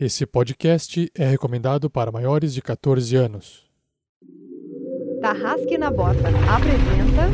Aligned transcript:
Esse 0.00 0.24
podcast 0.24 1.10
é 1.12 1.26
recomendado 1.26 1.90
para 1.90 2.12
maiores 2.12 2.54
de 2.54 2.62
14 2.62 3.16
anos. 3.16 3.64
Tarrasque 5.20 5.76
na 5.76 5.90
Bota 5.90 6.28
apresenta 6.48 7.28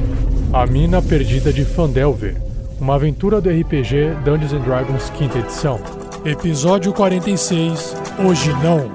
A 0.51 0.67
Mina 0.67 1.03
Perdida 1.03 1.53
de 1.53 1.63
Fandelver, 1.63 2.41
uma 2.81 2.95
aventura 2.95 3.39
do 3.39 3.51
RPG 3.51 4.15
Dungeons 4.25 4.53
and 4.55 4.61
Dragons 4.61 5.11
quinta 5.11 5.39
edição. 5.39 5.79
Episódio 6.25 6.95
46, 6.95 7.95
Hoje 8.27 8.51
Não. 8.63 8.95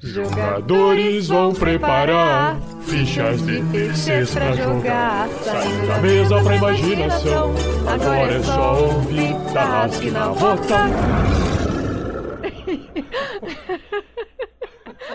Jogadores 0.00 1.28
vão 1.28 1.54
preparar 1.54 2.60
fichas 2.82 3.40
de 3.46 3.62
terceiros 3.66 4.34
pra 4.34 4.52
jogar. 4.52 5.28
Saindo 5.44 5.86
da 5.86 5.98
mesa 6.00 6.42
pra 6.42 6.56
imaginação. 6.56 7.54
Agora 7.86 8.32
é 8.32 8.42
só 8.42 8.84
ouvir 8.84 9.34
Tarrasque 9.52 10.10
na 10.10 10.28
Bota. 10.30 11.55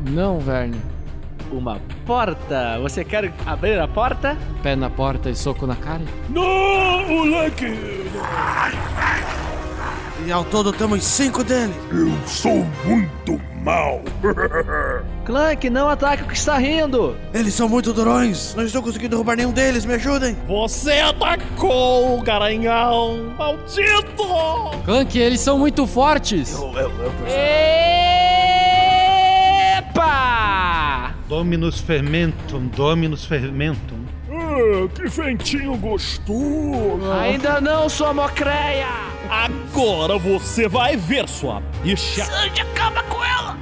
não, 0.07 0.39
Verne. 0.39 0.79
Uma 1.51 1.81
porta. 2.05 2.77
Você 2.81 3.03
quer 3.03 3.33
abrir 3.43 3.79
a 3.79 3.87
porta? 3.87 4.37
Pé 4.61 4.75
na 4.75 4.91
porta 4.91 5.31
e 5.31 5.35
soco 5.35 5.65
na 5.65 5.77
cara? 5.77 6.03
Não, 6.29 7.07
moleque! 7.07 7.73
E 10.27 10.31
ao 10.31 10.45
todo 10.45 10.71
temos 10.71 11.03
cinco 11.03 11.43
deles. 11.43 11.75
Eu 11.91 12.27
sou 12.27 12.63
muito 12.85 13.41
mal. 13.63 14.01
Clank, 15.25 15.69
não 15.69 15.87
ataque 15.87 16.23
o 16.23 16.27
que 16.27 16.35
está 16.35 16.57
rindo. 16.57 17.15
Eles 17.33 17.53
são 17.53 17.69
muito 17.69 17.93
durões. 17.93 18.53
Não 18.55 18.65
estou 18.65 18.83
conseguindo 18.83 19.11
derrubar 19.11 19.37
nenhum 19.37 19.51
deles. 19.51 19.85
Me 19.85 19.93
ajudem. 19.93 20.37
Você 20.47 20.99
atacou 20.99 22.19
o 22.19 22.21
garanhão! 22.21 23.33
Maldito! 23.37 24.23
Clank, 24.83 25.17
eles 25.17 25.39
são 25.39 25.57
muito 25.57 25.87
fortes! 25.87 26.53
Epa! 29.77 31.15
Dominus 31.29 31.79
fermentum, 31.79 32.67
Dominus 32.67 33.25
fermentum. 33.25 34.03
Ah, 34.29 34.87
que 34.93 35.07
ventinho 35.07 35.77
gostoso. 35.77 37.11
Ainda 37.19 37.61
não, 37.61 37.87
sua 37.87 38.13
mocreia! 38.13 39.12
Agora 39.29 40.17
você 40.17 40.67
vai 40.67 40.95
ver 40.97 41.27
sua 41.27 41.61
bicha! 41.81 42.25
Sandy, 42.25 42.61
acaba 42.61 43.01
com 43.03 43.23
ela! 43.23 43.57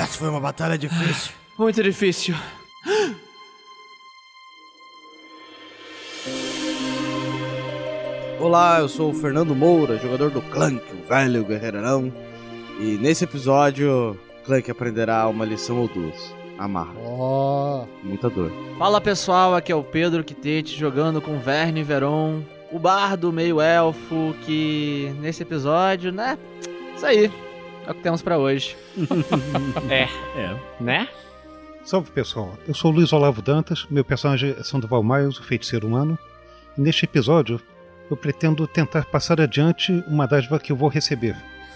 Essa 0.00 0.18
foi 0.18 0.28
uma 0.28 0.40
batalha 0.40 0.78
difícil. 0.78 1.32
Muito 1.58 1.82
difícil. 1.82 2.34
Olá, 8.40 8.78
eu 8.78 8.88
sou 8.88 9.10
o 9.10 9.14
Fernando 9.14 9.54
Moura, 9.54 9.98
jogador 9.98 10.30
do 10.30 10.40
Clank, 10.40 10.82
o 10.92 11.08
velho 11.08 11.44
guerreirão. 11.44 12.12
E 12.78 12.96
nesse 12.96 13.24
episódio, 13.24 14.16
Clank 14.44 14.70
aprenderá 14.70 15.26
uma 15.26 15.44
lição 15.44 15.78
ou 15.78 15.88
duas. 15.88 16.37
Amarra. 16.58 16.92
Ó, 17.00 17.86
Muita 18.02 18.28
dor. 18.28 18.52
Fala 18.78 19.00
pessoal, 19.00 19.54
aqui 19.54 19.70
é 19.70 19.76
o 19.76 19.84
Pedro 19.84 20.24
Quitete 20.24 20.76
jogando 20.76 21.20
com 21.20 21.38
Verne 21.38 21.82
Veron, 21.84 22.42
o 22.72 22.78
bardo 22.78 23.32
meio 23.32 23.60
elfo 23.60 24.34
que 24.44 25.14
nesse 25.20 25.42
episódio, 25.42 26.12
né? 26.12 26.36
Isso 26.96 27.06
aí. 27.06 27.30
É 27.86 27.90
o 27.90 27.94
que 27.94 28.02
temos 28.02 28.20
pra 28.20 28.36
hoje. 28.36 28.76
É, 29.88 30.56
Né? 30.80 31.08
Salve 31.84 32.10
pessoal, 32.10 32.52
eu 32.66 32.74
sou 32.74 32.90
o 32.90 32.94
Luiz 32.94 33.14
Olavo 33.14 33.40
Dantas, 33.40 33.86
meu 33.88 34.04
personagem 34.04 34.54
é 34.58 34.62
Sandoval 34.62 35.02
Miles, 35.02 35.38
o 35.38 35.42
feiticeiro 35.42 35.86
humano. 35.86 36.18
E 36.76 36.80
neste 36.82 37.06
episódio, 37.06 37.58
eu 38.10 38.16
pretendo 38.16 38.66
tentar 38.66 39.06
passar 39.06 39.40
adiante 39.40 40.04
uma 40.06 40.26
dádiva 40.26 40.58
que 40.58 40.70
eu 40.70 40.76
vou 40.76 40.90
receber. 40.90 41.34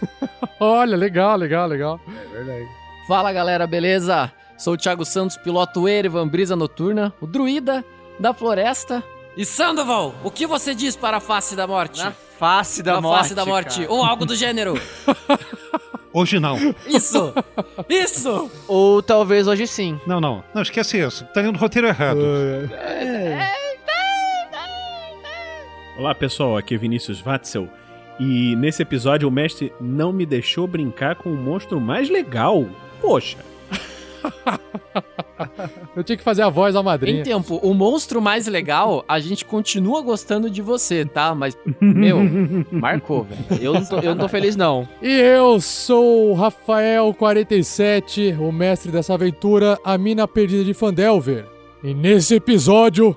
olha, 0.60 0.97
legal, 0.97 1.37
legal, 1.37 1.66
legal. 1.66 2.00
Fala 3.09 3.32
galera, 3.32 3.66
beleza? 3.66 4.31
Sou 4.62 4.75
o 4.75 4.77
Thiago 4.77 5.05
Santos, 5.05 5.37
piloto 5.37 5.89
Erevan 5.89 6.28
Brisa 6.28 6.55
Noturna, 6.55 7.12
o 7.21 7.27
druida 7.27 7.84
da 8.17 8.33
floresta. 8.33 9.03
E 9.37 9.45
Sandoval, 9.45 10.15
o 10.23 10.31
que 10.31 10.47
você 10.47 10.73
diz 10.73 10.95
para 10.95 11.17
a 11.17 11.21
face 11.21 11.56
da 11.56 11.67
morte? 11.67 11.99
Na 12.00 12.12
face 12.12 12.81
da 12.81 12.93
Na 12.93 13.00
morte. 13.00 13.19
face 13.23 13.34
da 13.34 13.45
morte, 13.45 13.81
cara. 13.81 13.93
ou 13.93 14.05
algo 14.05 14.25
do 14.25 14.37
gênero. 14.37 14.75
Hoje 16.15 16.39
não. 16.39 16.56
Isso! 16.87 17.34
Isso! 17.89 18.49
Ou 18.69 19.03
talvez 19.03 19.49
hoje 19.49 19.67
sim. 19.67 19.99
Não, 20.06 20.21
não. 20.21 20.45
Não, 20.55 20.62
esquece 20.62 20.97
isso. 20.97 21.25
Tá 21.34 21.43
no 21.43 21.59
roteiro 21.59 21.89
errado. 21.89 22.21
Olá 25.99 26.15
pessoal, 26.15 26.56
aqui 26.56 26.77
é 26.77 26.79
Vinícius 26.79 27.21
Watzel. 27.21 27.69
E 28.21 28.55
nesse 28.55 28.81
episódio 28.83 29.27
o 29.27 29.33
mestre 29.33 29.73
não 29.81 30.12
me 30.12 30.25
deixou 30.25 30.69
brincar 30.69 31.17
com 31.17 31.31
o 31.33 31.37
monstro 31.37 31.81
mais 31.81 32.09
legal. 32.09 32.65
Poxa, 33.00 33.39
Eu 35.97 36.05
tinha 36.05 36.16
que 36.16 36.22
fazer 36.22 36.43
a 36.43 36.49
voz 36.49 36.75
da 36.75 36.81
Em 36.81 36.84
madrinha. 36.84 37.22
tempo, 37.25 37.56
o 37.62 37.75
monstro 37.75 38.22
mais 38.22 38.47
legal, 38.47 39.05
a 39.09 39.19
gente 39.19 39.44
continua 39.44 40.00
gostando 40.00 40.49
de 40.49 40.62
você, 40.62 41.05
tá? 41.05 41.34
Mas, 41.34 41.56
meu, 41.81 42.19
marcou, 42.71 43.25
velho. 43.25 43.62
Eu, 43.62 43.72
não 43.75 43.84
tô- 43.84 43.97
eu 43.99 44.15
não 44.15 44.22
tô 44.22 44.28
feliz, 44.28 44.55
não. 44.56 44.88
E 45.03 45.11
eu 45.11 45.61
sou 45.61 46.31
o 46.32 46.37
Rafael47, 46.37 48.38
o 48.38 48.53
mestre 48.53 48.93
dessa 48.93 49.15
aventura, 49.15 49.78
a 49.84 49.99
mina 49.99 50.27
perdida 50.28 50.62
de 50.65 50.72
Fandelver. 50.75 51.47
E 51.82 51.93
nesse 51.94 52.37
episódio, 52.37 53.16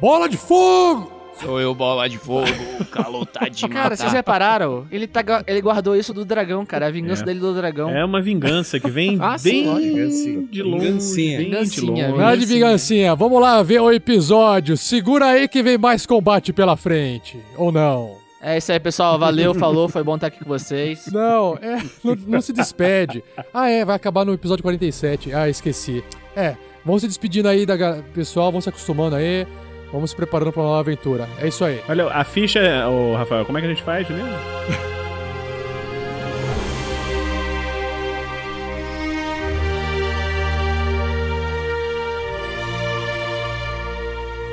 bola 0.00 0.28
de 0.28 0.36
fogo! 0.36 1.19
Sou 1.42 1.58
eu, 1.60 1.74
bola 1.74 2.06
de 2.08 2.18
fogo, 2.18 2.46
o 2.80 2.84
calor 2.84 3.24
tá 3.24 3.48
de 3.48 3.66
Cara, 3.66 3.96
vocês 3.96 4.12
repararam? 4.12 4.86
Ele, 4.90 5.06
tá, 5.06 5.22
ele 5.46 5.60
guardou 5.62 5.96
isso 5.96 6.12
do 6.12 6.24
dragão, 6.24 6.66
cara. 6.66 6.86
A 6.86 6.90
vingança 6.90 7.22
É. 7.22 7.26
dele 7.26 7.40
do 7.40 7.54
dragão. 7.54 7.88
é 7.88 8.04
uma 8.04 8.20
vingança 8.20 8.78
que 8.78 8.90
vem 8.90 9.16
Ah, 9.22 9.36
bem 9.42 9.62
de 9.62 9.68
longe. 9.68 9.88
Vingancinha. 9.90 11.38
Bem 11.38 11.46
de 11.48 11.50
Vingancinha, 11.50 12.08
longe. 12.08 12.18
Nada 12.18 12.36
de 12.36 12.46
vingancinha, 12.46 13.14
vamos 13.14 13.40
lá 13.40 13.62
ver 13.62 13.80
o 13.80 13.90
episódio. 13.90 14.76
Segura 14.76 15.26
aí 15.26 15.48
que 15.48 15.62
vem 15.62 15.78
mais 15.78 16.04
combate 16.04 16.52
pela 16.52 16.76
frente. 16.76 17.38
Ou 17.56 17.72
não? 17.72 18.18
É 18.42 18.56
isso 18.58 18.70
aí, 18.72 18.80
pessoal. 18.80 19.18
Valeu, 19.18 19.54
falou. 19.54 19.88
Foi 19.88 20.02
bom 20.02 20.14
estar 20.16 20.26
aqui 20.28 20.38
com 20.44 20.48
vocês. 20.48 21.06
Não, 21.12 21.56
é, 21.60 21.78
não, 22.04 22.16
não 22.26 22.40
se 22.40 22.52
despede. 22.52 23.22
Ah, 23.52 23.68
é, 23.68 23.84
vai 23.84 23.96
acabar 23.96 24.24
no 24.24 24.32
episódio 24.34 24.62
47. 24.62 25.32
Ah, 25.34 25.48
esqueci. 25.48 26.02
É, 26.36 26.54
vamos 26.84 27.02
se 27.02 27.08
despedindo 27.08 27.48
aí 27.48 27.64
da 27.66 27.76
pessoal, 28.14 28.46
vamos 28.50 28.64
se 28.64 28.70
acostumando 28.70 29.16
aí. 29.16 29.46
Vamos 29.92 30.10
se 30.10 30.16
preparando 30.16 30.52
pra 30.52 30.62
uma 30.62 30.68
nova 30.68 30.80
aventura. 30.80 31.28
É 31.38 31.48
isso 31.48 31.64
aí. 31.64 31.82
Olha, 31.88 32.06
a 32.08 32.24
ficha, 32.24 32.88
ô 32.88 33.16
Rafael, 33.16 33.44
como 33.44 33.58
é 33.58 33.60
que 33.60 33.66
a 33.66 33.70
gente 33.70 33.82
faz 33.82 34.08
mesmo? 34.08 34.28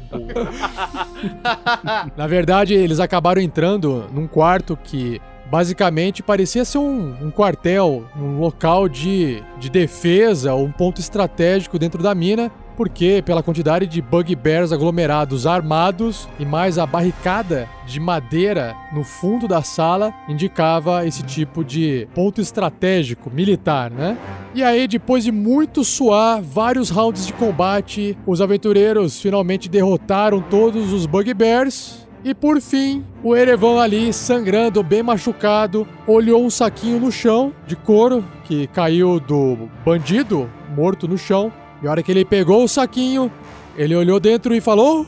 Na 2.18 2.26
verdade, 2.26 2.74
eles 2.74 3.00
acabaram 3.00 3.40
entrando 3.40 4.06
num 4.12 4.26
quarto 4.26 4.76
que 4.84 5.22
basicamente 5.52 6.24
parecia 6.24 6.66
ser 6.66 6.80
um, 6.80 7.16
um 7.22 7.30
quartel, 7.30 8.06
um 8.20 8.40
local 8.40 8.90
de, 8.90 9.44
de 9.60 9.70
defesa, 9.70 10.56
um 10.56 10.72
ponto 10.72 11.00
estratégico 11.00 11.78
dentro 11.78 12.02
da 12.02 12.16
mina, 12.16 12.52
porque 12.80 13.22
pela 13.26 13.44
quantidade 13.44 13.86
de 13.86 14.02
bugbears 14.02 14.72
aglomerados 14.72 15.46
armados 15.46 16.30
e 16.40 16.46
mais 16.46 16.78
a 16.78 16.86
barricada 16.86 17.68
de 17.86 18.00
madeira 18.00 18.74
no 18.94 19.04
fundo 19.04 19.50
da 19.50 19.62
sala 19.62 20.14
indicava 20.30 21.06
esse 21.06 21.22
tipo 21.24 21.62
de 21.62 22.08
ponto 22.16 22.40
estratégico 22.40 23.30
militar, 23.30 23.92
né? 23.92 24.18
E 24.56 24.64
aí, 24.64 24.88
depois 24.88 25.26
de 25.26 25.32
muito 25.32 25.84
suar, 25.84 26.42
vários 26.42 26.90
rounds 26.90 27.28
de 27.28 27.34
combate, 27.34 28.18
os 28.26 28.40
aventureiros 28.40 29.22
finalmente 29.22 29.68
derrotaram 29.68 30.40
todos 30.40 30.94
os 30.94 31.06
bugbears 31.06 32.08
e 32.24 32.34
por 32.34 32.62
fim, 32.62 33.04
o 33.22 33.36
Erevan 33.36 33.82
ali, 33.82 34.14
sangrando, 34.14 34.82
bem 34.82 35.04
machucado, 35.04 35.86
olhou 36.08 36.46
um 36.46 36.50
saquinho 36.50 36.98
no 36.98 37.12
chão 37.12 37.54
de 37.68 37.76
couro 37.76 38.24
que 38.46 38.68
caiu 38.68 39.20
do 39.20 39.70
bandido 39.86 40.50
morto 40.76 41.08
no 41.08 41.18
chão. 41.18 41.52
E 41.82 41.88
a 41.88 41.92
hora 41.92 42.04
que 42.04 42.12
ele 42.12 42.26
pegou 42.26 42.64
o 42.64 42.68
saquinho, 42.68 43.32
ele 43.78 43.96
olhou 43.96 44.20
dentro 44.20 44.54
e 44.54 44.60
falou: 44.60 45.06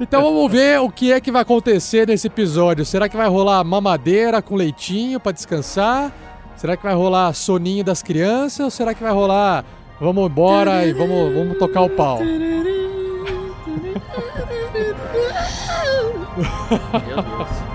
Então 0.00 0.22
vamos 0.22 0.50
ver 0.50 0.80
o 0.80 0.90
que 0.90 1.12
é 1.12 1.20
que 1.20 1.30
vai 1.30 1.42
acontecer 1.42 2.06
nesse 2.06 2.26
episódio. 2.26 2.84
Será 2.84 3.08
que 3.08 3.16
vai 3.16 3.28
rolar 3.28 3.62
mamadeira 3.62 4.42
com 4.42 4.56
leitinho 4.56 5.20
pra 5.20 5.32
descansar? 5.32 6.12
Será 6.56 6.76
que 6.76 6.82
vai 6.82 6.94
rolar 6.94 7.32
soninho 7.32 7.84
das 7.84 8.02
crianças? 8.02 8.60
Ou 8.60 8.70
será 8.70 8.92
que 8.92 9.02
vai 9.02 9.12
rolar 9.12 9.64
vamos 10.00 10.30
embora 10.30 10.84
e 10.86 10.92
vamos, 10.92 11.32
vamos 11.34 11.58
tocar 11.58 11.82
o 11.82 11.90
pau? 11.90 12.18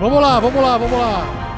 Vamos 0.00 0.20
lá, 0.20 0.40
vamos 0.40 0.62
lá, 0.62 0.76
vamos 0.78 0.98
lá. 0.98 1.55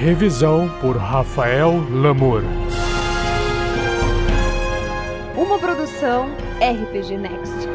Revisão 0.00 0.66
por 0.80 0.96
Rafael 0.96 1.72
Lamour. 1.90 2.42
Uma 5.36 5.58
produção 5.58 6.30
RPG 6.56 7.18
Next. 7.18 7.68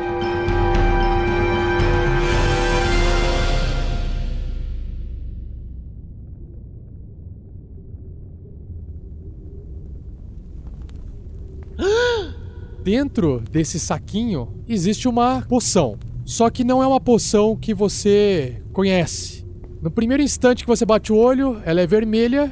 Dentro 12.84 13.40
desse 13.52 13.80
saquinho 13.80 14.48
existe 14.68 15.08
uma 15.08 15.44
poção. 15.48 16.00
Só 16.26 16.50
que 16.50 16.64
não 16.64 16.82
é 16.82 16.88
uma 16.88 17.00
poção 17.00 17.56
que 17.56 17.72
você 17.72 18.64
conhece. 18.74 19.45
No 19.86 19.92
primeiro 19.92 20.24
instante 20.24 20.64
que 20.64 20.68
você 20.68 20.84
bate 20.84 21.14
o 21.14 21.16
olho, 21.16 21.62
ela 21.64 21.80
é 21.80 21.86
vermelha, 21.86 22.52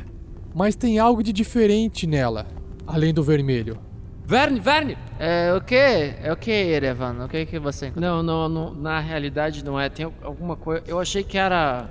mas 0.54 0.76
tem 0.76 1.00
algo 1.00 1.24
de 1.24 1.34
diferente 1.34 2.06
nela, 2.06 2.46
além 2.86 3.12
do 3.12 3.24
vermelho. 3.24 3.80
Verne, 4.24 4.60
Verne! 4.60 4.96
É 5.18 5.52
o 5.52 5.60
que? 5.60 5.74
É 5.74 6.32
o 6.32 6.38
que, 6.38 6.52
Erevan? 6.52 7.26
O 7.26 7.28
que 7.28 7.44
que 7.48 7.58
você 7.58 7.88
encontrou? 7.88 8.22
Não, 8.22 8.22
não, 8.22 8.48
não, 8.48 8.76
na 8.76 9.00
realidade 9.00 9.66
não 9.66 9.80
é. 9.80 9.90
Tem 9.90 10.08
alguma 10.22 10.56
coisa. 10.56 10.84
Eu 10.86 11.00
achei 11.00 11.24
que 11.24 11.36
era 11.36 11.90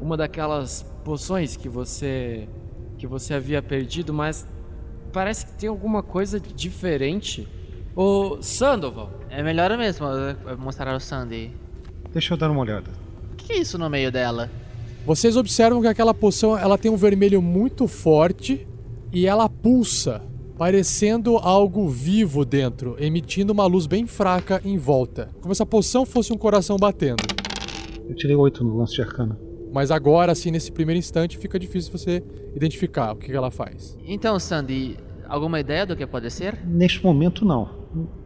uma 0.00 0.16
daquelas 0.16 0.84
poções 1.04 1.56
que 1.56 1.68
você 1.68 2.48
que 2.96 3.08
você 3.08 3.34
havia 3.34 3.60
perdido, 3.60 4.14
mas 4.14 4.46
parece 5.12 5.46
que 5.46 5.52
tem 5.54 5.68
alguma 5.68 6.00
coisa 6.00 6.38
diferente. 6.38 7.48
Ô, 7.96 8.38
Sandoval, 8.40 9.10
É 9.30 9.42
melhor 9.42 9.76
mesmo 9.76 10.06
mostrar 10.56 10.92
ao 10.92 11.00
Sandy. 11.00 11.50
Deixa 12.12 12.34
eu 12.34 12.38
dar 12.38 12.52
uma 12.52 12.60
olhada. 12.60 12.88
O 13.32 13.34
que 13.34 13.52
é 13.52 13.58
isso 13.58 13.76
no 13.76 13.90
meio 13.90 14.12
dela? 14.12 14.48
Vocês 15.06 15.36
observam 15.36 15.80
que 15.80 15.86
aquela 15.86 16.12
poção 16.12 16.58
ela 16.58 16.76
tem 16.76 16.90
um 16.90 16.96
vermelho 16.96 17.40
muito 17.40 17.86
forte 17.86 18.66
e 19.12 19.24
ela 19.24 19.48
pulsa, 19.48 20.20
parecendo 20.58 21.36
algo 21.36 21.88
vivo 21.88 22.44
dentro, 22.44 22.96
emitindo 22.98 23.52
uma 23.52 23.66
luz 23.66 23.86
bem 23.86 24.04
fraca 24.04 24.60
em 24.64 24.76
volta, 24.76 25.30
como 25.40 25.54
se 25.54 25.62
a 25.62 25.66
poção 25.66 26.04
fosse 26.04 26.32
um 26.32 26.36
coração 26.36 26.76
batendo. 26.76 27.22
Eu 28.08 28.16
tirei 28.16 28.34
oito 28.34 28.64
no 28.64 28.76
lance 28.76 28.96
de 28.96 29.02
arcana. 29.02 29.38
Mas 29.72 29.92
agora, 29.92 30.32
assim, 30.32 30.50
nesse 30.50 30.72
primeiro 30.72 30.98
instante, 30.98 31.38
fica 31.38 31.56
difícil 31.56 31.92
você 31.92 32.20
identificar 32.56 33.12
o 33.12 33.16
que 33.16 33.30
ela 33.30 33.52
faz. 33.52 33.96
Então, 34.04 34.40
Sandy, 34.40 34.96
alguma 35.28 35.60
ideia 35.60 35.86
do 35.86 35.94
que 35.94 36.04
pode 36.04 36.28
ser? 36.32 36.66
Neste 36.66 37.04
momento, 37.04 37.44
não. 37.44 37.70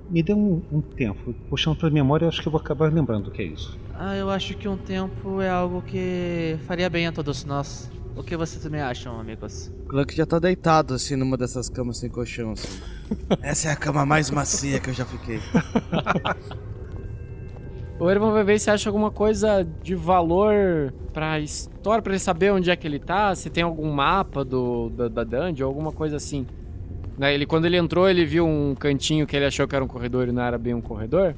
Me 0.09 0.23
dê 0.23 0.33
um, 0.33 0.63
um 0.73 0.81
tempo. 0.81 1.35
Puxando 1.51 1.77
pra 1.77 1.91
memória, 1.91 2.27
acho 2.27 2.41
que 2.41 2.49
eu 2.49 2.53
vou 2.53 2.61
acabar 2.61 2.91
lembrando 2.91 3.29
o 3.29 3.31
que 3.31 3.43
é 3.43 3.45
isso. 3.45 3.79
Ah, 4.03 4.17
eu 4.17 4.31
acho 4.31 4.57
que 4.57 4.67
um 4.67 4.79
tempo 4.79 5.43
é 5.43 5.51
algo 5.51 5.83
que 5.83 6.57
faria 6.67 6.89
bem 6.89 7.07
a 7.07 7.13
todos 7.13 7.45
nós. 7.45 7.91
O 8.17 8.23
que 8.23 8.35
vocês 8.35 8.63
também 8.63 8.81
acham, 8.81 9.21
amigos? 9.21 9.71
O 9.85 9.89
Clank 9.89 10.17
já 10.17 10.25
tá 10.25 10.39
deitado 10.39 10.95
assim 10.95 11.17
numa 11.17 11.37
dessas 11.37 11.69
camas 11.69 11.99
sem 11.99 12.09
colchão. 12.09 12.53
Assim. 12.53 12.81
Essa 13.43 13.69
é 13.69 13.73
a 13.73 13.77
cama 13.77 14.07
mais 14.07 14.31
macia 14.31 14.81
que 14.81 14.89
eu 14.89 14.95
já 14.95 15.05
fiquei. 15.05 15.39
o 18.01 18.11
Ervan 18.11 18.33
vai 18.33 18.43
ver 18.43 18.59
se 18.59 18.71
acha 18.71 18.89
alguma 18.89 19.11
coisa 19.11 19.69
de 19.83 19.95
valor 19.95 20.95
pra 21.13 21.39
história, 21.39 22.01
pra 22.01 22.13
ele 22.15 22.21
saber 22.21 22.53
onde 22.53 22.71
é 22.71 22.77
que 22.77 22.89
ele 22.89 22.99
tá, 22.99 23.35
se 23.35 23.51
tem 23.51 23.65
algum 23.65 23.93
mapa 23.93 24.43
do, 24.43 24.89
da, 24.89 25.09
da 25.09 25.25
dungeon, 25.25 25.67
alguma 25.67 25.93
coisa 25.93 26.17
assim. 26.17 26.47
Né, 27.19 27.35
Ele, 27.35 27.45
quando 27.45 27.67
ele 27.67 27.77
entrou, 27.77 28.09
ele 28.09 28.25
viu 28.25 28.47
um 28.47 28.75
cantinho 28.75 29.27
que 29.27 29.37
ele 29.37 29.45
achou 29.45 29.69
que 29.69 29.77
era 29.77 29.85
um 29.85 29.89
corredor 29.89 30.27
e 30.27 30.33
não 30.33 30.43
era 30.43 30.57
bem 30.57 30.73
um 30.73 30.81
corredor. 30.81 31.37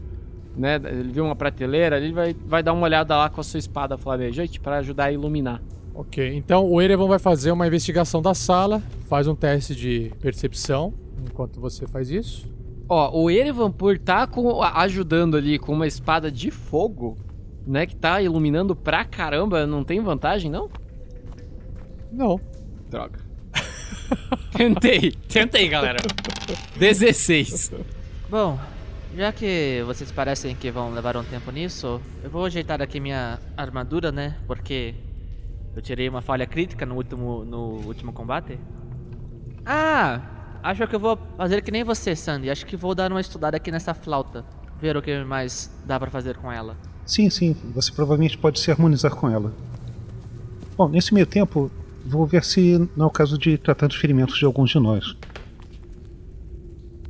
Né? 0.57 0.77
Ele 0.77 1.13
viu 1.13 1.25
uma 1.25 1.37
prateleira, 1.37 1.97
ele 1.97 2.13
vai, 2.13 2.35
vai 2.47 2.63
dar 2.63 2.73
uma 2.73 2.85
olhada 2.85 3.17
lá 3.17 3.31
com 3.31 3.41
a 3.41 3.45
sua 3.45 3.59
espada 3.59 3.97
flamejante 3.97 4.61
pra 4.61 4.79
ajudar 4.79 5.05
a 5.05 5.13
iluminar. 5.13 5.63
Ok, 5.95 6.35
então 6.35 6.69
o 6.71 6.81
Erevan 6.81 7.07
vai 7.07 7.19
fazer 7.19 7.53
uma 7.53 7.67
investigação 7.67 8.23
da 8.23 8.35
sala, 8.35 8.83
faz 9.09 9.27
um 9.27 9.35
teste 9.35 9.75
de 9.75 10.11
percepção 10.21 10.95
enquanto 11.27 11.61
você 11.61 11.87
faz 11.87 12.11
isso. 12.11 12.51
Ó, 12.89 13.23
o 13.23 13.31
Erevan, 13.31 13.71
por 13.71 13.99
tá 13.99 14.27
com, 14.27 14.63
ajudando 14.63 15.37
ali 15.37 15.59
com 15.59 15.73
uma 15.73 15.87
espada 15.87 16.31
de 16.31 16.51
fogo, 16.51 17.17
né, 17.67 17.87
que 17.87 17.95
tá 17.95 18.21
iluminando 18.21 18.75
pra 18.75 19.05
caramba, 19.05 19.67
não 19.67 19.85
tem 19.85 20.01
vantagem, 20.01 20.51
não? 20.51 20.69
Não. 22.11 22.41
Droga. 22.91 23.21
tentei, 24.57 25.13
tentei, 25.29 25.69
galera. 25.69 25.99
16. 26.77 27.73
Bom, 28.29 28.59
já 29.17 29.33
que 29.33 29.83
vocês 29.87 30.11
parecem 30.11 30.55
que 30.55 30.71
vão 30.71 30.93
levar 30.93 31.17
um 31.17 31.25
tempo 31.25 31.51
nisso, 31.51 32.01
eu 32.23 32.31
vou 32.31 32.45
ajeitar 32.45 32.81
aqui 32.81 32.99
minha 33.01 33.39
armadura, 33.57 34.11
né? 34.11 34.37
Porque 34.47 34.95
eu 35.75 35.83
tirei 35.83 36.09
uma 36.09 36.23
falha 36.23 36.47
crítica 36.47 36.85
no 36.87 36.95
último, 36.95 37.45
no 37.45 37.87
último 37.87 38.13
combate. 38.13 38.59
Ah, 39.65 40.21
acho 40.63 40.87
que 40.87 40.95
eu 40.95 41.01
vou 41.01 41.19
fazer 41.37 41.63
que 41.63 41.71
nem 41.71 41.85
você, 41.85 42.17
Sandy. 42.17 42.51
Acho 42.51 42.67
que 42.67 42.77
vou 42.77 42.95
dar 42.95 43.11
uma 43.11 43.21
estudada 43.21 43.57
aqui 43.57 43.71
nessa 43.71 43.95
flauta. 43.95 44.45
Ver 44.81 44.97
o 44.97 45.03
que 45.03 45.23
mais 45.25 45.71
dá 45.87 45.99
pra 45.99 46.11
fazer 46.11 46.37
com 46.37 46.51
ela. 46.51 46.77
Sim, 47.07 47.31
sim, 47.31 47.57
você 47.75 47.93
provavelmente 47.93 48.39
pode 48.39 48.61
se 48.61 48.71
harmonizar 48.71 49.15
com 49.15 49.29
ela. 49.29 49.53
Bom, 50.77 50.89
nesse 50.89 51.13
meio 51.13 51.27
tempo, 51.27 51.71
vou 52.05 52.27
ver 52.27 52.45
se 52.45 52.89
não 52.97 53.05
é 53.05 53.09
o 53.09 53.11
caso 53.11 53.39
de 53.39 53.59
tratar 53.59 53.87
dos 53.87 53.97
ferimentos 53.97 54.39
de 54.39 54.45
alguns 54.45 54.71
de 54.71 54.79
nós. 54.79 55.17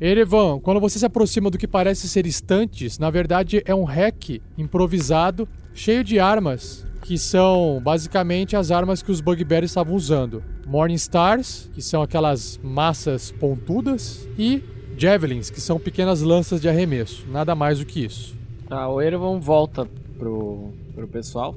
Erevan, 0.04 0.58
quando 0.58 0.80
você 0.80 0.98
se 0.98 1.06
aproxima 1.06 1.48
do 1.48 1.56
que 1.56 1.68
parece 1.68 2.08
ser 2.08 2.26
estantes, 2.26 2.98
na 2.98 3.08
verdade 3.08 3.62
é 3.64 3.72
um 3.72 3.84
hack 3.84 4.40
improvisado, 4.58 5.48
cheio 5.72 6.02
de 6.02 6.18
armas, 6.18 6.84
que 7.02 7.16
são 7.16 7.80
basicamente 7.80 8.56
as 8.56 8.72
armas 8.72 9.00
que 9.00 9.12
os 9.12 9.20
Bugbears 9.20 9.70
estavam 9.70 9.94
usando. 9.94 10.42
Morning 10.66 10.94
Stars, 10.94 11.70
que 11.72 11.80
são 11.80 12.02
aquelas 12.02 12.58
massas 12.64 13.30
pontudas, 13.30 14.28
e 14.36 14.64
Javelins, 14.98 15.50
que 15.50 15.60
são 15.60 15.78
pequenas 15.78 16.20
lanças 16.20 16.60
de 16.60 16.68
arremesso. 16.68 17.24
Nada 17.30 17.54
mais 17.54 17.78
do 17.78 17.86
que 17.86 18.04
isso. 18.04 18.36
Tá, 18.68 18.88
o 18.88 19.00
Erevan 19.00 19.38
volta 19.38 19.86
pro, 20.18 20.70
pro 20.96 21.06
pessoal. 21.06 21.54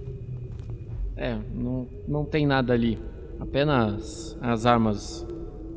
É, 1.18 1.36
não, 1.52 1.88
não 2.08 2.24
tem 2.24 2.46
nada 2.46 2.74
ali. 2.74 3.00
Apenas 3.40 4.38
as 4.40 4.68
armas 4.68 5.26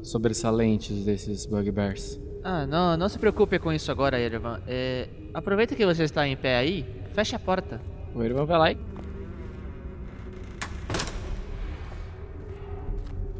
sobressalentes 0.02 1.06
desses 1.06 1.46
Bugbears. 1.46 2.27
Ah, 2.42 2.66
não, 2.66 2.96
não 2.96 3.08
se 3.08 3.18
preocupe 3.18 3.58
com 3.58 3.72
isso 3.72 3.90
agora, 3.90 4.18
Erevan. 4.18 4.60
É, 4.66 5.08
aproveita 5.34 5.74
que 5.74 5.84
você 5.84 6.04
está 6.04 6.26
em 6.26 6.36
pé 6.36 6.56
aí, 6.56 6.86
feche 7.12 7.34
a 7.34 7.38
porta. 7.38 7.80
O 8.14 8.22
Erevan 8.22 8.44
vai 8.44 8.58
lá 8.58 8.72
e 8.72 8.78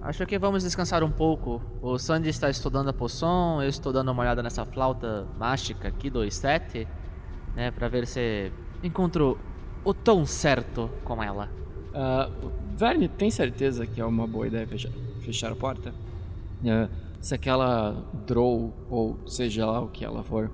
Acho 0.09 0.25
que 0.25 0.38
vamos 0.38 0.62
descansar 0.62 1.05
um 1.05 1.11
pouco. 1.11 1.61
O 1.83 1.99
Sandy 1.99 2.31
está 2.31 2.49
estudando 2.49 2.88
a 2.88 2.95
poção, 2.95 3.62
eu 3.62 3.69
estou 3.69 3.93
dando 3.93 4.11
uma 4.11 4.23
olhada 4.23 4.43
nessa 4.43 4.64
flauta 4.64 5.26
mágica 5.38 5.88
aqui 5.88 6.09
do 6.09 6.28
7, 6.31 6.88
né, 7.55 7.71
para 7.71 7.88
ver 7.88 8.07
se 8.07 8.50
encontro 8.83 9.38
o 9.85 9.93
tom 9.93 10.25
certo 10.25 10.88
com 11.05 11.23
ela. 11.23 11.50
Uh, 11.88 12.50
Verne, 12.75 13.07
tem 13.07 13.31
certeza 13.31 13.87
que 13.87 14.00
é 14.00 14.05
uma 14.05 14.26
boa 14.26 14.47
ideia 14.47 14.67
fechar, 14.67 14.90
fechar 15.21 15.52
a 15.52 15.57
porta? 15.57 15.93
Uh, 16.62 16.88
se 17.21 17.35
aquela 17.35 17.93
Drow, 18.27 18.73
ou 18.89 19.19
seja 19.27 19.67
lá 19.67 19.81
o 19.81 19.89
que 19.89 20.05
ela 20.05 20.23
for, 20.23 20.51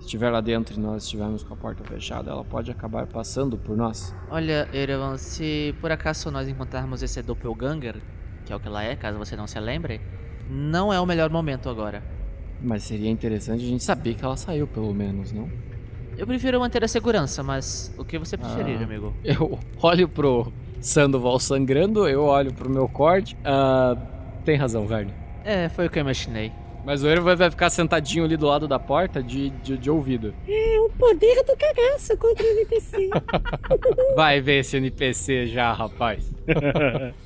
estiver 0.00 0.30
lá 0.30 0.40
dentro 0.40 0.76
e 0.76 0.80
nós 0.80 1.04
estivermos 1.04 1.42
com 1.42 1.54
a 1.54 1.56
porta 1.56 1.82
fechada, 1.84 2.30
ela 2.30 2.44
pode 2.44 2.70
acabar 2.70 3.06
passando 3.06 3.56
por 3.58 3.76
nós? 3.76 4.14
Olha, 4.30 4.68
Erevan, 4.72 5.16
se 5.16 5.74
por 5.80 5.90
acaso 5.90 6.30
nós 6.30 6.48
encontrarmos 6.48 7.02
esse 7.02 7.22
Doppelganger, 7.22 7.96
que 8.44 8.52
é 8.52 8.56
o 8.56 8.60
que 8.60 8.68
ela 8.68 8.82
é, 8.84 8.94
caso 8.96 9.18
você 9.18 9.36
não 9.36 9.46
se 9.46 9.58
lembre, 9.58 10.00
não 10.48 10.92
é 10.92 11.00
o 11.00 11.06
melhor 11.06 11.30
momento 11.30 11.68
agora. 11.68 12.02
Mas 12.62 12.84
seria 12.84 13.10
interessante 13.10 13.64
a 13.64 13.66
gente 13.68 13.82
saber 13.84 14.14
que 14.14 14.24
ela 14.24 14.36
saiu, 14.36 14.66
pelo 14.66 14.94
menos, 14.94 15.32
não? 15.32 15.48
Eu 16.16 16.26
prefiro 16.26 16.58
manter 16.58 16.82
a 16.82 16.88
segurança, 16.88 17.42
mas 17.42 17.94
o 17.98 18.04
que 18.04 18.18
você 18.18 18.38
preferir, 18.38 18.78
Ah. 18.80 18.84
amigo? 18.84 19.12
Eu 19.22 19.58
olho 19.82 20.08
pro 20.08 20.50
Sandoval 20.80 21.38
sangrando, 21.38 22.08
eu 22.08 22.22
olho 22.24 22.54
pro 22.54 22.70
meu 22.70 22.88
corte. 22.88 23.36
Ah, 23.44 23.96
tem 24.44 24.56
razão, 24.56 24.86
Verne. 24.86 25.12
É, 25.46 25.68
foi 25.68 25.86
o 25.86 25.90
que 25.90 25.96
eu 25.96 26.00
imaginei. 26.00 26.50
Mas 26.84 27.04
o 27.04 27.08
Erevan 27.08 27.36
vai 27.36 27.48
ficar 27.48 27.70
sentadinho 27.70 28.24
ali 28.24 28.36
do 28.36 28.46
lado 28.46 28.66
da 28.66 28.80
porta 28.80 29.22
de, 29.22 29.50
de, 29.50 29.78
de 29.78 29.88
ouvido. 29.88 30.34
É 30.48 30.80
o 30.80 30.90
poder 30.90 31.42
do 31.44 31.56
cagaço 31.56 32.16
contra 32.16 32.44
o 32.44 32.48
NPC. 32.48 33.10
Vai 34.14 34.40
ver 34.40 34.60
esse 34.60 34.76
NPC 34.76 35.46
já, 35.46 35.72
rapaz. 35.72 36.32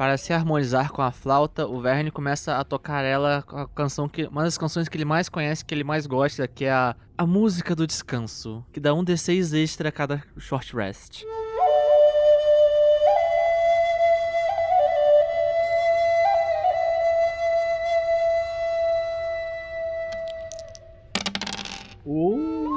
Para 0.00 0.16
se 0.16 0.32
harmonizar 0.32 0.90
com 0.92 1.02
a 1.02 1.10
flauta, 1.10 1.66
o 1.66 1.78
Verne 1.78 2.10
começa 2.10 2.56
a 2.56 2.64
tocar 2.64 3.04
ela 3.04 3.42
com 3.42 3.58
a 3.58 3.68
canção 3.68 4.08
que 4.08 4.24
uma 4.24 4.44
das 4.44 4.56
canções 4.56 4.88
que 4.88 4.96
ele 4.96 5.04
mais 5.04 5.28
conhece, 5.28 5.62
que 5.62 5.74
ele 5.74 5.84
mais 5.84 6.06
gosta, 6.06 6.48
que 6.48 6.64
é 6.64 6.70
a, 6.70 6.96
a 7.18 7.26
música 7.26 7.76
do 7.76 7.86
descanso, 7.86 8.64
que 8.72 8.80
dá 8.80 8.94
um 8.94 9.04
D6 9.04 9.52
extra 9.62 9.90
a 9.90 9.92
cada 9.92 10.24
short 10.38 10.74
rest. 10.74 11.22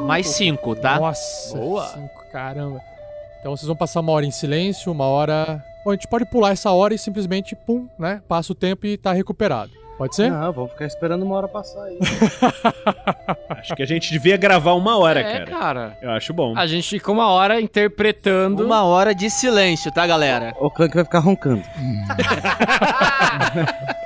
Mais 0.05 0.27
5, 0.27 0.75
tá? 0.75 0.99
Nossa, 0.99 1.57
Boa. 1.57 1.87
cinco, 1.87 2.25
caramba. 2.33 2.81
Então 3.39 3.55
vocês 3.55 3.67
vão 3.67 3.77
passar 3.77 4.01
uma 4.01 4.11
hora 4.11 4.25
em 4.25 4.31
silêncio, 4.31 4.91
uma 4.91 5.05
hora. 5.05 5.63
Bom, 5.83 5.91
a 5.91 5.93
gente 5.93 6.07
pode 6.07 6.25
pular 6.25 6.51
essa 6.51 6.71
hora 6.71 6.93
e 6.93 6.97
simplesmente, 6.97 7.55
pum, 7.55 7.87
né? 7.99 8.21
Passa 8.27 8.53
o 8.53 8.55
tempo 8.55 8.85
e 8.85 8.97
tá 8.97 9.11
recuperado. 9.11 9.71
Pode 9.97 10.15
ser? 10.15 10.31
Não, 10.31 10.51
vamos 10.51 10.71
ficar 10.71 10.85
esperando 10.85 11.23
uma 11.23 11.35
hora 11.35 11.47
passar 11.47 11.83
aí. 11.83 11.99
Acho 13.49 13.75
que 13.75 13.83
a 13.83 13.85
gente 13.85 14.11
devia 14.11 14.37
gravar 14.37 14.73
uma 14.73 14.97
hora, 14.97 15.19
é, 15.19 15.23
cara. 15.23 15.45
cara. 15.45 15.97
Eu 16.01 16.11
acho 16.11 16.33
bom. 16.33 16.57
A 16.57 16.65
gente 16.65 16.89
fica 16.89 17.11
uma 17.11 17.29
hora 17.29 17.61
interpretando. 17.61 18.65
Uma 18.65 18.83
hora 18.83 19.13
de 19.13 19.29
silêncio, 19.29 19.91
tá, 19.91 20.05
galera? 20.05 20.53
o 20.59 20.69
Clank 20.69 20.95
vai 20.95 21.03
ficar 21.03 21.19
roncando. 21.19 21.63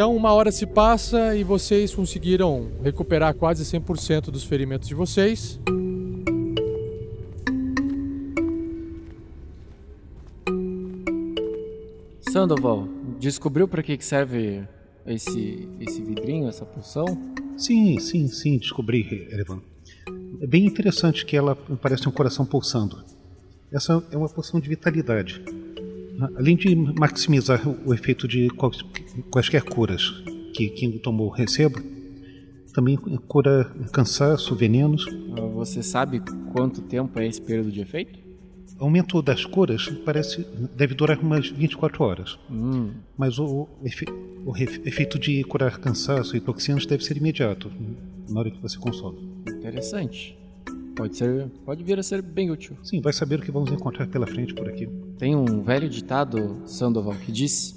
Então, 0.00 0.16
uma 0.16 0.32
hora 0.32 0.50
se 0.50 0.64
passa 0.64 1.36
e 1.36 1.44
vocês 1.44 1.94
conseguiram 1.94 2.70
recuperar 2.82 3.34
quase 3.34 3.62
100% 3.64 4.30
dos 4.30 4.44
ferimentos 4.44 4.88
de 4.88 4.94
vocês. 4.94 5.60
Sandoval, 12.32 12.88
descobriu 13.18 13.68
que 13.68 13.98
que 13.98 14.02
serve 14.02 14.66
esse, 15.06 15.68
esse 15.78 16.00
vidrinho, 16.00 16.48
essa 16.48 16.64
poção? 16.64 17.04
Sim, 17.58 18.00
sim, 18.00 18.26
sim, 18.26 18.56
descobri, 18.56 19.28
Erevan. 19.30 19.60
É 20.40 20.46
bem 20.46 20.64
interessante 20.64 21.26
que 21.26 21.36
ela 21.36 21.54
parece 21.54 22.08
um 22.08 22.12
coração 22.12 22.46
pulsando. 22.46 23.04
Essa 23.70 24.02
é 24.10 24.16
uma 24.16 24.30
poção 24.30 24.60
de 24.60 24.66
vitalidade. 24.66 25.44
Além 26.36 26.56
de 26.56 26.74
maximizar 26.74 27.66
o- 27.68 27.94
efeito 27.94 28.26
de 28.28 28.48
quais- 28.50 28.82
quaisquer 29.30 29.62
curas 29.62 30.10
que 30.54 30.68
quem 30.70 30.98
tomou 30.98 31.28
receba, 31.28 31.80
também 32.74 32.96
cura 32.96 33.64
cansaço, 33.92 34.54
venenos. 34.54 35.06
Ah, 35.36 35.40
Você 35.46 35.82
sabe 35.82 36.20
quanto 36.52 36.80
tempo 36.82 37.18
é 37.18 37.26
esse 37.26 37.40
período 37.40 37.70
de 37.72 37.80
efeito? 37.80 38.18
O 38.78 38.84
aumento 38.84 39.20
das 39.20 39.44
curas 39.44 39.88
parece 40.06 40.46
deve 40.76 40.94
durar 40.94 41.18
umas 41.18 41.48
24 41.50 42.02
horas. 42.02 42.38
Hum, 42.50 42.90
Mas 43.18 43.38
o, 43.38 43.44
o 43.44 43.68
efe- 43.84 44.06
o 44.46 44.50
refe- 44.52 44.80
efeito 44.88 45.18
de 45.18 45.44
curar 45.44 45.78
cansaço 45.78 46.34
e 46.36 46.40
toxinas 46.40 46.86
deve 46.86 47.04
ser 47.04 47.16
imediato, 47.18 47.70
na 48.30 48.40
hora 48.40 48.50
que 48.50 48.60
você 48.62 48.78
consome. 48.78 49.18
interessante. 49.48 50.34
Pode 51.00 51.16
ser, 51.16 51.46
pode 51.64 51.82
vir 51.84 51.98
a 51.98 52.02
ser 52.02 52.20
bem 52.22 52.50
útil. 52.50 52.76
Sim, 52.82 53.00
vai 53.00 53.12
saber 53.12 53.38
o 53.38 53.42
que 53.42 53.50
vamos 53.50 53.70
encontrar 53.72 54.06
pela 54.06 54.26
frente 54.26 54.52
por 54.54 54.68
aqui. 54.68 54.86
Tem 55.18 55.34
um 55.34 55.62
velho 55.62 55.88
ditado, 55.88 56.62
Sandoval, 56.66 57.14
que 57.14 57.32
diz. 57.32 57.74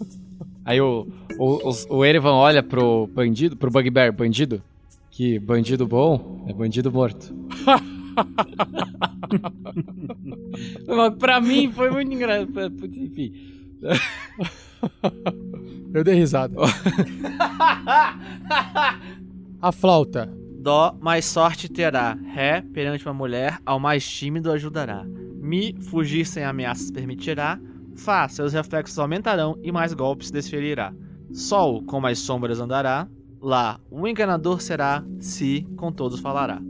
Aí 0.65 0.80
o, 0.82 1.08
o, 1.38 1.70
os- 1.70 1.86
o 1.89 2.03
Erevan 2.03 2.34
olha 2.34 2.62
pro 2.62 3.08
bandido, 3.08 3.56
pro 3.56 3.72
Bugbear, 3.72 4.12
bandido, 4.13 4.62
que 5.12 5.39
bandido 5.39 5.88
bom 5.88 6.44
é 6.48 6.53
bandido 6.53 6.92
morto. 6.92 7.34
Mas 10.88 11.15
pra 11.15 11.39
mim 11.42 11.72
foi 11.72 11.89
muito 11.92 12.13
engraçado. 12.13 12.72
Putz, 12.72 12.98
Enfim. 12.98 13.34
Eu 15.94 16.03
dei 16.03 16.15
risada. 16.15 16.56
A 19.62 19.72
flauta. 19.72 20.30
Dó 20.63 20.96
mais 21.01 21.25
sorte 21.25 21.67
terá. 21.67 22.13
Ré, 22.13 22.62
perante 22.62 23.05
uma 23.05 23.13
mulher, 23.13 23.60
ao 23.65 23.82
mais 23.82 24.08
tímido 24.08 24.50
ajudará. 24.50 25.03
Mi, 25.03 25.74
fugir 25.74 26.25
sem 26.25 26.46
ameaças 26.46 26.89
permitirá. 26.89 27.60
Fá, 27.98 28.29
seus 28.29 28.53
reflexos 28.53 28.98
aumentarão 28.98 29.60
e 29.62 29.74
mais 29.74 29.93
golpes 29.93 30.32
desferirá. 30.32 30.93
Sol, 31.34 31.84
com 31.84 32.00
mais 32.00 32.20
sombras 32.20 32.62
andará. 32.62 33.10
Lá, 33.41 33.77
o 33.91 34.08
enganador 34.08 34.62
será. 34.62 35.03
Si, 35.20 35.67
com 35.75 35.91
todos 35.91 36.22
falará. 36.22 36.62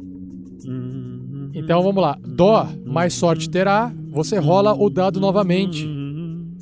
Então 1.53 1.83
vamos 1.83 2.01
lá. 2.01 2.17
Dó, 2.19 2.67
mais 2.83 3.13
sorte 3.13 3.47
terá. 3.47 3.93
Você 4.09 4.39
rola 4.39 4.73
o 4.73 4.89
dado 4.89 5.19
novamente. 5.19 5.88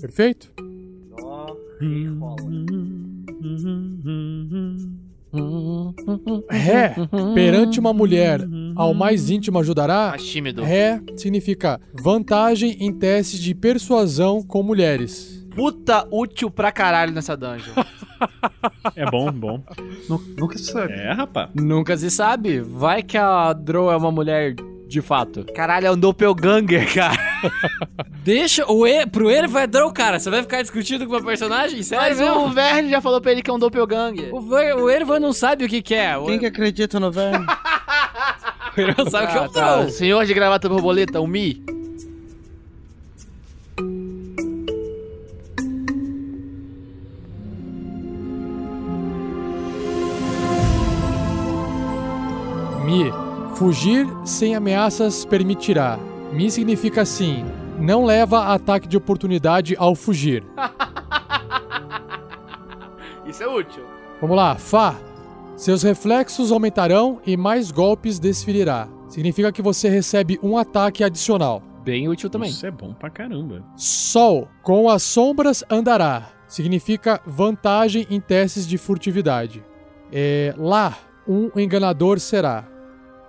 Perfeito? 0.01 0.51
Dó, 1.17 1.55
rei, 1.79 2.07
rola. 2.07 2.35
Ré, 6.49 6.95
perante 7.33 7.79
uma 7.79 7.93
mulher, 7.93 8.41
ao 8.75 8.93
mais 8.93 9.29
íntimo 9.29 9.59
ajudará. 9.59 10.09
Mais 10.09 10.25
tímido. 10.25 10.63
Ré 10.63 11.01
significa 11.15 11.79
vantagem 11.93 12.77
em 12.79 12.91
testes 12.93 13.39
de 13.39 13.53
persuasão 13.55 14.41
com 14.43 14.61
mulheres. 14.63 15.45
Puta 15.55 16.07
útil 16.11 16.49
pra 16.49 16.71
caralho 16.71 17.11
nessa 17.13 17.35
dungeon. 17.35 17.73
É 18.95 19.03
bom, 19.09 19.31
bom. 19.31 19.63
Nu- 20.07 20.21
Nunca 20.37 20.55
se 20.57 20.65
sabe. 20.65 20.93
É, 20.93 21.11
rapaz. 21.11 21.49
Nunca 21.55 21.97
se 21.97 22.11
sabe. 22.11 22.59
Vai 22.59 23.01
que 23.01 23.17
a 23.17 23.51
Drow 23.51 23.91
é 23.91 23.97
uma 23.97 24.11
mulher 24.11 24.53
de 24.91 25.01
fato. 25.01 25.45
Caralho, 25.55 25.87
é 25.87 25.91
um 25.91 25.97
doppelganger, 25.97 26.85
cara. 26.93 27.17
Deixa 28.23 28.69
o 28.69 28.85
e 28.85 29.05
pro 29.07 29.29
é 29.29 29.65
draw, 29.65 29.91
cara. 29.91 30.19
Você 30.19 30.29
vai 30.29 30.41
ficar 30.41 30.61
discutindo 30.61 31.07
com 31.07 31.13
uma 31.13 31.23
personagem? 31.23 31.81
Sério 31.81 32.03
Mas 32.05 32.19
mesmo? 32.19 32.45
o 32.45 32.49
Verne 32.49 32.89
já 32.89 32.99
falou 32.99 33.21
pra 33.21 33.31
ele 33.31 33.41
que 33.41 33.49
é 33.49 33.53
um 33.53 33.57
doppelganger. 33.59 34.35
O, 34.35 34.41
Ver- 34.41 34.75
o 34.75 34.89
Erevan 34.89 35.19
não 35.19 35.31
sabe 35.31 35.63
o 35.63 35.69
que, 35.69 35.81
que 35.81 35.95
é. 35.95 36.17
O, 36.17 36.25
Quem 36.25 36.37
que 36.39 36.45
acredita 36.45 36.99
no 36.99 37.09
velho? 37.09 37.39
o 38.77 38.81
Erevan 38.81 39.09
sabe 39.09 39.27
o 39.27 39.29
que 39.31 39.37
é 39.37 39.39
Ah, 39.39 39.45
um 39.45 39.49
tá. 39.85 39.89
Senhor 39.89 40.25
de 40.25 40.33
gravata 40.33 40.67
borboleta, 40.67 41.21
o 41.21 41.27
Mi. 41.27 41.63
Mi. 52.85 53.30
Fugir 53.61 54.07
sem 54.25 54.55
ameaças 54.55 55.23
permitirá. 55.23 55.99
Mi 56.33 56.49
significa 56.49 57.03
assim: 57.03 57.45
não 57.77 58.03
leva 58.03 58.55
ataque 58.55 58.87
de 58.87 58.97
oportunidade 58.97 59.75
ao 59.77 59.93
fugir. 59.93 60.43
Isso 63.23 63.43
é 63.43 63.47
útil. 63.47 63.83
Vamos 64.19 64.35
lá, 64.35 64.55
Fá. 64.55 64.95
Seus 65.55 65.83
reflexos 65.83 66.51
aumentarão 66.51 67.21
e 67.23 67.37
mais 67.37 67.69
golpes 67.69 68.17
desferirá. 68.17 68.87
Significa 69.07 69.51
que 69.51 69.61
você 69.61 69.89
recebe 69.89 70.39
um 70.41 70.57
ataque 70.57 71.03
adicional. 71.03 71.61
Bem 71.83 72.09
útil 72.09 72.31
também. 72.31 72.49
Isso 72.49 72.65
é 72.65 72.71
bom 72.71 72.95
pra 72.95 73.11
caramba. 73.11 73.63
Sol. 73.75 74.47
Com 74.63 74.89
as 74.89 75.03
sombras 75.03 75.63
andará. 75.69 76.31
Significa 76.47 77.21
vantagem 77.27 78.07
em 78.09 78.19
testes 78.19 78.67
de 78.67 78.79
furtividade. 78.79 79.63
É, 80.11 80.51
lá. 80.57 80.97
Um 81.27 81.51
enganador 81.55 82.19
será. 82.19 82.70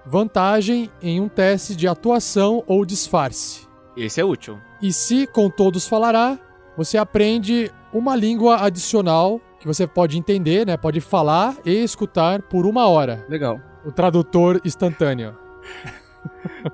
Vantagem 0.04 0.90
em 1.00 1.20
um 1.20 1.28
teste 1.28 1.76
de 1.76 1.86
atuação 1.86 2.64
ou 2.66 2.84
disfarce. 2.84 3.68
Esse 3.96 4.20
é 4.20 4.24
útil. 4.24 4.58
E 4.80 4.92
se 4.92 5.26
com 5.26 5.48
todos 5.48 5.86
falará, 5.86 6.38
você 6.76 6.98
aprende 6.98 7.70
uma 7.92 8.16
língua 8.16 8.64
adicional 8.64 9.40
que 9.60 9.66
você 9.66 9.86
pode 9.86 10.18
entender, 10.18 10.66
né? 10.66 10.76
Pode 10.76 11.00
falar 11.00 11.56
e 11.64 11.70
escutar 11.84 12.42
por 12.42 12.66
uma 12.66 12.88
hora. 12.88 13.24
Legal. 13.28 13.60
O 13.84 13.92
tradutor 13.92 14.60
instantâneo. 14.64 15.36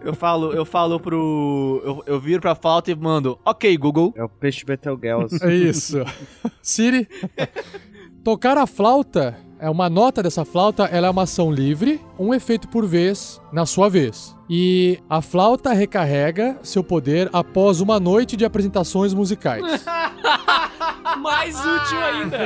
Eu 0.03 0.15
falo, 0.15 0.53
eu 0.53 0.65
falo 0.67 1.01
pro. 1.01 1.81
Eu, 1.83 2.03
eu 2.07 2.21
viro 2.21 2.41
pra 2.41 2.55
falta 2.55 2.91
e 2.91 2.95
mando. 2.95 3.39
Ok, 3.45 3.75
Google. 3.79 4.13
É 4.15 4.23
o 4.23 4.29
peixe 4.29 4.63
Betelgeuse. 4.65 5.43
É 5.43 5.55
isso. 5.55 5.99
Siri. 6.61 7.09
Tocar 8.23 8.59
a 8.59 8.67
flauta 8.67 9.39
é 9.61 9.69
uma 9.69 9.89
nota 9.91 10.23
dessa 10.23 10.45
flauta, 10.45 10.85
ela 10.85 11.07
é 11.07 11.11
uma 11.11 11.23
ação 11.23 11.51
livre, 11.51 12.01
um 12.19 12.33
efeito 12.33 12.69
por 12.69 12.87
vez, 12.87 13.41
na 13.53 13.67
sua 13.67 13.89
vez. 13.89 14.37
E 14.49 14.99
a 15.11 15.21
flauta 15.21 15.73
recarrega 15.73 16.57
seu 16.63 16.83
poder 16.83 17.29
após 17.33 17.81
uma 17.81 18.01
noite 18.01 18.37
de 18.37 18.45
apresentações 18.45 19.13
musicais. 19.13 19.63
Mais 21.21 21.57
útil 21.59 21.99
ainda. 21.99 22.39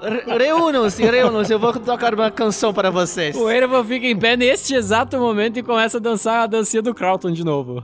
Re- 0.00 0.38
Reúnam-se, 0.38 1.02
reúnam-se. 1.02 1.52
Eu 1.52 1.58
vou 1.58 1.72
tocar 1.72 2.14
uma 2.14 2.30
canção 2.30 2.72
para 2.72 2.90
vocês. 2.90 3.36
o 3.36 3.50
Erevan 3.50 3.84
fica 3.84 4.06
em 4.06 4.16
pé 4.16 4.36
neste 4.36 4.74
exato 4.74 5.18
momento 5.18 5.58
e 5.58 5.62
começa 5.62 5.98
a 5.98 6.00
dançar 6.00 6.42
a 6.42 6.46
dancinha 6.46 6.82
do 6.82 6.94
Carlton 6.94 7.30
de 7.32 7.44
novo. 7.44 7.82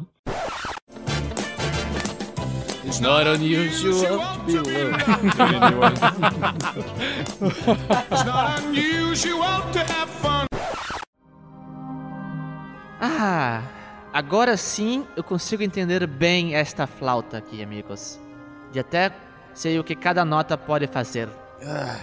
It's 2.95 3.03
not 3.03 3.27
unusual 3.27 4.21
to 4.47 4.47
be 4.47 4.55
loved. 4.55 6.15
Ah, 13.01 13.63
agora 14.13 14.57
sim 14.57 15.05
eu 15.17 15.25
consigo 15.25 15.65
entender 15.65 16.07
bem 16.07 16.55
esta 16.55 16.87
flauta 16.87 17.39
aqui, 17.39 17.65
amigos. 17.65 18.21
E 18.73 18.79
até 18.79 19.11
sei 19.53 19.77
o 19.81 19.83
que 19.83 19.97
cada 19.97 20.25
nota 20.25 20.57
pode 20.57 20.87
fazer. 20.87 21.29
Ah, 21.67 21.99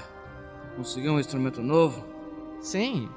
conseguiu 0.75 1.13
um 1.13 1.21
instrumento 1.21 1.62
novo? 1.62 2.06
Sim, 2.60 3.08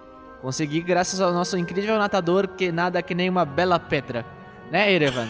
consegui 0.40 0.80
graças 0.80 1.20
ao 1.20 1.32
nosso 1.32 1.58
incrível 1.58 1.98
natador 1.98 2.46
que 2.46 2.70
nada 2.70 3.02
que 3.02 3.16
nem 3.16 3.28
uma 3.28 3.44
bela 3.44 3.80
pedra. 3.80 4.24
Né, 4.70 4.92
Erevan? 4.92 5.28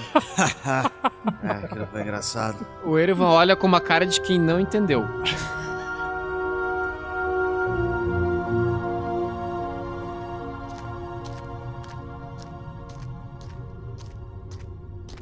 É, 1.42 1.50
aquilo 1.64 1.86
foi 1.90 2.02
engraçado. 2.02 2.66
O 2.84 2.98
Erevan 2.98 3.26
olha 3.28 3.54
com 3.56 3.66
uma 3.66 3.80
cara 3.80 4.06
de 4.06 4.20
quem 4.20 4.38
não 4.38 4.58
entendeu. 4.58 5.04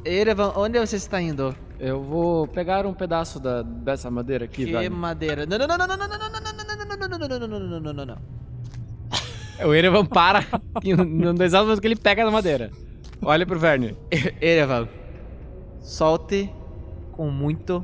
Erevan, 0.05 0.53
onde 0.55 0.79
você 0.79 0.97
está 0.97 1.21
indo? 1.21 1.55
Eu 1.79 2.01
vou 2.01 2.47
pegar 2.47 2.85
um 2.85 2.93
pedaço 2.93 3.39
da, 3.39 3.61
dessa 3.61 4.09
madeira 4.11 4.45
aqui, 4.45 4.65
Que 4.65 4.71
velho. 4.71 4.91
madeira. 4.91 5.45
Não, 5.45 5.57
não, 5.57 5.67
não, 5.67 5.77
não, 5.77 5.87
não, 5.87 5.97
não, 5.97 6.07
não, 6.07 6.29
não, 6.29 6.41
não, 6.41 6.97
não, 6.97 7.07
não, 7.07 7.07
não, 7.07 7.17
não, 7.17 7.47
não, 7.47 7.47
não, 7.47 7.59
não, 7.59 7.79
não, 7.79 7.93
não, 7.93 8.05
não. 8.05 8.17
O 9.67 9.73
Erevan 9.73 10.05
para 10.05 10.43
e 10.83 10.93
no 10.93 11.43
exato 11.43 11.65
momento 11.65 11.79
que 11.79 11.87
ele 11.87 11.95
pega 11.95 12.25
na 12.25 12.31
madeira. 12.31 12.71
Olha 13.25 13.45
pro 13.45 13.59
Verne. 13.59 13.95
Erevan, 14.41 14.87
solte 15.81 16.49
com 17.11 17.29
muito 17.29 17.83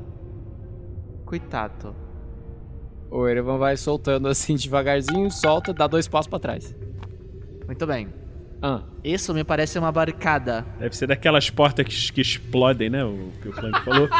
cuidado. 1.25 1.95
O 3.11 3.27
Erevan 3.27 3.57
vai 3.57 3.75
soltando 3.75 4.27
assim 4.27 4.55
devagarzinho, 4.55 5.31
solta, 5.31 5.73
dá 5.73 5.87
dois 5.87 6.07
passos 6.07 6.27
pra 6.27 6.39
trás. 6.39 6.75
Muito 7.65 7.85
bem. 7.87 8.07
Ah, 8.61 8.81
Isso 9.03 9.33
me 9.33 9.43
parece 9.43 9.79
uma 9.79 9.89
barricada. 9.91 10.65
Deve 10.77 10.93
ser 10.95 11.07
daquelas 11.07 11.49
portas 11.49 11.85
que, 11.85 12.11
que 12.13 12.19
explodem, 12.21 12.89
né? 12.89 13.05
O 13.05 13.31
que 13.41 13.47
o 13.47 13.53
Clank 13.53 13.81
falou. 13.83 14.09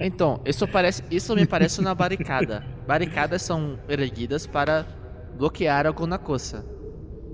Então, 0.00 0.40
isso 0.44 0.66
parece, 0.68 1.02
isso 1.10 1.34
me 1.34 1.46
parece 1.46 1.80
uma 1.80 1.94
barricada. 1.94 2.64
Barricadas 2.86 3.42
são 3.42 3.78
erguidas 3.88 4.46
para 4.46 4.84
bloquear 5.36 5.86
alguma 5.86 6.18
coisa. 6.18 6.64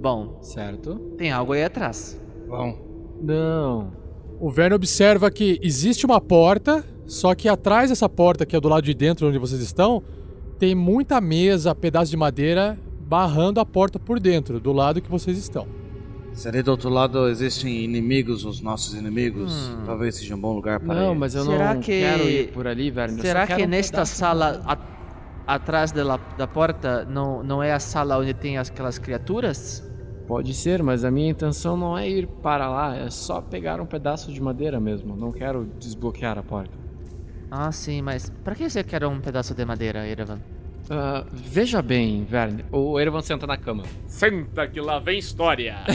Bom, 0.00 0.38
certo. 0.42 0.96
tem 1.18 1.30
algo 1.30 1.52
aí 1.52 1.64
atrás. 1.64 2.20
Bom, 2.48 2.78
Não. 3.22 3.92
O 4.40 4.50
Verne 4.50 4.74
observa 4.74 5.30
que 5.30 5.58
existe 5.62 6.06
uma 6.06 6.18
porta, 6.20 6.82
só 7.06 7.34
que 7.34 7.46
atrás 7.48 7.90
dessa 7.90 8.08
porta, 8.08 8.46
que 8.46 8.56
é 8.56 8.60
do 8.60 8.68
lado 8.68 8.82
de 8.84 8.94
dentro 8.94 9.28
onde 9.28 9.36
vocês 9.38 9.60
estão, 9.60 10.02
tem 10.58 10.74
muita 10.74 11.20
mesa, 11.20 11.74
pedaço 11.74 12.10
de 12.10 12.16
madeira 12.16 12.78
barrando 13.02 13.60
a 13.60 13.66
porta 13.66 13.98
por 13.98 14.18
dentro, 14.18 14.58
do 14.58 14.72
lado 14.72 15.02
que 15.02 15.10
vocês 15.10 15.36
estão. 15.36 15.66
se 16.32 16.46
ali 16.48 16.62
do 16.62 16.70
outro 16.70 16.88
lado 16.88 17.28
existem 17.28 17.82
inimigos, 17.84 18.44
os 18.46 18.60
nossos 18.62 18.94
inimigos, 18.94 19.68
Hum. 19.68 19.82
talvez 19.84 20.14
seja 20.14 20.34
um 20.36 20.40
bom 20.40 20.54
lugar 20.54 20.78
para 20.80 20.94
Não, 20.94 21.12
ir. 21.12 21.18
mas 21.18 21.34
eu 21.34 21.44
Será 21.44 21.74
não 21.74 21.80
que- 21.82 22.00
quero 22.00 22.22
ir 22.22 22.52
por 22.52 22.66
ali, 22.68 22.88
Verne. 22.90 23.14
Eu 23.16 23.18
só 23.18 23.26
Será 23.26 23.46
quero 23.48 23.58
que 23.60 23.66
um 23.66 23.68
nesta 23.68 24.04
sala 24.06 24.62
a- 24.64 25.54
atrás 25.54 25.90
dela, 25.92 26.18
da 26.38 26.46
porta 26.46 27.04
não, 27.04 27.42
não 27.42 27.60
é 27.62 27.72
a 27.72 27.80
sala 27.80 28.16
onde 28.16 28.32
tem 28.32 28.56
aquelas 28.56 28.96
criaturas? 28.98 29.82
Pode 30.30 30.54
ser, 30.54 30.80
mas 30.80 31.04
a 31.04 31.10
minha 31.10 31.28
intenção 31.28 31.76
não 31.76 31.98
é 31.98 32.08
ir 32.08 32.28
para 32.28 32.68
lá, 32.68 32.96
é 32.96 33.10
só 33.10 33.40
pegar 33.40 33.80
um 33.80 33.84
pedaço 33.84 34.32
de 34.32 34.40
madeira 34.40 34.78
mesmo. 34.78 35.16
Não 35.16 35.32
quero 35.32 35.64
desbloquear 35.76 36.38
a 36.38 36.42
porta. 36.44 36.70
Ah, 37.50 37.72
sim, 37.72 38.00
mas 38.00 38.30
para 38.44 38.54
que 38.54 38.70
você 38.70 38.84
quer 38.84 39.04
um 39.04 39.20
pedaço 39.20 39.56
de 39.56 39.64
madeira, 39.64 40.06
Erevan? 40.06 40.38
Ah, 40.88 41.24
veja 41.32 41.82
bem, 41.82 42.22
Verne. 42.22 42.64
O 42.70 43.00
Erevan 43.00 43.22
senta 43.22 43.44
na 43.44 43.56
cama. 43.56 43.82
Senta 44.06 44.68
que 44.68 44.80
lá 44.80 45.00
vem 45.00 45.18
história. 45.18 45.78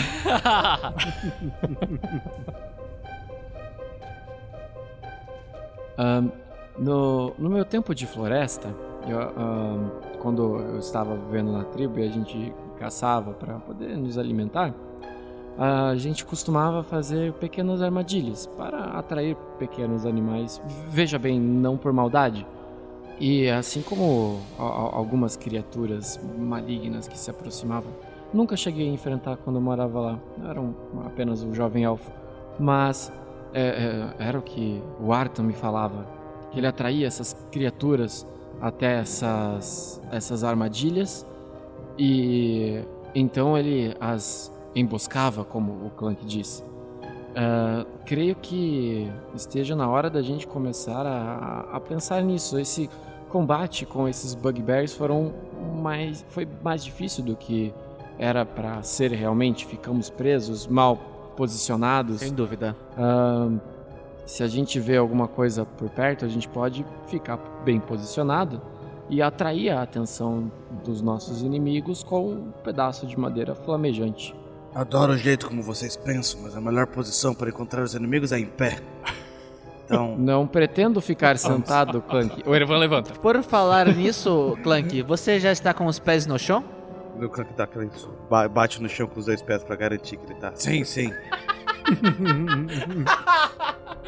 Ahn, 5.98 6.30
no, 6.78 7.34
no 7.40 7.50
meu 7.50 7.64
tempo 7.64 7.96
de 7.96 8.06
floresta, 8.06 8.76
eu, 9.08 9.18
ahn, 9.18 9.90
quando 10.20 10.60
eu 10.60 10.80
estava 10.80 11.16
vivendo 11.16 11.54
na 11.54 11.64
tribo 11.64 11.98
e 12.00 12.04
a 12.04 12.12
gente 12.12 12.54
caçava 12.76 13.32
para 13.32 13.56
poder 13.56 13.98
nos 13.98 14.18
alimentar, 14.18 14.74
a 15.58 15.96
gente 15.96 16.26
costumava 16.26 16.84
fazer 16.84 17.32
pequenas 17.34 17.82
armadilhas 17.82 18.46
para 18.58 18.98
atrair 18.98 19.38
pequenos 19.58 20.06
animais. 20.06 20.62
Veja 20.90 21.18
bem, 21.18 21.40
não 21.40 21.78
por 21.78 21.94
maldade. 21.94 22.46
E 23.20 23.50
assim 23.50 23.82
como 23.82 24.42
algumas 24.60 25.38
criaturas 25.38 26.20
malignas 26.38 27.08
que 27.08 27.18
se 27.18 27.30
aproximavam, 27.32 27.90
nunca 28.34 28.58
cheguei 28.58 28.90
a 28.90 28.92
enfrentar 28.92 29.38
quando 29.38 29.56
eu 29.56 29.62
morava 29.62 30.00
lá. 30.02 30.20
Era 30.50 30.60
um- 30.60 30.74
apenas 31.06 31.42
um 31.42 31.54
jovem 31.54 31.86
elfo. 31.86 32.12
Mas 32.60 33.10
é, 33.54 34.12
é, 34.20 34.24
era 34.28 34.38
o 34.38 34.42
que 34.42 34.82
o 35.00 35.14
Arthur 35.14 35.44
me 35.44 35.54
falava. 35.54 36.06
Que 36.52 36.60
ele 36.60 36.68
atraía 36.68 37.08
essas 37.08 37.34
criaturas 37.50 38.28
até 38.60 39.00
essas, 39.00 40.02
essas 40.12 40.44
armadilhas. 40.44 41.26
E 41.98 42.84
então 43.14 43.58
ele 43.58 43.96
as 44.00 44.52
emboscava, 44.76 45.46
como 45.46 45.72
o 45.86 45.90
Clank 45.92 46.26
disse. 46.26 46.64
Ah, 47.36 47.86
creio 48.06 48.36
que 48.36 49.12
esteja 49.34 49.76
na 49.76 49.90
hora 49.90 50.10
da 50.10 50.22
gente 50.22 50.48
começar 50.48 51.06
a, 51.06 51.66
a 51.74 51.80
pensar 51.80 52.24
nisso. 52.24 52.58
Esse 52.58 52.90
combate 53.30 53.86
com 53.86 54.08
esses 54.08 54.34
bugbears 54.34 54.94
foram 54.94 55.34
mais, 55.76 56.26
foi 56.30 56.48
mais 56.64 56.84
difícil 56.84 57.24
do 57.24 57.36
que 57.36 57.74
era 58.18 58.46
pra 58.46 58.82
ser 58.82 59.12
realmente, 59.12 59.66
ficamos 59.66 60.10
presos, 60.10 60.66
mal 60.68 60.98
posicionados. 61.36 62.22
Sem 62.22 62.34
dúvida. 62.34 62.74
Ahn, 62.98 63.60
se 64.26 64.42
a 64.42 64.48
gente 64.48 64.80
vê 64.80 64.96
alguma 64.96 65.28
coisa 65.28 65.66
por 65.66 65.90
perto, 65.90 66.24
a 66.24 66.30
gente 66.30 66.48
pode 66.48 66.86
ficar 67.08 67.38
bem 67.66 67.80
posicionado 67.80 68.62
e 69.10 69.22
atrair 69.22 69.70
a 69.72 69.82
atenção 69.82 70.52
dos 70.84 71.02
nossos 71.02 71.42
inimigos 71.42 72.04
com 72.04 72.30
um 72.32 72.52
pedaço 72.64 73.06
de 73.06 73.18
madeira 73.20 73.54
flamejante. 73.56 74.36
Adoro 74.74 75.14
o 75.14 75.18
jeito 75.18 75.48
como 75.48 75.62
vocês 75.64 75.96
pensam, 75.96 76.42
mas 76.42 76.56
a 76.56 76.62
melhor 76.62 76.88
posição 76.88 77.34
para 77.34 77.50
encontrar 77.50 77.84
os 77.84 77.94
inimigos 77.94 78.32
é 78.32 78.40
em 78.40 78.46
pé. 78.46 78.80
Então, 79.86 80.16
Não 80.20 80.46
pretendo 80.48 81.00
ficar 81.00 81.38
sentado, 81.38 82.02
Clank. 82.02 82.44
O 82.50 82.54
Erevan 82.56 82.78
levanta. 82.78 83.14
Por 83.14 83.42
falar 83.44 83.88
nisso, 83.96 84.58
Clank, 84.64 85.02
você 85.04 85.40
já 85.40 85.52
está 85.52 85.74
com 85.74 85.86
os 85.86 86.00
pés 86.00 86.26
no 86.26 86.38
chão? 86.38 86.64
o 87.22 87.30
Clank 87.30 87.54
dá 87.56 87.64
aquele 87.64 87.90
ba- 88.30 88.50
bate 88.50 88.82
no 88.82 88.90
chão 88.90 89.08
com 89.08 89.20
os 89.20 89.26
dois 89.28 89.42
pés 89.42 89.64
pra 89.64 89.76
garantir 89.78 90.18
que 90.18 90.26
ele 90.26 90.40
tá. 90.40 90.52
Sim, 90.56 90.84
sim. 90.84 91.10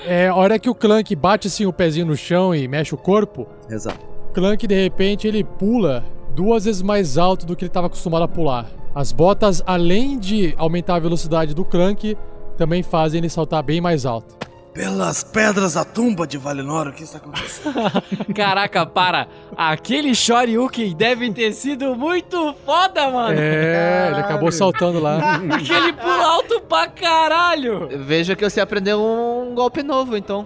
É, 0.05 0.27
a 0.27 0.35
hora 0.35 0.59
que 0.59 0.69
o 0.69 0.75
Clank 0.75 1.15
bate 1.15 1.47
assim 1.47 1.65
o 1.65 1.73
pezinho 1.73 2.05
no 2.05 2.15
chão 2.15 2.53
e 2.53 2.67
mexe 2.67 2.93
o 2.93 2.97
corpo, 2.97 3.47
Exato. 3.69 4.05
O 4.37 4.39
Clank 4.39 4.67
de 4.67 4.83
repente 4.83 5.27
ele 5.27 5.43
pula 5.43 6.05
duas 6.35 6.65
vezes 6.65 6.83
mais 6.83 7.17
alto 7.17 7.43
do 7.43 7.55
que 7.55 7.63
ele 7.63 7.69
estava 7.69 7.87
acostumado 7.87 8.21
a 8.21 8.27
pular. 8.27 8.67
As 8.93 9.11
botas, 9.11 9.63
além 9.65 10.19
de 10.19 10.53
aumentar 10.59 10.95
a 10.95 10.99
velocidade 10.99 11.55
do 11.55 11.65
Clank, 11.65 12.15
também 12.55 12.83
fazem 12.83 13.17
ele 13.17 13.29
saltar 13.29 13.63
bem 13.63 13.81
mais 13.81 14.05
alto. 14.05 14.35
Pelas 14.75 15.23
pedras 15.23 15.73
da 15.73 15.83
tumba 15.83 16.27
de 16.27 16.37
Valinor, 16.37 16.87
o 16.87 16.93
que 16.93 17.01
está 17.01 17.17
acontecendo? 17.17 17.73
Caraca, 18.35 18.85
para! 18.85 19.27
Aquele 19.57 20.13
Shoryuken 20.13 20.95
deve 20.95 21.31
ter 21.31 21.51
sido 21.53 21.95
muito 21.95 22.53
foda, 22.63 23.09
mano! 23.09 23.39
É, 23.39 24.09
ele 24.11 24.19
acabou 24.19 24.51
saltando 24.51 24.99
lá. 24.99 25.41
Aquele 25.49 25.93
pulo 25.93 26.21
alto 26.21 26.61
pra 26.61 26.87
caralho! 26.87 27.89
Veja 28.05 28.35
que 28.35 28.47
você 28.47 28.61
aprendeu 28.61 29.01
um 29.01 29.55
golpe 29.55 29.81
novo, 29.81 30.15
então. 30.15 30.45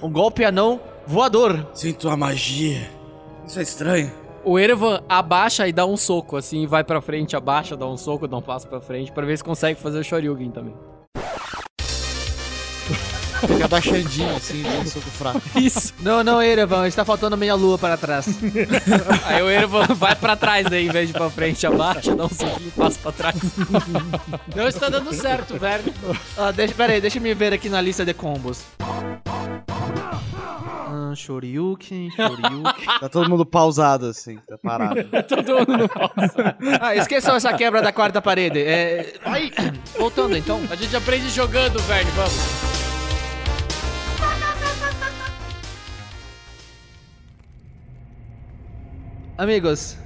um 0.00 0.08
golpe 0.08 0.44
anão 0.44 0.78
voador. 1.04 1.66
Sinto 1.74 2.08
a 2.08 2.16
magia. 2.16 2.99
Isso 3.50 3.58
é 3.58 3.62
estranho. 3.62 4.12
O 4.44 4.60
Erevan 4.60 5.02
abaixa 5.08 5.66
e 5.66 5.72
dá 5.72 5.84
um 5.84 5.96
soco, 5.96 6.36
assim, 6.36 6.68
vai 6.68 6.84
pra 6.84 7.00
frente, 7.00 7.34
abaixa, 7.34 7.76
dá 7.76 7.84
um 7.84 7.96
soco, 7.96 8.28
dá 8.28 8.36
um 8.36 8.40
passo 8.40 8.68
pra 8.68 8.80
frente, 8.80 9.10
pra 9.10 9.26
ver 9.26 9.36
se 9.36 9.42
consegue 9.42 9.80
fazer 9.80 9.98
o 9.98 10.04
Shoryuken 10.04 10.52
também. 10.52 10.74
Fica 13.46 13.64
abaixadinho 13.64 14.36
assim, 14.36 14.62
dando 14.62 14.80
um 14.82 14.86
soco 14.86 15.10
fraco. 15.10 15.40
Isso! 15.58 15.94
Não, 16.00 16.22
não, 16.22 16.42
Erevan, 16.42 16.86
está 16.86 17.04
faltando 17.04 17.36
meia 17.36 17.54
lua 17.54 17.78
para 17.78 17.96
trás. 17.96 18.26
Aí 19.26 19.42
o 19.42 19.50
Erevan 19.50 19.86
vai 19.94 20.14
pra 20.14 20.36
trás 20.36 20.66
daí, 20.68 20.86
em 20.86 20.90
vez 20.90 21.08
de 21.08 21.12
pra 21.12 21.30
frente, 21.30 21.66
abaixa, 21.66 22.14
dá 22.14 22.24
um 22.24 22.28
soquinho 22.28 22.68
e 22.68 22.70
passa 22.70 22.98
pra 23.00 23.12
trás. 23.12 23.36
Não 24.54 24.68
está 24.68 24.88
dando 24.88 25.12
certo, 25.12 25.58
velho. 25.58 25.92
Ah, 26.36 26.50
deixa, 26.50 26.74
pera 26.74 26.92
aí, 26.92 27.00
deixa 27.00 27.18
eu 27.18 27.22
me 27.22 27.34
ver 27.34 27.52
aqui 27.52 27.68
na 27.68 27.80
lista 27.80 28.04
de 28.04 28.12
combos. 28.14 28.64
Ah, 31.10 31.12
Shoryuken, 31.14 32.10
Shoryuken. 32.10 32.62
Tá 33.00 33.08
todo 33.08 33.28
mundo 33.28 33.46
pausado 33.46 34.06
assim, 34.06 34.38
tá 34.48 34.58
parado. 34.62 35.02
Todo 35.28 35.70
mundo 35.70 35.88
pausa. 35.88 36.56
Ah, 36.80 36.94
esqueçam 36.96 37.34
essa 37.34 37.52
quebra 37.52 37.80
da 37.82 37.92
quarta 37.92 38.20
parede. 38.20 38.60
É... 38.60 39.14
Ai, 39.24 39.50
voltando 39.98 40.36
então. 40.36 40.60
A 40.70 40.76
gente 40.76 40.94
aprende 40.94 41.28
jogando, 41.30 41.78
velho, 41.80 42.10
vamos. 42.12 42.89
Amigos, 49.40 49.96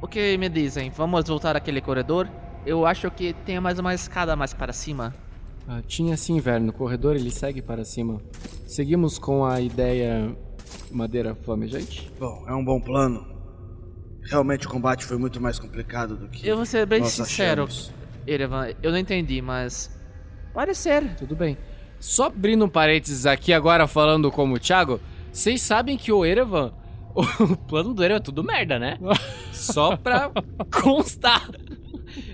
o 0.00 0.08
que 0.08 0.38
me 0.38 0.48
dizem? 0.48 0.88
Vamos 0.88 1.28
voltar 1.28 1.56
àquele 1.56 1.82
corredor? 1.82 2.26
Eu 2.64 2.86
acho 2.86 3.10
que 3.10 3.34
tem 3.44 3.60
mais 3.60 3.78
uma 3.78 3.92
escada 3.92 4.34
mais 4.34 4.54
para 4.54 4.72
cima. 4.72 5.14
Ah, 5.68 5.82
tinha 5.86 6.16
sim, 6.16 6.40
velho. 6.40 6.64
No 6.64 6.72
corredor 6.72 7.16
ele 7.16 7.30
segue 7.30 7.60
para 7.60 7.84
cima. 7.84 8.22
Seguimos 8.66 9.18
com 9.18 9.44
a 9.44 9.60
ideia 9.60 10.34
madeira 10.90 11.34
flamejante? 11.34 12.10
Bom, 12.18 12.46
é 12.48 12.54
um 12.54 12.64
bom 12.64 12.80
plano. 12.80 13.26
Realmente 14.22 14.66
o 14.66 14.70
combate 14.70 15.04
foi 15.04 15.18
muito 15.18 15.38
mais 15.38 15.58
complicado 15.58 16.16
do 16.16 16.26
que. 16.26 16.48
Eu 16.48 16.56
vou 16.56 16.64
ser 16.64 16.86
bem 16.86 17.00
nós 17.00 17.12
sincero, 17.12 17.64
achamos. 17.64 17.92
Erevan, 18.26 18.68
eu 18.82 18.90
não 18.90 18.96
entendi, 18.96 19.42
mas. 19.42 19.94
Pode 20.54 20.74
ser. 20.74 21.14
Tudo 21.16 21.36
bem. 21.36 21.58
Só 22.00 22.28
abrindo 22.28 22.64
um 22.64 22.70
parênteses 22.70 23.26
aqui 23.26 23.52
agora 23.52 23.86
falando 23.86 24.32
como 24.32 24.54
o 24.54 24.58
Thiago, 24.58 24.98
vocês 25.30 25.60
sabem 25.60 25.98
que 25.98 26.10
o 26.10 26.24
Erevan, 26.24 26.72
o 27.40 27.56
plano 27.56 27.94
do 27.94 28.02
Erevan 28.02 28.18
é 28.18 28.22
tudo 28.22 28.42
merda, 28.42 28.78
né? 28.78 28.98
Só 29.52 29.96
pra 29.96 30.30
constar. 30.70 31.48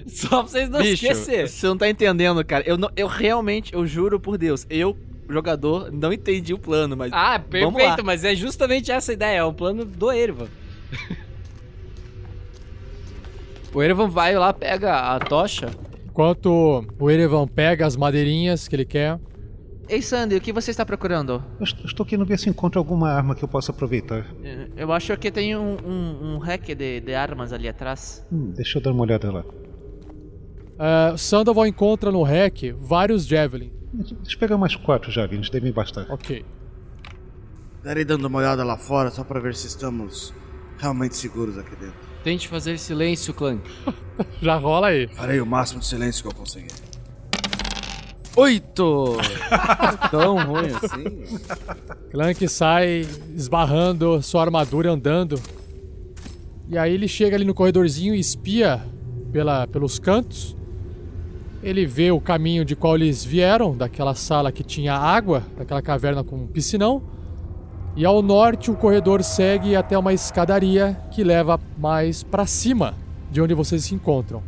Só 0.06 0.28
pra 0.28 0.42
vocês 0.42 0.68
não 0.68 0.80
Bicho, 0.80 1.06
esquecer. 1.06 1.48
você 1.48 1.66
não 1.66 1.76
tá 1.76 1.88
entendendo, 1.88 2.44
cara. 2.44 2.64
Eu, 2.66 2.76
não, 2.76 2.90
eu 2.96 3.06
realmente, 3.06 3.72
eu 3.74 3.86
juro 3.86 4.18
por 4.18 4.36
Deus, 4.36 4.66
eu, 4.68 4.96
jogador, 5.28 5.92
não 5.92 6.12
entendi 6.12 6.52
o 6.52 6.58
plano, 6.58 6.96
mas. 6.96 7.12
Ah, 7.12 7.38
Vamos 7.50 7.74
lá. 7.74 7.78
perfeito, 7.78 8.04
mas 8.04 8.24
é 8.24 8.34
justamente 8.34 8.90
essa 8.90 9.12
a 9.12 9.14
ideia, 9.14 9.38
é 9.38 9.44
o 9.44 9.52
plano 9.52 9.84
do 9.84 10.10
Erevan. 10.10 10.48
o 13.72 13.82
Erevan 13.82 14.08
vai 14.08 14.34
lá, 14.34 14.52
pega 14.52 15.14
a 15.14 15.18
tocha. 15.20 15.70
Enquanto 16.06 16.84
o 16.98 17.10
Erevan 17.10 17.46
pega 17.46 17.86
as 17.86 17.96
madeirinhas 17.96 18.66
que 18.66 18.74
ele 18.74 18.84
quer, 18.84 19.18
Ei, 19.90 20.00
Sandy, 20.00 20.36
o 20.36 20.40
que 20.40 20.52
você 20.52 20.70
está 20.70 20.86
procurando? 20.86 21.42
Eu 21.58 21.64
est- 21.64 21.84
estou 21.84 22.06
querendo 22.06 22.24
ver 22.24 22.38
se 22.38 22.48
encontro 22.48 22.78
alguma 22.78 23.10
arma 23.10 23.34
que 23.34 23.42
eu 23.42 23.48
possa 23.48 23.72
aproveitar. 23.72 24.24
Eh, 24.42 24.68
Eu 24.76 24.92
acho 24.92 25.16
que 25.16 25.32
tem 25.32 25.56
um, 25.56 25.76
um, 25.84 26.34
um 26.34 26.38
rack 26.38 26.74
de, 26.76 27.00
de 27.00 27.12
armas 27.12 27.52
ali 27.52 27.66
atrás. 27.68 28.24
Hum, 28.30 28.52
deixa 28.54 28.78
eu 28.78 28.82
dar 28.82 28.92
uma 28.92 29.02
olhada 29.02 29.32
lá. 29.32 29.40
uh, 29.44 31.18
Sandoval 31.18 31.66
encontra 31.66 32.12
no 32.12 32.22
rack 32.22 32.70
vários 32.80 33.26
Javelin. 33.26 33.72
Deixa 33.92 34.36
eu 34.36 34.38
pegar 34.38 34.56
mais 34.56 34.76
quatro 34.76 35.10
já, 35.10 35.24
eles 35.24 35.50
devem 35.50 35.72
bastar. 35.72 36.06
Ok. 36.08 36.44
Darei 37.82 38.04
dando 38.04 38.26
uma 38.26 38.38
olhada 38.38 38.62
lá 38.62 38.76
fora 38.78 39.10
só 39.10 39.24
pra 39.24 39.40
ver 39.40 39.56
se 39.56 39.66
estamos 39.66 40.32
realmente 40.78 41.16
seguros 41.16 41.58
aqui 41.58 41.74
dentro. 41.74 41.98
Tente 42.22 42.46
fazer 42.46 42.78
silêncio, 42.78 43.34
Clank. 43.34 43.68
Já 44.40 44.54
rola 44.56 44.88
aí. 44.88 45.08
Farei 45.08 45.40
o 45.40 45.46
máximo 45.46 45.80
de 45.80 45.86
silêncio 45.86 46.22
que 46.22 46.28
eu 46.28 46.34
conseguir. 46.34 46.70
Oito! 48.36 49.16
Tão 50.10 50.46
ruim 50.46 50.68
assim? 50.68 51.38
Clank 52.10 52.48
sai 52.48 53.06
esbarrando 53.34 54.22
sua 54.22 54.42
armadura 54.42 54.92
andando. 54.92 55.40
E 56.68 56.78
aí 56.78 56.94
ele 56.94 57.08
chega 57.08 57.36
ali 57.36 57.44
no 57.44 57.54
corredorzinho 57.54 58.14
e 58.14 58.20
espia 58.20 58.80
pela, 59.32 59.66
pelos 59.66 59.98
cantos. 59.98 60.56
Ele 61.62 61.84
vê 61.84 62.10
o 62.10 62.20
caminho 62.20 62.64
de 62.64 62.76
qual 62.76 62.94
eles 62.94 63.24
vieram, 63.24 63.76
daquela 63.76 64.14
sala 64.14 64.52
que 64.52 64.62
tinha 64.62 64.94
água, 64.94 65.42
daquela 65.58 65.82
caverna 65.82 66.22
com 66.22 66.36
um 66.36 66.46
piscinão. 66.46 67.02
E 67.96 68.04
ao 68.04 68.22
norte 68.22 68.70
o 68.70 68.76
corredor 68.76 69.22
segue 69.24 69.74
até 69.74 69.98
uma 69.98 70.12
escadaria 70.12 70.96
que 71.10 71.24
leva 71.24 71.60
mais 71.76 72.22
pra 72.22 72.46
cima 72.46 72.94
de 73.30 73.42
onde 73.42 73.52
vocês 73.52 73.84
se 73.84 73.94
encontram. 73.94 74.42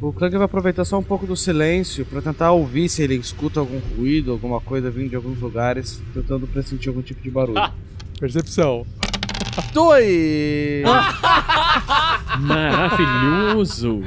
O 0.00 0.12
Clank 0.12 0.36
vai 0.36 0.44
aproveitar 0.44 0.84
só 0.84 0.96
um 0.96 1.02
pouco 1.02 1.26
do 1.26 1.36
silêncio 1.36 2.06
pra 2.06 2.22
tentar 2.22 2.52
ouvir 2.52 2.88
se 2.88 3.02
ele 3.02 3.16
escuta 3.16 3.58
algum 3.58 3.80
ruído, 3.96 4.30
alguma 4.30 4.60
coisa 4.60 4.88
vindo 4.90 5.10
de 5.10 5.16
alguns 5.16 5.40
lugares, 5.40 6.00
tentando 6.14 6.46
pressentir 6.46 6.88
algum 6.88 7.02
tipo 7.02 7.20
de 7.20 7.28
barulho. 7.28 7.60
Percepção. 8.20 8.86
Dois! 9.72 10.84
Maravilhoso! 12.38 14.00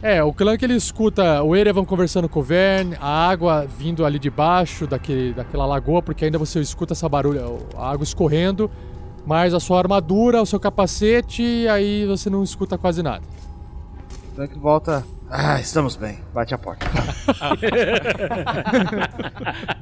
É, 0.00 0.22
o 0.22 0.32
Clank 0.32 0.64
ele 0.64 0.76
escuta 0.76 1.42
o 1.42 1.54
Erevan 1.54 1.84
conversando 1.84 2.26
com 2.26 2.40
o 2.40 2.42
Vern, 2.42 2.96
a 2.98 3.28
água 3.28 3.66
vindo 3.66 4.04
ali 4.04 4.18
de 4.18 4.30
baixo 4.30 4.86
daquele, 4.86 5.34
daquela 5.34 5.66
lagoa, 5.66 6.00
porque 6.00 6.24
ainda 6.24 6.38
você 6.38 6.58
escuta 6.58 6.94
essa 6.94 7.06
barulho, 7.06 7.66
a 7.76 7.90
água 7.90 8.02
escorrendo, 8.04 8.70
mas 9.26 9.52
a 9.52 9.60
sua 9.60 9.78
armadura, 9.78 10.40
o 10.40 10.46
seu 10.46 10.58
capacete, 10.58 11.42
e 11.42 11.68
aí 11.68 12.06
você 12.06 12.30
não 12.30 12.42
escuta 12.42 12.78
quase 12.78 13.02
nada. 13.02 13.22
O 14.34 14.36
Clank 14.36 14.58
volta. 14.58 15.06
Ah, 15.30 15.60
estamos 15.60 15.94
bem. 15.94 16.18
Bate 16.34 16.54
a 16.54 16.58
porta. 16.58 16.84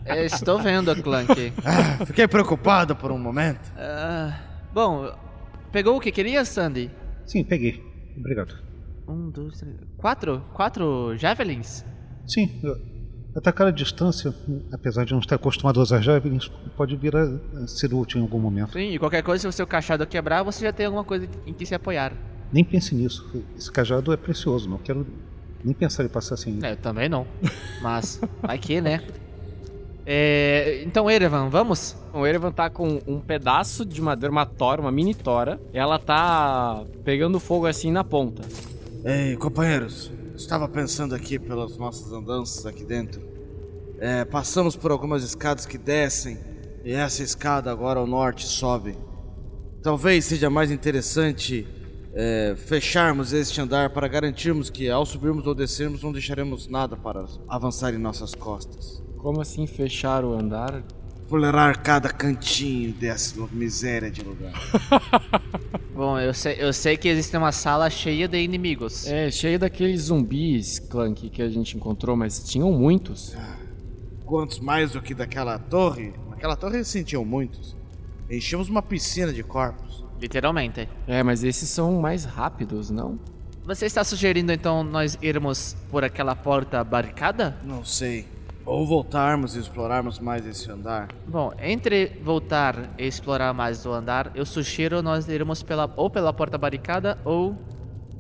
É, 0.05 0.27
estou 0.27 0.61
vendo, 0.61 0.95
Clank. 1.03 1.53
Ah, 1.65 2.05
fiquei 2.05 2.29
preocupado 2.29 2.95
por 2.95 3.11
um 3.11 3.19
momento. 3.19 3.73
Ah, 3.79 4.39
bom, 4.75 5.11
pegou 5.73 5.97
o 5.97 6.01
que 6.01 6.13
queria, 6.13 6.45
Sandy? 6.45 6.91
Sim, 7.25 7.43
peguei. 7.45 7.83
Obrigado. 8.19 8.55
Um, 9.09 9.31
dois, 9.31 9.59
três. 9.59 9.75
Quatro? 9.97 10.45
Quatro 10.53 11.17
javelins? 11.17 11.83
Sim, 12.27 12.61
atacar 13.35 13.69
a 13.69 13.71
distância, 13.71 14.35
apesar 14.71 15.07
de 15.07 15.13
não 15.13 15.21
estar 15.21 15.37
acostumado 15.37 15.81
a 15.81 15.83
usar 15.83 16.03
javelins, 16.03 16.49
pode 16.77 16.95
vir 16.97 17.17
a 17.17 17.23
a 17.63 17.67
ser 17.67 17.95
útil 17.95 18.21
em 18.21 18.23
algum 18.23 18.39
momento. 18.39 18.73
Sim, 18.73 18.91
e 18.93 18.99
qualquer 18.99 19.23
coisa, 19.23 19.43
se 19.43 19.49
o 19.49 19.53
seu 19.53 19.67
cachado 19.67 20.07
quebrar, 20.07 20.43
você 20.43 20.67
já 20.67 20.73
tem 20.75 20.85
alguma 20.85 21.05
coisa 21.05 21.27
em 21.47 21.55
que 21.55 21.65
se 21.65 21.75
apoiar. 21.75 22.13
Nem 22.53 22.63
pense 22.63 22.95
nisso. 22.95 23.27
Esse 23.57 23.73
cajado 23.73 24.13
é 24.13 24.17
precioso, 24.17 24.69
não 24.69 24.79
quero 24.79 25.07
nem 25.65 25.73
pensar 25.73 26.05
em 26.05 26.09
passar 26.09 26.37
sem 26.37 26.55
ele. 26.55 26.67
É, 26.67 26.73
eu 26.73 26.77
também 26.77 27.09
não. 27.09 27.27
Mas, 27.81 28.21
vai 28.43 28.59
que, 28.59 28.81
né? 28.81 29.03
É, 30.05 30.83
então, 30.85 31.11
Erevan, 31.11 31.49
vamos? 31.49 31.97
O 32.13 32.27
Erevan 32.27 32.51
tá 32.51 32.69
com 32.69 33.01
um 33.07 33.21
pedaço 33.21 33.85
de 33.85 34.03
madeira, 34.03 34.33
uma 34.33 34.45
tora, 34.45 34.81
uma 34.81 34.91
mini 34.91 35.15
tora. 35.15 35.61
Ela 35.73 35.99
tá 35.99 36.85
pegando 37.05 37.39
fogo 37.39 37.67
assim 37.67 37.91
na 37.93 38.03
ponta. 38.03 38.43
Ei, 39.05 39.37
companheiros, 39.37 40.11
estava 40.35 40.69
pensando 40.69 41.15
aqui 41.15 41.39
pelas 41.39 41.77
nossas 41.79 42.13
andanças 42.13 42.67
aqui 42.67 42.85
dentro. 42.85 43.23
É, 43.99 44.25
passamos 44.25 44.75
por 44.75 44.91
algumas 44.91 45.23
escadas 45.23 45.65
que 45.65 45.79
descem 45.79 46.37
e 46.85 46.93
essa 46.93 47.23
escada 47.23 47.71
agora 47.71 48.01
ao 48.01 48.07
norte 48.07 48.45
sobe. 48.45 48.99
Talvez 49.81 50.25
seja 50.25 50.51
mais 50.51 50.71
interessante 50.73 51.67
é, 52.15 52.55
fecharmos 52.57 53.33
este 53.33 53.61
andar 53.61 53.91
para 53.91 54.07
garantirmos 54.07 54.69
que 54.69 54.91
ao 54.91 55.07
subirmos 55.07 55.47
ou 55.47 55.55
descermos 55.55 56.03
não 56.03 56.13
deixaremos 56.13 56.69
nada 56.69 56.97
para 56.97 57.25
avançar 57.49 57.95
em 57.95 57.99
nossas 57.99 58.35
costas. 58.35 59.03
Como 59.17 59.41
assim 59.41 59.67
fechar 59.67 60.25
o 60.25 60.35
andar? 60.35 60.83
Fulerar 61.29 61.81
cada 61.83 62.11
cantinho 62.11 62.93
dessa 62.93 63.47
miséria 63.51 64.11
de 64.11 64.23
lugar. 64.23 64.53
Bom, 65.95 66.19
eu 66.19 66.35
sei, 66.35 66.57
eu 66.59 66.73
sei 66.73 66.97
que 66.97 67.09
existe 67.09 67.35
uma 67.37 67.53
sala 67.53 67.89
cheia 67.89 68.29
de 68.29 68.39
inimigos. 68.43 69.07
É, 69.07 69.31
cheio 69.31 69.59
daqueles 69.59 70.03
zumbis, 70.03 70.79
Clank, 70.79 71.31
que 71.31 71.41
a 71.41 71.49
gente 71.49 71.77
encontrou, 71.77 72.17
mas 72.17 72.43
tinham 72.45 72.71
muitos. 72.73 73.35
Quantos 74.25 74.59
mais 74.59 74.93
do 74.93 75.01
que 75.01 75.15
daquela 75.15 75.59
torre? 75.59 76.13
Naquela 76.29 76.57
torre 76.57 76.85
sentiam 76.85 77.25
muitos. 77.25 77.77
Enchemos 78.31 78.69
uma 78.69 78.83
piscina 78.83 79.33
de 79.33 79.43
corpos. 79.43 79.92
Literalmente. 80.23 80.89
É, 81.09 81.21
mas 81.21 81.43
esses 81.43 81.69
são 81.69 82.01
mais 82.01 82.25
rápidos, 82.25 82.91
não? 82.91 83.19
Você 83.65 83.87
está 83.87 84.05
sugerindo 84.05 84.53
então 84.53 84.85
nós 84.85 85.19
irmos 85.21 85.77
por 85.91 86.05
aquela 86.05 86.37
porta 86.37 86.85
barricada? 86.85 87.57
Não 87.65 87.85
sei. 87.85 88.29
Ou 88.65 88.87
voltarmos 88.87 89.57
e 89.57 89.59
explorarmos 89.59 90.21
mais 90.21 90.47
esse 90.47 90.71
andar. 90.71 91.09
Bom, 91.27 91.53
entre 91.61 92.21
voltar 92.23 92.95
e 92.97 93.05
explorar 93.05 93.53
mais 93.53 93.85
o 93.85 93.93
andar, 93.93 94.31
eu 94.37 94.47
sugiro 94.47 95.03
nós 95.03 95.29
irmos 95.29 95.61
pela, 95.61 95.93
ou 95.97 96.09
pela 96.09 96.33
porta 96.33 96.57
barricada 96.57 97.19
ou 97.25 97.57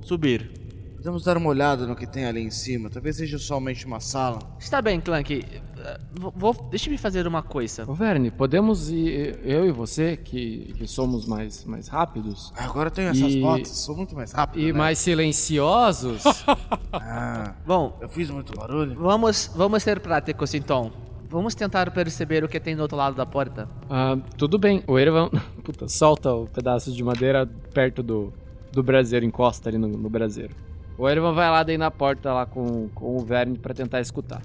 subir. 0.00 0.61
Podemos 1.02 1.24
dar 1.24 1.36
uma 1.36 1.48
olhada 1.50 1.84
no 1.84 1.96
que 1.96 2.06
tem 2.06 2.26
ali 2.26 2.40
em 2.40 2.50
cima. 2.52 2.88
Talvez 2.88 3.16
seja 3.16 3.36
somente 3.36 3.84
uma 3.86 3.98
sala. 3.98 4.38
Está 4.56 4.80
bem, 4.80 5.00
Clank. 5.00 5.34
Uh, 5.44 6.20
vou- 6.20 6.32
Vou, 6.36 6.68
deixa 6.70 6.88
me 6.88 6.96
fazer 6.96 7.26
uma 7.26 7.42
coisa. 7.42 7.82
Ô, 7.90 7.92
Verne, 7.92 8.30
podemos 8.30 8.88
ir, 8.88 9.36
eu 9.42 9.66
e 9.66 9.72
você, 9.72 10.16
que, 10.16 10.72
que 10.78 10.86
somos 10.86 11.26
mais, 11.26 11.64
mais 11.64 11.88
rápidos 11.88 12.52
Agora 12.56 12.86
eu 12.86 12.92
tenho 12.92 13.08
essas 13.08 13.32
E- 13.32 13.40
botas, 13.40 13.68
sou 13.70 13.96
muito 13.96 14.14
mais 14.14 14.30
rápido. 14.30 14.62
e 14.62 14.66
né? 14.72 14.78
mais 14.78 14.96
silenciosos, 15.00 16.22
Ah, 16.92 17.54
Bom, 17.66 17.98
eu 18.00 18.08
fiz 18.08 18.30
muito 18.30 18.54
barulho. 18.56 18.94
vamos, 18.96 19.50
vamos 19.56 19.82
ser 19.82 19.98
práticos 19.98 20.54
então. 20.54 20.92
Vamos 21.28 21.56
tentar 21.56 21.90
perceber 21.90 22.44
o 22.44 22.48
que 22.48 22.60
tem 22.60 22.76
do 22.76 22.82
outro 22.82 22.96
lado 22.96 23.16
da 23.16 23.26
porta. 23.26 23.68
ah, 23.90 24.16
tudo 24.36 24.56
bem. 24.56 24.84
O 24.86 24.96
Erevan, 25.00 25.30
puta, 25.64 25.88
solta 25.88 26.32
o 26.32 26.46
pedaço 26.46 26.92
de 26.92 27.02
madeira 27.02 27.44
perto 27.74 28.04
do, 28.04 28.32
do 28.70 28.84
braseiro, 28.84 29.26
encosta 29.26 29.68
ali 29.68 29.78
no, 29.78 29.88
no 29.88 30.08
braseiro. 30.08 30.54
O 31.02 31.10
Erevan 31.10 31.32
vai 31.32 31.50
lá 31.50 31.64
daí 31.64 31.76
na 31.76 31.90
porta 31.90 32.32
lá 32.32 32.46
com, 32.46 32.88
com 32.90 33.16
o 33.16 33.18
Verne 33.18 33.58
pra 33.58 33.74
tentar 33.74 34.00
escutar. 34.00 34.40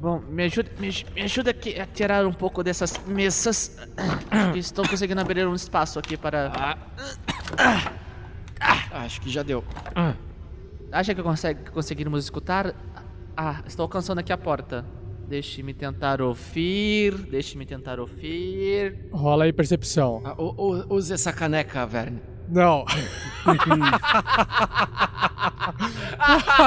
Bom, 0.00 0.18
me 0.18 0.42
ajuda, 0.42 0.68
me, 0.80 0.88
me 1.14 1.22
ajuda 1.22 1.52
aqui 1.52 1.78
a 1.78 1.86
tirar 1.86 2.26
um 2.26 2.32
pouco 2.32 2.64
dessas 2.64 2.98
mesas. 3.06 3.78
Estou 4.56 4.84
conseguindo 4.88 5.20
abrir 5.20 5.46
um 5.46 5.54
espaço 5.54 6.00
aqui 6.00 6.16
para. 6.16 6.76
Acho 8.90 9.20
que 9.20 9.30
já 9.30 9.44
deu. 9.44 9.62
Acha 10.90 11.14
que 11.14 11.22
consegue, 11.22 11.70
conseguirmos 11.70 12.24
escutar? 12.24 12.74
Ah, 13.36 13.62
estou 13.64 13.84
alcançando 13.84 14.18
aqui 14.18 14.32
a 14.32 14.38
porta. 14.38 14.84
Deixe-me 15.28 15.72
tentar 15.72 16.20
ouvir. 16.20 17.14
Deixe-me 17.30 17.64
tentar 17.64 18.00
ouvir. 18.00 19.08
Rola 19.12 19.44
aí 19.44 19.52
percepção. 19.52 20.20
Ah, 20.24 20.34
use 20.92 21.12
essa 21.12 21.32
caneca, 21.32 21.86
Verne. 21.86 22.20
Não. 22.48 22.84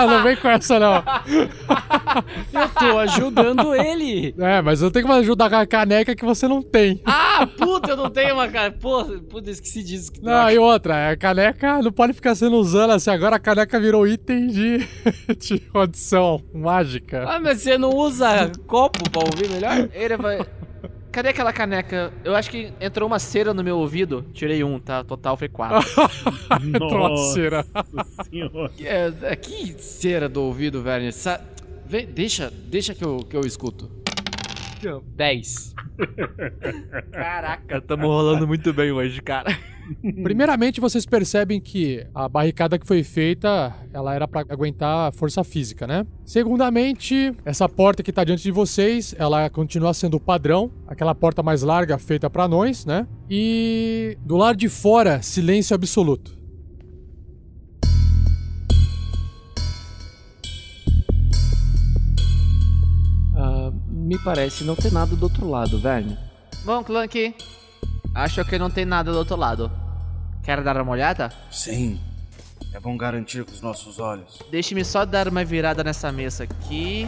não 0.08 0.24
vem 0.24 0.36
com 0.36 0.48
essa, 0.50 0.80
não. 0.80 1.04
Eu 2.54 2.70
tô 2.70 2.98
ajudando 3.00 3.74
ele. 3.76 4.36
É, 4.38 4.62
mas 4.62 4.82
eu 4.82 4.92
tenho 4.92 5.06
que 5.06 5.12
ajudar 5.12 5.50
com 5.50 5.56
a 5.56 5.66
caneca 5.66 6.16
que 6.16 6.24
você 6.24 6.48
não 6.48 6.62
tem. 6.62 7.02
Ah, 7.06 7.48
puta, 7.58 7.92
eu 7.92 7.98
não 7.98 8.10
tenho 8.10 8.36
uma 8.36 8.48
cara. 8.48 8.72
Pô, 8.72 9.04
puta, 9.30 9.50
esqueci 9.50 9.84
disso. 9.84 10.12
Que 10.12 10.22
Não, 10.22 10.32
droga. 10.32 10.54
e 10.54 10.60
outra, 10.60 11.12
a 11.12 11.18
caneca 11.18 11.82
não 11.82 11.92
pode 11.92 12.14
ficar 12.14 12.36
sendo 12.36 12.58
usada 12.58 12.94
assim. 12.96 13.10
Agora 13.10 13.38
a 13.38 13.40
caneca 13.40 13.80
virou 13.80 14.08
item 14.08 14.48
de, 14.48 14.78
de 15.40 15.60
condição 15.72 16.42
mágica. 16.54 17.26
Ah, 17.28 17.40
mas 17.40 17.62
você 17.62 17.78
não 17.78 17.90
usa 17.90 18.52
copo 18.68 19.10
pra 19.10 19.22
ouvir 19.24 19.50
melhor? 19.50 19.90
Ele 19.94 20.18
vai. 20.18 20.46
Cadê 21.14 21.30
aquela 21.30 21.54
caneca? 21.54 22.12
Eu 22.24 22.36
acho 22.36 22.50
que 22.50 22.74
entrou 22.82 23.08
uma 23.08 23.20
cera 23.20 23.54
no 23.54 23.64
meu 23.64 23.78
ouvido. 23.78 24.26
Tirei 24.34 24.64
um, 24.64 24.80
tá? 24.80 25.04
Total 25.04 25.38
foi 25.38 25.48
quatro. 25.48 25.88
Troceira. 26.90 27.64
Nossa 27.94 28.24
senhora. 28.24 28.72
É, 28.84 29.14
é, 29.22 29.36
que 29.36 29.76
cera 29.78 30.28
do 30.28 30.42
ouvido, 30.42 30.82
Verne. 30.82 31.12
Sa 31.12 31.40
Vem, 31.86 32.08
deixa, 32.08 32.52
deixa 32.52 32.96
que 32.96 33.06
eu, 33.06 33.18
que 33.18 33.38
eu 33.38 33.42
escuto. 33.42 34.03
10. 35.16 35.76
Caraca, 37.12 37.82
tamo 37.82 38.08
rolando 38.08 38.48
muito 38.48 38.74
bem 38.74 38.92
hoje, 38.92 39.22
cara. 39.22 39.58
Primeiramente, 40.24 40.80
vocês 40.80 41.06
percebem 41.06 41.60
que 41.60 42.06
a 42.14 42.30
barricada 42.30 42.80
que 42.80 42.88
foi 42.88 43.04
feita, 43.04 43.76
ela 43.92 44.14
era 44.14 44.28
pra 44.28 44.42
aguentar 44.50 45.10
a 45.10 45.12
força 45.12 45.44
física, 45.44 45.86
né? 45.86 46.06
Segundamente, 46.24 47.34
essa 47.44 47.68
porta 47.68 48.02
que 48.02 48.12
tá 48.12 48.24
diante 48.24 48.44
de 48.44 48.52
vocês, 48.52 49.14
ela 49.18 49.50
continua 49.50 49.94
sendo 49.94 50.18
o 50.18 50.20
padrão, 50.20 50.72
aquela 50.88 51.14
porta 51.14 51.44
mais 51.44 51.64
larga 51.64 51.98
feita 51.98 52.30
pra 52.30 52.48
nós, 52.48 52.86
né? 52.86 53.08
E 53.30 54.18
do 54.22 54.38
lado 54.38 54.58
de 54.58 54.70
fora, 54.70 55.22
silêncio 55.22 55.76
absoluto. 55.76 56.43
Me 64.14 64.20
parece 64.20 64.64
não 64.64 64.76
ter 64.76 64.92
nada 64.92 65.16
do 65.16 65.24
outro 65.24 65.50
lado, 65.50 65.80
Verne. 65.80 66.16
Bom, 66.64 66.84
Clank, 66.84 67.36
acho 68.14 68.46
que 68.46 68.60
não 68.60 68.70
tem 68.70 68.86
nada 68.86 69.12
do 69.12 69.18
outro 69.18 69.36
lado. 69.36 69.72
Quer 70.44 70.62
dar 70.62 70.80
uma 70.80 70.92
olhada? 70.92 71.34
Sim. 71.50 72.00
É 72.72 72.80
bom 72.80 72.96
garantir 72.96 73.44
com 73.44 73.52
os 73.52 73.62
nossos 73.62 73.98
olhos. 73.98 74.40
Deixe-me 74.52 74.86
só 74.86 75.04
dar 75.04 75.28
uma 75.28 75.44
virada 75.44 75.84
nessa 75.84 76.12
mesa 76.12 76.44
aqui. 76.44 77.08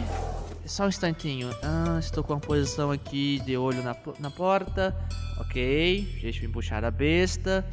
Só 0.64 0.84
um 0.84 0.88
instantinho. 0.88 1.48
Ah, 1.62 1.96
estou 2.00 2.24
com 2.24 2.34
a 2.34 2.40
posição 2.40 2.90
aqui 2.90 3.40
de 3.46 3.56
olho 3.56 3.84
na, 3.84 3.94
na 4.18 4.30
porta. 4.30 4.92
Ok, 5.38 6.18
deixa-me 6.20 6.48
puxar 6.48 6.84
a 6.84 6.90
besta. 6.90 7.64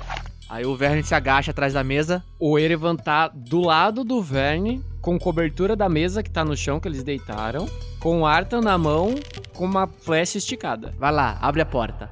Aí 0.50 0.66
o 0.66 0.76
Verne 0.76 1.04
se 1.04 1.16
agacha 1.16 1.52
atrás 1.52 1.74
da 1.74 1.84
mesa. 1.84 2.24
O 2.40 2.60
Erevan 2.60 2.96
tá 2.96 3.28
do 3.28 3.62
lado 3.62 4.04
do 4.04 4.22
Verne, 4.22 4.84
com 5.02 5.18
cobertura 5.18 5.76
da 5.76 5.90
mesa 5.90 6.22
que 6.22 6.30
tá 6.30 6.46
no 6.46 6.56
chão 6.56 6.80
que 6.80 6.88
eles 6.88 7.04
deitaram, 7.04 7.68
com 8.00 8.22
o 8.22 8.26
Arthur 8.26 8.62
na 8.62 8.78
mão, 8.78 9.16
com 9.54 9.66
uma 9.66 9.88
flecha 9.88 10.38
esticada. 10.38 10.94
Vai 10.98 11.12
lá, 11.12 11.38
abre 11.42 11.62
a 11.62 11.66
porta. 11.66 12.10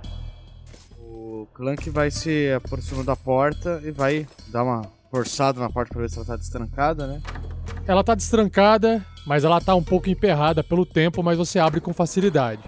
O 0.99 1.47
Clank 1.53 1.89
vai 1.89 2.11
se 2.11 2.51
aproximando 2.53 3.05
da 3.05 3.15
porta 3.15 3.81
e 3.83 3.91
vai 3.91 4.27
dar 4.47 4.63
uma 4.63 4.81
forçada 5.09 5.59
na 5.59 5.69
porta 5.69 5.93
pra 5.93 6.01
ver 6.01 6.09
se 6.09 6.17
ela 6.17 6.25
tá 6.25 6.35
destrancada, 6.35 7.07
né? 7.07 7.21
Ela 7.85 8.03
tá 8.03 8.15
destrancada, 8.15 9.05
mas 9.25 9.43
ela 9.43 9.59
tá 9.59 9.75
um 9.75 9.83
pouco 9.83 10.09
emperrada 10.09 10.63
pelo 10.63 10.85
tempo, 10.85 11.21
mas 11.21 11.37
você 11.37 11.59
abre 11.59 11.81
com 11.81 11.93
facilidade. 11.93 12.63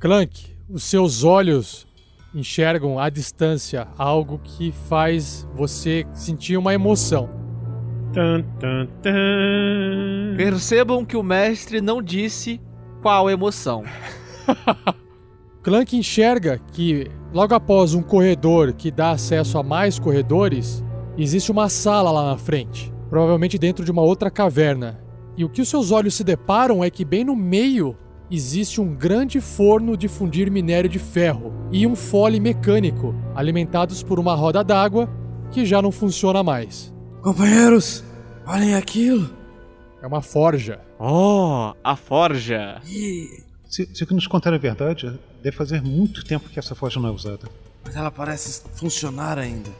Clank, 0.00 0.56
os 0.68 0.84
seus 0.84 1.24
olhos 1.24 1.86
enxergam 2.34 2.98
à 2.98 3.08
distância 3.08 3.86
algo 3.96 4.40
que 4.42 4.72
faz 4.88 5.48
você 5.54 6.04
sentir 6.12 6.56
uma 6.56 6.74
emoção. 6.74 7.30
Tan, 8.12 8.42
tan, 8.58 8.86
tan. 9.02 10.36
Percebam 10.36 11.04
que 11.04 11.16
o 11.16 11.22
mestre 11.22 11.80
não 11.80 12.02
disse 12.02 12.60
qual 13.00 13.30
emoção. 13.30 13.84
Clank 15.62 15.96
enxerga 15.96 16.60
que 16.72 17.10
logo 17.32 17.54
após 17.54 17.94
um 17.94 18.02
corredor 18.02 18.72
que 18.74 18.90
dá 18.90 19.12
acesso 19.12 19.58
a 19.58 19.62
mais 19.62 19.98
corredores, 19.98 20.84
existe 21.16 21.50
uma 21.50 21.68
sala 21.68 22.10
lá 22.10 22.30
na 22.30 22.36
frente, 22.36 22.92
provavelmente 23.08 23.58
dentro 23.58 23.84
de 23.84 23.90
uma 23.90 24.02
outra 24.02 24.30
caverna. 24.30 25.00
E 25.36 25.44
o 25.44 25.48
que 25.48 25.62
os 25.62 25.68
seus 25.68 25.90
olhos 25.90 26.14
se 26.14 26.22
deparam 26.22 26.84
é 26.84 26.90
que 26.90 27.04
bem 27.04 27.24
no 27.24 27.34
meio 27.34 27.96
existe 28.34 28.80
um 28.80 28.94
grande 28.94 29.40
forno 29.40 29.96
de 29.96 30.08
fundir 30.08 30.50
minério 30.50 30.88
de 30.88 30.98
ferro 30.98 31.52
e 31.70 31.86
um 31.86 31.94
fole 31.94 32.40
mecânico, 32.40 33.14
alimentados 33.34 34.02
por 34.02 34.18
uma 34.18 34.34
roda 34.34 34.62
d'água 34.62 35.08
que 35.50 35.64
já 35.64 35.80
não 35.80 35.92
funciona 35.92 36.42
mais. 36.42 36.92
Companheiros, 37.22 38.04
olhem 38.46 38.74
aquilo. 38.74 39.30
É 40.02 40.06
uma 40.06 40.20
forja. 40.20 40.80
Oh, 40.98 41.72
a 41.82 41.96
forja. 41.96 42.80
Se, 43.68 43.88
se 43.92 44.04
o 44.04 44.06
que 44.06 44.14
nos 44.14 44.26
contaram 44.26 44.56
é 44.56 44.60
verdade, 44.60 45.18
deve 45.42 45.56
fazer 45.56 45.80
muito 45.82 46.24
tempo 46.24 46.48
que 46.48 46.58
essa 46.58 46.74
forja 46.74 47.00
não 47.00 47.08
é 47.08 47.12
usada. 47.12 47.48
Mas 47.84 47.96
ela 47.96 48.10
parece 48.10 48.62
funcionar 48.74 49.38
ainda. 49.38 49.70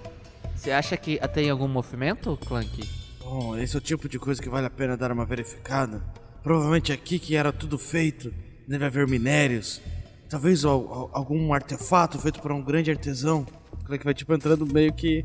Você 0.54 0.70
acha 0.70 0.96
que 0.96 1.18
tem 1.28 1.50
algum 1.50 1.68
movimento, 1.68 2.38
Clank? 2.46 2.88
Bom, 3.20 3.56
esse 3.58 3.74
é 3.74 3.78
o 3.78 3.82
tipo 3.82 4.08
de 4.08 4.18
coisa 4.18 4.40
que 4.40 4.48
vale 4.48 4.66
a 4.66 4.70
pena 4.70 4.96
dar 4.96 5.12
uma 5.12 5.24
verificada. 5.24 6.02
Provavelmente 6.44 6.92
aqui 6.92 7.18
que 7.18 7.34
era 7.34 7.50
tudo 7.52 7.76
feito, 7.78 8.32
deve 8.68 8.84
haver 8.84 9.08
minérios. 9.08 9.80
Talvez 10.28 10.64
al- 10.64 10.72
al- 10.92 11.10
algum 11.12 11.52
artefato 11.54 12.18
feito 12.18 12.38
por 12.40 12.52
um 12.52 12.62
grande 12.62 12.90
artesão. 12.90 13.46
O 13.72 13.84
Clank 13.86 14.04
vai 14.04 14.14
tipo 14.14 14.32
entrando 14.34 14.66
meio 14.66 14.92
que 14.92 15.24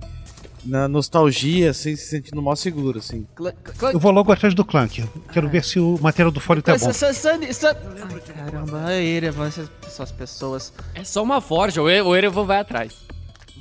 na 0.65 0.87
nostalgia, 0.87 1.71
assim, 1.71 1.95
se 1.95 2.07
sentindo 2.07 2.41
mal 2.41 2.55
seguro, 2.55 2.99
assim. 2.99 3.25
Clank, 3.35 3.57
Clank, 3.77 3.93
Eu 3.95 3.99
vou 3.99 4.11
logo 4.11 4.31
atrás 4.31 4.53
do 4.53 4.63
Clank. 4.65 5.05
Quero 5.31 5.47
ver 5.49 5.63
se 5.63 5.79
o 5.79 5.97
material 6.01 6.31
do 6.31 6.39
fólio 6.39 6.63
tá 6.63 6.73
bom. 6.77 6.79
Sa- 6.79 6.93
Sa- 6.93 7.13
Sandy, 7.13 7.53
San- 7.53 7.75
Ai, 8.11 8.19
caramba, 8.21 8.93
Erevan, 8.93 9.47
essas, 9.47 9.69
essas 9.85 10.11
pessoas. 10.11 10.73
É 10.95 11.03
só 11.03 11.21
uma 11.23 11.39
forja, 11.41 11.81
o 11.81 11.85
o 11.85 12.15
Erevan 12.15 12.45
vai 12.45 12.59
atrás. 12.59 12.93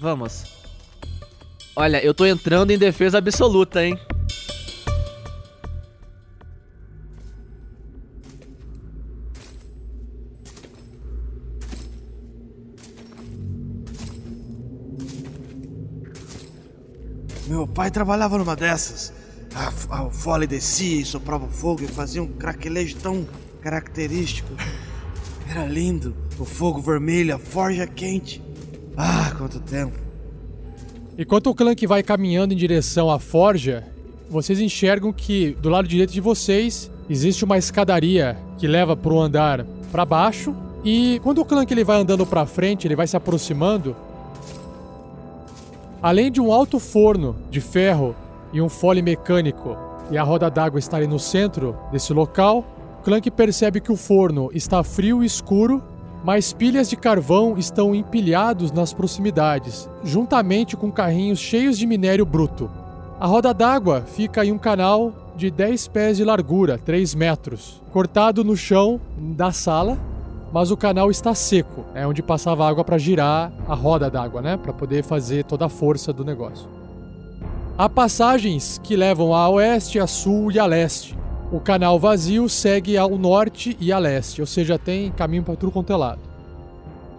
Vamos. 0.00 0.44
Olha, 1.74 2.04
eu 2.04 2.12
tô 2.14 2.24
entrando 2.26 2.70
em 2.72 2.78
defesa 2.78 3.18
absoluta, 3.18 3.84
hein? 3.84 3.98
Pai 17.78 17.92
trabalhava 17.92 18.36
numa 18.36 18.56
dessas. 18.56 19.12
A, 19.54 19.72
a, 19.98 20.02
o 20.02 20.10
fole 20.10 20.48
descia 20.48 21.00
e 21.00 21.04
soprava 21.04 21.44
o 21.44 21.48
fogo 21.48 21.84
e 21.84 21.86
fazia 21.86 22.20
um 22.20 22.26
craquelejo 22.26 22.96
tão 22.96 23.24
característico. 23.62 24.52
Era 25.48 25.64
lindo. 25.64 26.12
O 26.40 26.44
fogo 26.44 26.80
vermelho, 26.80 27.36
a 27.36 27.38
forja 27.38 27.86
quente. 27.86 28.42
Ah, 28.96 29.32
quanto 29.38 29.60
tempo. 29.60 29.96
Enquanto 31.16 31.50
o 31.50 31.54
Clank 31.54 31.86
vai 31.86 32.02
caminhando 32.02 32.52
em 32.52 32.56
direção 32.56 33.08
à 33.12 33.20
forja, 33.20 33.86
vocês 34.28 34.58
enxergam 34.58 35.12
que 35.12 35.56
do 35.62 35.68
lado 35.68 35.86
direito 35.86 36.12
de 36.12 36.20
vocês 36.20 36.90
existe 37.08 37.44
uma 37.44 37.58
escadaria 37.58 38.36
que 38.58 38.66
leva 38.66 38.96
para 38.96 39.12
o 39.12 39.20
andar 39.20 39.64
para 39.92 40.04
baixo. 40.04 40.52
E 40.84 41.20
quando 41.22 41.42
o 41.42 41.44
Clank 41.44 41.72
ele 41.72 41.84
vai 41.84 42.00
andando 42.00 42.26
para 42.26 42.44
frente, 42.44 42.88
ele 42.88 42.96
vai 42.96 43.06
se 43.06 43.16
aproximando. 43.16 43.94
Além 46.02 46.30
de 46.30 46.40
um 46.40 46.52
alto 46.52 46.78
forno 46.78 47.36
de 47.50 47.60
ferro 47.60 48.14
e 48.52 48.60
um 48.60 48.68
fole 48.68 49.02
mecânico 49.02 49.76
e 50.10 50.16
a 50.16 50.22
roda 50.22 50.50
d'água 50.50 50.78
estarem 50.78 51.08
no 51.08 51.18
centro 51.18 51.76
desse 51.90 52.12
local, 52.12 52.64
Clank 53.02 53.30
percebe 53.30 53.80
que 53.80 53.92
o 53.92 53.96
forno 53.96 54.50
está 54.52 54.82
frio 54.82 55.22
e 55.22 55.26
escuro 55.26 55.82
mas 56.24 56.52
pilhas 56.52 56.88
de 56.88 56.96
carvão 56.96 57.56
estão 57.56 57.94
empilhados 57.94 58.72
nas 58.72 58.92
proximidades, 58.92 59.88
juntamente 60.02 60.76
com 60.76 60.90
carrinhos 60.90 61.38
cheios 61.38 61.78
de 61.78 61.86
minério 61.86 62.26
bruto. 62.26 62.70
A 63.20 63.26
roda 63.26 63.54
d'água 63.54 64.02
fica 64.02 64.44
em 64.44 64.52
um 64.52 64.58
canal 64.58 65.12
de 65.36 65.50
10 65.50 65.88
pés 65.88 66.16
de 66.16 66.24
largura, 66.24 66.78
3 66.78 67.14
metros, 67.14 67.80
cortado 67.92 68.42
no 68.42 68.56
chão 68.56 69.00
da 69.16 69.52
sala, 69.52 69.98
mas 70.52 70.70
o 70.70 70.76
canal 70.76 71.10
está 71.10 71.34
seco, 71.34 71.84
é 71.94 72.06
onde 72.06 72.22
passava 72.22 72.68
água 72.68 72.84
para 72.84 72.98
girar 72.98 73.52
a 73.66 73.74
roda 73.74 74.10
d'água, 74.10 74.40
né, 74.40 74.56
para 74.56 74.72
poder 74.72 75.04
fazer 75.04 75.44
toda 75.44 75.66
a 75.66 75.68
força 75.68 76.12
do 76.12 76.24
negócio. 76.24 76.68
Há 77.76 77.88
passagens 77.88 78.80
que 78.82 78.96
levam 78.96 79.34
a 79.34 79.48
oeste, 79.48 80.00
a 80.00 80.06
sul 80.06 80.50
e 80.50 80.58
a 80.58 80.66
leste. 80.66 81.16
O 81.52 81.60
canal 81.60 81.98
vazio 81.98 82.48
segue 82.48 82.98
ao 82.98 83.16
norte 83.16 83.76
e 83.80 83.92
a 83.92 83.98
leste, 83.98 84.40
ou 84.40 84.46
seja, 84.46 84.78
tem 84.78 85.12
caminho 85.12 85.44
para 85.44 85.56
tudo 85.56 85.72
quanto 85.72 85.92
é 85.92 85.96
lado. 85.96 86.20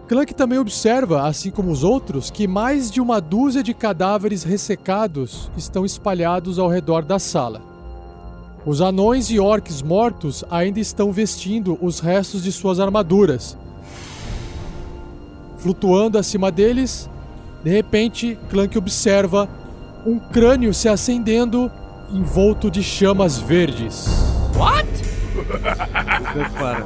Clank 0.08 0.34
também 0.34 0.58
observa, 0.58 1.28
assim 1.28 1.52
como 1.52 1.72
os 1.72 1.84
outros, 1.84 2.32
que 2.32 2.48
mais 2.48 2.90
de 2.90 3.00
uma 3.00 3.22
dúzia 3.22 3.62
de 3.62 3.76
cadáveres 3.76 4.44
ressecados 4.44 5.52
estão 5.56 5.86
espalhados 5.86 6.58
ao 6.58 6.68
redor 6.68 7.04
da 7.04 7.20
sala. 7.20 7.69
Os 8.66 8.82
anões 8.82 9.30
e 9.30 9.40
orcs 9.40 9.82
mortos 9.82 10.44
ainda 10.50 10.80
estão 10.80 11.12
vestindo 11.12 11.78
os 11.82 12.00
restos 12.00 12.44
de 12.44 12.52
suas 12.52 12.80
armaduras. 12.80 13.58
Flutuando 15.58 16.18
acima 16.18 16.52
deles, 16.52 17.10
de 17.64 17.70
repente, 17.70 18.38
Clank 18.50 18.78
observa 18.78 19.50
um 20.06 20.18
crânio 20.18 20.74
se 20.74 20.88
acendendo 20.88 21.72
envolto 22.12 22.72
de 22.72 22.82
chamas 22.82 23.38
verdes. 23.38 24.08
Prepara. 26.34 26.86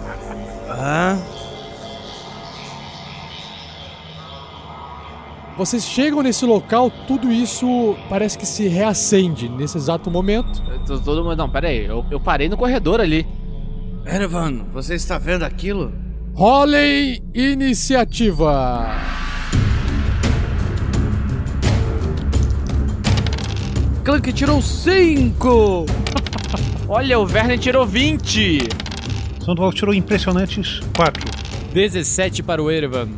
Ah, 0.70 1.18
Vocês 5.56 5.86
chegam 5.86 6.24
nesse 6.24 6.46
local, 6.46 6.90
tudo 7.08 7.32
isso 7.32 7.96
parece 8.10 8.38
que 8.38 8.46
se 8.46 8.68
reacende 8.68 9.48
nesse 9.48 9.78
exato 9.78 10.10
momento. 10.10 10.64
Tô 10.86 11.00
Todo 11.00 11.24
mundo. 11.24 11.36
Não, 11.36 11.50
pera 11.50 11.68
aí. 11.68 11.86
Eu, 11.86 12.04
eu 12.10 12.20
parei 12.20 12.50
no 12.50 12.58
corredor 12.58 13.00
ali. 13.00 13.26
Erevan, 14.06 14.66
você 14.74 14.96
está 14.96 15.20
vendo 15.20 15.44
aquilo? 15.44 15.94
Rolem 16.34 17.22
iniciativa! 17.34 18.90
Clank 24.04 24.34
tirou 24.34 24.62
5! 24.62 25.86
Olha, 26.90 27.20
o 27.20 27.26
Verne 27.26 27.58
tirou 27.58 27.86
20! 27.86 28.58
Sandoval 29.46 29.72
tirou 29.72 29.94
impressionantes 29.94 30.82
4. 30.96 31.24
17 31.74 32.42
para 32.44 32.62
o 32.62 32.72
Erevan. 32.72 33.10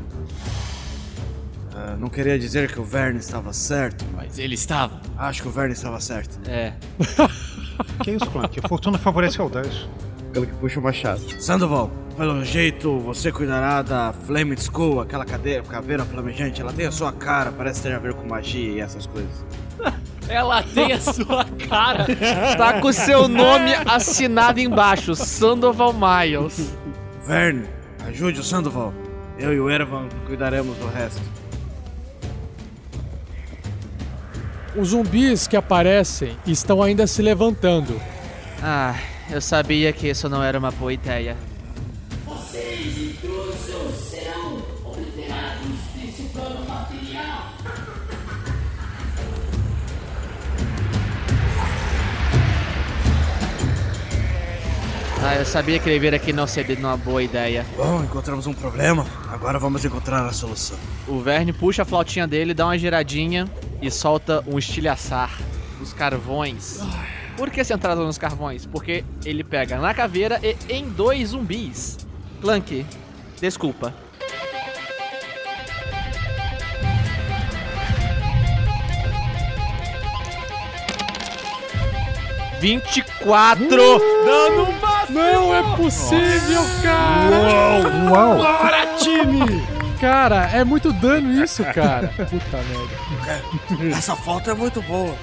Não 1.97 2.09
queria 2.09 2.37
dizer 2.37 2.71
que 2.71 2.79
o 2.79 2.83
Verne 2.83 3.19
estava 3.19 3.51
certo. 3.53 4.05
Mas 4.15 4.37
ele 4.37 4.55
estava. 4.55 5.01
Acho 5.17 5.41
que 5.41 5.47
o 5.47 5.51
Verne 5.51 5.73
estava 5.73 5.99
certo. 5.99 6.39
É. 6.49 6.73
Que 8.03 8.11
isso, 8.11 8.25
Clank? 8.27 8.59
A 8.63 8.67
fortuna 8.67 8.97
favorece 8.97 9.39
a 9.39 9.43
audaz. 9.43 9.87
Pelo 10.31 10.45
que 10.45 10.53
puxa 10.53 10.79
o 10.79 10.83
machado. 10.83 11.19
Sandoval, 11.41 11.91
pelo 12.17 12.43
jeito 12.43 12.99
você 12.99 13.31
cuidará 13.31 13.81
da 13.81 14.13
Flaming 14.13 14.55
Skull, 14.55 15.01
aquela 15.01 15.25
cadeira, 15.25 15.63
caveira 15.63 16.05
flamejante. 16.05 16.61
Ela 16.61 16.71
tem 16.71 16.85
a 16.85 16.91
sua 16.91 17.11
cara, 17.11 17.51
parece 17.51 17.81
ter 17.81 17.93
a 17.93 17.99
ver 17.99 18.13
com 18.13 18.27
magia 18.27 18.71
e 18.71 18.79
essas 18.79 19.05
coisas. 19.05 19.45
Ela 20.27 20.63
tem 20.63 20.91
a 20.93 20.99
sua 20.99 21.45
cara. 21.69 22.05
Tá 22.57 22.79
com 22.81 22.87
o 22.87 22.93
seu 22.93 23.27
nome 23.27 23.73
assinado 23.85 24.59
embaixo, 24.59 25.13
Sandoval 25.15 25.93
Miles. 25.93 26.73
Verne, 27.27 27.67
ajude 28.07 28.39
o 28.39 28.43
Sandoval. 28.43 28.93
Eu 29.37 29.53
e 29.53 29.59
o 29.59 29.69
Erevan 29.69 30.07
cuidaremos 30.25 30.77
do 30.77 30.87
resto. 30.87 31.21
Os 34.77 34.89
zumbis 34.89 35.47
que 35.47 35.55
aparecem 35.55 36.37
estão 36.45 36.83
ainda 36.83 37.07
se 37.07 37.21
levantando. 37.21 37.99
Ah, 38.61 38.95
eu 39.29 39.39
sabia 39.39 39.93
que 39.93 40.09
isso 40.09 40.27
não 40.27 40.43
era 40.43 40.59
uma 40.59 40.69
boa 40.69 40.91
ideia. 40.91 41.37
Ah, 55.27 55.37
eu 55.37 55.45
sabia 55.45 55.79
que 55.79 55.89
ele 55.89 55.97
vir 55.97 56.13
aqui 56.13 56.31
não 56.31 56.45
seria 56.45 56.77
uma 56.77 56.95
boa 56.97 57.23
ideia. 57.23 57.65
Bom, 57.77 58.03
encontramos 58.03 58.45
um 58.45 58.53
problema. 58.53 59.07
Agora 59.31 59.57
vamos 59.57 59.83
encontrar 59.83 60.23
a 60.25 60.33
solução. 60.33 60.77
O 61.07 61.19
Verne 61.19 61.51
puxa 61.51 61.81
a 61.81 61.85
flautinha 61.85 62.27
dele, 62.27 62.53
dá 62.53 62.65
uma 62.65 62.77
giradinha 62.77 63.49
e 63.85 63.91
solta 63.91 64.43
um 64.47 64.57
estilhaçar 64.57 65.37
dos 65.77 65.93
carvões. 65.93 66.79
Por 67.37 67.51
que 67.51 67.63
centrado 67.63 68.03
nos 68.03 68.17
carvões? 68.17 68.65
Porque 68.65 69.05
ele 69.23 69.43
pega 69.43 69.77
na 69.77 69.93
caveira 69.93 70.39
e 70.41 70.55
em 70.73 70.89
dois 70.89 71.29
zumbis. 71.29 71.97
Clank, 72.41 72.85
desculpa. 73.39 73.93
Vinte 82.59 82.97
e 82.97 83.01
quatro. 83.23 83.67
Dano. 83.67 84.67
Não 85.09 85.53
é 85.53 85.75
possível, 85.75 86.63
cara! 86.81 88.09
Uau! 88.11 88.37
Bora, 88.37 88.87
time! 88.97 89.63
Cara, 89.99 90.49
é 90.51 90.63
muito 90.63 90.91
dano 90.93 91.43
isso, 91.43 91.63
cara. 91.65 92.07
Puta 92.29 92.57
merda. 92.63 93.95
Essa 93.95 94.15
foto 94.15 94.49
é 94.49 94.53
muito 94.53 94.81
boa. 94.81 95.15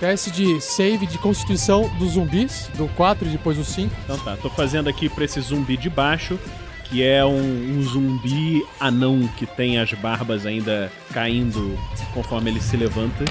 Teste 0.00 0.30
de 0.30 0.60
save 0.60 1.06
de 1.06 1.18
constituição 1.18 1.88
dos 1.98 2.12
zumbis, 2.12 2.70
do 2.76 2.86
4 2.88 3.26
e 3.26 3.30
depois 3.30 3.56
do 3.56 3.64
5. 3.64 3.92
Então 4.04 4.18
tá, 4.18 4.36
tô 4.36 4.48
fazendo 4.48 4.88
aqui 4.88 5.08
pra 5.08 5.24
esse 5.24 5.40
zumbi 5.40 5.76
de 5.76 5.90
baixo, 5.90 6.38
que 6.84 7.02
é 7.02 7.24
um, 7.24 7.78
um 7.78 7.82
zumbi 7.82 8.64
anão 8.78 9.28
que 9.36 9.44
tem 9.44 9.78
as 9.78 9.92
barbas 9.94 10.46
ainda 10.46 10.90
caindo 11.12 11.76
conforme 12.14 12.50
ele 12.50 12.60
se 12.60 12.76
levanta. 12.76 13.24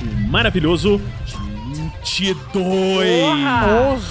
Um 0.00 0.28
maravilhoso 0.28 1.00
22! 2.06 4.02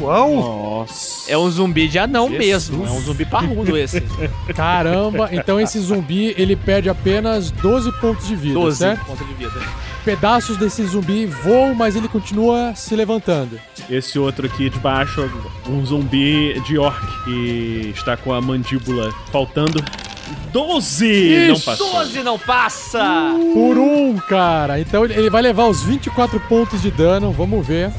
Uau! 0.00 0.34
Nossa! 0.34 1.30
É 1.30 1.38
um 1.38 1.48
zumbi 1.48 1.86
de 1.86 1.98
anão 1.98 2.28
Jesus. 2.28 2.68
mesmo. 2.70 2.86
É 2.86 2.90
um 2.90 3.00
zumbi 3.00 3.24
parrudo 3.24 3.76
esse. 3.76 4.02
Caramba, 4.54 5.28
então 5.32 5.60
esse 5.60 5.78
zumbi 5.78 6.34
ele 6.36 6.56
perde 6.56 6.88
apenas 6.88 7.52
12 7.52 7.92
pontos 8.00 8.26
de 8.26 8.34
vida, 8.34 8.54
12 8.54 8.78
certo? 8.78 9.04
pontos 9.04 9.26
de 9.26 9.34
vida. 9.34 9.86
Pedaços 10.04 10.56
desse 10.56 10.84
zumbi 10.84 11.26
voam, 11.26 11.74
mas 11.74 11.96
ele 11.96 12.08
continua 12.08 12.74
se 12.74 12.94
levantando. 12.94 13.58
Esse 13.88 14.18
outro 14.18 14.46
aqui 14.46 14.68
de 14.68 14.78
baixo, 14.78 15.28
um 15.68 15.84
zumbi 15.84 16.60
de 16.60 16.78
orc 16.78 17.00
que 17.24 17.92
está 17.94 18.16
com 18.16 18.32
a 18.32 18.40
mandíbula 18.40 19.12
faltando. 19.32 19.82
12 20.52 21.48
não 21.48 21.60
passou. 21.60 21.92
12 21.92 22.22
não 22.22 22.38
passa! 22.38 23.34
Por 23.52 23.78
um, 23.78 24.16
cara. 24.16 24.80
Então 24.80 25.04
ele 25.04 25.30
vai 25.30 25.42
levar 25.42 25.66
os 25.66 25.82
24 25.82 26.38
pontos 26.40 26.82
de 26.82 26.90
dano. 26.90 27.32
Vamos 27.32 27.66
ver. 27.66 27.90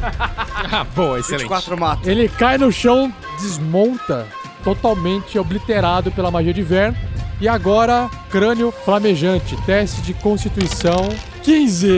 Ah, 0.70 0.84
boa, 0.84 1.18
excelente. 1.18 1.42
24 1.42 1.78
mata. 1.78 2.10
Ele 2.10 2.28
cai 2.28 2.58
no 2.58 2.70
chão, 2.70 3.12
desmonta, 3.40 4.26
totalmente 4.62 5.38
obliterado 5.38 6.10
pela 6.10 6.30
magia 6.30 6.52
de 6.52 6.62
Vern. 6.62 6.96
E 7.40 7.48
agora, 7.48 8.10
crânio 8.28 8.72
flamejante. 8.84 9.56
Teste 9.64 10.02
de 10.02 10.12
constituição 10.14 11.08
15. 11.42 11.88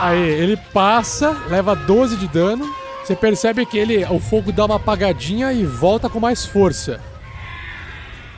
Aí, 0.00 0.22
ele 0.22 0.56
passa, 0.72 1.36
leva 1.48 1.74
12 1.74 2.16
de 2.16 2.28
dano. 2.28 2.72
Você 3.04 3.14
percebe 3.16 3.66
que 3.66 3.76
ele, 3.76 4.04
o 4.06 4.18
fogo 4.18 4.52
dá 4.52 4.64
uma 4.64 4.76
apagadinha 4.76 5.52
e 5.52 5.64
volta 5.64 6.08
com 6.08 6.20
mais 6.20 6.46
força. 6.46 7.00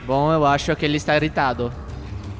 Bom, 0.09 0.33
eu 0.33 0.43
acho 0.43 0.75
que 0.75 0.83
ele 0.83 0.97
está 0.97 1.15
irritado. 1.15 1.71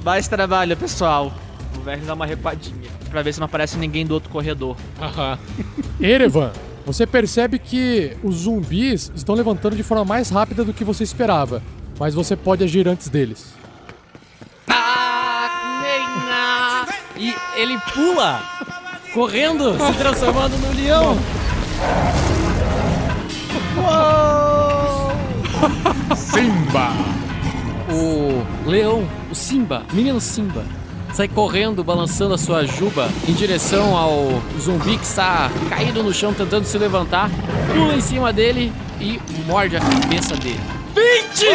Mais 0.04 0.28
trabalho, 0.28 0.76
pessoal. 0.76 1.32
O 1.78 1.82
Verne 1.82 2.04
dá 2.04 2.16
uma 2.16 2.26
recuadinha. 2.26 2.90
Pra 3.12 3.22
ver 3.22 3.32
se 3.32 3.40
não 3.40 3.46
aparece 3.46 3.78
ninguém 3.78 4.08
do 4.08 4.16
outro 4.16 4.28
corredor. 4.32 4.76
Aham. 5.00 5.38
Erevan, 6.02 6.52
você 6.84 7.06
percebe 7.06 7.60
que 7.60 8.18
os 8.24 8.38
zumbis 8.38 9.12
estão 9.14 9.36
levantando 9.36 9.76
de 9.76 9.84
forma 9.84 10.04
mais 10.04 10.32
rápida 10.32 10.66
do 10.66 10.74
que 10.74 10.84
você 10.84 11.04
esperava. 11.04 11.62
Mas 12.00 12.16
você 12.16 12.36
pode 12.36 12.64
agir 12.64 12.88
antes 12.88 13.08
deles. 13.08 13.54
Ah, 14.68 16.88
E 17.16 17.36
ele 17.56 17.78
pula, 17.94 18.42
correndo, 19.14 19.74
se 19.74 19.94
transformando 19.94 20.58
no 20.58 20.74
leão. 20.74 21.16
Simba! 26.16 27.29
O 27.92 28.70
leão, 28.70 29.08
o 29.32 29.36
Simba, 29.36 29.84
menino 29.92 30.22
Simba, 30.22 30.64
sai 31.14 31.28
correndo, 31.28 31.84
balançando 31.84 32.34
a 32.34 32.38
sua 32.38 32.66
juba 32.66 33.10
em 33.28 33.34
direção 33.34 33.98
ao 33.98 34.42
zumbi 34.60 34.98
que 34.98 35.06
está 35.06 35.50
caído 35.70 36.04
no 36.04 36.14
chão, 36.14 36.34
tentando 36.34 36.66
se 36.66 36.78
levantar, 36.78 37.30
pula 37.74 37.96
em 37.96 38.02
cima 38.02 38.32
dele 38.32 38.72
e 39.00 39.20
morde 39.48 39.76
a 39.78 39.80
cabeça 39.80 40.36
dele. 40.36 40.60
20! 40.96 41.46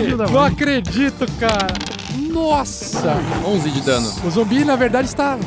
20! 0.00 0.16
20! 0.16 0.32
Não 0.32 0.44
acredito, 0.44 1.26
cara! 1.38 1.68
Nossa! 2.30 3.16
11 3.46 3.70
de 3.70 3.80
dano. 3.80 4.12
O 4.24 4.30
zumbi, 4.30 4.64
na 4.64 4.76
verdade, 4.76 5.08
está 5.08 5.38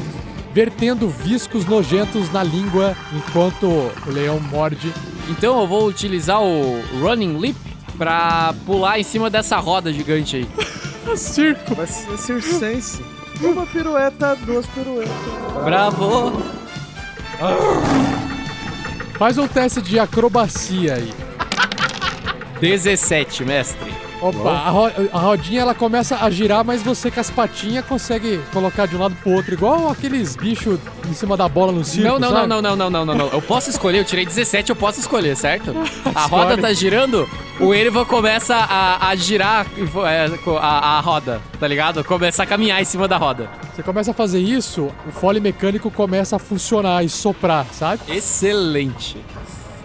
vertendo 0.54 1.08
viscos 1.10 1.66
nojentos 1.66 2.32
na 2.32 2.44
língua 2.44 2.96
enquanto 3.14 3.66
o 3.66 3.92
leão 4.08 4.40
morde. 4.40 4.94
Então 5.30 5.62
eu 5.62 5.68
vou 5.68 5.88
utilizar 5.88 6.42
o 6.42 6.82
Running 7.02 7.38
Leap 7.38 7.56
pra 7.98 8.54
pular 8.66 9.00
em 9.00 9.04
cima 9.04 9.30
dessa 9.30 9.58
roda 9.58 9.92
gigante 9.94 10.38
aí. 10.38 10.48
Circo! 11.18 11.76
Vai 11.76 11.88
ser 11.88 12.18
circense. 12.18 13.02
Uma 13.42 13.66
pirueta, 13.66 14.36
duas 14.46 14.66
piruetas. 14.68 15.14
Bravo! 15.64 16.42
Faz 19.18 19.38
um 19.38 19.48
teste 19.48 19.82
de 19.82 20.00
acrobacia 20.00 20.96
aí. 20.96 21.14
17, 22.60 23.44
mestre. 23.44 24.03
Opa, 24.30 24.50
a, 24.52 24.70
ro- 24.70 24.92
a 25.12 25.20
rodinha 25.20 25.62
ela 25.62 25.74
começa 25.76 26.18
a 26.18 26.30
girar, 26.30 26.64
mas 26.64 26.82
você 26.82 27.12
com 27.12 27.20
as 27.20 27.30
patinhas 27.30 27.86
consegue 27.86 28.40
colocar 28.54 28.86
de 28.86 28.96
um 28.96 29.00
lado 29.00 29.16
pro 29.22 29.32
outro, 29.32 29.54
igual 29.54 29.90
aqueles 29.90 30.36
bichos 30.36 30.80
em 31.10 31.14
cima 31.14 31.36
da 31.36 31.48
bola 31.50 31.72
no 31.72 31.84
circo. 31.84 32.08
Não, 32.08 32.20
não, 32.20 32.30
não, 32.30 32.36
sabe? 32.38 32.48
não, 32.48 32.62
não, 32.62 32.76
não, 32.76 32.90
não, 32.90 33.06
não, 33.06 33.16
não. 33.16 33.28
Eu 33.28 33.42
posso 33.42 33.70
escolher, 33.70 34.00
eu 34.00 34.06
tirei 34.06 34.26
17, 34.26 34.70
eu 34.70 34.76
posso 34.76 35.00
escolher, 35.00 35.36
certo? 35.36 35.74
A 36.16 36.26
roda 36.26 36.58
tá 36.58 36.72
girando, 36.74 37.28
o 37.60 37.74
Erivan 37.74 38.06
começa 38.06 38.56
a, 38.56 39.10
a 39.10 39.16
girar 39.16 39.66
é, 40.08 40.30
a, 40.60 40.98
a 40.98 41.00
roda, 41.02 41.42
tá 41.60 41.68
ligado? 41.68 42.04
Começa 42.04 42.44
a 42.44 42.46
caminhar 42.46 42.82
em 42.82 42.86
cima 42.86 43.08
da 43.08 43.18
roda. 43.18 43.50
Você 43.76 43.84
começa 43.84 44.12
a 44.12 44.14
fazer 44.14 44.40
isso, 44.40 44.90
o 45.08 45.12
fole 45.12 45.40
mecânico 45.40 45.90
começa 45.92 46.36
a 46.36 46.40
funcionar 46.40 47.04
e 47.04 47.10
soprar, 47.10 47.66
sabe? 47.74 48.02
Excelente. 48.08 49.18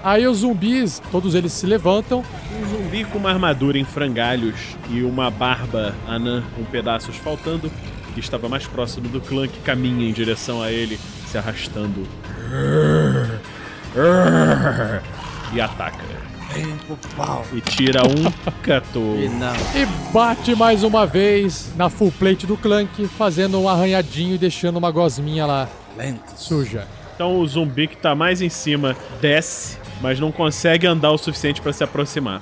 Aí 0.03 0.26
os 0.26 0.38
zumbis, 0.38 1.03
todos 1.11 1.34
eles 1.34 1.53
se 1.53 1.66
levantam. 1.66 2.22
Um 2.61 2.68
zumbi 2.68 3.05
com 3.05 3.18
uma 3.18 3.30
armadura 3.30 3.78
em 3.78 3.84
frangalhos 3.84 4.76
e 4.90 5.03
uma 5.03 5.30
barba 5.30 5.94
anã 6.07 6.42
com 6.57 6.64
pedaços 6.64 7.16
faltando, 7.16 7.70
que 8.14 8.20
estava 8.20 8.49
mais 8.49 8.66
próximo 8.66 9.09
do 9.09 9.20
clã 9.20 9.46
que 9.49 9.59
caminha 9.61 10.09
em 10.09 10.12
direção 10.12 10.62
a 10.62 10.70
ele, 10.70 10.99
se 11.26 11.36
arrastando. 11.36 12.07
E 15.53 15.61
ataca. 15.61 16.05
E 17.53 17.61
tira 17.61 18.03
um 18.07 18.30
14. 18.62 19.28
não. 19.28 19.53
E 19.74 19.86
bate 20.12 20.55
mais 20.55 20.82
uma 20.82 21.07
vez 21.07 21.70
na 21.76 21.90
full 21.90 22.12
plate 22.12 22.46
do 22.46 22.57
Clank, 22.57 23.07
fazendo 23.09 23.61
um 23.61 23.68
arranhadinho 23.68 24.34
e 24.34 24.38
deixando 24.38 24.76
uma 24.78 24.90
gosminha 24.90 25.44
lá 25.44 25.68
Lentos. 25.96 26.34
suja. 26.42 26.86
Então 27.14 27.38
o 27.38 27.46
zumbi 27.46 27.86
que 27.88 27.96
tá 27.96 28.14
mais 28.14 28.40
em 28.40 28.49
cima 28.49 28.96
desce, 29.20 29.76
mas 30.01 30.18
não 30.20 30.30
consegue 30.32 30.86
andar 30.86 31.11
o 31.11 31.18
suficiente 31.18 31.61
pra 31.61 31.72
se 31.72 31.82
aproximar. 31.84 32.40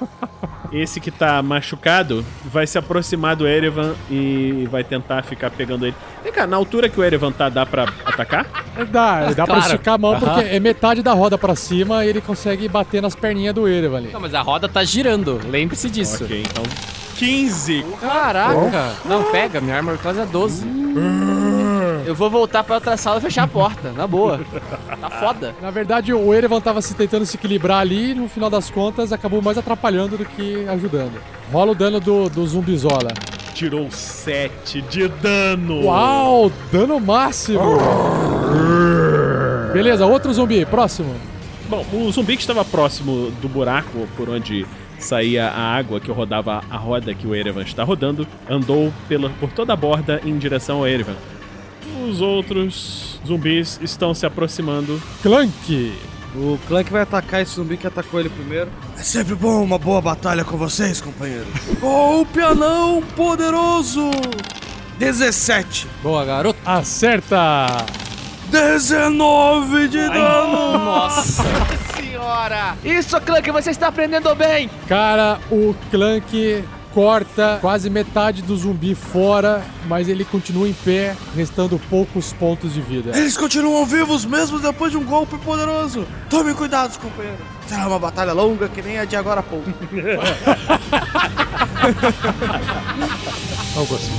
Esse 0.73 1.01
que 1.01 1.11
tá 1.13 1.41
machucado 1.43 2.25
vai 2.45 2.67
se 2.67 2.77
aproximar 2.77 3.37
do 3.37 3.47
Erevan 3.47 3.95
e 4.11 4.67
vai 4.71 4.83
tentar 4.83 5.23
ficar 5.23 5.49
pegando 5.51 5.87
ele. 5.87 5.95
Vem 6.25 6.33
cá, 6.33 6.47
na 6.47 6.57
altura 6.57 6.89
que 6.89 6.99
o 6.99 7.05
Erevan 7.05 7.31
tá, 7.33 7.49
dá 7.49 7.65
pra 7.65 7.85
atacar? 8.05 8.45
Dá, 8.91 9.27
dá 9.33 9.45
pra 9.45 9.47
Claro. 9.47 9.61
esticar 9.61 9.95
a 9.95 9.99
mão 9.99 10.13
Aham. 10.15 10.21
porque 10.21 10.41
é 10.49 10.59
metade 10.61 11.03
da 11.03 11.13
roda 11.13 11.39
pra 11.39 11.55
cima 11.55 12.05
e 12.05 12.09
ele 12.09 12.21
consegue 12.21 12.69
bater 12.69 13.01
nas 13.01 13.15
perninhas 13.15 13.55
do 13.55 13.67
Erevan 13.69 13.99
ali. 13.99 14.11
Não, 14.13 14.21
mas 14.21 14.35
a 14.35 14.43
roda 14.43 14.69
tá 14.69 14.83
girando, 14.85 15.41
lembre-se 15.49 15.89
disso. 15.89 16.25
Ok, 16.25 16.43
então 16.51 16.65
15. 17.17 17.85
Caraca! 18.01 18.93
Não, 19.05 19.23
pega, 19.31 19.61
minha 19.61 19.77
armor 19.77 19.97
class 19.99 20.19
é 20.19 20.27
12. 20.27 20.67
Eu 22.07 22.15
vou 22.15 22.31
voltar 22.31 22.63
pra 22.63 22.77
outra 22.77 22.97
sala 22.97 23.19
e 23.19 23.21
fechar 23.21 23.43
a 23.43 23.49
porta, 23.49 23.91
na 23.91 24.07
boa. 24.07 24.41
Tá 25.01 25.11
foda. 25.11 25.57
Na 25.61 25.73
verdade, 25.73 26.13
o 26.13 26.33
Erevan 26.33 26.61
tava 26.61 26.81
se 26.81 26.95
tentando 26.95 27.27
se 27.27 27.37
equilibrar 27.37 27.81
ali 27.81 28.13
e 28.13 28.15
no 28.15 28.29
final 28.29 28.49
das 28.49 28.71
contas 28.71 29.13
acabou 29.13 29.43
mais 29.43 29.59
atrapalhando 29.59 30.17
do 30.17 30.25
que 30.25 30.65
ajudando. 30.69 31.21
Rola 31.53 31.73
o 31.73 31.75
dano 31.75 31.99
do, 31.99 32.29
do 32.29 32.47
zumbizola. 32.47 33.09
Tirou 33.55 33.91
7 33.91 34.83
de 34.83 35.09
dano. 35.09 35.87
Uau, 35.87 36.53
dano 36.71 37.01
máximo! 37.01 37.59
Beleza, 39.73 40.07
outro 40.07 40.33
zumbi, 40.33 40.65
próximo. 40.65 41.13
Bom, 41.69 41.85
o 41.93 42.13
zumbi 42.13 42.37
que 42.37 42.43
estava 42.43 42.65
próximo 42.65 43.33
do 43.43 43.49
buraco 43.49 44.07
por 44.17 44.29
onde 44.29 44.65
saía 45.01 45.49
a 45.49 45.77
água 45.77 45.99
que 45.99 46.11
rodava 46.13 46.63
a 46.71 46.77
roda 46.77 47.13
que 47.13 47.27
o 47.27 47.35
Erevan 47.35 47.63
está 47.63 47.83
rodando, 47.83 48.27
andou 48.49 48.93
pela, 49.09 49.29
por 49.41 49.51
toda 49.51 49.73
a 49.73 49.77
borda 49.77 50.21
em 50.25 50.39
direção 50.39 50.79
ao 50.79 50.87
Erevan. 50.87 51.17
Os 52.09 52.21
outros 52.21 53.21
zumbis 53.27 53.79
estão 53.83 54.15
se 54.15 54.27
aproximando. 54.27 55.01
Clank. 55.23 55.93
O 56.35 56.59
Clank 56.69 56.91
vai 56.93 57.03
atacar 57.03 57.41
esse 57.41 57.55
zumbi 57.55 57.77
que 57.77 57.87
atacou 57.87 58.21
ele 58.21 58.29
primeiro. 58.29 58.71
É 58.99 59.03
sempre 59.03 59.35
bom 59.35 59.63
uma 59.63 59.79
boa 59.79 60.03
batalha 60.03 60.45
com 60.45 60.57
vocês, 60.57 61.01
companheiros. 61.01 61.49
Golpe 61.81 62.41
anão 62.41 63.03
poderoso! 63.17 64.11
17. 64.99 65.87
Boa, 66.03 66.25
garoto. 66.25 66.59
Acerta! 66.65 67.67
19 68.51 69.89
de 69.89 70.09
dano! 70.09 70.79
Nossa. 70.79 71.43
Senhora! 71.97 72.77
Isso, 72.85 73.21
Clank, 73.21 73.51
você 73.51 73.71
está 73.71 73.89
aprendendo 73.89 74.35
bem! 74.35 74.71
Cara, 74.87 75.39
o 75.51 75.75
Clank 75.91 76.65
corta 76.97 77.59
quase 77.61 77.89
metade 77.91 78.41
do 78.41 78.57
zumbi 78.57 78.95
fora, 78.95 79.63
mas 79.87 80.09
ele 80.09 80.25
continua 80.25 80.67
em 80.67 80.73
pé, 80.73 81.15
restando 81.37 81.79
poucos 81.91 82.33
pontos 82.33 82.73
de 82.73 82.81
vida. 82.81 83.15
Eles 83.15 83.37
continuam 83.37 83.85
vivos 83.85 84.25
mesmo 84.25 84.59
depois 84.59 84.93
de 84.93 84.97
um 84.97 85.05
golpe 85.05 85.37
poderoso. 85.37 86.07
Tomem 86.31 86.55
cuidado, 86.55 86.99
companheiros. 86.99 87.45
Será 87.67 87.87
uma 87.87 87.99
batalha 87.99 88.33
longa 88.33 88.67
que 88.71 88.81
nem 88.81 88.99
a 88.99 89.05
de 89.05 89.15
agora 89.15 89.41
há 89.41 89.43
pouco. 89.43 89.69
Algo 93.77 93.95
assim. 93.95 94.19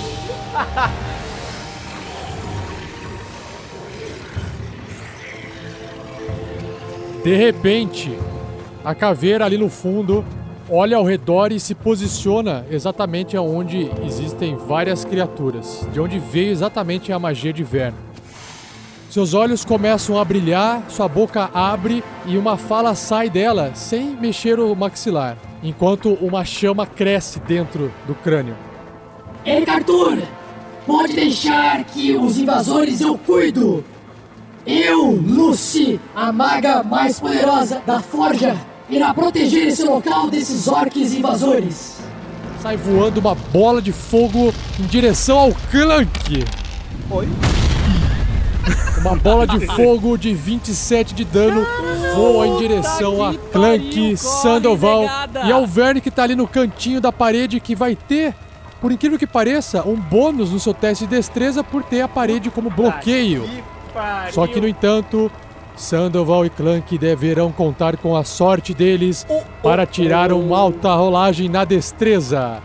De 7.23 7.35
repente, 7.35 8.15
a 8.85 8.93
caveira 8.93 9.45
ali 9.45 9.57
no 9.57 9.67
fundo 9.67 10.23
olha 10.69 10.97
ao 10.97 11.03
redor 11.03 11.51
e 11.51 11.59
se 11.59 11.73
posiciona 11.73 12.65
exatamente 12.69 13.37
onde 13.37 13.89
existem 14.05 14.55
várias 14.55 15.05
criaturas, 15.05 15.87
de 15.91 15.99
onde 15.99 16.19
veio 16.19 16.51
exatamente 16.51 17.11
a 17.11 17.19
magia 17.19 17.53
de 17.53 17.63
Verno. 17.63 17.97
Seus 19.09 19.33
olhos 19.33 19.63
começam 19.63 20.19
a 20.19 20.25
brilhar, 20.25 20.83
sua 20.89 21.07
boca 21.07 21.49
abre 21.53 22.03
e 22.25 22.37
uma 22.37 22.57
fala 22.57 22.93
sai 22.93 23.29
dela 23.29 23.71
sem 23.73 24.15
mexer 24.15 24.59
o 24.59 24.75
maxilar, 24.75 25.37
enquanto 25.63 26.13
uma 26.15 26.43
chama 26.43 26.85
cresce 26.85 27.39
dentro 27.39 27.91
do 28.05 28.13
crânio. 28.13 28.55
Eric 29.45 29.69
Arthur, 29.69 30.21
pode 30.85 31.13
deixar 31.13 31.83
que 31.85 32.17
os 32.17 32.37
invasores 32.37 32.99
eu 32.99 33.17
cuido. 33.17 33.83
Eu, 34.65 35.11
Lucy, 35.11 35.97
a 36.13 36.29
maga 36.33 36.83
mais 36.83 37.17
poderosa 37.17 37.81
da 37.85 38.01
Forja, 38.01 38.57
irá 38.89 39.13
proteger 39.13 39.67
esse 39.67 39.83
local 39.83 40.29
desses 40.29 40.67
orques 40.67 41.13
invasores. 41.13 41.97
Sai 42.61 42.77
voando 42.77 43.19
uma 43.19 43.35
bola 43.35 43.81
de 43.81 43.91
fogo 43.91 44.53
em 44.79 44.83
direção 44.83 45.37
ao 45.37 45.51
Clank. 45.69 46.45
Oi? 47.09 47.27
Uma 48.99 49.15
bola 49.15 49.45
de 49.45 49.65
fogo 49.67 50.17
de 50.17 50.33
27 50.33 51.13
de 51.13 51.23
dano 51.23 51.65
voa 52.15 52.47
em 52.47 52.57
direção 52.57 53.23
a 53.23 53.33
Clank, 53.33 54.17
Sandoval 54.17 55.05
e 55.45 55.51
ao 55.51 55.67
Verne 55.67 56.01
que 56.01 56.09
tá 56.09 56.23
ali 56.23 56.35
no 56.35 56.47
cantinho 56.47 56.99
da 56.99 57.11
parede 57.11 57.59
que 57.59 57.75
vai 57.75 57.95
ter, 57.95 58.33
por 58.81 58.91
incrível 58.91 59.17
que 59.17 59.27
pareça, 59.27 59.87
um 59.87 59.95
bônus 59.95 60.51
no 60.51 60.59
seu 60.59 60.73
teste 60.73 61.05
de 61.05 61.15
destreza 61.15 61.63
por 61.63 61.83
ter 61.83 62.01
a 62.01 62.07
parede 62.07 62.49
como 62.49 62.71
bloqueio. 62.71 63.47
Só 64.31 64.45
que, 64.47 64.59
no 64.59 64.67
entanto, 64.67 65.31
Sandoval 65.77 66.43
e 66.43 66.49
Clank 66.49 66.97
deverão 66.97 67.51
contar 67.51 67.97
com 67.97 68.15
a 68.15 68.23
sorte 68.23 68.73
deles 68.73 69.25
para 69.61 69.85
tirar 69.85 70.33
uma 70.33 70.57
alta 70.57 70.93
rolagem 70.95 71.47
na 71.47 71.63
destreza. 71.63 72.59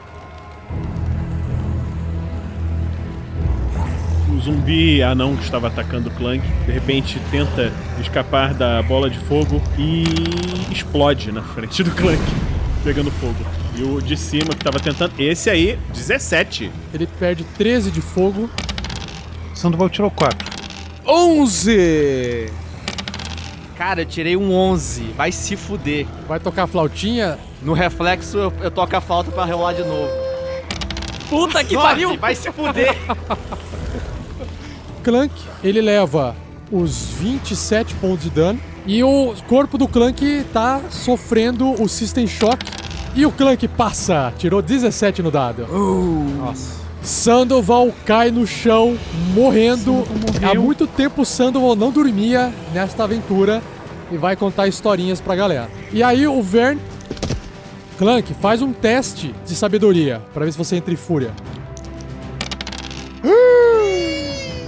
O 4.30 4.40
zumbi 4.40 5.02
anão 5.02 5.36
que 5.36 5.44
estava 5.44 5.68
atacando 5.68 6.08
o 6.08 6.12
Clank, 6.12 6.42
de 6.64 6.72
repente 6.72 7.20
tenta 7.30 7.70
escapar 8.00 8.54
da 8.54 8.82
bola 8.82 9.10
de 9.10 9.18
fogo 9.18 9.62
e 9.78 10.04
explode 10.72 11.30
na 11.30 11.42
frente 11.42 11.84
do 11.84 11.90
Clank, 11.90 12.22
pegando 12.82 13.10
fogo. 13.10 13.44
E 13.76 13.82
o 13.82 14.00
de 14.00 14.16
cima 14.16 14.48
que 14.50 14.56
estava 14.56 14.80
tentando. 14.80 15.12
Esse 15.18 15.50
aí, 15.50 15.78
17. 15.92 16.72
Ele 16.94 17.06
perde 17.06 17.44
13 17.44 17.90
de 17.90 18.00
fogo. 18.00 18.48
Sandoval 19.54 19.90
tirou 19.90 20.10
4. 20.10 20.50
11! 21.06 22.50
Cara, 23.82 24.02
eu 24.02 24.06
tirei 24.06 24.36
um 24.36 24.54
11. 24.54 25.12
Vai 25.16 25.32
se 25.32 25.56
fuder. 25.56 26.06
Vai 26.28 26.38
tocar 26.38 26.62
a 26.62 26.66
flautinha? 26.68 27.36
No 27.60 27.72
reflexo, 27.72 28.38
eu, 28.38 28.52
eu 28.60 28.70
toco 28.70 28.94
a 28.94 29.00
flauta 29.00 29.32
pra 29.32 29.44
rolar 29.44 29.72
de 29.72 29.82
novo. 29.82 30.08
Puta 31.28 31.64
que 31.64 31.74
Nove, 31.74 31.88
pariu! 31.88 32.16
Vai 32.16 32.36
se 32.36 32.52
fuder! 32.52 32.96
Clank, 35.02 35.34
ele 35.64 35.80
leva 35.80 36.36
os 36.70 37.06
27 37.14 37.96
pontos 37.96 38.22
de 38.22 38.30
dano. 38.30 38.60
E 38.86 39.02
o 39.02 39.34
corpo 39.48 39.76
do 39.76 39.88
Clank 39.88 40.46
tá 40.52 40.80
sofrendo 40.88 41.72
o 41.82 41.88
System 41.88 42.28
Shock. 42.28 42.64
E 43.16 43.26
o 43.26 43.32
Clank 43.32 43.66
passa, 43.66 44.32
tirou 44.38 44.62
17 44.62 45.22
no 45.22 45.30
dado. 45.32 45.66
Nossa. 45.66 46.81
Sandoval 47.03 47.92
cai 48.07 48.30
no 48.30 48.46
chão, 48.46 48.96
morrendo. 49.34 50.05
Há 50.42 50.55
muito 50.55 50.86
tempo 50.86 51.24
Sandoval 51.24 51.74
não 51.74 51.90
dormia 51.90 52.53
nesta 52.72 53.05
aventura 53.05 53.61
e 54.11 54.16
vai 54.16 54.36
contar 54.36 54.68
historinhas 54.68 55.20
pra 55.20 55.34
galera. 55.34 55.68
E 55.92 56.03
aí 56.03 56.26
o 56.26 56.40
Vern 56.42 56.78
Clank 57.98 58.32
faz 58.34 58.62
um 58.62 58.72
teste 58.72 59.34
de 59.46 59.55
sabedoria 59.55 60.22
pra 60.32 60.44
ver 60.44 60.53
se 60.53 60.59
você 60.59 60.76
entra 60.76 60.92
em 60.92 60.96
fúria. 60.96 61.32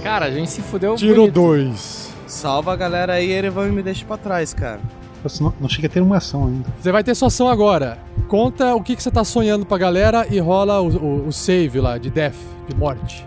Cara, 0.03 0.25
a 0.25 0.31
gente 0.31 0.49
se 0.51 0.61
fudeu 0.61 0.95
Tirou 0.95 1.15
bonito. 1.15 1.33
dois. 1.33 2.13
Salva 2.27 2.73
a 2.73 2.75
galera 2.75 3.13
aí, 3.13 3.31
Erevan, 3.31 3.67
e 3.67 3.71
me 3.71 3.81
deixa 3.81 4.05
pra 4.05 4.17
trás, 4.17 4.53
cara. 4.53 4.79
Você 5.29 5.43
não, 5.43 5.53
não 5.59 5.69
chega 5.69 5.87
a 5.87 5.89
ter 5.89 6.01
uma 6.01 6.17
ação 6.17 6.47
ainda. 6.47 6.69
Você 6.79 6.91
vai 6.91 7.03
ter 7.03 7.15
sua 7.15 7.27
ação 7.27 7.47
agora. 7.49 7.97
Conta 8.27 8.75
o 8.75 8.81
que, 8.83 8.95
que 8.95 9.01
você 9.03 9.11
tá 9.11 9.23
sonhando 9.23 9.65
pra 9.65 9.77
galera 9.77 10.25
e 10.29 10.39
rola 10.39 10.81
o, 10.81 10.87
o- 10.89 11.27
o 11.27 11.31
save 11.31 11.79
lá 11.79 11.97
de 11.97 12.09
death, 12.09 12.35
de 12.67 12.75
morte. 12.75 13.25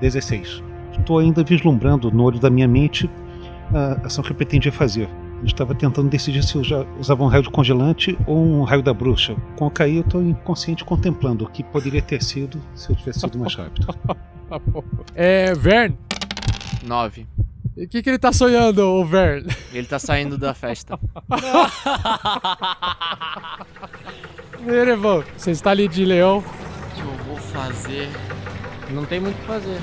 16. 0.00 0.62
Estou 0.98 1.18
ainda 1.18 1.42
vislumbrando 1.44 2.10
no 2.10 2.22
olho 2.24 2.38
da 2.38 2.50
minha 2.50 2.68
mente 2.68 3.08
a 3.72 4.06
ação 4.06 4.22
que 4.22 4.30
eu 4.32 4.36
pretendia 4.36 4.72
fazer. 4.72 5.08
Eu 5.40 5.46
estava 5.46 5.74
tentando 5.74 6.08
decidir 6.08 6.44
se 6.44 6.54
eu 6.54 6.62
já 6.62 6.84
usava 7.00 7.24
um 7.24 7.26
raio 7.26 7.42
de 7.42 7.50
congelante 7.50 8.16
ou 8.26 8.36
um 8.38 8.62
raio 8.62 8.82
da 8.82 8.94
bruxa. 8.94 9.34
Com 9.56 9.66
o 9.66 9.70
cair, 9.70 9.96
eu 9.96 10.00
estou 10.02 10.22
inconsciente 10.22 10.84
contemplando 10.84 11.44
o 11.44 11.48
que 11.48 11.64
poderia 11.64 12.00
ter 12.02 12.22
sido 12.22 12.60
se 12.74 12.90
eu 12.90 12.96
tivesse 12.96 13.20
sido 13.20 13.38
mais 13.38 13.54
rápido. 13.54 13.86
É, 15.14 15.54
Vern. 15.54 15.96
9. 16.86 17.26
E 17.76 17.84
o 17.84 17.88
que, 17.88 18.02
que 18.02 18.10
ele 18.10 18.18
tá 18.18 18.32
sonhando, 18.32 18.86
o 18.86 19.04
Vern? 19.04 19.46
Ele 19.72 19.86
tá 19.86 19.98
saindo 19.98 20.36
da 20.36 20.52
festa. 20.52 20.98
Erevan, 24.66 25.24
você 25.36 25.52
está 25.52 25.70
ali 25.70 25.88
de 25.88 26.04
leão. 26.04 26.38
O 26.38 26.42
que 26.94 27.00
eu 27.00 27.14
vou 27.24 27.38
fazer? 27.38 28.10
Não 28.90 29.06
tem 29.06 29.20
muito 29.20 29.36
o 29.36 29.40
que 29.40 29.46
fazer. 29.46 29.80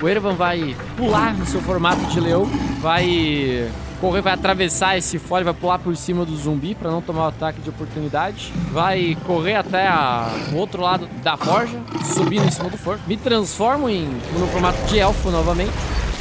O 0.00 0.08
Erevan 0.08 0.34
vai 0.34 0.76
pular 0.96 1.36
no 1.36 1.44
seu 1.44 1.60
formato 1.60 2.06
de 2.06 2.20
leão, 2.20 2.46
vai 2.80 3.68
correr, 4.04 4.20
vai 4.20 4.34
atravessar 4.34 4.98
esse 4.98 5.18
fole, 5.18 5.44
vai 5.44 5.54
pular 5.54 5.78
por 5.78 5.96
cima 5.96 6.26
do 6.26 6.36
zumbi 6.36 6.74
para 6.74 6.90
não 6.90 7.00
tomar 7.00 7.24
o 7.24 7.28
ataque 7.28 7.58
de 7.62 7.70
oportunidade, 7.70 8.52
vai 8.70 9.16
correr 9.24 9.54
até 9.56 9.86
a- 9.86 10.28
o 10.52 10.56
outro 10.56 10.82
lado 10.82 11.08
da 11.22 11.38
forja, 11.38 11.80
subindo 12.14 12.44
em 12.46 12.50
cima 12.50 12.68
do 12.68 12.76
forno. 12.76 13.00
Me 13.06 13.16
transformo 13.16 13.88
em 13.88 14.04
no 14.38 14.46
formato 14.48 14.76
de 14.88 14.98
elfo 14.98 15.30
novamente 15.30 15.72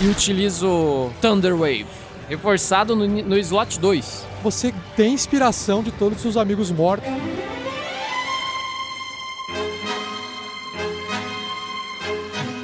e 0.02 0.08
utilizo 0.08 1.10
Thunder 1.22 1.54
Wave, 1.58 1.86
reforçado 2.30 2.96
no, 2.96 3.06
no 3.06 3.38
slot 3.38 3.78
2. 3.78 4.26
Você 4.44 4.74
tem 4.96 5.14
inspiração 5.14 5.84
de 5.84 5.92
todos 5.92 6.16
os 6.18 6.22
seus 6.22 6.38
amigos 6.38 6.72
mortos. 6.72 7.10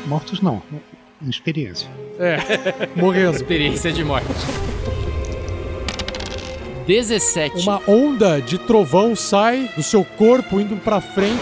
Mortos 0.08 0.42
não, 0.42 0.62
experiência. 1.28 1.90
É, 2.18 2.38
morrendo. 3.00 3.36
Experiência 3.36 3.92
de 3.92 4.04
morte. 4.04 4.28
17. 6.90 7.62
Uma 7.62 7.80
onda 7.88 8.42
de 8.42 8.58
trovão 8.58 9.16
sai 9.16 9.70
do 9.76 9.84
seu 9.84 10.04
corpo 10.04 10.60
indo 10.60 10.76
pra 10.78 11.00
frente. 11.00 11.40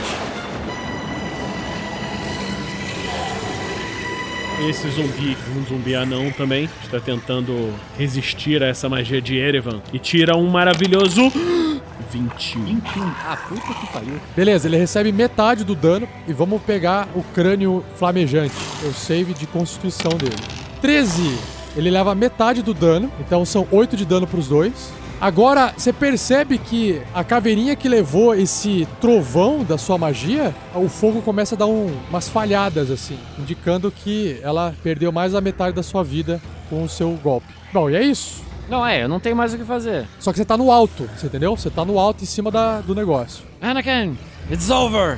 Esse 4.68 4.90
zumbi, 4.90 5.38
um 5.56 5.64
zumbi 5.64 5.96
anão 5.96 6.30
também, 6.32 6.70
está 6.84 7.00
tentando 7.00 7.74
resistir 7.98 8.62
a 8.62 8.68
essa 8.68 8.90
magia 8.90 9.22
de 9.22 9.38
Erevan 9.38 9.82
e 9.94 10.00
tira 10.00 10.36
um 10.36 10.50
maravilhoso 10.50 11.32
21. 12.12 12.78
Ah, 13.26 13.38
puta 13.48 13.74
que 13.74 13.88
pariu. 13.94 14.20
Beleza, 14.36 14.68
ele 14.68 14.76
recebe 14.76 15.14
metade 15.14 15.64
do 15.64 15.76
dano 15.76 16.10
e 16.28 16.34
vamos 16.34 16.62
pegar 16.62 17.08
o 17.16 17.24
crânio 17.24 17.86
flamejante. 17.96 18.54
É 18.84 18.88
o 18.88 18.94
save 18.94 19.34
de 19.34 19.48
constituição 19.48 20.12
dele. 20.12 20.36
13. 20.82 21.38
Ele 21.78 21.90
leva 21.90 22.14
metade 22.14 22.62
do 22.62 22.74
dano, 22.74 23.10
então 23.22 23.46
são 23.46 23.66
8 23.72 23.96
de 23.96 24.04
dano 24.04 24.28
pros 24.28 24.50
dois. 24.50 24.92
Agora, 25.20 25.74
você 25.76 25.92
percebe 25.92 26.60
que 26.60 27.02
a 27.14 27.24
caveirinha 27.24 27.76
que 27.76 27.90
levou 27.90 28.36
esse 28.36 28.88
trovão 29.02 29.64
da 29.64 29.76
sua 29.76 29.98
magia, 29.98 30.54
o 30.76 30.88
fogo 30.88 31.24
começa 31.24 31.56
a 31.56 31.58
dar 31.58 31.66
um- 31.66 31.92
umas 32.08 32.30
falhadas, 32.30 32.92
assim, 32.92 33.18
indicando 33.40 33.90
que 33.90 34.40
ela 34.44 34.76
perdeu 34.84 35.12
mais 35.12 35.32
da 35.34 35.42
metade 35.42 35.76
da 35.76 35.82
sua 35.82 36.04
vida 36.04 36.40
com 36.70 36.84
o 36.84 36.90
seu 36.90 37.10
golpe. 37.24 37.48
Bom, 37.74 37.90
e 37.90 37.96
é 37.96 38.04
isso. 38.04 38.44
Não, 38.70 38.86
é, 38.86 39.04
eu 39.04 39.10
não 39.10 39.20
tenho 39.20 39.36
mais 39.36 39.54
o 39.54 39.58
que 39.58 39.64
fazer. 39.64 40.06
Só 40.20 40.32
que 40.32 40.38
você 40.38 40.46
tá 40.46 40.56
no 40.56 40.72
alto, 40.72 41.10
você 41.18 41.26
entendeu? 41.26 41.56
Você 41.58 41.72
tá 41.72 41.84
no 41.84 41.98
alto 41.98 42.24
em 42.24 42.28
cima 42.28 42.52
da- 42.52 42.82
do 42.82 42.94
negócio. 42.94 43.44
Anakin, 43.60 44.16
it's 44.52 44.70
over. 44.70 45.18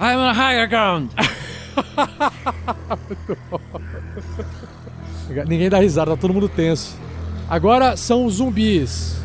I'm 0.00 0.16
on 0.16 0.32
higher 0.32 0.68
ground. 0.68 1.10
Ninguém 5.48 5.68
dá 5.68 5.78
risada, 5.78 6.12
tá 6.12 6.16
todo 6.16 6.32
mundo 6.32 6.48
tenso. 6.48 6.96
Agora 7.48 7.96
são 7.96 8.26
os 8.26 8.34
zumbis. 8.34 9.16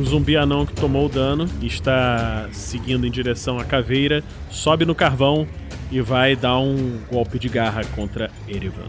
O 0.00 0.04
zumbi 0.04 0.34
anão 0.34 0.64
que 0.64 0.72
tomou 0.72 1.04
o 1.04 1.08
dano 1.10 1.46
e 1.60 1.66
está 1.66 2.48
seguindo 2.52 3.06
em 3.06 3.10
direção 3.10 3.58
à 3.58 3.64
caveira, 3.64 4.24
sobe 4.48 4.86
no 4.86 4.94
carvão 4.94 5.46
e 5.92 6.00
vai 6.00 6.34
dar 6.34 6.58
um 6.58 6.98
golpe 7.12 7.38
de 7.38 7.50
garra 7.50 7.82
contra 7.94 8.30
Erevan. 8.48 8.88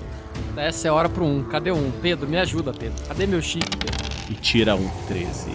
Essa 0.56 0.88
é 0.88 0.92
hora 0.92 1.10
pro 1.10 1.26
um. 1.26 1.44
Cadê 1.44 1.70
um? 1.70 1.92
Pedro, 2.02 2.30
me 2.30 2.38
ajuda, 2.38 2.72
Pedro. 2.72 2.96
Cadê 3.10 3.28
meu 3.28 3.42
chip, 3.42 3.66
Pedro? 3.76 4.10
E 4.30 4.36
tira 4.36 4.74
um 4.74 4.90
13. 5.10 5.52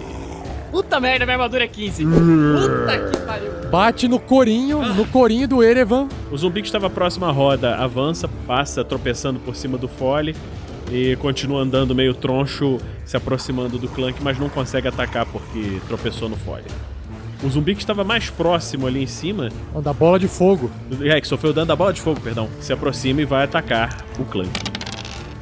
Puta 0.69 0.99
merda, 0.99 1.25
minha 1.25 1.33
armadura 1.33 1.63
é 1.63 1.67
15. 1.67 2.05
Puta 2.05 3.09
que 3.09 3.17
pariu. 3.25 3.51
Bate 3.71 4.07
no 4.07 4.19
corinho, 4.19 4.93
no 4.93 5.07
corinho 5.07 5.47
do 5.47 5.63
Erevan. 5.63 6.07
O 6.31 6.37
zumbi 6.37 6.61
que 6.61 6.67
estava 6.67 6.87
próximo 6.87 7.25
à 7.25 7.31
roda 7.31 7.77
avança, 7.77 8.29
passa 8.45 8.83
tropeçando 8.83 9.39
por 9.39 9.55
cima 9.55 9.75
do 9.75 9.87
fole 9.87 10.35
e 10.91 11.15
continua 11.17 11.61
andando 11.61 11.93
meio 11.93 12.13
troncho, 12.13 12.77
se 13.05 13.15
aproximando 13.17 13.77
do 13.77 13.87
Clank, 13.89 14.19
mas 14.21 14.37
não 14.39 14.49
consegue 14.49 14.87
atacar 14.87 15.25
porque 15.25 15.79
tropeçou 15.87 16.29
no 16.29 16.35
fole. 16.37 16.63
O 17.43 17.49
zumbi 17.49 17.75
que 17.75 17.81
estava 17.81 18.03
mais 18.03 18.29
próximo 18.31 18.87
ali 18.87 19.03
em 19.03 19.07
cima, 19.07 19.49
Ó, 19.75 19.79
Da 19.81 19.93
bola 19.93 20.17
de 20.17 20.27
fogo. 20.27 20.71
é, 21.01 21.21
que 21.21 21.27
sofreu 21.27 21.53
dano 21.53 21.67
da 21.67 21.75
bola 21.75 21.93
de 21.93 22.01
fogo, 22.01 22.19
perdão, 22.19 22.49
se 22.59 22.73
aproxima 22.73 23.21
e 23.21 23.25
vai 23.25 23.43
atacar 23.43 23.97
o 24.17 24.25
Clank. 24.25 24.49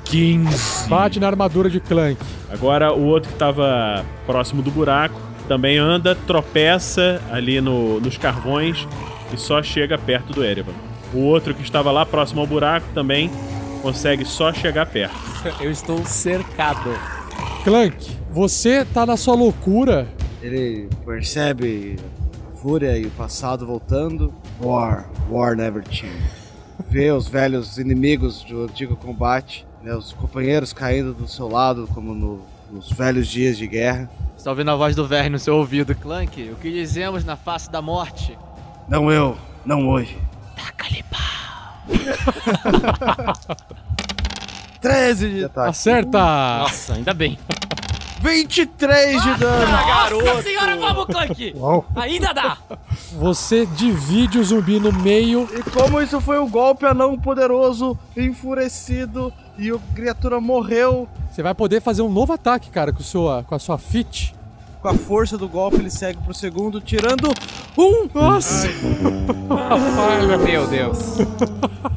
15. 0.05 0.87
Bate 0.89 1.19
na 1.19 1.27
armadura 1.27 1.69
de 1.69 1.79
Clank. 1.79 2.17
Agora 2.49 2.93
o 2.93 3.03
outro 3.05 3.29
que 3.29 3.35
estava 3.35 4.05
próximo 4.25 4.61
do 4.61 4.69
buraco 4.71 5.19
também 5.47 5.77
anda, 5.77 6.15
tropeça 6.15 7.21
ali 7.31 7.59
no- 7.61 7.99
nos 7.99 8.17
carvões 8.17 8.87
e 9.33 9.37
só 9.37 9.61
chega 9.63 9.97
perto 9.97 10.33
do 10.33 10.43
Erevan. 10.43 10.73
O 11.13 11.19
outro 11.19 11.53
que 11.53 11.61
estava 11.63 11.91
lá 11.91 12.05
próximo 12.05 12.41
ao 12.41 12.47
buraco 12.47 12.85
também 12.93 13.31
consegue 13.85 14.25
só 14.25 14.51
chegar 14.51 14.87
perto. 14.87 15.15
Eu 15.61 15.69
estou 15.69 16.03
cercado. 16.07 16.89
Clank, 17.63 17.95
você 18.31 18.83
tá 18.83 19.05
na 19.05 19.15
sua 19.15 19.35
loucura. 19.35 20.07
Ele 20.41 20.89
percebe 21.05 21.97
a 22.51 22.57
fúria 22.57 22.97
e 22.97 23.05
o 23.05 23.11
passado 23.11 23.63
voltando. 23.63 24.33
War, 24.59 25.07
war 25.29 25.55
never 25.55 25.83
change. 25.87 26.17
Vê 26.89 27.11
os 27.11 27.27
velhos 27.27 27.77
inimigos 27.77 28.43
do 28.43 28.63
antigo 28.63 28.95
combate, 28.95 29.67
né, 29.83 29.93
os 29.93 30.13
companheiros 30.13 30.73
caindo 30.73 31.13
do 31.13 31.27
seu 31.27 31.47
lado, 31.47 31.87
como 31.93 32.15
no- 32.15 32.41
nos 32.71 32.89
velhos 32.91 33.27
dias 33.27 33.55
de 33.55 33.67
guerra. 33.67 34.09
Você 34.35 34.45
tá 34.45 34.49
ouvindo 34.49 34.71
a 34.71 34.75
voz 34.75 34.95
do 34.95 35.05
Verne 35.07 35.29
no 35.29 35.39
seu 35.39 35.55
ouvido, 35.57 35.93
Clank? 35.93 36.41
O 36.49 36.55
que 36.55 36.71
dizemos 36.71 37.23
na 37.23 37.35
face 37.35 37.69
da 37.71 37.83
morte? 37.83 38.35
Não 38.89 39.11
eu, 39.11 39.37
não 39.63 39.87
hoje. 39.89 40.17
Taca-lhe 40.55 41.03
pau. 41.03 41.19
13 44.81 45.29
de 45.29 45.45
ataque. 45.45 45.69
Acerta! 45.69 46.19
Nossa, 46.59 46.93
ainda 46.93 47.13
bem. 47.13 47.39
23 48.21 49.21
de 49.21 49.33
dano. 49.35 50.21
Nossa 50.23 50.43
senhora, 50.43 50.75
vamos, 50.77 51.05
Clank! 51.05 51.53
Uau. 51.55 51.85
Ainda 51.95 52.33
dá! 52.33 52.57
Você 53.13 53.65
divide 53.65 54.39
o 54.39 54.43
zumbi 54.43 54.79
no 54.79 54.91
meio. 54.91 55.49
E 55.53 55.63
como 55.71 56.01
isso 56.01 56.19
foi 56.19 56.39
um 56.39 56.49
golpe 56.49 56.85
anão 56.85 57.17
poderoso, 57.19 57.97
enfurecido, 58.15 59.33
e 59.57 59.69
a 59.71 59.77
criatura 59.93 60.39
morreu. 60.39 61.07
Você 61.31 61.41
vai 61.41 61.53
poder 61.53 61.81
fazer 61.81 62.01
um 62.01 62.11
novo 62.11 62.33
ataque, 62.33 62.69
cara, 62.69 62.91
com, 62.93 63.01
sua, 63.01 63.43
com 63.43 63.55
a 63.55 63.59
sua 63.59 63.77
fit. 63.77 64.34
Com 64.85 64.89
a 64.89 64.93
força 64.93 65.35
do 65.35 65.49
golpe, 65.49 65.77
ele 65.77 65.89
segue 65.89 66.21
pro 66.21 66.31
segundo, 66.31 66.79
tirando 66.79 67.33
um. 67.75 68.07
Nossa! 68.13 68.67
falha. 69.95 70.37
Meu 70.37 70.67
Deus. 70.67 71.17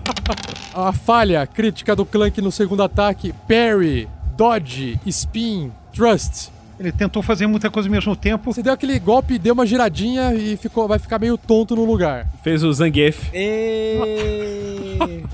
A 0.73 0.91
falha 0.91 1.47
crítica 1.47 1.95
do 1.95 2.07
Clank 2.07 2.41
no 2.41 2.51
segundo 2.51 2.83
ataque. 2.83 3.35
Parry, 3.47 4.09
dodge, 4.39 4.99
spin, 5.05 5.71
trust. 5.93 6.51
Ele 6.79 6.93
tentou 6.93 7.23
fazer 7.23 7.47
muita 7.49 7.69
coisa 7.69 7.89
ao 7.89 7.93
mesmo 7.93 8.15
tempo. 8.15 8.53
Você 8.53 8.63
deu 8.63 8.73
aquele 8.73 8.99
golpe, 9.01 9.37
deu 9.37 9.53
uma 9.53 9.67
giradinha 9.67 10.33
e 10.35 10.57
ficou, 10.57 10.87
vai 10.87 10.99
ficar 10.99 11.19
meio 11.19 11.37
tonto 11.37 11.75
no 11.75 11.85
lugar. 11.85 12.27
Fez 12.43 12.63
o 12.63 12.73
Zangief. 12.73 13.31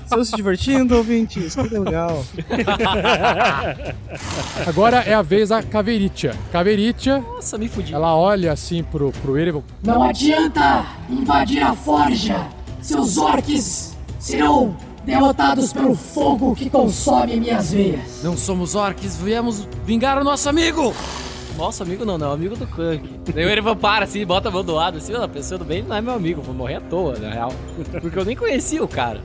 Estão 0.03 0.23
se 0.23 0.35
divertindo, 0.35 0.97
ouvintes? 0.97 1.55
Que 1.55 1.77
legal. 1.77 2.25
Agora 4.65 5.01
é 5.01 5.13
a 5.13 5.21
vez 5.21 5.49
da 5.49 5.61
Caveritia. 5.61 6.33
Caveritia, 6.51 7.19
Nossa, 7.19 7.57
me 7.59 7.67
fudi. 7.67 7.93
ela 7.93 8.15
olha 8.15 8.51
assim 8.51 8.83
pro, 8.83 9.11
pro 9.11 9.37
Erebon. 9.37 9.61
Não 9.83 10.01
adianta 10.01 10.85
invadir 11.09 11.61
a 11.61 11.75
forja. 11.75 12.47
Seus 12.81 13.17
orcs 13.17 13.95
serão 14.19 14.75
derrotados 15.05 15.71
pelo 15.71 15.95
fogo 15.95 16.55
que 16.55 16.69
consome 16.69 17.39
minhas 17.39 17.71
veias. 17.71 18.23
Não 18.23 18.35
somos 18.35 18.73
orcs, 18.73 19.17
viemos 19.17 19.67
vingar 19.85 20.19
o 20.19 20.23
nosso 20.23 20.49
amigo! 20.49 20.91
Nosso 21.57 21.83
amigo 21.83 22.03
não, 22.03 22.17
não, 22.17 22.31
amigo 22.31 22.55
do 22.55 22.67
Clank. 22.67 23.01
Daí 23.33 23.45
o 23.45 23.49
Erevan 23.49 23.75
para 23.77 24.03
assim, 24.05 24.25
bota 24.25 24.49
a 24.49 24.51
mão 24.51 24.63
do 24.63 24.73
lado 24.73 24.97
assim, 24.97 25.13
a 25.13 25.27
pessoa 25.27 25.63
bem 25.63 25.81
não 25.83 25.95
é 25.95 26.01
meu 26.01 26.13
amigo, 26.13 26.41
vou 26.41 26.53
morrer 26.53 26.75
à 26.75 26.81
toa, 26.81 27.17
na 27.17 27.29
real. 27.31 27.53
Porque 28.01 28.17
eu 28.19 28.25
nem 28.25 28.35
conhecia 28.35 28.83
o 28.83 28.87
cara. 28.87 29.21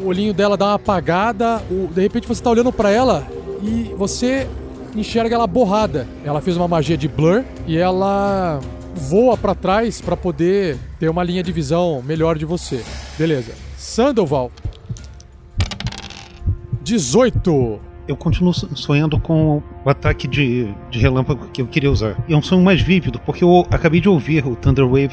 O 0.00 0.06
olhinho 0.08 0.34
dela 0.34 0.56
dá 0.56 0.66
uma 0.66 0.74
apagada, 0.74 1.62
o- 1.70 1.86
de 1.86 2.00
repente 2.00 2.26
você 2.26 2.42
tá 2.42 2.50
olhando 2.50 2.72
pra 2.72 2.90
ela 2.90 3.26
e 3.62 3.94
você 3.96 4.48
enxerga 4.96 5.34
ela 5.36 5.46
borrada. 5.46 6.06
Ela 6.24 6.40
fez 6.40 6.56
uma 6.56 6.66
magia 6.66 6.96
de 6.96 7.06
blur 7.08 7.44
e 7.66 7.76
ela 7.78 8.58
voa 8.94 9.36
pra 9.36 9.54
trás 9.54 10.00
pra 10.00 10.16
poder 10.16 10.76
ter 10.98 11.08
uma 11.08 11.22
linha 11.22 11.42
de 11.42 11.52
visão 11.52 12.02
melhor 12.04 12.36
de 12.36 12.44
você. 12.44 12.82
Beleza. 13.16 13.52
Sandoval. 13.76 14.50
18. 16.82 17.80
Eu 18.08 18.16
continuo 18.16 18.54
so- 18.54 18.74
sonhando 18.74 19.20
com 19.20 19.62
o 19.84 19.90
ataque 19.90 20.26
de, 20.26 20.74
de 20.90 20.98
relâmpago 20.98 21.46
que 21.48 21.60
eu 21.60 21.66
queria 21.66 21.90
usar. 21.90 22.16
E 22.26 22.32
é 22.32 22.36
um 22.36 22.42
sonho 22.42 22.62
mais 22.62 22.80
vívido, 22.80 23.20
porque 23.20 23.44
eu 23.44 23.66
acabei 23.70 24.00
de 24.00 24.08
ouvir 24.08 24.46
o 24.46 24.56
Thunder 24.56 24.86
Wave 24.86 25.10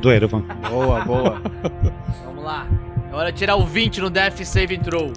do 0.00 0.10
Erevan. 0.10 0.42
Boa, 0.70 1.04
boa. 1.04 1.42
Vamos 2.24 2.42
lá. 2.42 2.66
É 3.12 3.14
hora 3.14 3.30
de 3.30 3.38
tirar 3.38 3.56
o 3.56 3.66
20 3.66 4.00
no 4.00 4.08
Death 4.08 4.38
Saving 4.42 4.78
Throw. 4.80 5.12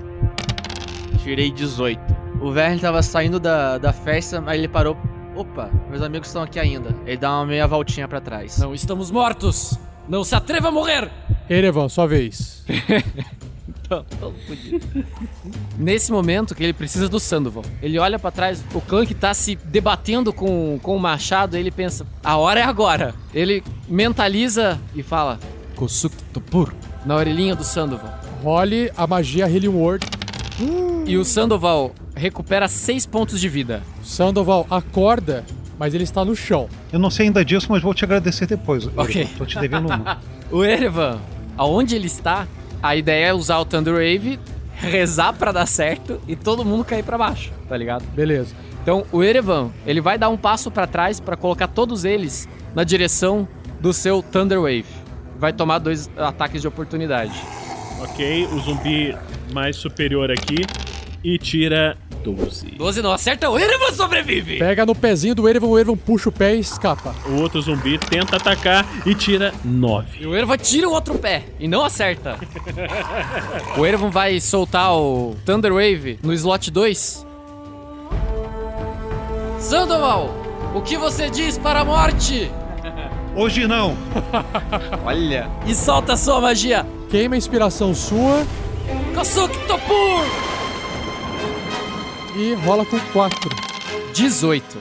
Tirei 1.23 1.49
18. 1.49 1.99
O 2.41 2.51
Verne 2.51 2.79
tava 2.81 3.01
saindo 3.01 3.39
da, 3.39 3.77
da 3.77 3.93
festa, 3.93 4.41
mas 4.41 4.57
ele 4.57 4.67
parou. 4.67 4.97
Opa, 5.35 5.71
meus 5.89 6.01
amigos 6.03 6.27
estão 6.27 6.43
aqui 6.43 6.59
ainda. 6.59 6.93
Ele 7.05 7.15
dá 7.17 7.31
uma 7.37 7.45
meia 7.45 7.65
voltinha 7.65 8.07
pra 8.07 8.19
trás. 8.19 8.57
Não 8.59 8.73
estamos 8.73 9.09
mortos! 9.09 9.79
Não 10.09 10.23
se 10.25 10.35
atreva 10.35 10.67
a 10.67 10.71
morrer! 10.71 11.09
Erevan, 11.49 11.87
sua 11.87 12.05
vez. 12.05 12.65
Nesse 15.77 16.11
momento 16.11 16.55
que 16.55 16.63
ele 16.63 16.73
precisa 16.73 17.07
do 17.09 17.19
Sandoval, 17.19 17.63
ele 17.81 17.99
olha 17.99 18.17
pra 18.17 18.31
trás, 18.31 18.63
o 18.73 18.81
Clank 18.81 19.13
tá 19.15 19.33
se 19.33 19.55
debatendo 19.55 20.31
com, 20.31 20.79
com 20.81 20.95
o 20.95 20.99
machado, 20.99 21.57
ele 21.57 21.71
pensa, 21.71 22.05
a 22.23 22.37
hora 22.37 22.59
é 22.59 22.63
agora. 22.63 23.13
Ele 23.33 23.63
mentaliza 23.87 24.79
e 24.95 25.03
fala, 25.03 25.39
Kosuk 25.75 26.15
Topur, 26.33 26.73
na 27.05 27.15
orelhinha 27.15 27.55
do 27.55 27.63
Sandoval. 27.63 28.19
Role 28.43 28.91
a 28.95 29.07
magia 29.07 29.49
Healing 29.49 29.67
Word. 29.69 30.05
E 31.05 31.17
o 31.17 31.25
Sandoval 31.25 31.93
recupera 32.15 32.67
6 32.67 33.05
pontos 33.05 33.39
de 33.39 33.49
vida. 33.49 33.81
Sandoval 34.03 34.67
acorda, 34.69 35.43
mas 35.79 35.93
ele 35.93 36.03
está 36.03 36.23
no 36.23 36.35
chão. 36.35 36.69
Eu 36.91 36.99
não 36.99 37.09
sei 37.09 37.25
ainda 37.27 37.43
disso, 37.43 37.67
mas 37.69 37.81
vou 37.81 37.93
te 37.93 38.05
agradecer 38.05 38.45
depois. 38.45 38.87
Ok. 38.95 39.27
Tô 39.37 39.45
te 39.45 39.59
devendo 39.59 39.87
uma. 39.87 40.19
O 40.51 40.63
Erevan, 40.63 41.19
aonde 41.57 41.95
ele 41.95 42.05
está, 42.05 42.47
a 42.83 42.97
ideia 42.97 43.27
é 43.27 43.33
usar 43.33 43.59
o 43.59 43.65
Thunder 43.65 43.93
Wave, 43.93 44.37
rezar 44.75 45.31
pra 45.31 45.53
dar 45.53 45.65
certo 45.65 46.19
e 46.27 46.35
todo 46.35 46.65
mundo 46.65 46.83
cair 46.83 47.01
pra 47.01 47.17
baixo, 47.17 47.49
tá 47.69 47.77
ligado? 47.77 48.03
Beleza. 48.13 48.53
Então, 48.81 49.05
o 49.09 49.23
Erevan, 49.23 49.71
ele 49.87 50.01
vai 50.01 50.17
dar 50.17 50.27
um 50.27 50.35
passo 50.35 50.69
pra 50.69 50.85
trás 50.85 51.17
pra 51.17 51.37
colocar 51.37 51.69
todos 51.69 52.03
eles 52.03 52.49
na 52.75 52.83
direção 52.83 53.47
do 53.79 53.93
seu 53.93 54.21
Thunder 54.21 54.59
Wave. 54.59 54.85
Vai 55.39 55.53
tomar 55.53 55.79
dois 55.79 56.11
ataques 56.17 56.61
de 56.61 56.67
oportunidade. 56.67 57.33
Ok, 58.01 58.47
o 58.47 58.59
zumbi 58.59 59.15
mais 59.53 59.77
superior 59.77 60.29
aqui. 60.29 60.65
E 61.23 61.37
tira 61.37 61.97
12. 62.23 62.71
12 62.77 63.01
não 63.01 63.11
acerta, 63.11 63.49
o 63.49 63.57
Erevan 63.57 63.91
sobrevive! 63.93 64.59
Pega 64.59 64.85
no 64.85 64.93
pezinho 64.93 65.33
do 65.33 65.47
Erevan, 65.47 65.67
o 65.67 65.79
Erevan 65.79 65.95
puxa 65.95 66.29
o 66.29 66.31
pé 66.31 66.55
e 66.55 66.59
escapa. 66.59 67.15
O 67.27 67.41
outro 67.41 67.61
zumbi 67.61 67.97
tenta 67.97 68.37
atacar 68.37 68.85
e 69.05 69.15
tira 69.15 69.53
9. 69.63 70.23
E 70.23 70.27
o 70.27 70.35
Erevan 70.35 70.57
tira 70.57 70.89
o 70.89 70.91
outro 70.91 71.17
pé 71.17 71.43
e 71.59 71.67
não 71.67 71.83
acerta. 71.83 72.37
o 73.77 73.85
Erevan 73.85 74.09
vai 74.09 74.39
soltar 74.39 74.93
o 74.93 75.35
Thunder 75.45 75.73
Wave 75.73 76.19
no 76.21 76.33
slot 76.33 76.69
2. 76.69 77.25
Sandoval, 79.59 80.29
o 80.75 80.81
que 80.81 80.97
você 80.97 81.29
diz 81.29 81.57
para 81.57 81.81
a 81.81 81.85
morte? 81.85 82.51
Hoje 83.35 83.65
não! 83.65 83.97
Olha. 85.05 85.49
E 85.65 85.73
solta 85.73 86.13
a 86.13 86.17
sua 86.17 86.41
magia. 86.41 86.85
Queima 87.09 87.35
a 87.35 87.37
inspiração 87.37 87.93
sua 87.93 88.45
Kosuk 89.15 89.57
Topur! 89.67 90.25
E 92.35 92.53
rola 92.55 92.85
com 92.85 92.99
4. 92.99 93.49
18. 94.13 94.77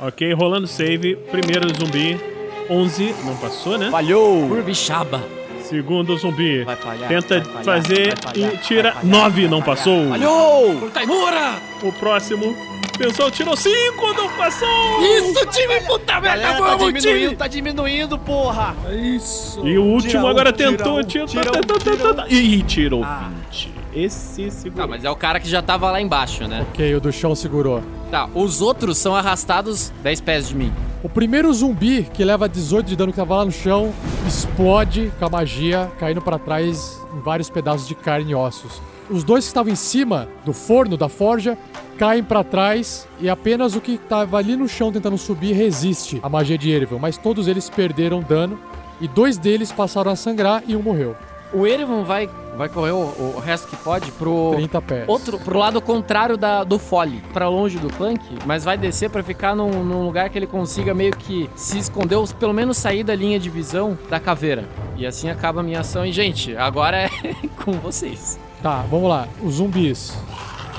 Ok, 0.00 0.32
rolando 0.34 0.66
save. 0.66 1.16
Primeiro 1.30 1.68
zumbi, 1.78 2.20
11. 2.68 3.14
Não 3.24 3.36
passou, 3.36 3.78
né? 3.78 3.90
Falhou! 3.90 4.44
Urbixaba. 4.50 5.22
Segundo 5.62 6.14
zumbi, 6.18 6.62
Vai 6.62 6.76
falhar, 6.76 7.08
tenta 7.08 7.40
vai 7.40 7.64
falhar, 7.64 7.82
fazer 7.82 8.14
vai 8.22 8.34
falhar, 8.34 8.54
e 8.54 8.58
tira 8.58 8.92
vai 8.92 9.02
falhar. 9.02 9.22
9. 9.22 9.48
Não 9.48 9.62
passou. 9.62 10.08
Falhou! 10.10 10.90
Taimura! 10.90 11.54
O 11.82 11.90
próximo, 11.92 12.54
pensou, 12.98 13.30
tirou 13.30 13.56
5. 13.56 14.12
Não 14.12 14.28
passou. 14.36 14.68
Isso, 15.02 15.46
time, 15.46 15.80
puta 15.86 16.20
merda, 16.20 16.42
Galera, 16.42 16.52
tá 16.58 16.76
vamos, 16.76 16.92
diminuindo, 17.02 17.24
time! 17.28 17.36
tá 17.36 17.46
diminuindo, 17.48 18.18
porra! 18.18 18.76
Isso. 18.92 19.66
E 19.66 19.78
o 19.78 19.84
último 19.84 20.10
Tira 20.10 20.24
um, 20.24 20.28
agora 20.28 20.52
tira 20.52 20.70
tentou, 20.70 20.98
um, 20.98 21.02
tira, 21.02 21.26
tira 21.26 21.48
um, 21.48 21.52
tentou, 21.52 21.78
tira 21.78 21.96
tentou, 21.96 22.10
um. 22.10 22.14
tentou. 22.14 22.28
Ih, 22.30 22.62
tirou 22.64 23.02
Ah. 23.02 23.30
20. 23.50 23.73
Esse 23.94 24.50
segurou. 24.50 24.86
Tá, 24.86 24.90
mas 24.90 25.04
é 25.04 25.10
o 25.10 25.16
cara 25.16 25.38
que 25.38 25.48
já 25.48 25.62
tava 25.62 25.90
lá 25.90 26.00
embaixo, 26.00 26.46
né? 26.48 26.66
Ok, 26.70 26.94
o 26.94 27.00
do 27.00 27.12
chão 27.12 27.34
segurou. 27.34 27.82
Tá, 28.10 28.28
os 28.34 28.60
outros 28.60 28.98
são 28.98 29.14
arrastados 29.14 29.92
10 30.02 30.20
pés 30.20 30.48
de 30.48 30.56
mim. 30.56 30.72
O 31.02 31.08
primeiro 31.08 31.52
zumbi, 31.52 32.08
que 32.12 32.24
leva 32.24 32.48
18 32.48 32.86
de 32.86 32.96
dano, 32.96 33.12
que 33.12 33.18
tava 33.18 33.36
lá 33.36 33.44
no 33.44 33.52
chão, 33.52 33.92
explode 34.26 35.12
com 35.18 35.26
a 35.26 35.28
magia, 35.28 35.90
caindo 35.98 36.20
pra 36.20 36.38
trás 36.38 36.98
em 37.14 37.20
vários 37.20 37.50
pedaços 37.50 37.86
de 37.86 37.94
carne 37.94 38.32
e 38.32 38.34
ossos. 38.34 38.80
Os 39.10 39.22
dois 39.22 39.44
que 39.44 39.48
estavam 39.48 39.70
em 39.72 39.76
cima 39.76 40.28
do 40.44 40.52
forno, 40.54 40.96
da 40.96 41.08
forja, 41.08 41.58
caem 41.98 42.24
pra 42.24 42.42
trás 42.42 43.06
e 43.20 43.28
apenas 43.28 43.76
o 43.76 43.80
que 43.80 43.98
tava 43.98 44.38
ali 44.38 44.56
no 44.56 44.66
chão 44.66 44.90
tentando 44.90 45.18
subir 45.18 45.52
resiste 45.52 46.18
à 46.22 46.28
magia 46.28 46.56
de 46.56 46.70
Erevan, 46.70 46.98
mas 46.98 47.18
todos 47.18 47.46
eles 47.46 47.68
perderam 47.68 48.20
dano 48.20 48.58
e 49.00 49.06
dois 49.06 49.36
deles 49.36 49.70
passaram 49.70 50.10
a 50.10 50.16
sangrar 50.16 50.62
e 50.66 50.74
um 50.74 50.82
morreu. 50.82 51.14
O 51.54 51.66
Erevan 51.66 52.02
vai, 52.02 52.28
vai 52.56 52.68
correr 52.68 52.90
o, 52.90 52.96
o 53.36 53.40
resto 53.40 53.68
que 53.68 53.76
pode 53.76 54.10
pro 54.12 54.52
30 54.56 54.82
pés. 54.82 55.04
outro 55.08 55.38
pro 55.38 55.56
lado 55.56 55.80
contrário 55.80 56.36
da, 56.36 56.64
do 56.64 56.80
fole, 56.80 57.22
pra 57.32 57.48
longe 57.48 57.78
do 57.78 57.88
Clank, 57.88 58.20
mas 58.44 58.64
vai 58.64 58.76
descer 58.76 59.08
pra 59.08 59.22
ficar 59.22 59.54
num, 59.54 59.84
num 59.84 60.04
lugar 60.04 60.28
que 60.30 60.36
ele 60.36 60.48
consiga 60.48 60.92
meio 60.92 61.16
que 61.16 61.48
se 61.54 61.78
esconder, 61.78 62.16
ou 62.16 62.26
pelo 62.26 62.52
menos 62.52 62.76
sair 62.76 63.04
da 63.04 63.14
linha 63.14 63.38
de 63.38 63.48
visão 63.48 63.96
da 64.10 64.18
caveira. 64.18 64.64
E 64.96 65.06
assim 65.06 65.30
acaba 65.30 65.60
a 65.60 65.62
minha 65.62 65.80
ação. 65.80 66.04
E, 66.04 66.12
gente, 66.12 66.56
agora 66.56 66.96
é 66.96 67.08
com 67.64 67.72
vocês. 67.72 68.38
Tá, 68.60 68.84
vamos 68.90 69.08
lá. 69.08 69.28
Os 69.42 69.54
zumbis. 69.54 70.16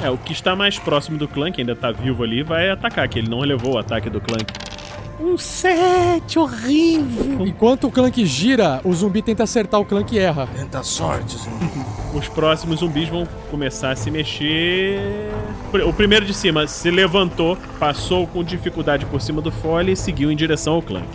É, 0.01 0.09
o 0.09 0.17
que 0.17 0.33
está 0.33 0.55
mais 0.55 0.77
próximo 0.77 1.17
do 1.17 1.27
Clank, 1.27 1.59
ainda 1.59 1.75
tá 1.75 1.89
vivo 1.91 2.21
ali, 2.21 2.43
vai 2.43 2.69
atacar, 2.69 3.07
que 3.07 3.19
ele 3.19 3.29
não 3.29 3.39
relevou 3.39 3.75
o 3.75 3.77
ataque 3.77 4.09
do 4.09 4.19
Clank. 4.19 4.45
Um 5.19 5.37
7, 5.37 6.37
horrível. 6.37 7.47
Enquanto 7.47 7.87
o 7.87 7.91
Clank 7.91 8.25
gira, 8.25 8.81
o 8.83 8.93
zumbi 8.93 9.21
tenta 9.21 9.43
acertar 9.43 9.79
o 9.79 9.85
Clank 9.85 10.13
e 10.13 10.19
erra. 10.19 10.47
Tenta 10.53 10.83
sorte, 10.83 11.37
zumbi. 11.37 11.71
Os 12.13 12.27
próximos 12.27 12.79
zumbis 12.79 13.09
vão 13.09 13.27
começar 13.49 13.91
a 13.91 13.95
se 13.95 14.09
mexer. 14.09 14.99
O 15.85 15.91
primeiro 15.91 16.25
de 16.25 16.33
cima 16.33 16.65
se 16.65 16.89
levantou, 16.89 17.57
passou 17.77 18.25
com 18.27 18.43
dificuldade 18.43 19.05
por 19.05 19.21
cima 19.21 19.41
do 19.41 19.51
fole 19.51 19.91
e 19.91 19.95
seguiu 19.97 20.31
em 20.31 20.35
direção 20.35 20.75
ao 20.75 20.81
Clank. 20.81 21.07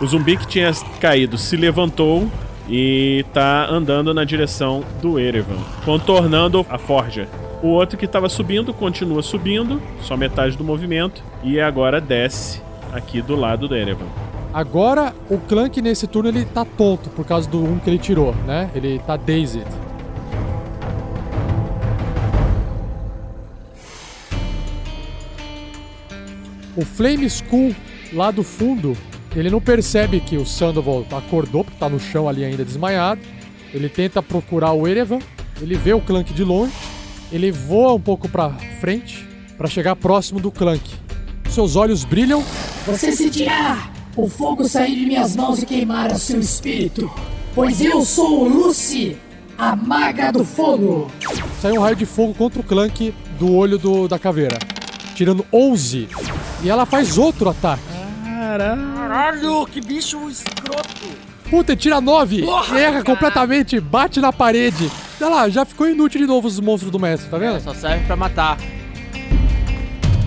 O 0.00 0.06
zumbi 0.06 0.36
que 0.36 0.46
tinha 0.46 0.72
caído 1.00 1.38
se 1.38 1.56
levantou 1.56 2.28
e 2.68 3.24
tá 3.32 3.66
andando 3.68 4.14
na 4.14 4.24
direção 4.24 4.84
do 5.00 5.18
Erevan, 5.18 5.58
contornando 5.84 6.64
a 6.68 6.78
forja. 6.78 7.28
O 7.62 7.68
outro 7.68 7.98
que 7.98 8.06
estava 8.06 8.28
subindo 8.28 8.72
continua 8.72 9.22
subindo, 9.22 9.80
só 10.02 10.16
metade 10.16 10.56
do 10.56 10.64
movimento, 10.64 11.22
e 11.44 11.60
agora 11.60 12.00
desce 12.00 12.60
aqui 12.92 13.22
do 13.22 13.36
lado 13.36 13.68
do 13.68 13.76
Erevan. 13.76 14.06
Agora, 14.52 15.14
o 15.28 15.38
Clank 15.38 15.80
nesse 15.80 16.06
turno 16.06 16.28
ele 16.28 16.44
tá 16.44 16.64
tonto 16.64 17.08
por 17.10 17.24
causa 17.24 17.48
do 17.48 17.62
1 17.62 17.78
que 17.78 17.90
ele 17.90 17.98
tirou, 17.98 18.34
né? 18.46 18.68
Ele 18.74 18.98
tá 19.00 19.16
dazed. 19.16 19.64
O 26.76 26.84
Flame 26.84 27.26
Skull 27.26 27.74
lá 28.12 28.30
do 28.30 28.42
fundo, 28.42 28.96
ele 29.36 29.50
não 29.50 29.60
percebe 29.60 30.18
que 30.18 30.36
o 30.36 30.46
Sandoval 30.46 31.04
acordou, 31.12 31.64
porque 31.64 31.78
tá 31.78 31.88
no 31.88 32.00
chão 32.00 32.28
ali 32.28 32.44
ainda 32.44 32.64
desmaiado. 32.64 33.20
Ele 33.72 33.88
tenta 33.88 34.22
procurar 34.22 34.72
o 34.72 34.88
Erevan, 34.88 35.20
ele 35.60 35.76
vê 35.76 35.92
o 35.92 36.00
Clank 36.00 36.32
de 36.32 36.42
longe, 36.42 36.72
ele 37.30 37.52
voa 37.52 37.94
um 37.94 38.00
pouco 38.00 38.28
pra 38.28 38.50
frente 38.80 39.28
para 39.56 39.68
chegar 39.68 39.94
próximo 39.94 40.40
do 40.40 40.50
Clank. 40.50 40.82
Seus 41.50 41.76
olhos 41.76 42.04
brilham. 42.04 42.42
Você 42.86 43.12
sentirá 43.12 43.90
o 44.16 44.28
fogo 44.28 44.68
sair 44.68 44.94
de 44.96 45.06
minhas 45.06 45.36
mãos 45.36 45.62
e 45.62 45.66
queimar 45.66 46.10
o 46.12 46.18
seu 46.18 46.40
espírito, 46.40 47.10
pois 47.54 47.80
eu 47.80 48.04
sou 48.04 48.48
Lucy, 48.48 49.16
a 49.56 49.76
maga 49.76 50.32
do 50.32 50.44
fogo. 50.44 51.10
Sai 51.60 51.72
um 51.72 51.80
raio 51.80 51.96
de 51.96 52.06
fogo 52.06 52.34
contra 52.34 52.60
o 52.60 52.64
Clank 52.64 53.14
do 53.38 53.54
olho 53.54 53.78
do, 53.78 54.08
da 54.08 54.18
caveira, 54.18 54.58
tirando 55.14 55.44
11. 55.52 56.08
E 56.62 56.68
ela 56.70 56.86
faz 56.86 57.18
outro 57.18 57.48
ataque. 57.50 57.82
Caralho, 58.24 59.66
que 59.66 59.80
bicho 59.80 60.28
escroto. 60.28 61.30
Puta, 61.48 61.74
tira 61.76 62.00
9, 62.00 62.42
Porra, 62.42 62.78
erra 62.78 62.92
cara. 62.92 63.04
completamente, 63.04 63.80
bate 63.80 64.20
na 64.20 64.32
parede. 64.32 64.90
Olha 65.20 65.28
lá, 65.30 65.48
já 65.48 65.64
ficou 65.64 65.88
inútil 65.88 66.20
de 66.20 66.26
novo 66.26 66.46
os 66.48 66.58
monstros 66.60 66.90
do 66.90 66.98
mestre, 66.98 67.28
tá 67.28 67.36
vendo? 67.38 67.60
Só 67.60 67.74
serve 67.74 68.04
pra 68.06 68.16
matar. 68.16 68.56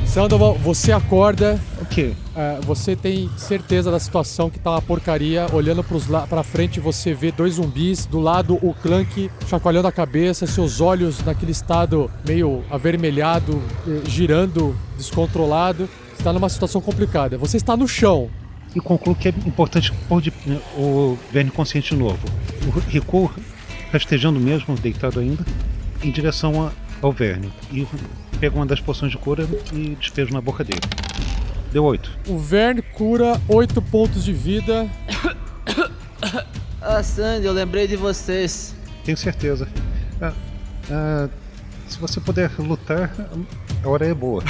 Sandoval, 0.06 0.56
você 0.56 0.92
acorda. 0.92 1.60
O 1.82 1.86
quê? 1.86 2.14
É, 2.36 2.60
você 2.62 2.96
tem 2.96 3.30
certeza 3.38 3.92
da 3.92 4.00
situação 4.00 4.50
que 4.50 4.58
tá 4.58 4.72
uma 4.72 4.82
porcaria. 4.82 5.46
Olhando 5.54 5.84
pros 5.84 6.08
la 6.08 6.26
pra 6.26 6.42
frente, 6.44 6.80
você 6.80 7.14
vê 7.14 7.32
dois 7.32 7.56
zumbis. 7.56 8.06
Do 8.08 8.20
lado, 8.20 8.56
o 8.62 8.74
Clank 8.74 9.30
chacoalhando 9.48 9.88
a 9.88 9.92
cabeça, 9.92 10.48
seus 10.48 10.82
olhos 10.82 11.24
naquele 11.24 11.52
estado 11.52 12.10
meio 12.28 12.64
avermelhado, 12.72 13.62
eh, 13.88 14.02
girando, 14.10 14.76
descontrolado. 14.98 15.88
Você 16.16 16.24
tá 16.24 16.34
numa 16.34 16.50
situação 16.50 16.82
complicada. 16.82 17.38
Você 17.38 17.58
está 17.58 17.78
no 17.78 17.88
chão. 17.88 18.30
E 18.76 18.80
concluo 18.80 19.14
que 19.14 19.28
é 19.28 19.34
importante 19.46 19.92
pôr 20.10 20.20
de, 20.20 20.34
o 20.76 21.16
Verne 21.32 21.52
consciente 21.52 21.94
novo. 21.96 22.18
O 22.66 22.80
recuo 22.90 23.30
rastejando 23.92 24.40
mesmo, 24.40 24.76
deitado 24.76 25.20
ainda, 25.20 25.46
em 26.02 26.10
direção 26.10 26.66
a- 26.66 26.72
ao 27.00 27.12
Verne. 27.12 27.54
E 27.72 27.86
pego 28.40 28.56
uma 28.58 28.66
das 28.66 28.80
poções 28.80 29.12
de 29.12 29.18
cura 29.20 29.48
e 29.72 29.96
despejo 30.00 30.34
na 30.34 30.42
boca 30.42 30.64
dele. 30.64 30.82
Deu 31.74 31.84
8. 31.84 32.12
O 32.30 32.38
Verne 32.38 32.82
cura 32.82 33.42
8 33.50 33.82
pontos 33.82 34.24
de 34.24 34.32
vida. 34.32 34.88
Ah, 36.80 37.02
Sandy, 37.02 37.46
eu 37.48 37.52
lembrei 37.54 37.88
de 37.88 37.96
vocês. 37.96 38.76
Tenho 39.04 39.18
certeza. 39.18 39.68
Ah, 40.22 40.32
ah, 40.92 41.30
se 41.88 41.98
você 42.00 42.20
puder 42.22 42.52
lutar, 42.60 43.12
a 43.84 43.90
hora 43.90 44.06
é 44.06 44.14
boa. 44.14 44.44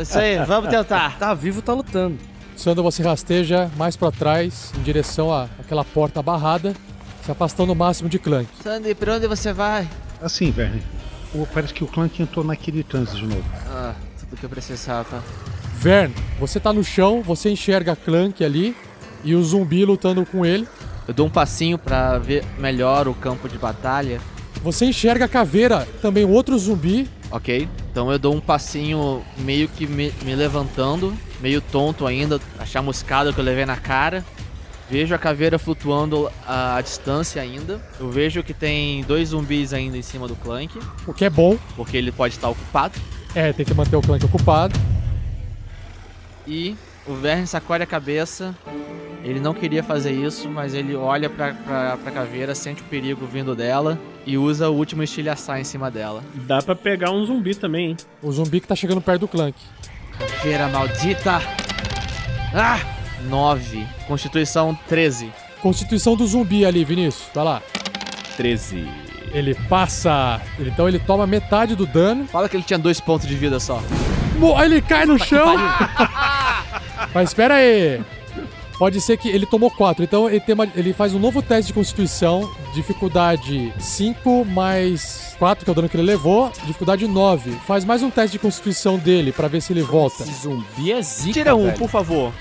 Isso 0.00 0.18
aí, 0.18 0.38
vamos 0.46 0.70
tentar. 0.70 1.18
Tá 1.18 1.34
vivo, 1.34 1.60
tá 1.60 1.74
lutando. 1.74 2.16
Sandra, 2.56 2.82
você 2.82 3.02
rasteja 3.02 3.70
mais 3.76 3.96
pra 3.96 4.10
trás, 4.10 4.72
em 4.78 4.82
direção 4.82 5.32
à- 5.32 5.46
àquela 5.60 5.84
porta 5.84 6.22
barrada, 6.22 6.74
se 7.22 7.30
afastando 7.30 7.72
o 7.72 7.76
máximo 7.76 8.08
de 8.08 8.18
Clank. 8.18 8.48
Sandy, 8.62 8.94
pra 8.94 9.14
onde 9.14 9.28
você 9.28 9.52
vai? 9.52 9.86
Assim, 10.22 10.50
Verne. 10.50 10.82
Parece 11.52 11.74
que 11.74 11.84
o 11.84 11.86
Clank 11.86 12.20
entrou 12.22 12.44
naquele 12.44 12.82
transe 12.82 13.14
de 13.16 13.26
novo. 13.26 13.44
Ah, 13.70 13.94
tudo 14.28 14.38
que 14.38 14.44
eu 14.44 14.50
precisava. 14.50 15.22
Vern, 15.76 16.12
você 16.38 16.58
tá 16.58 16.72
no 16.72 16.82
chão, 16.82 17.22
você 17.22 17.50
enxerga 17.50 17.94
Clank 17.96 18.44
ali 18.44 18.76
e 19.24 19.34
o 19.34 19.42
zumbi 19.42 19.84
lutando 19.84 20.24
com 20.26 20.44
ele. 20.44 20.66
Eu 21.06 21.14
dou 21.14 21.26
um 21.26 21.30
passinho 21.30 21.78
pra 21.78 22.18
ver 22.18 22.44
melhor 22.58 23.08
o 23.08 23.14
campo 23.14 23.48
de 23.48 23.56
batalha. 23.56 24.20
Você 24.62 24.86
enxerga 24.86 25.24
a 25.24 25.28
caveira, 25.28 25.86
também 26.02 26.24
outro 26.24 26.58
zumbi. 26.58 27.08
Ok, 27.30 27.68
então 27.90 28.10
eu 28.10 28.18
dou 28.18 28.34
um 28.34 28.40
passinho 28.40 29.22
meio 29.38 29.68
que 29.68 29.86
me, 29.86 30.12
me 30.24 30.34
levantando, 30.34 31.14
meio 31.40 31.60
tonto 31.60 32.06
ainda, 32.06 32.40
a 32.58 32.66
chamuscada 32.66 33.32
que 33.32 33.38
eu 33.38 33.44
levei 33.44 33.64
na 33.64 33.76
cara. 33.76 34.24
Vejo 34.90 35.14
a 35.14 35.18
caveira 35.18 35.58
flutuando 35.58 36.30
a, 36.46 36.76
a 36.76 36.80
distância 36.80 37.40
ainda. 37.42 37.80
Eu 38.00 38.10
vejo 38.10 38.42
que 38.42 38.54
tem 38.54 39.02
dois 39.04 39.28
zumbis 39.28 39.72
ainda 39.74 39.98
em 39.98 40.02
cima 40.02 40.26
do 40.26 40.34
Clank, 40.34 40.78
O 41.06 41.12
que 41.12 41.26
é 41.26 41.30
bom. 41.30 41.58
porque 41.76 41.96
ele 41.96 42.10
pode 42.10 42.34
estar 42.34 42.48
ocupado. 42.48 42.98
É, 43.34 43.52
tem 43.52 43.64
que 43.64 43.74
manter 43.74 43.96
o 43.96 44.02
Clank 44.02 44.24
ocupado. 44.24 44.78
E 46.46 46.76
o 47.06 47.14
Verne 47.14 47.46
sacode 47.46 47.82
a 47.82 47.86
cabeça. 47.86 48.54
Ele 49.24 49.40
não 49.40 49.52
queria 49.52 49.82
fazer 49.82 50.12
isso, 50.12 50.48
mas 50.48 50.74
ele 50.74 50.94
olha 50.94 51.28
pra, 51.28 51.52
pra, 51.52 51.96
pra 51.96 52.12
caveira, 52.12 52.54
sente 52.54 52.80
o 52.82 52.84
perigo 52.84 53.26
vindo 53.26 53.54
dela 53.54 53.98
e 54.24 54.38
usa 54.38 54.70
o 54.70 54.74
último 54.74 55.02
estilhaçar 55.02 55.58
em 55.60 55.64
cima 55.64 55.90
dela. 55.90 56.22
Dá 56.34 56.62
pra 56.62 56.74
pegar 56.74 57.10
um 57.10 57.24
zumbi 57.26 57.54
também, 57.54 57.90
hein? 57.90 57.96
O 58.22 58.30
zumbi 58.30 58.60
que 58.60 58.68
tá 58.68 58.76
chegando 58.76 59.00
perto 59.00 59.20
do 59.22 59.28
Clank. 59.28 59.58
Caveira 60.18 60.68
maldita! 60.68 61.40
Ah! 62.54 62.98
9. 63.28 63.86
Constituição 64.06 64.78
13. 64.88 65.32
Constituição 65.60 66.14
do 66.16 66.26
zumbi 66.26 66.64
ali, 66.64 66.84
Vinícius. 66.84 67.28
Vai 67.34 67.44
lá. 67.44 67.62
13. 68.36 68.86
Ele 69.32 69.54
passa. 69.68 70.40
Então 70.58 70.88
ele 70.88 70.98
toma 70.98 71.26
metade 71.26 71.74
do 71.76 71.86
dano. 71.86 72.26
Fala 72.26 72.48
que 72.48 72.56
ele 72.56 72.64
tinha 72.64 72.78
dois 72.78 73.00
pontos 73.00 73.26
de 73.26 73.34
vida 73.34 73.58
só. 73.60 73.82
Mo- 74.38 74.60
ele 74.62 74.80
cai 74.80 75.04
no 75.06 75.18
chão. 75.18 75.54
Mas 77.14 77.30
espera 77.30 77.54
aí. 77.54 78.00
Pode 78.78 79.00
ser 79.00 79.16
que 79.16 79.28
ele 79.28 79.44
tomou 79.44 79.72
4, 79.72 80.04
então 80.04 80.28
ele, 80.30 80.38
tem 80.38 80.54
uma- 80.54 80.68
ele 80.76 80.92
faz 80.92 81.12
um 81.12 81.18
novo 81.18 81.42
teste 81.42 81.66
de 81.68 81.72
constituição, 81.72 82.48
dificuldade 82.72 83.72
5 83.76 84.44
mais 84.44 85.34
4, 85.36 85.64
que 85.64 85.70
é 85.70 85.72
o 85.72 85.74
dano 85.74 85.88
que 85.88 85.96
ele 85.96 86.04
levou, 86.04 86.52
dificuldade 86.64 87.04
9. 87.08 87.50
Faz 87.66 87.84
mais 87.84 88.04
um 88.04 88.10
teste 88.10 88.32
de 88.34 88.38
constituição 88.38 88.96
dele 88.96 89.32
pra 89.32 89.48
ver 89.48 89.60
se 89.62 89.72
ele 89.72 89.82
volta. 89.82 90.22
Esse 90.22 90.42
zumbi 90.42 90.92
é 90.92 91.02
zica, 91.02 91.32
Tira 91.32 91.56
um, 91.56 91.64
velho. 91.64 91.76
por 91.76 91.88
favor. 91.90 92.32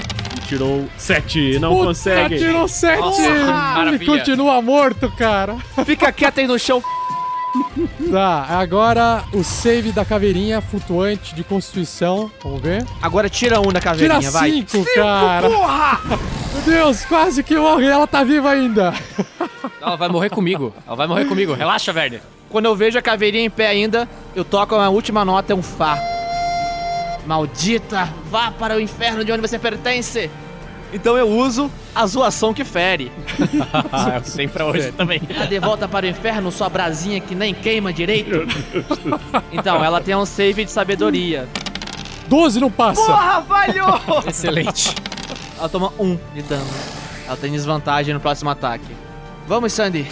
Tirou 0.48 0.88
7, 0.98 1.60
não 1.60 1.74
Puta, 1.74 1.86
consegue. 1.88 2.38
tirou 2.38 2.68
7! 2.70 3.00
Nossa, 3.00 3.22
que 3.22 3.96
ele 3.96 4.06
continua 4.06 4.62
morto, 4.62 5.12
cara. 5.12 5.58
Fica 5.86 6.10
quieto 6.12 6.40
aí 6.40 6.48
no 6.48 6.58
chão. 6.58 6.82
Tá, 8.12 8.46
agora 8.50 9.24
o 9.34 9.44
save 9.44 9.92
da 9.92 10.06
caveirinha 10.06 10.62
flutuante 10.62 11.36
de 11.36 11.44
constituição. 11.44 12.32
Vamos 12.42 12.62
ver. 12.62 12.86
Agora 13.02 13.30
tira 13.30 13.60
um 13.60 13.74
da 13.74 13.82
caveirinha, 13.82 14.20
Tira 14.20 14.32
vai. 14.32 14.52
5, 14.52 14.86
cara. 14.96 15.50
Meu 15.50 16.62
Deus, 16.66 17.04
quase 17.06 17.44
que 17.44 17.56
morre. 17.58 17.86
Ela 17.86 18.08
tá 18.08 18.24
viva 18.24 18.50
ainda. 18.52 18.94
Ela 19.82 19.96
vai 19.96 20.08
morrer 20.08 20.30
comigo. 20.30 20.74
Ela 20.86 20.96
vai 20.96 21.08
morrer 21.08 21.26
comigo. 21.26 21.54
Relaxa, 21.54 21.92
Verne. 21.92 22.22
Quando 22.50 22.66
eu 22.66 22.76
vejo 22.76 22.98
a 22.98 23.02
caveirinha 23.02 23.46
em 23.46 23.50
pé 23.50 23.68
ainda, 23.68 24.08
eu 24.36 24.46
toco 24.46 24.76
a 24.76 24.90
última 24.90 25.26
nota, 25.26 25.52
é 25.52 25.56
um 25.56 25.64
Fá. 25.64 25.98
Maldita, 27.28 28.08
vá 28.32 28.50
para 28.52 28.78
o 28.78 28.80
inferno 28.80 29.26
de 29.26 29.32
onde 29.34 29.42
você 29.42 29.60
pertence. 29.60 30.32
Então 30.94 31.18
eu 31.18 31.28
uso 31.28 31.70
a 31.94 32.08
zoação 32.08 32.54
que 32.54 32.64
fere. 32.64 33.12
Ah, 33.92 34.22
tem 34.22 34.48
pra 34.48 34.66
hoje 34.66 34.92
também. 34.94 35.22
Ela 35.30 35.46
de 35.46 35.60
volta 35.60 35.88
para 35.88 36.06
o 36.06 36.10
inferno, 36.10 36.52
sua 36.52 36.70
brasinha 36.70 37.20
que 37.20 37.36
nem 37.36 37.54
queima 37.54 37.92
direito. 37.92 38.48
Então, 39.52 39.84
ela 39.84 40.00
tem 40.00 40.16
um 40.16 40.26
save 40.26 40.64
de 40.66 40.72
sabedoria. 40.72 41.48
12 42.28 42.60
não 42.60 42.72
passa. 42.72 43.02
Porra, 43.02 43.42
falhou! 43.42 44.02
Excelente. 44.28 44.96
Ela 45.58 45.68
toma 45.68 45.92
um 46.00 46.18
de 46.34 46.42
dano. 46.44 46.68
Ela 47.26 47.36
tem 47.38 47.52
desvantagem 47.52 48.14
no 48.14 48.20
próximo 48.20 48.50
ataque. 48.50 48.96
Vamos, 49.48 49.74
Sandy. 49.74 50.08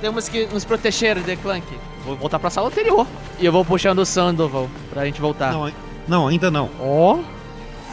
Temos 0.00 0.28
que 0.28 0.46
nos 0.46 0.64
proteger 0.64 1.18
de 1.20 1.36
Clank. 1.36 1.66
Vou 2.04 2.16
voltar 2.16 2.38
pra 2.38 2.50
sala 2.50 2.68
anterior. 2.68 3.06
E 3.38 3.46
eu 3.46 3.52
vou 3.52 3.64
puxando 3.64 4.00
o 4.00 4.06
Sandoval 4.06 4.68
pra 4.90 5.04
gente 5.04 5.20
voltar. 5.20 5.52
Não, 5.52 5.70
não, 6.08 6.28
ainda 6.28 6.50
não. 6.50 6.70
Ó. 6.80 7.18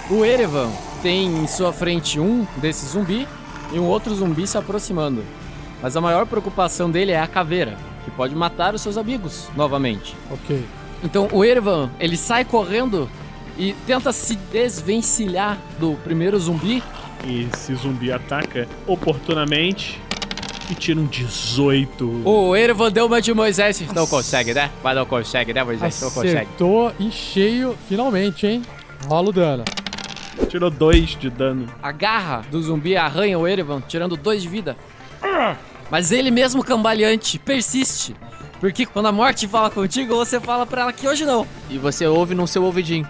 O 0.10 0.26
Erevan 0.26 0.70
tem 1.02 1.26
em 1.26 1.48
sua 1.48 1.72
frente 1.72 2.20
um 2.20 2.46
desses 2.58 2.92
zumbi 2.92 3.28
e 3.72 3.80
um 3.80 3.86
outro 3.86 4.14
zumbi 4.14 4.46
se 4.46 4.58
aproximando. 4.58 5.24
Mas 5.82 5.96
a 5.98 6.02
maior 6.02 6.26
preocupação 6.26 6.90
dele 6.90 7.12
é 7.12 7.20
a 7.20 7.28
caveira. 7.28 7.78
que 8.04 8.12
pode 8.12 8.36
matar 8.36 8.76
os 8.76 8.82
seus 8.82 8.98
amigos 8.98 9.48
novamente. 9.56 10.16
Ok. 10.30 10.64
Então 11.04 11.28
o 11.32 11.44
Erevan, 11.44 11.90
ele 12.00 12.18
sai 12.18 12.44
correndo 12.44 13.10
e 13.58 13.74
tenta 13.86 14.12
se 14.12 14.36
desvencilhar 14.36 15.58
do 15.80 15.94
primeiro 16.04 16.38
zumbi. 16.40 16.84
E 17.26 17.48
esse 17.54 17.74
zumbi 17.76 18.12
ataca 18.12 18.68
oportunamente 18.86 20.02
e 20.74 20.76
tira 20.76 21.00
um 21.00 21.06
18. 21.06 22.24
O 22.26 22.56
Erevan 22.56 22.92
deu 22.92 23.06
uma 23.06 23.22
de 23.22 23.34
Moisés. 23.34 23.82
Não 23.94 24.06
consegue, 24.06 24.54
né? 24.54 24.70
Mas 24.84 24.96
não 24.96 25.06
consegue, 25.06 25.54
né, 25.54 25.64
Moisés? 25.64 26.02
Não 26.02 26.12
consegue. 26.12 26.38
Acertou 26.38 26.92
em 27.00 27.10
cheio, 27.12 27.78
finalmente, 27.88 28.46
hein? 28.46 28.62
Rola 29.08 29.30
o 29.30 29.32
dano. 29.32 29.64
Tirou 30.50 30.70
2 30.70 31.18
de 31.18 31.30
dano. 31.30 31.68
A 31.82 31.92
garra 31.92 32.44
do 32.50 32.62
zumbi 32.62 32.98
arranha 32.98 33.38
o 33.38 33.48
Erevan, 33.48 33.82
tirando 33.88 34.18
dois 34.18 34.42
de 34.42 34.50
vida. 34.50 34.76
Mas 35.90 36.12
ele 36.12 36.32
mesmo 36.32 36.64
cambaleante 36.64 37.38
persiste. 37.38 38.16
Porque 38.60 38.86
quando 38.86 39.08
a 39.08 39.12
morte 39.12 39.48
fala 39.48 39.70
contigo, 39.70 40.16
você 40.16 40.40
fala 40.40 40.66
pra 40.66 40.84
ela 40.84 40.94
que 40.94 41.08
hoje 41.08 41.26
não. 41.26 41.46
E 41.70 41.78
você 41.78 42.08
ouve 42.08 42.34
no 42.34 42.48
seu 42.48 42.64
ouvidinho. 42.64 43.08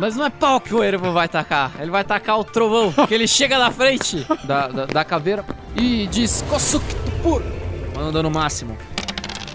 Mas 0.00 0.16
não 0.16 0.24
é 0.24 0.30
pau 0.30 0.58
que 0.58 0.74
o 0.74 0.82
Erevan 0.82 1.12
vai 1.12 1.28
tacar. 1.28 1.72
Ele 1.78 1.90
vai 1.90 2.02
tacar 2.02 2.40
o 2.40 2.42
trovão, 2.42 2.90
que 3.06 3.12
ele 3.12 3.28
chega 3.28 3.58
na 3.58 3.70
frente 3.70 4.26
da, 4.44 4.66
da, 4.66 4.86
da 4.86 5.04
caveira 5.04 5.44
e 5.76 6.06
diz 6.06 6.42
Kosuk 6.48 6.82
Tupur. 7.04 7.42
Manda 7.94 8.08
um 8.08 8.12
dano 8.12 8.30
máximo. 8.30 8.78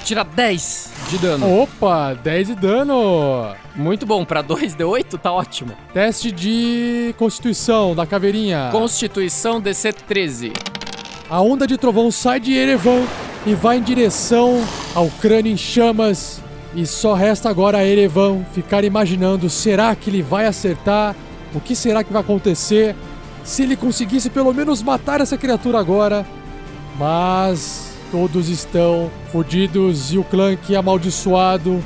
Tira 0.04 0.24
10 0.24 0.92
de 1.10 1.18
dano. 1.18 1.62
Opa, 1.62 2.14
10 2.14 2.48
de 2.50 2.56
dano. 2.56 3.56
Muito 3.76 4.06
bom, 4.06 4.24
pra 4.24 4.44
2d8 4.44 5.18
tá 5.18 5.32
ótimo. 5.32 5.72
Teste 5.92 6.32
de 6.32 7.16
constituição 7.18 7.96
da 7.96 8.06
caveirinha. 8.06 8.70
Constituição 8.72 9.60
DC 9.60 9.94
13. 9.94 10.54
A 11.28 11.42
onda 11.42 11.66
de 11.66 11.76
trovão 11.76 12.12
sai 12.12 12.40
de 12.40 12.54
Erevan 12.54 13.04
e 13.48 13.56
vai 13.56 13.78
em 13.78 13.82
direção 13.82 14.64
ao 14.94 15.10
crânio 15.10 15.52
em 15.52 15.58
chamas. 15.58 16.45
E 16.76 16.86
só 16.86 17.14
resta 17.14 17.50
agora 17.50 17.78
a 17.78 17.86
Erevan 17.86 18.44
ficar 18.54 18.84
imaginando: 18.84 19.50
será 19.50 19.96
que 19.96 20.10
ele 20.10 20.22
vai 20.22 20.46
acertar? 20.46 21.16
O 21.54 21.62
que 21.62 21.74
será 21.74 22.04
que 22.04 22.12
vai 22.12 22.22
acontecer? 22.22 22.94
Se 23.44 23.64
ele 23.64 23.78
conseguisse 23.78 24.30
pelo 24.30 24.54
menos 24.54 24.84
matar 24.84 25.22
essa 25.22 25.38
criatura 25.38 25.80
agora. 25.80 26.26
Mas 27.00 27.96
todos 28.12 28.50
estão 28.50 29.10
fodidos 29.32 30.12
e 30.12 30.18
o 30.18 30.24
Clank 30.24 30.76
amaldiçoado. 30.76 31.82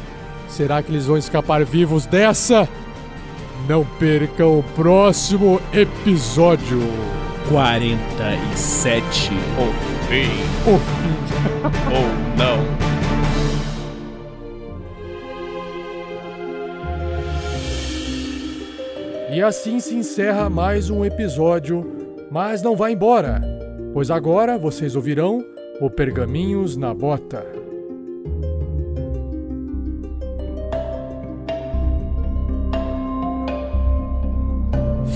Será 0.47 0.81
que 0.81 0.91
eles 0.91 1.05
vão 1.05 1.17
escapar 1.17 1.63
vivos 1.63 2.07
dessa? 2.07 2.67
Não 3.67 3.85
percam 3.99 4.59
o 4.59 4.63
próximo 4.75 5.61
episódio. 5.71 6.81
47. 7.49 9.31
O 9.57 9.73
fim. 10.07 10.29
O 10.65 10.77
fim. 10.79 11.17
Ou 11.93 12.05
não. 12.37 12.58
E 19.31 19.43
assim 19.43 19.79
se 19.79 19.93
encerra 19.93 20.49
mais 20.49 20.89
um 20.89 21.05
episódio, 21.05 21.85
mas 22.31 22.63
não 22.63 22.75
vá 22.75 22.89
embora, 22.89 23.39
pois 23.93 24.09
agora 24.09 24.57
vocês 24.57 24.95
ouvirão 24.95 25.45
o 25.79 25.87
Pergaminhos 25.87 26.75
na 26.75 26.95
Bota. 26.95 27.45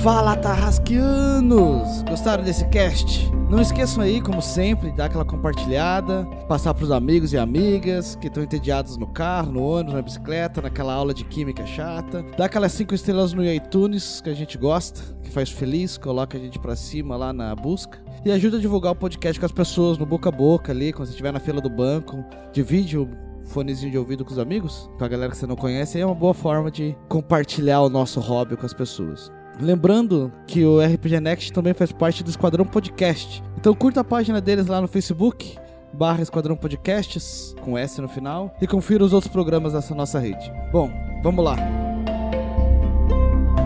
Fala, 0.04 0.36
Tarrasquianos! 0.36 2.04
Gostaram 2.04 2.44
desse 2.44 2.68
cast? 2.68 3.32
Não 3.54 3.62
esqueçam 3.62 4.02
aí, 4.02 4.20
como 4.20 4.42
sempre, 4.42 4.92
dar 4.92 5.06
aquela 5.06 5.24
compartilhada, 5.24 6.26
passar 6.48 6.74
pros 6.74 6.90
amigos 6.90 7.34
e 7.34 7.38
amigas 7.38 8.16
que 8.16 8.26
estão 8.26 8.42
entediados 8.42 8.98
no 8.98 9.06
carro, 9.06 9.52
no 9.52 9.64
ônibus, 9.64 9.94
na 9.94 10.02
bicicleta, 10.02 10.60
naquela 10.60 10.92
aula 10.92 11.14
de 11.14 11.24
química 11.24 11.64
chata. 11.64 12.26
Dá 12.36 12.46
aquelas 12.46 12.72
cinco 12.72 12.96
estrelas 12.96 13.32
no 13.32 13.46
iTunes 13.46 14.22
que 14.22 14.30
a 14.32 14.34
gente 14.34 14.58
gosta, 14.58 15.04
que 15.22 15.30
faz 15.30 15.52
feliz, 15.52 16.00
coloca 16.00 16.36
a 16.36 16.42
gente 16.42 16.58
pra 16.58 16.76
cima 16.76 17.16
lá 17.16 17.32
na 17.32 17.54
busca. 17.54 18.04
E 18.26 18.32
ajuda 18.32 18.58
a 18.58 18.60
divulgar 18.60 18.94
o 18.94 18.96
podcast 18.96 19.40
com 19.40 19.46
as 19.46 19.52
pessoas 19.52 20.00
no 20.00 20.06
boca 20.08 20.30
a 20.30 20.32
boca 20.32 20.72
ali, 20.72 20.92
quando 20.92 21.06
você 21.06 21.12
estiver 21.12 21.32
na 21.32 21.40
fila 21.40 21.62
do 21.62 21.70
banco. 21.70 22.26
Divide 22.52 22.98
o 22.98 23.08
fonezinho 23.46 23.92
de 23.92 24.00
ouvido 24.00 24.26
com 24.26 24.32
os 24.32 24.40
amigos, 24.40 24.90
com 24.98 25.06
a 25.06 25.08
galera 25.08 25.30
que 25.30 25.38
você 25.38 25.46
não 25.46 25.56
conhece, 25.56 26.00
é 26.00 26.06
uma 26.06 26.16
boa 26.16 26.34
forma 26.34 26.72
de 26.72 26.98
compartilhar 27.08 27.82
o 27.82 27.90
nosso 27.90 28.20
hobby 28.20 28.58
com 28.58 28.66
as 28.66 28.74
pessoas. 28.74 29.32
Lembrando 29.60 30.32
que 30.48 30.66
o 30.66 30.80
RPG 30.82 31.20
Next 31.20 31.54
também 31.54 31.74
faz 31.74 31.92
parte 31.92 32.24
do 32.24 32.30
Esquadrão 32.30 32.66
Podcast. 32.66 33.44
Então 33.58 33.74
curta 33.74 34.02
a 34.02 34.04
página 34.04 34.42
deles 34.42 34.66
lá 34.68 34.82
no 34.82 34.88
Facebook, 34.88 35.58
barra 35.94 36.22
Esquadrão 36.22 36.56
Podcasts, 36.56 37.56
com 37.62 37.78
S 37.78 38.02
no 38.02 38.08
final, 38.10 38.54
e 38.62 38.68
confira 38.68 39.04
os 39.04 39.14
outros 39.14 39.32
programas 39.32 39.74
dessa 39.74 39.94
nossa 39.96 40.20
rede. 40.20 40.52
Bom, 40.72 40.90
vamos 41.22 41.46
lá. 41.46 41.56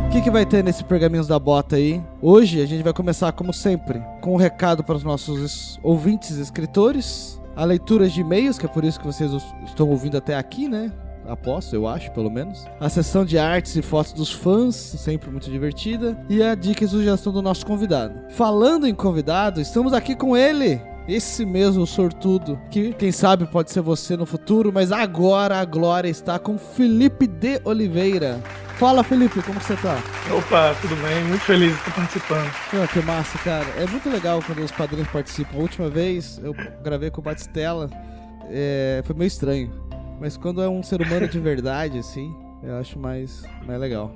O 0.06 0.10
que, 0.10 0.22
que 0.22 0.32
vai 0.32 0.46
ter 0.46 0.64
nesse 0.64 0.84
Pergaminhos 0.84 1.28
da 1.28 1.38
Bota 1.40 1.76
aí? 1.76 2.02
Hoje 2.22 2.62
a 2.62 2.66
gente 2.66 2.84
vai 2.84 2.94
começar, 2.94 3.32
como 3.34 3.54
sempre, 3.54 4.02
com 4.22 4.34
um 4.34 4.38
recado 4.38 4.84
para 4.84 4.96
os 4.96 5.04
nossos 5.04 5.40
es- 5.42 5.80
ouvintes 5.84 6.32
escritores, 6.38 7.42
a 7.56 7.64
leitura 7.66 8.08
de 8.10 8.22
e-mails, 8.22 8.58
que 8.58 8.66
é 8.66 8.70
por 8.70 8.84
isso 8.84 9.00
que 9.00 9.06
vocês 9.06 9.32
estão 9.66 9.90
ouvindo 9.90 10.18
até 10.18 10.36
aqui, 10.36 10.68
né? 10.68 10.92
Aposto, 11.28 11.76
eu 11.76 11.88
acho, 11.88 12.12
pelo 12.12 12.32
menos. 12.32 12.66
A 12.80 12.90
sessão 12.90 13.26
de 13.26 13.38
artes 13.38 13.76
e 13.76 13.82
fotos 13.82 14.14
dos 14.14 14.32
fãs, 14.32 14.76
sempre 14.76 15.30
muito 15.30 15.50
divertida. 15.50 16.18
E 16.30 16.42
a 16.42 16.56
dica 16.56 16.84
e 16.84 16.88
sugestão 16.88 17.34
do 17.34 17.42
nosso 17.42 17.66
convidado. 17.66 18.14
Falando 18.30 18.88
em 18.88 18.96
convidado, 18.96 19.60
estamos 19.60 19.94
aqui 19.94 20.16
com 20.16 20.36
ele. 20.36 20.82
Esse 21.08 21.46
mesmo 21.46 21.88
sortudo, 21.88 22.60
que 22.70 22.94
quem 22.94 23.14
sabe 23.14 23.46
pode 23.46 23.72
ser 23.72 23.82
você 23.82 24.18
no 24.18 24.26
futuro, 24.26 24.74
mas 24.74 24.92
agora 24.92 25.58
a 25.58 25.64
glória 25.64 26.10
está 26.10 26.38
com 26.38 26.58
Felipe 26.58 27.26
de 27.26 27.62
Oliveira. 27.64 28.42
Fala, 28.78 29.04
Felipe, 29.04 29.42
como 29.42 29.60
você 29.60 29.76
tá? 29.78 29.98
Opa, 30.38 30.76
tudo 30.82 30.96
bem? 30.98 31.24
Muito 31.24 31.44
feliz 31.46 31.72
de 31.72 31.78
estar 31.80 31.96
participando. 31.96 32.52
Pô, 32.70 32.88
que 32.92 33.00
massa, 33.06 33.38
cara. 33.40 33.66
É 33.78 33.88
muito 33.88 34.10
legal 34.10 34.42
quando 34.46 34.60
os 34.60 34.72
padrinhos 34.72 35.08
participam. 35.08 35.58
A 35.58 35.62
última 35.62 35.90
vez 35.90 36.40
eu 36.44 36.54
gravei 36.84 37.10
com 37.10 37.22
o 37.22 37.24
Batistella, 37.24 37.90
é, 38.50 39.02
foi 39.06 39.16
meio 39.16 39.28
estranho. 39.28 39.87
Mas 40.20 40.38
quando 40.38 40.62
é 40.62 40.70
um 40.70 40.82
ser 40.82 41.02
humano 41.02 41.28
de 41.28 41.40
verdade, 41.40 42.00
assim, 42.00 42.34
eu 42.64 42.78
acho 42.78 42.98
mais, 43.00 43.44
mais 43.66 43.80
legal. 43.80 44.12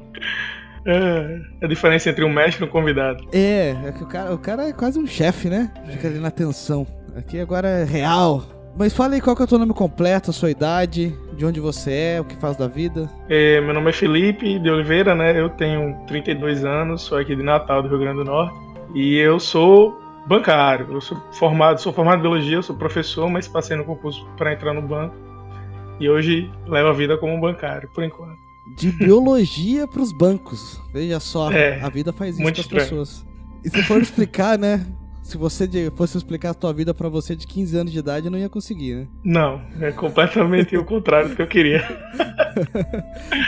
É, 0.86 1.40
a 1.62 1.68
diferença 1.68 2.10
entre 2.10 2.24
um 2.26 2.30
mestre 2.34 2.66
e 2.66 2.68
um 2.68 2.72
convidado. 2.72 3.24
É, 3.32 3.76
é 3.86 3.92
que 3.92 4.04
o 4.04 4.08
cara, 4.08 4.34
o 4.34 4.38
cara 4.38 4.68
é 4.68 4.74
quase 4.74 4.98
um 4.98 5.06
chefe, 5.06 5.48
né? 5.48 5.72
Fica 5.90 6.08
ali 6.08 6.20
na 6.20 6.32
tensão. 6.32 6.88
Aqui 7.16 7.40
agora 7.40 7.68
é 7.68 7.84
real. 7.84 8.44
Mas 8.78 8.96
fala 8.96 9.16
aí 9.16 9.22
qual 9.22 9.36
que 9.36 9.42
é 9.42 9.46
o 9.46 9.48
teu 9.48 9.60
nome 9.60 9.74
completo, 9.74 10.30
a 10.30 10.34
sua 10.34 10.50
idade, 10.50 11.14
de 11.36 11.46
onde 11.46 11.60
você 11.60 11.92
é, 11.92 12.22
o 12.22 12.24
que 12.24 12.36
faz 12.38 12.56
da 12.56 12.68
vida. 12.68 13.10
É, 13.30 13.60
meu 13.62 13.74
nome 13.74 13.90
é 13.90 13.94
Felipe 13.94 14.58
de 14.58 14.70
Oliveira, 14.70 15.14
né? 15.14 15.38
Eu 15.40 15.50
tenho 15.50 15.94
32 16.08 16.64
anos, 16.64 17.02
sou 17.02 17.18
aqui 17.18 17.36
de 17.36 17.44
Natal, 17.44 17.84
do 17.84 17.90
Rio 17.90 18.00
Grande 18.00 18.20
do 18.20 18.26
Norte. 18.26 18.56
E 18.96 19.18
eu 19.18 19.40
sou 19.40 20.00
bancário. 20.26 20.88
Eu 20.90 21.02
sou 21.02 21.18
formado, 21.34 21.80
sou 21.80 21.92
formado 21.92 22.20
em 22.20 22.22
biologia, 22.22 22.62
sou 22.62 22.76
professor, 22.76 23.30
mas 23.30 23.48
passei 23.48 23.76
no 23.76 23.84
concurso 23.84 24.26
para 24.38 24.54
entrar 24.54 24.74
no 24.74 24.82
banco. 24.82 25.16
E 26.02 26.10
hoje 26.10 26.52
levo 26.68 26.90
a 26.90 26.94
vida 26.94 27.16
como 27.16 27.32
um 27.34 27.40
bancário, 27.40 27.88
por 27.94 28.04
enquanto. 28.04 28.36
De 28.76 28.92
biologia 28.92 29.88
pros 29.88 30.12
bancos. 30.12 30.82
Veja 30.92 31.20
só, 31.20 31.52
É, 31.52 31.80
a 31.80 31.90
vida 31.90 32.12
faz 32.12 32.40
isso 32.40 32.44
com 32.44 32.50
as 32.50 32.68
pessoas. 32.68 33.26
E 33.64 33.70
se 33.70 33.84
for 33.84 34.02
explicar, 34.02 34.58
né? 34.58 34.84
Se 35.22 35.38
você 35.38 35.92
fosse 35.96 36.18
explicar 36.18 36.50
a 36.50 36.54
tua 36.56 36.74
vida 36.74 36.92
pra 36.94 37.08
você 37.08 37.36
de 37.36 37.46
15 37.46 37.78
anos 37.78 37.92
de 37.94 38.00
idade, 38.00 38.30
não 38.32 38.38
ia 38.38 38.50
conseguir, 38.50 38.96
né? 38.96 39.08
Não, 39.24 39.62
é 39.80 39.92
completamente 39.92 40.76
o 40.76 40.84
contrário 40.84 41.30
do 41.30 41.36
que 41.36 41.42
eu 41.42 41.48
queria. 41.48 41.84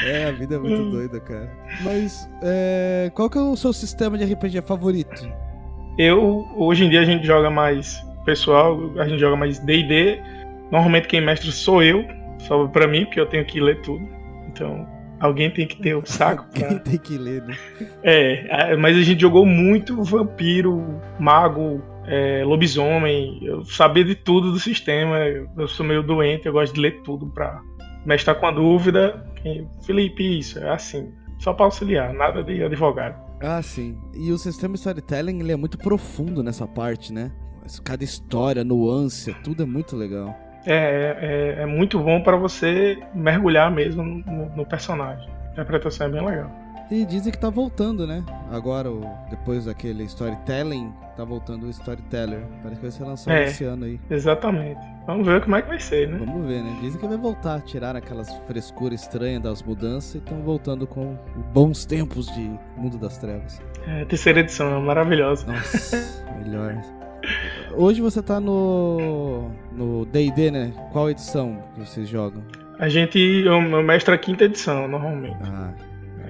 É, 0.05 0.25
a 0.25 0.31
vida 0.31 0.55
é 0.55 0.57
muito 0.57 0.91
doida, 0.91 1.19
cara. 1.19 1.51
Mas, 1.83 2.29
é, 2.41 3.11
qual 3.13 3.29
que 3.29 3.37
é 3.37 3.41
o 3.41 3.53
seu 3.57 3.73
sistema 3.73 4.17
de 4.17 4.23
RPG 4.33 4.61
favorito? 4.61 5.29
Eu, 5.97 6.47
hoje 6.55 6.85
em 6.85 6.89
dia 6.89 7.01
a 7.01 7.05
gente 7.05 7.27
joga 7.27 7.49
mais 7.49 8.01
pessoal, 8.23 8.79
a 8.97 9.05
gente 9.07 9.19
joga 9.19 9.35
mais 9.35 9.59
D&D. 9.59 10.21
Normalmente 10.71 11.07
quem 11.09 11.19
mestre 11.19 11.51
sou 11.51 11.83
eu, 11.83 12.05
sobra 12.47 12.67
pra 12.69 12.87
mim, 12.87 13.05
porque 13.05 13.19
eu 13.19 13.25
tenho 13.25 13.45
que 13.45 13.59
ler 13.59 13.81
tudo. 13.81 14.07
Então, 14.47 14.87
alguém 15.19 15.49
tem 15.49 15.67
que 15.67 15.81
ter 15.81 15.95
o 15.95 16.05
saco 16.05 16.45
pra... 16.51 16.67
Quem 16.67 16.79
tem 16.79 16.97
que 16.97 17.17
ler, 17.17 17.41
né? 17.43 17.57
É, 18.03 18.75
mas 18.77 18.97
a 18.97 19.01
gente 19.01 19.21
jogou 19.21 19.45
muito 19.45 20.03
vampiro, 20.03 21.01
mago, 21.19 21.81
é, 22.05 22.43
lobisomem. 22.45 23.39
Eu 23.43 23.63
sabia 23.65 24.03
de 24.03 24.15
tudo 24.15 24.51
do 24.51 24.59
sistema. 24.59 25.19
Eu 25.57 25.67
sou 25.67 25.85
meio 25.85 26.03
doente, 26.03 26.45
eu 26.45 26.53
gosto 26.53 26.73
de 26.73 26.81
ler 26.81 27.01
tudo 27.03 27.27
pra 27.27 27.61
mestrar 28.05 28.39
com 28.39 28.47
a 28.47 28.51
dúvida. 28.51 29.25
Felipe, 29.85 30.39
isso 30.39 30.59
é 30.59 30.69
assim. 30.69 31.11
Só 31.39 31.53
pra 31.53 31.65
auxiliar, 31.65 32.13
nada 32.13 32.43
de 32.43 32.63
advogado. 32.63 33.21
Ah, 33.41 33.61
sim. 33.61 33.97
E 34.13 34.31
o 34.31 34.37
sistema 34.37 34.75
storytelling, 34.75 35.39
ele 35.39 35.51
é 35.51 35.57
muito 35.57 35.77
profundo 35.77 36.41
nessa 36.41 36.65
parte, 36.65 37.11
né? 37.11 37.31
Cada 37.83 38.03
história, 38.03 38.63
nuance, 38.63 39.33
tudo 39.43 39.63
é 39.63 39.65
muito 39.65 39.95
legal. 39.95 40.33
É, 40.65 41.55
é, 41.59 41.63
é 41.63 41.65
muito 41.65 41.99
bom 41.99 42.21
pra 42.21 42.35
você 42.37 42.97
mergulhar 43.13 43.69
mesmo 43.71 44.03
no, 44.03 44.49
no 44.55 44.65
personagem. 44.65 45.29
A 45.49 45.51
interpretação 45.51 46.07
é 46.07 46.09
bem 46.09 46.25
legal. 46.25 46.51
E 46.91 47.05
dizem 47.05 47.31
que 47.31 47.37
tá 47.39 47.49
voltando, 47.49 48.05
né? 48.05 48.23
Agora, 48.51 48.89
depois 49.29 49.65
daquele 49.65 50.03
storytelling, 50.03 50.93
tá 51.15 51.23
voltando 51.23 51.65
o 51.65 51.69
storyteller. 51.69 52.41
Parece 52.61 52.75
que 52.75 52.81
vai 52.81 52.91
ser 52.91 53.03
lançado 53.03 53.33
É. 53.33 53.45
esse 53.45 53.63
ano 53.63 53.85
aí. 53.85 53.99
Exatamente. 54.09 54.79
Vamos 55.07 55.25
ver 55.25 55.41
como 55.41 55.55
é 55.55 55.61
que 55.61 55.69
vai 55.69 55.79
ser, 55.79 56.07
né? 56.09 56.17
Vamos 56.23 56.45
ver, 56.47 56.61
né? 56.61 56.77
Dizem 56.81 56.99
que 56.99 57.07
vai 57.07 57.17
voltar, 57.17 57.61
tirar 57.61 57.95
aquelas 57.95 58.31
frescuras 58.47 59.01
estranhas 59.01 59.41
das 59.41 59.63
mudanças 59.63 60.15
e 60.15 60.17
estão 60.19 60.41
voltando 60.41 60.85
com 60.85 61.17
bons 61.53 61.83
tempos 61.85 62.27
de 62.27 62.51
Mundo 62.77 62.97
das 62.97 63.17
Trevas. 63.17 63.61
É, 63.87 64.05
terceira 64.05 64.41
edição, 64.41 64.79
maravilhosa. 64.81 65.47
Nossa, 65.51 65.97
melhor. 66.43 66.75
Hoje 67.75 68.01
você 68.01 68.21
tá 68.21 68.39
no. 68.39 69.49
no 69.71 70.05
DD, 70.05 70.51
né? 70.51 70.73
Qual 70.91 71.09
edição 71.09 71.57
que 71.73 71.81
vocês 71.81 72.07
jogam? 72.07 72.43
A 72.79 72.89
gente. 72.89 73.17
Eu, 73.19 73.61
eu 73.61 73.83
mestro 73.83 74.13
a 74.13 74.17
quinta 74.17 74.45
edição, 74.45 74.87
normalmente. 74.87 75.37
Ah. 75.43 75.73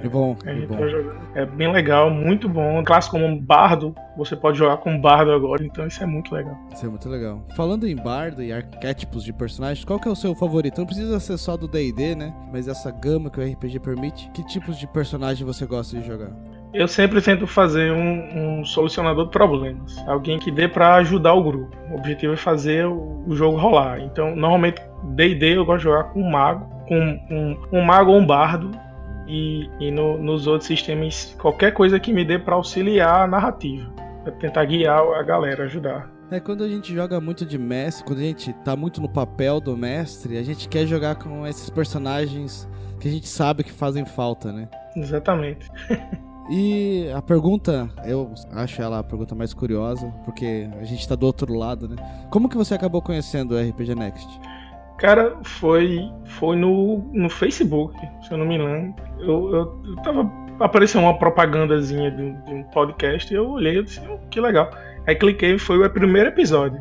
Que 0.01 0.09
bom, 0.09 0.35
A 0.45 0.53
que 0.53 0.65
bom. 0.67 0.75
tá. 0.75 1.39
É 1.41 1.45
bem 1.45 1.71
legal, 1.71 2.09
muito 2.09 2.49
bom. 2.49 2.83
Clássico 2.83 3.15
como 3.15 3.25
um 3.25 3.39
bardo, 3.39 3.95
você 4.17 4.35
pode 4.35 4.57
jogar 4.57 4.75
com 4.77 4.99
bardo 4.99 5.31
agora, 5.31 5.63
então 5.63 5.87
isso 5.87 6.03
é 6.03 6.05
muito 6.05 6.35
legal. 6.35 6.57
Isso 6.73 6.85
é 6.85 6.89
muito 6.89 7.07
legal. 7.07 7.41
Falando 7.55 7.87
em 7.87 7.95
bardo 7.95 8.43
e 8.43 8.51
arquétipos 8.51 9.23
de 9.23 9.31
personagens, 9.31 9.85
qual 9.85 9.97
que 9.97 10.07
é 10.09 10.11
o 10.11 10.15
seu 10.15 10.35
favorito? 10.35 10.79
Não 10.79 10.85
precisa 10.85 11.21
ser 11.21 11.37
só 11.37 11.55
do 11.55 11.69
D&D, 11.69 12.15
né? 12.15 12.33
Mas 12.51 12.67
essa 12.67 12.91
gama 12.91 13.29
que 13.29 13.39
o 13.39 13.43
RPG 13.49 13.79
permite. 13.79 14.29
Que 14.31 14.45
tipos 14.45 14.77
de 14.77 14.87
personagem 14.87 15.47
você 15.47 15.65
gosta 15.65 15.97
de 15.97 16.05
jogar? 16.05 16.31
Eu 16.73 16.87
sempre 16.87 17.21
tento 17.21 17.45
fazer 17.45 17.91
um, 17.91 18.59
um 18.61 18.65
solucionador 18.65 19.25
de 19.25 19.31
problemas. 19.31 19.95
Alguém 20.07 20.39
que 20.39 20.49
dê 20.51 20.67
pra 20.67 20.95
ajudar 20.95 21.33
o 21.33 21.43
grupo. 21.43 21.77
O 21.91 21.95
objetivo 21.95 22.33
é 22.33 22.37
fazer 22.37 22.85
o, 22.87 23.23
o 23.27 23.35
jogo 23.35 23.57
rolar. 23.57 23.99
Então, 23.99 24.35
normalmente, 24.35 24.81
D&D 25.15 25.57
eu 25.57 25.65
gosto 25.65 25.79
de 25.79 25.83
jogar 25.83 26.05
com 26.05 26.21
um 26.21 26.31
mago, 26.31 26.65
com 26.87 26.95
um, 27.29 27.57
um 27.71 27.81
mago 27.83 28.11
ou 28.11 28.17
um 28.17 28.25
bardo. 28.25 28.71
E, 29.27 29.69
e 29.79 29.91
no- 29.91 30.17
nos 30.17 30.47
outros 30.47 30.67
sistemas, 30.67 31.35
qualquer 31.39 31.73
coisa 31.73 31.99
que 31.99 32.11
me 32.11 32.25
dê 32.25 32.39
pra 32.39 32.55
auxiliar 32.55 33.21
a 33.23 33.27
narrativa. 33.27 33.87
Pra 34.23 34.31
tentar 34.33 34.65
guiar 34.65 34.99
a 34.99 35.21
galera, 35.21 35.65
ajudar. 35.65 36.11
É 36.31 36.39
quando 36.39 36.63
a 36.63 36.67
gente 36.67 36.93
joga 36.93 37.21
muito 37.21 37.45
de 37.45 37.57
mestre, 37.59 38.03
quando 38.03 38.19
a 38.19 38.23
gente 38.23 38.51
tá 38.65 38.75
muito 38.75 38.99
no 38.99 39.07
papel 39.07 39.59
do 39.61 39.77
mestre, 39.77 40.37
a 40.37 40.43
gente 40.43 40.67
quer 40.67 40.87
jogar 40.87 41.15
com 41.15 41.45
esses 41.45 41.69
personagens 41.69 42.67
que 42.99 43.07
a 43.07 43.11
gente 43.11 43.27
sabe 43.27 43.63
que 43.63 43.71
fazem 43.71 44.03
falta, 44.05 44.51
né? 44.51 44.67
Exatamente. 44.97 45.69
E 46.49 47.09
a 47.15 47.21
pergunta, 47.21 47.89
eu 48.05 48.31
acho 48.51 48.81
ela 48.81 48.99
a 48.99 49.03
pergunta 49.03 49.33
mais 49.33 49.53
curiosa, 49.53 50.07
porque 50.25 50.67
a 50.79 50.83
gente 50.83 51.07
tá 51.07 51.15
do 51.15 51.25
outro 51.25 51.53
lado, 51.53 51.87
né? 51.87 51.95
Como 52.29 52.49
que 52.49 52.57
você 52.57 52.73
acabou 52.73 53.01
conhecendo 53.01 53.55
o 53.55 53.59
RPG 53.59 53.95
Next? 53.95 54.27
Cara, 54.97 55.35
foi, 55.43 56.09
foi 56.25 56.55
no, 56.55 56.97
no 57.13 57.29
Facebook, 57.29 57.95
se 58.21 58.31
eu 58.31 58.37
não 58.37 58.45
me 58.45 58.55
engano. 58.55 58.93
Eu, 59.19 59.53
eu, 59.55 59.81
eu 59.85 59.95
tava. 60.03 60.29
Apareceu 60.59 61.01
uma 61.01 61.17
propagandazinha 61.17 62.11
de, 62.11 62.21
um- 62.21 62.41
de 62.43 62.53
um 62.53 62.63
podcast 62.65 63.33
e 63.33 63.37
eu 63.37 63.49
olhei 63.49 63.79
e 63.79 63.83
disse, 63.83 63.99
"Oh, 64.07 64.17
que 64.29 64.39
legal. 64.39 64.69
Aí 65.07 65.15
cliquei 65.15 65.55
e 65.55 65.59
foi 65.59 65.83
o 65.83 65.89
primeiro 65.89 66.29
episódio. 66.29 66.79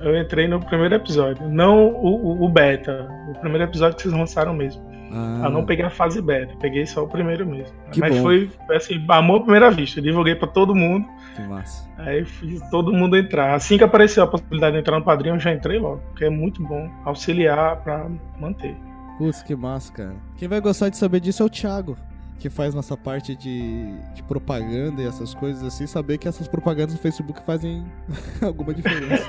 Eu 0.00 0.20
entrei 0.20 0.46
no 0.46 0.60
primeiro 0.60 0.94
episódio. 0.94 1.48
Não 1.48 1.86
o, 1.88 2.40
o- 2.42 2.44
o 2.44 2.48
beta. 2.48 3.08
O 3.30 3.38
primeiro 3.40 3.64
episódio 3.64 3.96
que 3.96 4.02
vocês 4.02 4.14
lançaram 4.14 4.52
mesmo. 4.52 4.82
Ah, 5.12 5.42
Eu 5.44 5.50
não 5.50 5.64
peguei 5.64 5.84
a 5.84 5.90
fase 5.90 6.20
beta, 6.20 6.54
peguei 6.60 6.86
só 6.86 7.04
o 7.04 7.08
primeiro 7.08 7.46
mesmo. 7.46 7.74
Que 7.92 8.00
Mas 8.00 8.16
bom. 8.16 8.22
foi 8.22 8.50
assim, 8.70 9.04
amor 9.08 9.36
à 9.36 9.42
primeira 9.42 9.70
vista. 9.70 10.00
Eu 10.00 10.04
divulguei 10.04 10.34
pra 10.34 10.48
todo 10.48 10.74
mundo. 10.74 11.06
Que 11.34 11.42
massa. 11.42 11.88
Aí 11.98 12.24
fiz 12.24 12.60
todo 12.70 12.92
mundo 12.92 13.16
entrar. 13.16 13.54
Assim 13.54 13.78
que 13.78 13.84
apareceu 13.84 14.24
a 14.24 14.26
possibilidade 14.26 14.74
de 14.74 14.80
entrar 14.80 14.98
no 14.98 15.04
padrinho, 15.04 15.36
eu 15.36 15.40
já 15.40 15.52
entrei 15.52 15.78
logo. 15.78 15.98
Porque 16.08 16.24
é 16.24 16.30
muito 16.30 16.62
bom 16.62 16.90
auxiliar 17.04 17.76
pra 17.82 18.06
manter. 18.40 18.76
Putz, 19.18 19.42
que 19.42 19.54
massa, 19.56 19.92
cara. 19.92 20.14
Quem 20.36 20.48
vai 20.48 20.60
gostar 20.60 20.88
de 20.88 20.96
saber 20.96 21.20
disso 21.20 21.42
é 21.42 21.46
o 21.46 21.48
Thiago, 21.48 21.96
que 22.38 22.50
faz 22.50 22.74
nossa 22.74 22.96
parte 22.98 23.34
de, 23.34 23.86
de 24.14 24.22
propaganda 24.24 25.00
e 25.00 25.06
essas 25.06 25.32
coisas 25.34 25.62
assim, 25.62 25.86
saber 25.86 26.18
que 26.18 26.28
essas 26.28 26.46
propagandas 26.46 26.94
no 26.94 27.00
Facebook 27.00 27.40
fazem 27.46 27.82
alguma 28.42 28.74
diferença. 28.74 29.24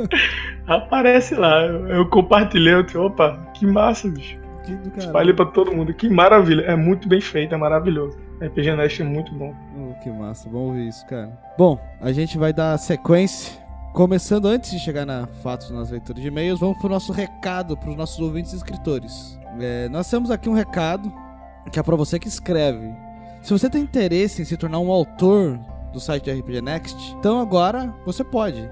Aparece 0.66 1.34
lá, 1.34 1.62
eu, 1.64 2.06
compartilhei, 2.08 2.74
eu 2.74 2.82
disse, 2.82 2.98
opa, 2.98 3.38
que 3.54 3.66
massa, 3.66 4.08
bicho. 4.08 4.38
Espalhei 4.96 5.34
pra 5.34 5.46
todo 5.46 5.72
mundo, 5.72 5.92
que 5.92 6.08
maravilha. 6.08 6.62
É 6.62 6.76
muito 6.76 7.08
bem 7.08 7.20
feito, 7.20 7.54
é 7.54 7.58
maravilhoso. 7.58 8.18
RPG 8.40 8.76
Nest 8.76 9.00
é 9.00 9.04
muito 9.04 9.32
bom. 9.34 9.54
Oh, 9.76 10.02
que 10.02 10.10
massa, 10.10 10.48
vamos 10.48 10.68
ouvir 10.68 10.88
isso, 10.88 11.06
cara. 11.06 11.30
Bom, 11.56 11.78
a 12.00 12.12
gente 12.12 12.38
vai 12.38 12.52
dar 12.52 12.76
sequência. 12.78 13.62
Começando 13.92 14.46
antes 14.46 14.72
de 14.72 14.80
chegar 14.80 15.06
na 15.06 15.28
fatos 15.42 15.70
nas 15.70 15.90
leituras 15.90 16.20
de 16.20 16.26
e-mails, 16.26 16.58
vamos 16.58 16.76
pro 16.78 16.88
nosso 16.88 17.12
recado 17.12 17.76
para 17.76 17.90
os 17.90 17.96
nossos 17.96 18.18
ouvintes 18.18 18.52
e 18.52 18.56
escritores. 18.56 19.38
É, 19.60 19.88
nós 19.88 20.10
temos 20.10 20.32
aqui 20.32 20.48
um 20.48 20.52
recado 20.52 21.12
que 21.70 21.78
é 21.78 21.82
para 21.82 21.94
você 21.94 22.18
que 22.18 22.26
escreve. 22.26 22.92
Se 23.40 23.52
você 23.52 23.70
tem 23.70 23.82
interesse 23.82 24.42
em 24.42 24.44
se 24.44 24.56
tornar 24.56 24.80
um 24.80 24.90
autor 24.90 25.60
do 25.92 26.00
site 26.00 26.24
do 26.24 26.40
RPG 26.40 26.60
Next, 26.60 27.14
então 27.18 27.38
agora 27.38 27.94
você 28.04 28.24
pode. 28.24 28.68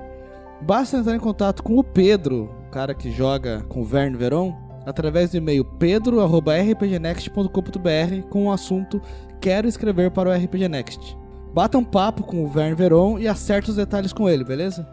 Basta 0.61 0.97
entrar 0.97 1.14
em 1.14 1.20
contato 1.20 1.62
com 1.62 1.78
o 1.78 1.84
Pedro, 1.84 2.51
o 2.66 2.70
cara 2.70 2.95
que 2.95 3.11
joga 3.11 3.62
com 3.68 3.80
o 3.80 3.84
Verne 3.84 4.16
Veron, 4.16 4.57
através 4.87 5.30
do 5.30 5.37
e-mail 5.37 5.64
pedro@rpgnext.com.br 5.64 8.28
com 8.28 8.47
o 8.47 8.53
assunto 8.53 9.01
Quero 9.41 9.66
escrever 9.66 10.11
para 10.11 10.30
o 10.30 10.33
RPG 10.33 10.68
Next. 10.68 11.16
Bata 11.53 11.76
um 11.76 11.85
papo 11.85 12.22
com 12.22 12.45
o 12.45 12.49
Verne 12.49 12.74
Veron 12.74 13.18
e 13.18 13.26
acerte 13.26 13.70
os 13.70 13.76
detalhes 13.76 14.12
com 14.12 14.28
ele, 14.28 14.45
beleza? 14.45 14.87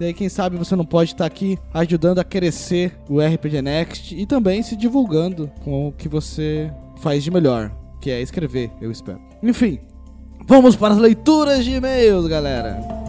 E 0.00 0.06
aí, 0.06 0.12
quem 0.12 0.28
sabe 0.28 0.56
você 0.56 0.74
não 0.74 0.84
pode 0.84 1.12
estar 1.12 1.24
aqui 1.24 1.56
ajudando 1.72 2.18
a 2.18 2.24
crescer 2.24 2.98
o 3.08 3.20
RPG 3.20 3.62
Next 3.62 4.20
e 4.20 4.26
também 4.26 4.62
se 4.62 4.74
divulgando 4.74 5.50
com 5.62 5.88
o 5.88 5.92
que 5.92 6.08
você 6.08 6.72
faz 7.00 7.22
de 7.22 7.30
melhor, 7.30 7.70
que 8.00 8.10
é 8.10 8.20
escrever, 8.20 8.72
eu 8.80 8.90
espero. 8.90 9.20
Enfim, 9.40 9.78
vamos 10.46 10.74
para 10.74 10.94
as 10.94 11.00
leituras 11.00 11.64
de 11.64 11.74
e-mails, 11.74 12.26
galera. 12.26 13.01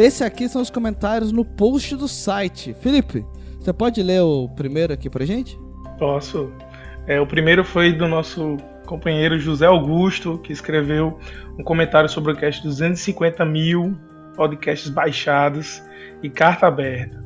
Esse 0.00 0.24
aqui 0.24 0.48
são 0.48 0.62
os 0.62 0.70
comentários 0.70 1.30
no 1.30 1.44
post 1.44 1.94
do 1.94 2.08
site. 2.08 2.74
Felipe, 2.80 3.22
você 3.58 3.70
pode 3.70 4.02
ler 4.02 4.22
o 4.22 4.48
primeiro 4.48 4.94
aqui 4.94 5.10
pra 5.10 5.26
gente? 5.26 5.60
Posso. 5.98 6.50
É, 7.06 7.20
o 7.20 7.26
primeiro 7.26 7.62
foi 7.62 7.92
do 7.92 8.08
nosso 8.08 8.56
companheiro 8.86 9.38
José 9.38 9.66
Augusto, 9.66 10.38
que 10.38 10.54
escreveu 10.54 11.18
um 11.58 11.62
comentário 11.62 12.08
sobre 12.08 12.32
o 12.32 12.34
cast 12.34 12.62
250 12.62 13.44
mil 13.44 13.94
podcasts 14.34 14.88
baixados 14.88 15.82
e 16.22 16.30
carta 16.30 16.66
aberta. 16.66 17.22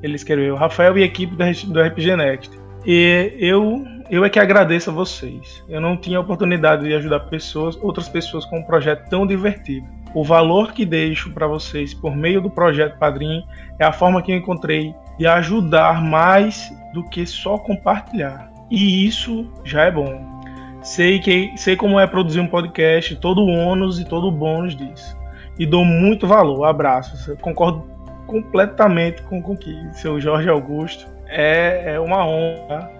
Ele 0.00 0.14
escreveu: 0.14 0.54
Rafael 0.54 0.96
e 0.96 1.02
equipe 1.02 1.34
do 1.34 1.80
RPG 1.82 2.14
Next. 2.14 2.56
E 2.86 3.32
eu, 3.36 3.84
eu 4.08 4.24
é 4.24 4.30
que 4.30 4.38
agradeço 4.38 4.90
a 4.90 4.92
vocês. 4.92 5.60
Eu 5.68 5.80
não 5.80 5.96
tinha 5.96 6.20
oportunidade 6.20 6.84
de 6.84 6.94
ajudar 6.94 7.18
pessoas, 7.20 7.76
outras 7.82 8.08
pessoas 8.08 8.44
com 8.44 8.60
um 8.60 8.62
projeto 8.62 9.08
tão 9.08 9.26
divertido. 9.26 10.01
O 10.14 10.22
valor 10.22 10.72
que 10.72 10.84
deixo 10.84 11.30
para 11.32 11.46
vocês 11.46 11.94
por 11.94 12.14
meio 12.14 12.40
do 12.40 12.50
projeto 12.50 12.98
Padrim 12.98 13.44
é 13.78 13.84
a 13.84 13.92
forma 13.92 14.22
que 14.22 14.32
eu 14.32 14.36
encontrei 14.36 14.94
de 15.18 15.26
ajudar 15.26 16.02
mais 16.02 16.72
do 16.92 17.02
que 17.08 17.24
só 17.26 17.56
compartilhar. 17.58 18.50
E 18.70 19.06
isso 19.06 19.50
já 19.64 19.84
é 19.84 19.90
bom. 19.90 20.42
Sei, 20.82 21.18
que, 21.18 21.52
sei 21.56 21.76
como 21.76 21.98
é 21.98 22.06
produzir 22.06 22.40
um 22.40 22.46
podcast, 22.46 23.16
todo 23.16 23.40
o 23.40 23.48
ônus 23.48 24.00
e 24.00 24.04
todo 24.04 24.26
o 24.26 24.32
bônus 24.32 24.76
disso. 24.76 25.16
E 25.58 25.64
dou 25.64 25.84
muito 25.84 26.26
valor. 26.26 26.64
Abraços. 26.64 27.28
Eu 27.28 27.36
concordo 27.36 27.84
completamente 28.26 29.22
com 29.22 29.38
o 29.38 29.56
que 29.56 29.74
seu 29.92 30.20
Jorge 30.20 30.48
Augusto. 30.48 31.06
É, 31.26 31.94
é 31.94 32.00
uma 32.00 32.26
honra 32.26 32.90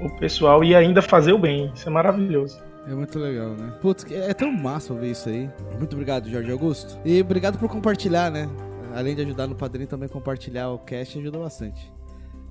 o 0.00 0.10
pessoal 0.18 0.62
e 0.64 0.74
ainda 0.74 1.02
fazer 1.02 1.32
o 1.32 1.38
bem. 1.38 1.70
Isso 1.74 1.88
é 1.88 1.92
maravilhoso. 1.92 2.62
É 2.86 2.94
muito 2.94 3.18
legal, 3.18 3.50
né? 3.50 3.72
Putz, 3.80 4.04
é 4.10 4.34
tão 4.34 4.52
massa 4.52 4.92
ouvir 4.92 5.12
isso 5.12 5.28
aí. 5.28 5.48
Muito 5.78 5.94
obrigado, 5.94 6.28
Jorge 6.28 6.50
Augusto. 6.50 6.98
E 7.04 7.20
obrigado 7.20 7.58
por 7.58 7.68
compartilhar, 7.68 8.30
né? 8.30 8.48
Além 8.94 9.14
de 9.14 9.22
ajudar 9.22 9.46
no 9.46 9.54
padrinho, 9.54 9.88
também 9.88 10.08
compartilhar 10.08 10.70
o 10.70 10.78
cast 10.78 11.18
ajuda 11.18 11.38
bastante. 11.38 11.92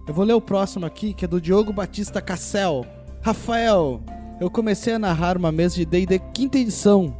Eu 0.07 0.13
vou 0.13 0.25
ler 0.25 0.33
o 0.33 0.41
próximo 0.41 0.85
aqui, 0.85 1.13
que 1.13 1.23
é 1.23 1.27
do 1.27 1.39
Diogo 1.39 1.71
Batista 1.71 2.21
Cassel. 2.21 2.85
Rafael, 3.21 4.01
eu 4.41 4.49
comecei 4.49 4.93
a 4.93 4.99
narrar 4.99 5.37
uma 5.37 5.51
mesa 5.51 5.75
de 5.75 5.85
D&D 5.85 6.19
quinta 6.33 6.57
edição, 6.57 7.17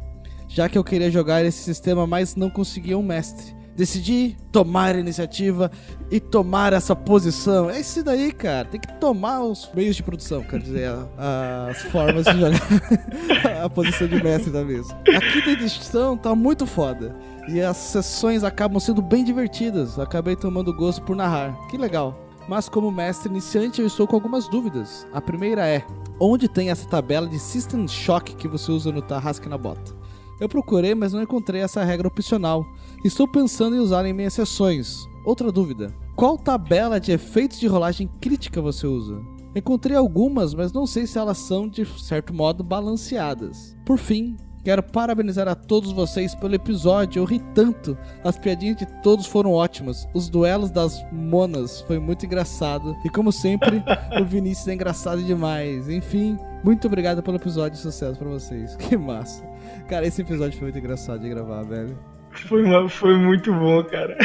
já 0.48 0.68
que 0.68 0.76
eu 0.76 0.84
queria 0.84 1.10
jogar 1.10 1.44
esse 1.44 1.62
sistema, 1.62 2.06
mas 2.06 2.36
não 2.36 2.50
conseguia 2.50 2.98
um 2.98 3.02
mestre. 3.02 3.54
Decidi 3.76 4.36
tomar 4.52 4.94
a 4.94 4.98
iniciativa 4.98 5.70
e 6.10 6.20
tomar 6.20 6.72
essa 6.72 6.94
posição. 6.94 7.68
É 7.68 7.80
isso 7.80 8.04
daí, 8.04 8.30
cara. 8.30 8.68
Tem 8.68 8.80
que 8.80 8.92
tomar 9.00 9.40
os 9.40 9.68
meios 9.74 9.96
de 9.96 10.02
produção, 10.02 10.42
quer 10.44 10.60
dizer, 10.60 10.90
as 11.18 11.82
formas 11.90 12.24
de 12.24 12.38
jogar 12.38 12.60
a 13.64 13.68
posição 13.68 14.06
de 14.06 14.22
mestre 14.22 14.52
da 14.52 14.64
mesa. 14.64 14.96
A 15.08 15.20
quinta 15.32 15.50
edição 15.50 16.16
tá 16.16 16.34
muito 16.34 16.66
foda. 16.66 17.14
E 17.48 17.60
as 17.60 17.76
sessões 17.76 18.44
acabam 18.44 18.78
sendo 18.80 19.02
bem 19.02 19.24
divertidas. 19.24 19.98
Acabei 19.98 20.36
tomando 20.36 20.74
gosto 20.74 21.02
por 21.02 21.16
narrar. 21.16 21.54
Que 21.68 21.76
legal. 21.76 22.18
Mas 22.48 22.68
como 22.68 22.90
mestre 22.90 23.30
iniciante 23.30 23.80
eu 23.80 23.86
estou 23.86 24.06
com 24.06 24.16
algumas 24.16 24.48
dúvidas. 24.48 25.06
A 25.12 25.20
primeira 25.20 25.66
é: 25.66 25.84
onde 26.20 26.48
tem 26.48 26.70
essa 26.70 26.88
tabela 26.88 27.26
de 27.26 27.38
System 27.38 27.88
Shock 27.88 28.36
que 28.36 28.46
você 28.46 28.70
usa 28.70 28.92
no 28.92 29.02
Tarrasque 29.02 29.48
na 29.48 29.58
Bota? 29.58 29.92
Eu 30.40 30.48
procurei, 30.48 30.94
mas 30.94 31.12
não 31.12 31.22
encontrei 31.22 31.62
essa 31.62 31.84
regra 31.84 32.08
opcional. 32.08 32.66
Estou 33.04 33.28
pensando 33.28 33.76
em 33.76 33.80
usar 33.80 34.06
em 34.06 34.14
minhas 34.14 34.32
sessões. 34.32 35.06
Outra 35.26 35.52
dúvida: 35.52 35.94
qual 36.16 36.38
tabela 36.38 36.98
de 36.98 37.12
efeitos 37.12 37.60
de 37.60 37.66
rolagem 37.66 38.08
crítica 38.20 38.62
você 38.62 38.86
usa? 38.86 39.20
Encontrei 39.54 39.96
algumas, 39.96 40.54
mas 40.54 40.72
não 40.72 40.86
sei 40.86 41.06
se 41.06 41.18
elas 41.18 41.38
são 41.38 41.68
de 41.68 41.84
certo 42.02 42.32
modo 42.32 42.64
balanceadas. 42.64 43.76
Por 43.84 43.98
fim, 43.98 44.36
Quero 44.64 44.82
parabenizar 44.82 45.46
a 45.46 45.54
todos 45.54 45.92
vocês 45.92 46.34
pelo 46.34 46.54
episódio. 46.54 47.20
Eu 47.20 47.26
ri 47.26 47.38
tanto. 47.54 47.98
As 48.24 48.38
piadinhas 48.38 48.78
de 48.78 48.86
todos 49.02 49.26
foram 49.26 49.52
ótimas. 49.52 50.08
Os 50.14 50.30
duelos 50.30 50.70
das 50.70 51.04
monas 51.12 51.82
foi 51.82 51.98
muito 51.98 52.24
engraçado. 52.24 52.96
E 53.04 53.10
como 53.10 53.30
sempre, 53.30 53.84
o 54.18 54.24
Vinícius 54.24 54.68
é 54.68 54.72
engraçado 54.72 55.22
demais. 55.22 55.90
Enfim, 55.90 56.38
muito 56.64 56.86
obrigado 56.86 57.22
pelo 57.22 57.36
episódio. 57.36 57.76
Sucesso 57.76 58.18
pra 58.18 58.30
vocês. 58.30 58.74
Que 58.80 58.96
massa. 58.96 59.44
Cara, 59.86 60.06
esse 60.06 60.22
episódio 60.22 60.54
foi 60.54 60.68
muito 60.68 60.78
engraçado 60.78 61.20
de 61.20 61.28
gravar, 61.28 61.62
velho. 61.62 62.13
Foi, 62.42 62.62
uma- 62.62 62.88
foi 62.88 63.16
muito 63.16 63.52
bom, 63.52 63.82
cara. 63.84 64.16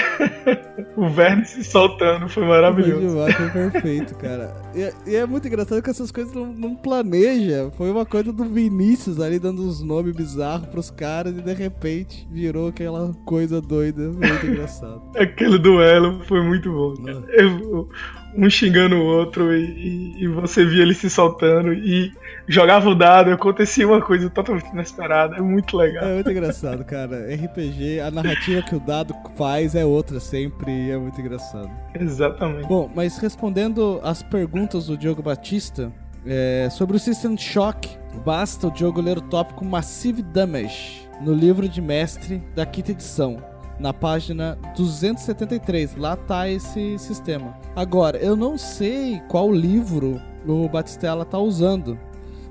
o 0.96 1.08
Verne 1.10 1.46
se 1.46 1.64
soltando 1.64 2.28
foi 2.30 2.44
Foi 2.44 2.48
maravilhoso. 2.48 3.08
demais, 3.08 3.36
foi 3.36 3.50
perfeito, 3.70 4.16
cara. 4.16 4.54
E, 4.76 5.12
e 5.12 5.16
é 5.16 5.26
muito 5.26 5.48
engraçado 5.48 5.82
que 5.82 5.90
essas 5.90 6.12
coisas 6.12 6.34
não, 6.34 6.48
não 6.48 6.76
planeja. 6.76 7.72
Foi 7.78 7.90
uma 7.90 8.06
coisa 8.06 8.32
do 8.34 8.46
Vinícius 8.46 9.20
ali 9.20 9.40
dando 9.40 9.62
uns 9.62 9.82
nomes 9.82 10.16
bizarros 10.16 10.68
pros 10.68 10.90
caras 10.90 11.38
e 11.38 11.42
de 11.42 11.54
repente 11.54 12.28
virou 12.32 12.68
aquela 12.70 13.14
coisa 13.26 13.62
doida. 13.62 14.10
Muito 14.10 14.46
engraçado. 14.46 15.02
Aquele 15.16 15.58
duelo 15.58 16.22
foi 16.26 16.42
muito 16.42 16.72
bom, 16.72 16.94
cara. 17.04 17.24
Eu- 17.30 17.90
um 18.36 18.48
xingando 18.48 18.96
o 18.96 19.04
outro 19.04 19.52
e, 19.54 19.64
e- 19.66 20.24
e 20.24 20.28
você 20.28 20.64
via 20.64 20.84
ele 20.84 20.94
se 20.94 21.10
soltando 21.10 21.74
e 21.74 22.12
jogava 22.50 22.90
o 22.90 22.96
dado 22.96 23.32
acontecia 23.32 23.88
uma 23.88 24.02
coisa 24.02 24.28
totalmente 24.30 24.68
inesperada. 24.72 25.38
É 25.38 25.42
muito 25.42 25.78
legal. 25.78 26.04
É 26.04 26.16
muito 26.16 26.32
engraçado, 26.32 26.84
cara. 26.84 27.28
RPG, 27.32 28.00
a 28.00 28.10
narrativa 28.10 28.64
que 28.64 28.76
o 28.76 28.80
dado 28.80 29.16
faz 29.36 29.76
é 29.76 29.86
outra 29.86 30.20
sempre 30.20 30.72
e 30.72 30.92
é 30.92 30.98
muito 30.98 31.22
engraçado. 31.22 31.70
Exatamente. 31.94 32.68
Bom, 32.68 32.90
mas 32.94 33.20
respondendo 33.20 34.02
as 34.04 34.24
perguntas 34.24 34.88
do 34.88 34.98
Diogo 34.98 35.22
Batista 35.22 35.92
é, 36.26 36.68
sobre 36.72 36.98
o 36.98 37.00
System 37.00 37.38
Shock, 37.38 37.88
basta 38.26 38.68
o 38.68 38.72
Diogo 38.72 39.00
ler 39.00 39.20
o 39.20 39.22
tópico 39.22 39.64
Massive 39.64 40.24
Damage 40.24 41.08
no 41.22 41.34
livro 41.34 41.70
de 41.70 41.82
mestre 41.82 42.42
da 42.56 42.66
quinta 42.66 42.92
edição. 42.92 43.38
Na 43.80 43.94
página 43.94 44.58
273, 44.76 45.96
lá 45.96 46.16
tá 46.16 46.50
esse 46.50 46.98
sistema. 46.98 47.58
Agora, 47.76 48.18
eu 48.18 48.36
não 48.36 48.58
sei 48.58 49.22
qual 49.30 49.54
livro 49.54 50.20
o 50.46 50.68
Batistella 50.68 51.24
tá 51.24 51.38
usando, 51.38 51.98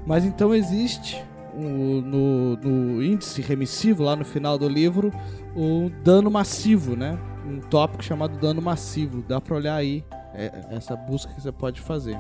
mas 0.09 0.25
então 0.25 0.55
existe 0.55 1.23
um- 1.55 2.01
no, 2.01 2.57
no 2.57 3.03
índice 3.03 3.43
remissivo, 3.43 4.03
lá 4.03 4.17
no 4.17 4.25
final 4.25 4.57
do 4.59 4.67
livro, 4.69 5.13
o 5.55 5.91
dano 6.03 6.31
massivo, 6.31 6.97
né? 6.97 7.19
Um 7.47 7.61
tópico 7.61 8.03
chamado 8.03 8.39
dano 8.39 8.63
massivo. 8.63 9.23
Dá 9.29 9.41
pra 9.41 9.57
olhar 9.57 9.75
aí 9.75 10.03
é, 10.35 10.51
essa 10.71 10.97
busca 10.97 11.33
que 11.35 11.41
você 11.43 11.53
pode 11.53 11.81
fazer. 11.81 12.19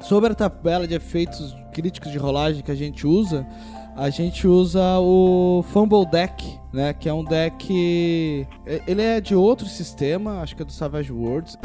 Sobre 0.00 0.32
a 0.32 0.34
tabela 0.34 0.86
de 0.88 0.94
efeitos 0.94 1.54
críticos 1.72 2.10
de 2.10 2.18
rolagem 2.18 2.62
que 2.62 2.70
a 2.72 2.74
gente 2.74 3.06
usa, 3.06 3.46
a 3.94 4.08
gente 4.10 4.48
usa 4.48 4.98
o 4.98 5.62
Fumble 5.68 6.04
Deck, 6.06 6.58
né? 6.72 6.92
Que 6.92 7.08
é 7.08 7.14
um 7.14 7.22
deck. 7.24 8.46
é- 8.66 8.82
Ele 8.86 9.02
é 9.02 9.20
de 9.20 9.34
outro 9.34 9.66
sistema, 9.66 10.40
acho 10.40 10.56
que 10.56 10.62
é 10.62 10.64
do 10.64 10.72
Savage 10.72 11.12
Worlds. 11.12 11.56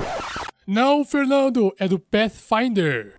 Não, 0.68 1.04
Fernando, 1.06 1.74
é 1.80 1.88
do 1.88 1.98
Pathfinder. 1.98 3.16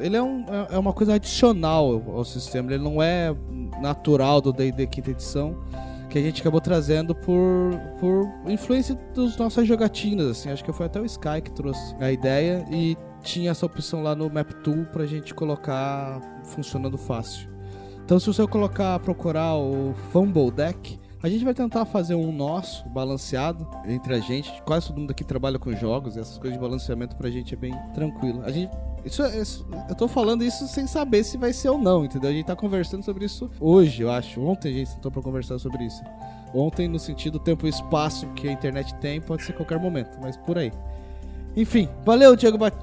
Ele 0.00 0.16
é, 0.16 0.22
um- 0.22 0.44
é- 0.48 0.74
é 0.74 0.78
uma 0.78 0.92
coisa 0.92 1.14
adicional 1.14 2.02
ao, 2.14 2.24
sistema, 2.24 2.72
ele 2.72 2.82
não 2.82 3.02
é 3.02 3.34
natural 3.80 4.40
do 4.40 4.52
D&D 4.52 4.86
quinta 4.86 5.10
edição, 5.10 5.56
que 6.08 6.18
a 6.18 6.22
gente 6.22 6.40
acabou 6.40 6.60
trazendo 6.60 7.14
por, 7.14 7.72
por 8.00 8.28
influência 8.46 8.98
das 9.14 9.36
nossas 9.36 9.66
jogatinas, 9.66 10.26
assim, 10.28 10.50
acho 10.50 10.64
que 10.64 10.72
foi 10.72 10.86
até 10.86 11.00
o 11.00 11.04
Sky 11.04 11.40
que 11.42 11.50
trouxe 11.50 11.94
a 12.00 12.10
ideia 12.10 12.64
e 12.70 12.96
tinha 13.22 13.50
essa 13.50 13.66
opção 13.66 14.02
lá 14.02 14.14
no 14.14 14.30
Map 14.30 14.50
Tool 14.64 14.84
pra 14.86 15.04
gente 15.04 15.34
colocar 15.34 16.20
funcionando 16.44 16.96
fácil. 16.96 17.48
Então 18.04 18.18
se 18.18 18.26
você 18.26 18.46
colocar, 18.46 18.98
procurar 19.00 19.54
o 19.56 19.92
Fumble 20.10 20.50
Deck, 20.50 20.98
a 21.22 21.28
gente 21.28 21.44
vai 21.44 21.52
tentar 21.52 21.84
fazer 21.84 22.14
um 22.14 22.32
nosso, 22.32 22.88
balanceado, 22.88 23.68
entre 23.86 24.14
a 24.14 24.20
gente. 24.20 24.50
Quase 24.62 24.86
todo 24.86 24.98
mundo 25.00 25.10
aqui 25.10 25.24
trabalha 25.24 25.58
com 25.58 25.74
jogos, 25.74 26.16
essas 26.16 26.38
coisas 26.38 26.56
de 26.58 26.64
balanceamento 26.64 27.16
pra 27.16 27.28
gente 27.28 27.52
é 27.52 27.56
bem 27.56 27.74
tranquilo. 27.92 28.40
A 28.44 28.50
gente. 28.50 28.70
Isso, 29.04 29.22
é- 29.22 29.38
isso- 29.40 29.66
eu 29.88 29.94
tô 29.94 30.06
falando 30.08 30.42
isso 30.44 30.66
sem 30.68 30.86
saber 30.86 31.24
se 31.24 31.36
vai 31.36 31.52
ser 31.52 31.68
ou 31.70 31.78
não, 31.78 32.04
entendeu? 32.04 32.30
A 32.30 32.32
gente 32.32 32.46
tá 32.46 32.56
conversando 32.56 33.02
sobre 33.04 33.24
isso 33.24 33.50
hoje, 33.60 34.02
eu 34.02 34.10
acho. 34.10 34.40
Ontem 34.42 34.68
a 34.68 34.76
gente 34.78 34.90
sentou 34.90 35.10
pra 35.10 35.22
conversar 35.22 35.58
sobre 35.58 35.84
isso. 35.84 36.02
Ontem, 36.54 36.88
no 36.88 36.98
sentido 36.98 37.38
tempo 37.38 37.66
e 37.66 37.68
espaço 37.70 38.26
que 38.28 38.48
a 38.48 38.52
internet 38.52 38.94
tem, 38.96 39.20
pode 39.20 39.42
ser 39.44 39.52
qualquer 39.52 39.78
momento, 39.78 40.18
mas 40.20 40.36
por 40.36 40.56
aí. 40.58 40.72
Enfim, 41.56 41.88
valeu, 42.04 42.34
Diego 42.36 42.56
Bat- 42.58 42.74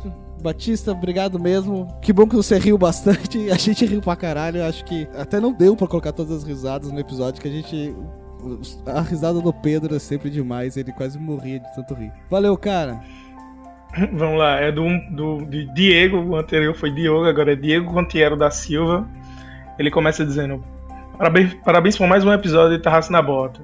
Batista, 0.41 0.91
obrigado 0.91 1.39
mesmo. 1.39 1.87
Que 2.01 2.11
bom 2.13 2.27
que 2.27 2.35
você 2.35 2.57
riu 2.59 2.77
bastante. 2.77 3.49
A 3.49 3.55
gente 3.57 3.85
riu 3.85 4.01
pra 4.01 4.15
caralho. 4.15 4.63
Acho 4.63 4.83
que 4.85 5.07
até 5.17 5.39
não 5.39 5.51
deu 5.51 5.75
pra 5.75 5.87
colocar 5.87 6.11
todas 6.11 6.31
as 6.37 6.43
risadas 6.43 6.91
no 6.91 6.99
episódio, 6.99 7.41
que 7.41 7.47
a 7.47 7.51
gente. 7.51 7.95
A 8.85 9.01
risada 9.01 9.41
do 9.41 9.51
Pedro 9.51 9.95
é 9.95 9.99
sempre 9.99 10.29
demais, 10.29 10.77
ele 10.77 10.91
quase 10.91 11.17
morria 11.17 11.59
de 11.59 11.73
tanto 11.73 11.95
rir. 11.95 12.11
Valeu, 12.29 12.55
cara. 12.55 13.01
Vamos 14.11 14.37
lá, 14.37 14.59
é 14.59 14.71
do, 14.71 14.85
do 15.09 15.45
de 15.45 15.65
Diego, 15.73 16.17
o 16.17 16.35
anterior 16.35 16.75
foi 16.75 16.91
Diogo, 16.91 17.25
agora 17.25 17.53
é 17.53 17.55
Diego 17.55 17.93
Contiero 17.93 18.35
da 18.35 18.51
Silva. 18.51 19.07
Ele 19.79 19.89
começa 19.89 20.25
dizendo: 20.25 20.63
Parabéns, 21.17 21.53
parabéns 21.63 21.97
por 21.97 22.07
mais 22.07 22.25
um 22.25 22.33
episódio 22.33 22.77
de 22.77 22.83
Tarraça 22.83 23.11
na 23.11 23.21
Bota. 23.21 23.61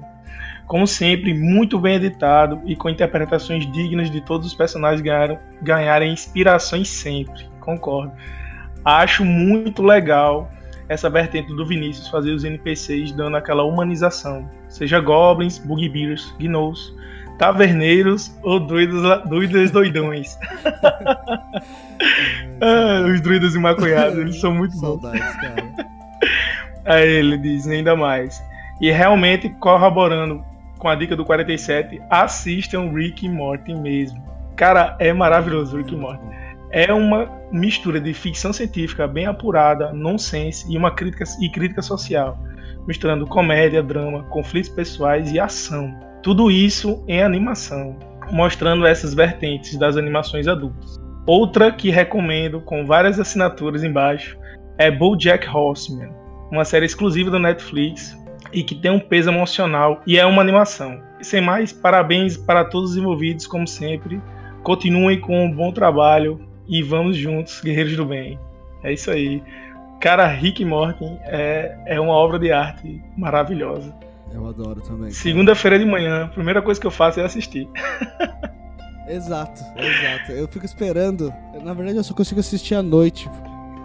Como 0.66 0.86
sempre, 0.86 1.34
muito 1.34 1.78
bem 1.78 1.96
editado 1.96 2.62
e 2.64 2.74
com 2.74 2.88
interpretações 2.88 3.70
dignas 3.72 4.10
de 4.10 4.22
todos 4.22 4.46
os 4.46 4.54
personagens 4.54 5.02
ganharam, 5.02 5.38
ganharem 5.60 6.12
inspirações 6.12 6.88
sempre. 6.88 7.46
Concordo. 7.60 8.12
Acho 8.84 9.24
muito 9.24 9.82
legal 9.82 10.50
essa 10.88 11.10
vertente 11.10 11.54
do 11.54 11.66
Vinícius 11.66 12.08
fazer 12.08 12.30
os 12.30 12.42
NPCs 12.42 13.12
dando 13.12 13.36
aquela 13.36 13.64
humanização. 13.64 14.48
Seja 14.68 14.98
goblins, 14.98 15.58
bugbears, 15.58 16.34
gnolls, 16.38 16.94
taverneiros 17.42 18.32
ou 18.40 18.60
druidas, 18.60 19.02
druidas 19.28 19.72
doidões. 19.72 20.38
ah, 22.62 23.04
os 23.12 23.20
druidas 23.20 23.56
e 23.56 23.58
maconhados, 23.58 24.16
eles 24.16 24.40
são 24.40 24.54
muito 24.54 24.78
bons. 24.78 25.02
Saudades, 25.02 25.36
cara. 25.40 25.74
Aí 26.86 27.08
ele 27.08 27.36
diz 27.38 27.66
ainda 27.66 27.96
mais. 27.96 28.40
E 28.80 28.92
realmente, 28.92 29.48
corroborando 29.58 30.44
com 30.78 30.88
a 30.88 30.94
dica 30.94 31.16
do 31.16 31.24
47, 31.24 32.00
assistam 32.08 32.92
Rick 32.94 33.26
e 33.26 33.28
Morty 33.28 33.74
mesmo. 33.74 34.22
Cara, 34.54 34.96
é 35.00 35.12
maravilhoso 35.12 35.76
Rick 35.76 35.92
e 35.92 35.96
Morty. 35.96 36.22
É 36.70 36.92
uma 36.92 37.28
mistura 37.50 38.00
de 38.00 38.14
ficção 38.14 38.52
científica 38.52 39.08
bem 39.08 39.26
apurada, 39.26 39.92
nonsense 39.92 40.72
e 40.72 40.78
uma 40.78 40.92
crítica 40.92 41.24
e 41.40 41.50
crítica 41.50 41.82
social, 41.82 42.38
misturando 42.86 43.26
comédia, 43.26 43.82
drama, 43.82 44.22
conflitos 44.30 44.70
pessoais 44.70 45.32
e 45.32 45.40
ação. 45.40 46.11
Tudo 46.22 46.50
isso 46.50 47.02
em 47.08 47.20
animação, 47.20 47.96
mostrando 48.30 48.86
essas 48.86 49.12
vertentes 49.12 49.76
das 49.76 49.96
animações 49.96 50.46
adultas. 50.46 51.00
Outra 51.26 51.72
que 51.72 51.90
recomendo 51.90 52.60
com 52.60 52.86
várias 52.86 53.18
assinaturas 53.18 53.82
embaixo 53.82 54.38
é 54.78 54.90
BoJack 54.90 55.48
Horseman, 55.48 56.10
uma 56.50 56.64
série 56.64 56.86
exclusiva 56.86 57.30
do 57.30 57.38
Netflix 57.38 58.16
e 58.52 58.62
que 58.62 58.74
tem 58.74 58.90
um 58.90 59.00
peso 59.00 59.30
emocional 59.30 60.00
e 60.06 60.18
é 60.18 60.24
uma 60.24 60.42
animação. 60.42 61.00
Sem 61.20 61.40
mais, 61.40 61.72
parabéns 61.72 62.36
para 62.36 62.64
todos 62.64 62.92
os 62.92 62.96
envolvidos, 62.96 63.46
como 63.46 63.66
sempre. 63.66 64.20
Continuem 64.62 65.20
com 65.20 65.44
um 65.44 65.50
bom 65.50 65.72
trabalho 65.72 66.40
e 66.68 66.82
vamos 66.82 67.16
juntos, 67.16 67.60
guerreiros 67.60 67.96
do 67.96 68.06
bem. 68.06 68.38
É 68.84 68.92
isso 68.92 69.10
aí. 69.10 69.42
Cara, 70.00 70.26
Rick 70.26 70.64
Morty 70.64 71.04
é, 71.24 71.76
é 71.86 72.00
uma 72.00 72.14
obra 72.14 72.38
de 72.38 72.52
arte 72.52 73.02
maravilhosa. 73.16 73.94
Eu 74.34 74.48
adoro 74.48 74.80
também. 74.80 75.10
Segunda-feira 75.10 75.78
de 75.78 75.84
manhã, 75.84 76.24
a 76.24 76.28
primeira 76.28 76.62
coisa 76.62 76.80
que 76.80 76.86
eu 76.86 76.90
faço 76.90 77.20
é 77.20 77.24
assistir. 77.24 77.68
Exato, 79.08 79.62
exato. 79.76 80.32
Eu 80.32 80.48
fico 80.48 80.64
esperando. 80.64 81.30
Na 81.62 81.74
verdade, 81.74 81.98
eu 81.98 82.04
só 82.04 82.14
consigo 82.14 82.40
assistir 82.40 82.76
à 82.76 82.82
noite. 82.82 83.28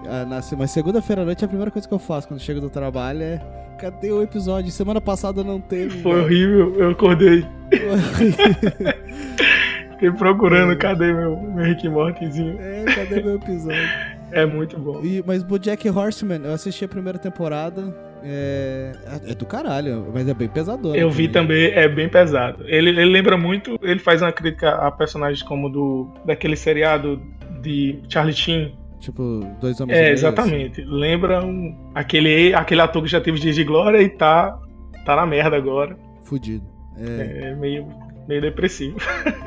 Ah, 0.08 0.26
Mas 0.58 0.72
segunda-feira 0.72 1.24
à 1.24 1.26
noite 1.26 1.44
é 1.44 1.46
a 1.46 1.48
primeira 1.48 1.72
coisa 1.72 1.88
que 1.88 1.94
eu 1.94 2.00
faço 2.00 2.28
quando 2.28 2.40
chego 2.40 2.62
do 2.62 2.70
trabalho 2.70 3.24
é. 3.24 3.42
Cadê 3.78 4.12
o 4.12 4.24
episódio? 4.24 4.72
Semana 4.72 5.02
passada 5.02 5.44
não 5.44 5.60
teve. 5.60 6.02
Foi 6.02 6.16
né? 6.16 6.22
horrível, 6.22 6.76
eu 6.76 6.92
acordei. 6.92 7.46
Fiquei 9.92 10.12
procurando, 10.12 10.78
cadê 10.78 11.12
meu, 11.12 11.36
meu 11.42 11.66
Rick 11.66 11.90
Mortyzinho? 11.90 12.58
É, 12.62 12.86
cadê 12.86 13.22
meu 13.22 13.36
episódio? 13.36 13.80
É 14.30 14.46
muito 14.46 14.78
bom. 14.78 15.00
E, 15.06 15.24
mas 15.26 15.42
Bojack 15.42 15.90
Horseman, 15.90 16.42
eu 16.44 16.52
assisti 16.52 16.84
a 16.84 16.88
primeira 16.88 17.18
temporada. 17.18 17.96
É, 18.24 18.92
é 19.28 19.36
do 19.36 19.46
caralho, 19.46 20.08
mas 20.14 20.28
é 20.28 20.34
bem 20.34 20.48
pesadona. 20.48 20.98
Eu 20.98 21.10
vi 21.10 21.28
também, 21.28 21.72
é 21.72 21.88
bem 21.88 22.10
pesado. 22.10 22.64
Ele, 22.68 22.90
ele 22.90 23.06
lembra 23.06 23.38
muito, 23.38 23.78
ele 23.82 24.00
faz 24.00 24.22
uma 24.22 24.32
crítica 24.32 24.72
a 24.72 24.92
personagens 24.92 25.44
como 25.44 25.70
do 25.70 26.12
daquele 26.26 26.56
seriado 26.56 27.22
de 27.62 28.00
Charlie 28.10 28.36
Sheen. 28.36 28.78
Tipo, 29.00 29.42
dois 29.62 29.80
homens 29.80 29.98
e 29.98 30.02
É, 30.02 30.12
exatamente. 30.12 30.82
Lembra 30.84 31.44
um, 31.46 31.92
aquele, 31.94 32.54
aquele 32.54 32.82
ator 32.82 33.04
que 33.04 33.10
já 33.10 33.22
teve 33.22 33.40
dias 33.40 33.56
de 33.56 33.64
glória 33.64 34.02
e 34.02 34.10
tá, 34.10 34.58
tá 35.06 35.16
na 35.16 35.26
merda 35.26 35.56
agora. 35.56 35.94
assim, 35.94 36.26
Fudido. 36.26 36.66
É, 36.98 37.50
É 37.50 37.56
meio, 37.56 37.88
meio 38.28 38.42
depressivo. 38.42 38.98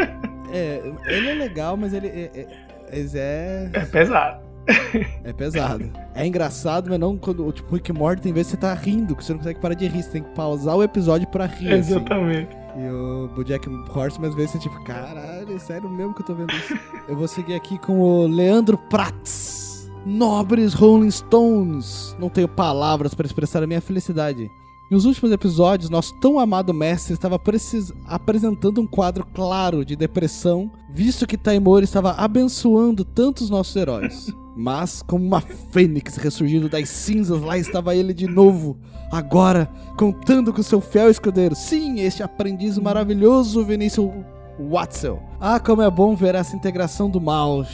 é, 0.53 0.81
ele 1.07 1.31
é 1.31 1.35
legal, 1.35 1.77
mas 1.77 1.93
ele 1.93 2.07
é. 2.07 2.31
é, 2.35 2.47
é... 2.93 3.71
É 3.73 3.85
pesado. 3.87 4.50
É 5.25 5.33
pesado. 5.33 5.91
É 6.15 6.27
engraçado, 6.27 6.91
mas 6.91 6.99
não 6.99 7.17
quando, 7.17 7.51
tipo, 7.53 7.75
Rick 7.75 7.93
Morty 7.93 8.23
tem 8.23 8.33
vezes 8.33 8.53
que 8.53 8.57
você 8.57 8.61
tá 8.61 8.75
rindo, 8.75 9.15
que 9.17 9.25
você 9.25 9.33
não 9.33 9.39
consegue 9.39 9.61
parar 9.61 9.75
de 9.75 9.87
rir, 9.87 10.03
você 10.03 10.11
tem 10.11 10.23
que 10.23 10.31
pausar 10.35 10.77
o 10.77 10.83
episódio 10.83 11.27
pra 11.29 11.47
rir, 11.47 11.73
assim. 11.73 11.93
Exatamente. 11.97 12.57
E 12.77 12.89
o 12.89 13.29
Bojack 13.35 13.69
Horseman, 13.95 14.29
às 14.29 14.35
vezes, 14.35 14.53
você 14.53 14.59
tipo, 14.59 14.83
caralho, 14.85 15.55
é 15.55 15.59
sério 15.59 15.89
mesmo 15.91 16.15
que 16.15 16.23
eu 16.23 16.27
tô 16.27 16.35
vendo 16.35 16.53
isso? 16.53 16.79
eu 17.09 17.17
vou 17.17 17.27
seguir 17.29 17.55
aqui 17.55 17.79
com 17.79 18.01
o 18.01 18.27
Leandro 18.27 18.79
Prats. 18.79 19.91
Nobres 20.07 20.73
Rolling 20.73 21.11
Stones. 21.11 22.17
Não 22.19 22.31
tenho 22.31 22.49
palavras 22.49 23.13
para 23.13 23.27
expressar 23.27 23.63
a 23.63 23.67
minha 23.67 23.83
felicidade. 23.83 24.51
Nos 24.91 25.05
últimos 25.05 25.31
episódios, 25.31 25.91
nosso 25.91 26.15
tão 26.21 26.39
amado 26.41 26.75
mestre 26.75 27.13
estava 27.13 27.39
precis- 27.39 27.93
apresentando 28.07 28.81
um 28.81 28.87
quadro 28.87 29.25
claro 29.35 29.85
de 29.85 29.95
depressão, 29.95 30.71
visto 30.93 31.27
que 31.27 31.37
Taimori 31.37 31.85
estava 31.85 32.13
abençoando 32.13 33.05
tantos 33.05 33.51
nossos 33.51 33.77
heróis. 33.77 34.35
Mas, 34.57 35.03
como 35.03 35.25
uma 35.25 35.41
fênix 35.41 36.17
ressurgindo 36.17 36.69
das 36.69 36.89
cinzas, 36.89 37.41
lá 37.41 37.57
estava 37.57 37.95
ele 37.95 38.13
de 38.13 38.27
novo, 38.27 38.77
agora, 39.11 39.71
contando 39.97 40.53
com 40.53 40.63
seu 40.63 40.81
fiel 40.81 41.11
escudeiro. 41.11 41.55
Sim, 41.55 42.01
este 42.01 42.23
aprendiz 42.23 42.77
maravilhoso, 42.79 43.65
Vinícius 43.65 44.11
Watzel. 44.59 45.23
Ah, 45.41 45.59
como 45.61 45.83
é 45.83 45.91
bom 45.91 46.15
ver 46.15 46.35
essa 46.35 46.55
integração 46.55 47.09
do 47.09 47.21
mal. 47.21 47.65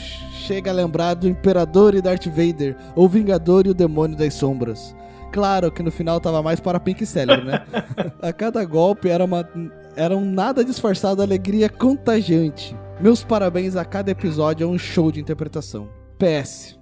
Chega 0.45 0.71
a 0.71 0.73
lembrar 0.73 1.15
do 1.15 1.27
Imperador 1.27 1.95
e 1.95 2.01
Darth 2.01 2.27
Vader, 2.27 2.77
ou 2.95 3.09
Vingador 3.09 3.65
e 3.65 3.71
o 3.71 3.73
Demônio 3.73 4.15
das 4.15 4.35
Sombras. 4.35 4.95
Claro 5.31 5.71
que 5.71 5.83
no 5.83 5.91
final 5.91 6.21
tava 6.21 6.41
mais 6.41 6.59
para 6.59 6.79
Pink 6.79 7.05
Celery, 7.05 7.43
né? 7.43 7.65
a 8.21 8.31
cada 8.31 8.63
golpe 8.63 9.09
era 9.09 9.25
uma 9.25 9.47
era 9.95 10.15
um 10.15 10.23
nada 10.23 10.63
disfarçado 10.63 11.21
alegria 11.21 11.69
contagiante. 11.69 12.75
Meus 13.01 13.23
parabéns 13.23 13.75
a 13.75 13.83
cada 13.83 14.11
episódio 14.11 14.63
é 14.63 14.67
um 14.67 14.77
show 14.77 15.11
de 15.11 15.19
interpretação. 15.19 15.89
PS. 16.17 16.77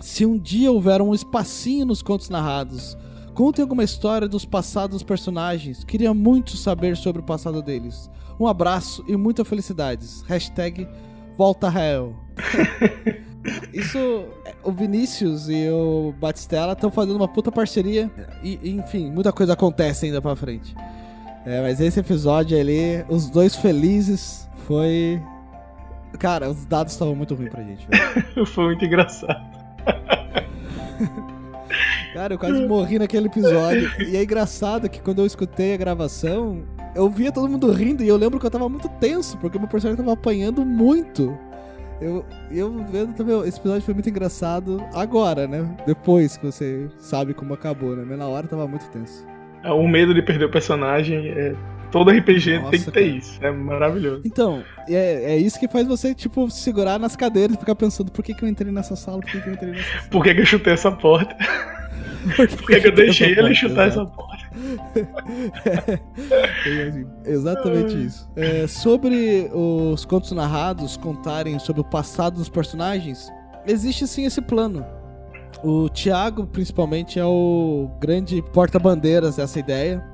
Se 0.00 0.26
um 0.26 0.38
dia 0.38 0.70
houver 0.70 1.00
um 1.00 1.14
espacinho 1.14 1.86
nos 1.86 2.02
contos 2.02 2.28
narrados, 2.28 2.96
contem 3.34 3.62
alguma 3.62 3.84
história 3.84 4.28
dos 4.28 4.44
passados 4.44 4.96
dos 4.96 5.02
personagens. 5.02 5.84
Queria 5.84 6.12
muito 6.12 6.56
saber 6.56 6.96
sobre 6.96 7.22
o 7.22 7.24
passado 7.24 7.62
deles. 7.62 8.10
Um 8.38 8.46
abraço 8.46 9.04
e 9.08 9.16
muitas 9.16 9.46
felicidades. 9.46 10.22
Hashtag 10.22 10.88
Volta 11.36 11.68
Hell. 11.68 12.14
Isso, 13.72 13.98
o 14.62 14.72
Vinícius 14.72 15.48
e 15.48 15.68
o 15.68 16.14
Batistella 16.18 16.72
estão 16.72 16.90
fazendo 16.90 17.16
uma 17.16 17.28
puta 17.28 17.52
parceria. 17.52 18.10
E, 18.42 18.58
enfim, 18.70 19.10
muita 19.10 19.32
coisa 19.32 19.52
acontece 19.52 20.06
ainda 20.06 20.22
pra 20.22 20.34
frente. 20.34 20.74
É, 21.44 21.60
mas 21.60 21.80
esse 21.80 22.00
episódio 22.00 22.58
ali, 22.58 23.04
os 23.08 23.28
dois 23.28 23.54
felizes, 23.54 24.48
foi. 24.66 25.20
Cara, 26.18 26.50
os 26.50 26.64
dados 26.64 26.92
estavam 26.92 27.14
muito 27.14 27.34
ruins 27.34 27.50
pra 27.50 27.62
gente, 27.62 27.86
velho. 27.88 28.46
Foi 28.46 28.64
muito 28.64 28.84
engraçado. 28.84 29.42
Cara, 32.14 32.34
eu 32.34 32.38
quase 32.38 32.66
morri 32.66 32.98
naquele 32.98 33.26
episódio. 33.26 33.90
E 34.00 34.16
é 34.16 34.22
engraçado 34.22 34.88
que 34.88 35.00
quando 35.00 35.18
eu 35.18 35.26
escutei 35.26 35.74
a 35.74 35.76
gravação, 35.76 36.62
eu 36.94 37.10
via 37.10 37.32
todo 37.32 37.48
mundo 37.48 37.70
rindo 37.72 38.04
e 38.04 38.08
eu 38.08 38.16
lembro 38.16 38.38
que 38.38 38.46
eu 38.46 38.50
tava 38.50 38.68
muito 38.68 38.88
tenso, 39.00 39.36
porque 39.38 39.58
meu 39.58 39.66
personagem 39.66 39.96
tava 40.02 40.12
apanhando 40.14 40.64
muito. 40.64 41.36
Eu, 42.00 42.24
eu 42.50 42.84
vendo 42.84 43.14
também, 43.14 43.40
esse 43.48 43.58
episódio 43.58 43.82
foi 43.82 43.94
muito 43.94 44.08
engraçado 44.08 44.82
agora, 44.94 45.46
né? 45.46 45.68
Depois 45.86 46.36
que 46.36 46.46
você 46.46 46.88
sabe 46.98 47.34
como 47.34 47.54
acabou, 47.54 47.96
né? 47.96 48.04
Mas 48.06 48.18
na 48.18 48.26
hora 48.26 48.46
tava 48.46 48.66
muito 48.66 48.88
tenso. 48.90 49.26
O 49.64 49.88
medo 49.88 50.12
de 50.12 50.22
perder 50.22 50.44
o 50.44 50.50
personagem 50.50 51.28
é. 51.30 51.54
Todo 51.94 52.10
RPG 52.10 52.58
Nossa, 52.58 52.70
tem 52.72 52.80
que 52.80 52.90
ter 52.90 53.04
cara. 53.04 53.16
isso. 53.16 53.38
É 53.40 53.52
maravilhoso. 53.52 54.22
Então, 54.24 54.64
é, 54.88 55.34
é 55.34 55.36
isso 55.36 55.60
que 55.60 55.68
faz 55.68 55.86
você, 55.86 56.12
tipo, 56.12 56.50
segurar 56.50 56.98
nas 56.98 57.14
cadeiras 57.14 57.54
e 57.54 57.60
ficar 57.60 57.76
pensando, 57.76 58.10
por 58.10 58.24
que, 58.24 58.34
que 58.34 58.44
eu 58.44 58.48
entrei 58.48 58.72
nessa 58.72 58.96
sala? 58.96 59.20
Por 59.20 59.30
que, 59.30 59.40
que 59.40 59.48
eu 59.48 59.52
entrei 59.52 59.70
nessa 59.70 59.88
sala? 59.88 60.08
Por 60.10 60.24
que, 60.24 60.34
que 60.34 60.40
eu 60.40 60.44
chutei 60.44 60.72
essa 60.72 60.90
porta? 60.90 61.36
Por 62.34 62.48
Por 62.58 62.66
que, 62.66 62.80
que 62.80 62.88
eu 62.88 62.92
deixei 62.92 63.28
ele 63.28 63.42
porta? 63.42 63.54
chutar 63.54 63.86
Exato. 63.86 64.10
essa 64.10 64.16
porta? 64.16 64.44
É, 66.66 67.30
exatamente 67.30 68.06
isso. 68.06 68.28
É, 68.34 68.66
sobre 68.66 69.48
os 69.54 70.04
contos 70.04 70.32
narrados 70.32 70.96
contarem 70.96 71.60
sobre 71.60 71.80
o 71.80 71.84
passado 71.84 72.38
dos 72.38 72.48
personagens, 72.48 73.30
existe 73.64 74.04
sim 74.08 74.24
esse 74.24 74.42
plano. 74.42 74.84
O 75.62 75.88
Thiago, 75.88 76.44
principalmente, 76.44 77.20
é 77.20 77.24
o 77.24 77.88
grande 78.00 78.42
porta-bandeiras 78.52 79.36
dessa 79.36 79.60
ideia. 79.60 80.12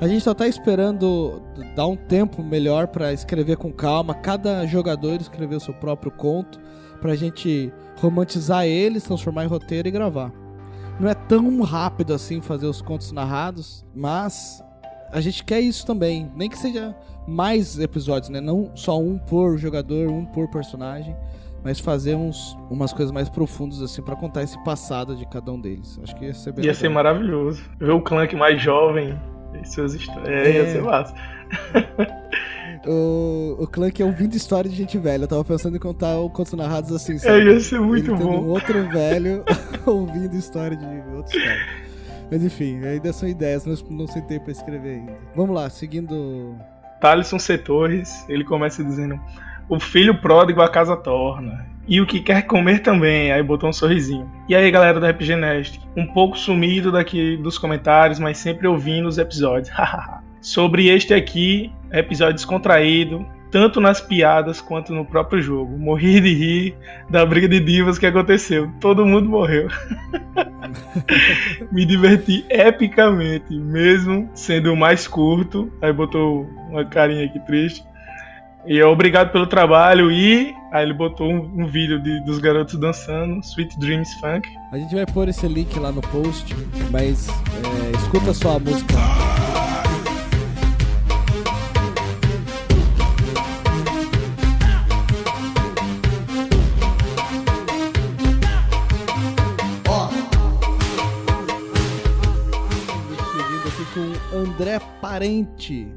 A 0.00 0.08
gente 0.08 0.22
só 0.22 0.34
tá 0.34 0.46
esperando 0.46 1.40
dar 1.74 1.86
um 1.86 1.96
tempo 1.96 2.42
melhor 2.42 2.88
pra 2.88 3.12
escrever 3.12 3.56
com 3.56 3.72
calma, 3.72 4.12
cada 4.14 4.66
jogador 4.66 5.20
escrever 5.20 5.56
o 5.56 5.60
seu 5.60 5.72
próprio 5.72 6.10
conto, 6.10 6.60
pra 7.00 7.14
gente 7.14 7.72
romantizar 8.00 8.66
eles, 8.66 9.04
transformar 9.04 9.44
em 9.44 9.48
roteiro 9.48 9.88
e 9.88 9.90
gravar. 9.90 10.32
Não 10.98 11.08
é 11.08 11.14
tão 11.14 11.60
rápido 11.62 12.12
assim 12.12 12.40
fazer 12.40 12.66
os 12.66 12.82
contos 12.82 13.12
narrados, 13.12 13.84
mas 13.94 14.62
a 15.12 15.20
gente 15.20 15.44
quer 15.44 15.60
isso 15.60 15.86
também. 15.86 16.30
Nem 16.34 16.48
que 16.48 16.58
seja 16.58 16.94
mais 17.26 17.78
episódios, 17.78 18.30
né? 18.30 18.40
Não 18.40 18.70
só 18.74 18.98
um 19.00 19.16
por 19.16 19.56
jogador, 19.58 20.10
um 20.10 20.24
por 20.24 20.48
personagem, 20.50 21.16
mas 21.62 21.80
fazer 21.80 22.14
uns, 22.14 22.56
umas 22.70 22.92
coisas 22.92 23.12
mais 23.12 23.28
profundas 23.28 23.80
assim 23.80 24.02
pra 24.02 24.16
contar 24.16 24.42
esse 24.42 24.62
passado 24.64 25.16
de 25.16 25.24
cada 25.26 25.50
um 25.52 25.60
deles. 25.60 25.98
Acho 26.02 26.14
que 26.16 26.26
ia 26.26 26.34
ser 26.34 26.52
bem 26.52 26.64
Ia 26.64 26.70
legal. 26.72 26.80
ser 26.80 26.88
maravilhoso. 26.90 27.62
Ver 27.78 27.92
o 27.92 28.02
Clank 28.02 28.34
mais 28.36 28.60
jovem 28.60 29.18
e 29.62 29.66
suas 29.66 29.94
histórias. 29.94 30.28
É, 30.28 30.52
ia 30.52 30.62
É. 30.62 30.72
ser 30.72 30.82
massa. 30.82 31.14
O, 32.86 33.56
o 33.60 33.66
Clank 33.66 34.02
é 34.02 34.04
ouvindo 34.04 34.34
história 34.34 34.68
de 34.68 34.76
gente 34.76 34.98
velha. 34.98 35.24
Eu 35.24 35.28
tava 35.28 35.42
pensando 35.42 35.74
em 35.74 35.80
contar 35.80 36.18
o 36.18 36.28
contos 36.28 36.52
narrados 36.52 36.92
assim. 36.92 37.16
É, 37.26 37.42
ia 37.42 37.58
ser 37.60 37.80
muito 37.80 38.10
Ele 38.12 38.22
bom. 38.22 38.40
Um 38.44 38.48
outro 38.48 38.86
velho 38.90 39.42
ouvindo 39.86 40.36
história 40.36 40.76
de 40.76 40.84
outros 41.14 41.34
caras. 41.42 41.62
Mas 42.30 42.42
enfim, 42.44 42.84
ainda 42.84 43.10
são 43.12 43.26
ideias, 43.28 43.64
não, 43.64 43.74
não 43.90 44.06
sentei 44.06 44.38
pra 44.38 44.52
escrever 44.52 44.96
ainda. 44.96 45.12
Vamos 45.34 45.54
lá, 45.54 45.70
seguindo. 45.70 46.56
Thaleson 47.00 47.38
C. 47.38 47.56
Torres, 47.56 48.24
ele 48.28 48.44
começa 48.44 48.82
dizendo: 48.84 49.18
O 49.68 49.78
filho 49.80 50.20
pródigo 50.20 50.60
a 50.60 50.68
casa 50.68 50.96
torna. 50.96 51.66
E 51.86 52.00
o 52.00 52.06
que 52.06 52.20
quer 52.20 52.42
comer 52.42 52.80
também. 52.80 53.32
Aí 53.32 53.42
botou 53.42 53.68
um 53.68 53.72
sorrisinho. 53.72 54.30
E 54.48 54.54
aí, 54.54 54.70
galera 54.70 54.98
do 54.98 55.06
RPG 55.06 55.36
Nest? 55.36 55.80
Um 55.96 56.06
pouco 56.06 56.38
sumido 56.38 56.90
daqui 56.90 57.36
dos 57.36 57.58
comentários, 57.58 58.18
mas 58.18 58.38
sempre 58.38 58.66
ouvindo 58.66 59.08
os 59.08 59.18
episódios. 59.18 59.70
Sobre 60.40 60.88
este 60.88 61.14
aqui, 61.14 61.72
episódio 61.90 62.34
descontraído, 62.34 63.26
tanto 63.50 63.80
nas 63.80 64.00
piadas 64.00 64.60
quanto 64.60 64.92
no 64.92 65.04
próprio 65.04 65.40
jogo. 65.40 65.78
Morri 65.78 66.20
de 66.20 66.34
rir 66.34 66.76
da 67.08 67.24
briga 67.24 67.48
de 67.48 67.60
divas 67.60 67.98
que 67.98 68.04
aconteceu. 68.04 68.68
Todo 68.80 69.06
mundo 69.06 69.28
morreu. 69.28 69.68
Me 71.70 71.84
diverti 71.84 72.44
epicamente, 72.50 73.54
mesmo 73.54 74.28
sendo 74.34 74.72
o 74.72 74.76
mais 74.76 75.06
curto. 75.06 75.72
Aí 75.80 75.92
botou 75.92 76.50
uma 76.68 76.84
carinha 76.84 77.26
aqui 77.26 77.38
triste. 77.46 77.84
E 78.66 78.78
é 78.78 78.86
obrigado 78.86 79.30
pelo 79.30 79.46
trabalho 79.46 80.10
e 80.10 80.54
aí 80.72 80.82
ele 80.82 80.94
botou 80.94 81.30
um, 81.30 81.62
um 81.62 81.66
vídeo 81.66 82.00
de- 82.00 82.20
dos 82.24 82.38
garotos 82.38 82.74
dançando, 82.80 83.40
Sweet 83.40 83.78
Dreams 83.78 84.12
Funk. 84.14 84.48
A 84.72 84.78
gente 84.78 84.94
vai 84.94 85.04
pôr 85.06 85.28
esse 85.28 85.46
link 85.46 85.78
lá 85.78 85.92
no 85.92 86.00
post, 86.00 86.54
mas 86.90 87.28
é, 87.28 87.96
escuta 87.98 88.32
só 88.32 88.56
a 88.56 88.58
música. 88.58 88.94
Seguindo 103.32 103.68
aqui 103.68 103.84
com 103.94 104.36
André 104.36 104.78
Parente. 105.00 105.88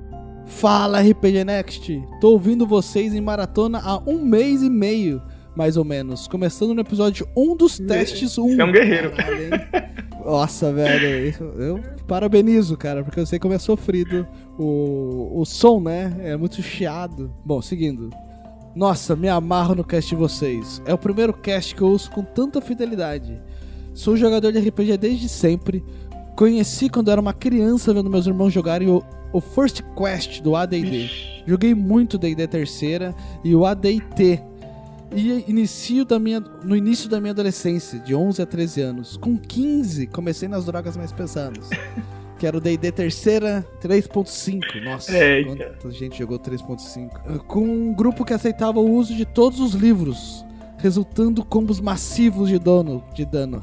Fala 0.48 1.02
RPG 1.02 1.44
Next! 1.44 2.04
Tô 2.20 2.32
ouvindo 2.32 2.66
vocês 2.66 3.14
em 3.14 3.22
maratona 3.22 3.80
há 3.84 4.00
um 4.10 4.24
mês 4.24 4.64
e 4.64 4.70
meio, 4.70 5.22
mais 5.56 5.78
ou 5.78 5.84
menos. 5.84 6.28
Começando 6.28 6.74
no 6.74 6.82
episódio 6.82 7.28
1 7.36 7.56
dos 7.56 7.78
testes 7.78 8.38
1. 8.38 8.56
Você 8.56 8.62
é 8.62 8.66
um 8.66 8.72
guerreiro. 8.72 9.12
Nossa, 10.26 10.72
velho. 10.74 11.36
Eu 11.60 11.80
parabenizo, 12.08 12.78
cara, 12.78 13.04
porque 13.04 13.20
eu 13.20 13.26
sei 13.26 13.38
como 13.38 13.54
é 13.54 13.60
sofrido 13.60 14.26
o, 14.58 15.40
o 15.40 15.46
som, 15.46 15.80
né? 15.82 16.16
É 16.22 16.38
muito 16.38 16.62
chiado. 16.62 17.32
Bom, 17.46 17.62
seguindo. 17.62 18.10
Nossa, 18.74 19.16
me 19.16 19.28
amarro 19.28 19.76
no 19.76 19.84
cast 19.84 20.10
de 20.10 20.16
vocês. 20.16 20.82
É 20.86 20.94
o 20.94 20.98
primeiro 20.98 21.34
cast 21.34 21.76
que 21.76 21.82
eu 21.82 21.90
ouço 21.90 22.10
com 22.10 22.24
tanta 22.24 22.62
fidelidade. 22.62 23.40
Sou 23.94 24.16
jogador 24.16 24.52
de 24.52 24.60
RPG 24.60 24.98
desde 24.98 25.28
sempre. 25.28 25.84
Conheci 26.38 26.88
quando 26.88 27.10
era 27.10 27.20
uma 27.20 27.34
criança 27.34 27.92
vendo 27.92 28.12
meus 28.12 28.28
irmãos 28.28 28.54
jogarem 28.54 28.88
o, 28.88 29.04
o 29.34 29.42
First 29.42 29.82
Quest 29.98 30.40
do 30.44 30.56
AD&D. 30.56 31.10
Joguei 31.48 31.74
muito 31.74 32.16
D&D 32.16 32.48
terceira 32.48 33.16
e 33.44 33.56
o 33.56 33.66
AD&T. 33.66 34.44
E 35.16 35.46
inicio 35.48 36.06
da 36.06 36.20
minha, 36.20 36.40
no 36.40 36.76
início 36.76 37.10
da 37.10 37.20
minha 37.20 37.32
adolescência, 37.32 37.98
de 37.98 38.14
11 38.14 38.40
a 38.40 38.46
13 38.46 38.82
anos. 38.82 39.18
Com 39.18 39.36
15, 39.36 40.06
comecei 40.08 40.48
nas 40.48 40.66
drogas 40.66 40.96
mais 40.96 41.12
pesadas. 41.12 41.72
que 42.38 42.46
era 42.46 42.56
o 42.56 42.62
D&D 42.62 42.92
terceira 42.92 43.66
3.5. 43.82 44.84
Nossa, 44.84 45.18
Eita. 45.18 45.76
quanta 45.80 45.92
gente 45.92 46.20
jogou 46.20 46.38
3.5. 46.38 47.40
Com 47.48 47.62
um 47.62 47.94
grupo 47.96 48.24
que 48.24 48.34
aceitava 48.34 48.80
o 48.80 48.92
uso 48.92 49.16
de 49.16 49.26
todos 49.26 49.60
os 49.60 49.74
livros. 49.74 50.46
resultando 50.78 51.44
combos 51.44 51.80
massivos 51.80 52.48
de 52.48 52.60
dano, 52.60 53.04
de 53.16 53.26
dano. 53.26 53.58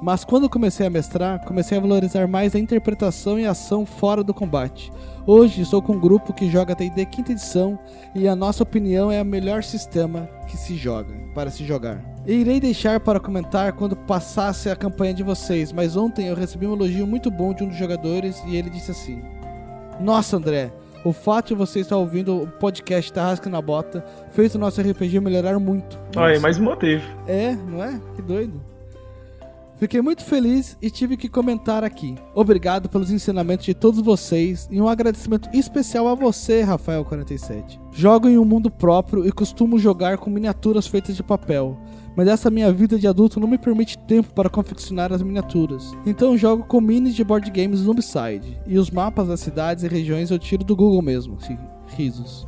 Mas 0.00 0.24
quando 0.24 0.48
comecei 0.48 0.86
a 0.86 0.90
mestrar, 0.90 1.44
comecei 1.44 1.76
a 1.76 1.80
valorizar 1.80 2.28
mais 2.28 2.54
a 2.54 2.58
interpretação 2.58 3.38
e 3.38 3.44
ação 3.44 3.84
fora 3.84 4.22
do 4.22 4.32
combate. 4.32 4.92
Hoje 5.26 5.62
estou 5.62 5.82
com 5.82 5.94
um 5.94 6.00
grupo 6.00 6.32
que 6.32 6.48
joga 6.48 6.74
D&D 6.74 7.04
quinta 7.06 7.32
edição 7.32 7.78
e 8.14 8.28
a 8.28 8.36
nossa 8.36 8.62
opinião 8.62 9.10
é 9.10 9.20
o 9.20 9.24
melhor 9.24 9.64
sistema 9.64 10.28
que 10.46 10.56
se 10.56 10.76
joga, 10.76 11.12
para 11.34 11.50
se 11.50 11.64
jogar. 11.64 12.00
E 12.24 12.32
irei 12.32 12.60
deixar 12.60 13.00
para 13.00 13.18
comentar 13.18 13.72
quando 13.72 13.96
passasse 13.96 14.70
a 14.70 14.76
campanha 14.76 15.12
de 15.12 15.24
vocês, 15.24 15.72
mas 15.72 15.96
ontem 15.96 16.28
eu 16.28 16.36
recebi 16.36 16.66
um 16.66 16.74
elogio 16.74 17.06
muito 17.06 17.30
bom 17.30 17.52
de 17.52 17.64
um 17.64 17.68
dos 17.68 17.76
jogadores 17.76 18.40
e 18.46 18.56
ele 18.56 18.70
disse 18.70 18.92
assim: 18.92 19.20
Nossa, 20.00 20.36
André, 20.36 20.72
o 21.04 21.12
fato 21.12 21.48
de 21.48 21.54
você 21.54 21.80
estar 21.80 21.96
ouvindo 21.96 22.42
o 22.42 22.46
podcast 22.46 23.12
Tarrasca 23.12 23.50
na 23.50 23.60
Bota 23.60 24.04
fez 24.30 24.54
o 24.54 24.58
nosso 24.58 24.80
RPG 24.80 25.18
melhorar 25.20 25.58
muito. 25.58 25.98
Olha, 26.16 26.38
mais 26.38 26.58
um 26.58 26.64
motivo. 26.64 27.04
É, 27.26 27.54
não 27.54 27.82
é? 27.82 28.00
Que 28.14 28.22
doido. 28.22 28.67
Fiquei 29.78 30.02
muito 30.02 30.24
feliz 30.24 30.76
e 30.82 30.90
tive 30.90 31.16
que 31.16 31.28
comentar 31.28 31.84
aqui. 31.84 32.16
Obrigado 32.34 32.88
pelos 32.88 33.12
ensinamentos 33.12 33.64
de 33.64 33.74
todos 33.74 34.00
vocês 34.00 34.66
e 34.72 34.82
um 34.82 34.88
agradecimento 34.88 35.48
especial 35.54 36.08
a 36.08 36.16
você, 36.16 36.64
Rafael47. 36.64 37.78
Jogo 37.92 38.28
em 38.28 38.36
um 38.36 38.44
mundo 38.44 38.72
próprio 38.72 39.24
e 39.24 39.30
costumo 39.30 39.78
jogar 39.78 40.18
com 40.18 40.30
miniaturas 40.30 40.88
feitas 40.88 41.14
de 41.14 41.22
papel, 41.22 41.78
mas 42.16 42.26
essa 42.26 42.50
minha 42.50 42.72
vida 42.72 42.98
de 42.98 43.06
adulto 43.06 43.38
não 43.38 43.46
me 43.46 43.56
permite 43.56 43.96
tempo 43.98 44.34
para 44.34 44.50
confeccionar 44.50 45.12
as 45.12 45.22
miniaturas. 45.22 45.92
Então 46.04 46.36
jogo 46.36 46.64
com 46.64 46.80
minis 46.80 47.14
de 47.14 47.22
board 47.22 47.48
games 47.48 47.84
Noobside 47.84 48.58
e 48.66 48.78
os 48.78 48.90
mapas 48.90 49.28
das 49.28 49.38
cidades 49.38 49.84
e 49.84 49.88
regiões 49.88 50.32
eu 50.32 50.40
tiro 50.40 50.64
do 50.64 50.74
Google 50.74 51.02
mesmo. 51.02 51.38
Risos. 51.96 52.47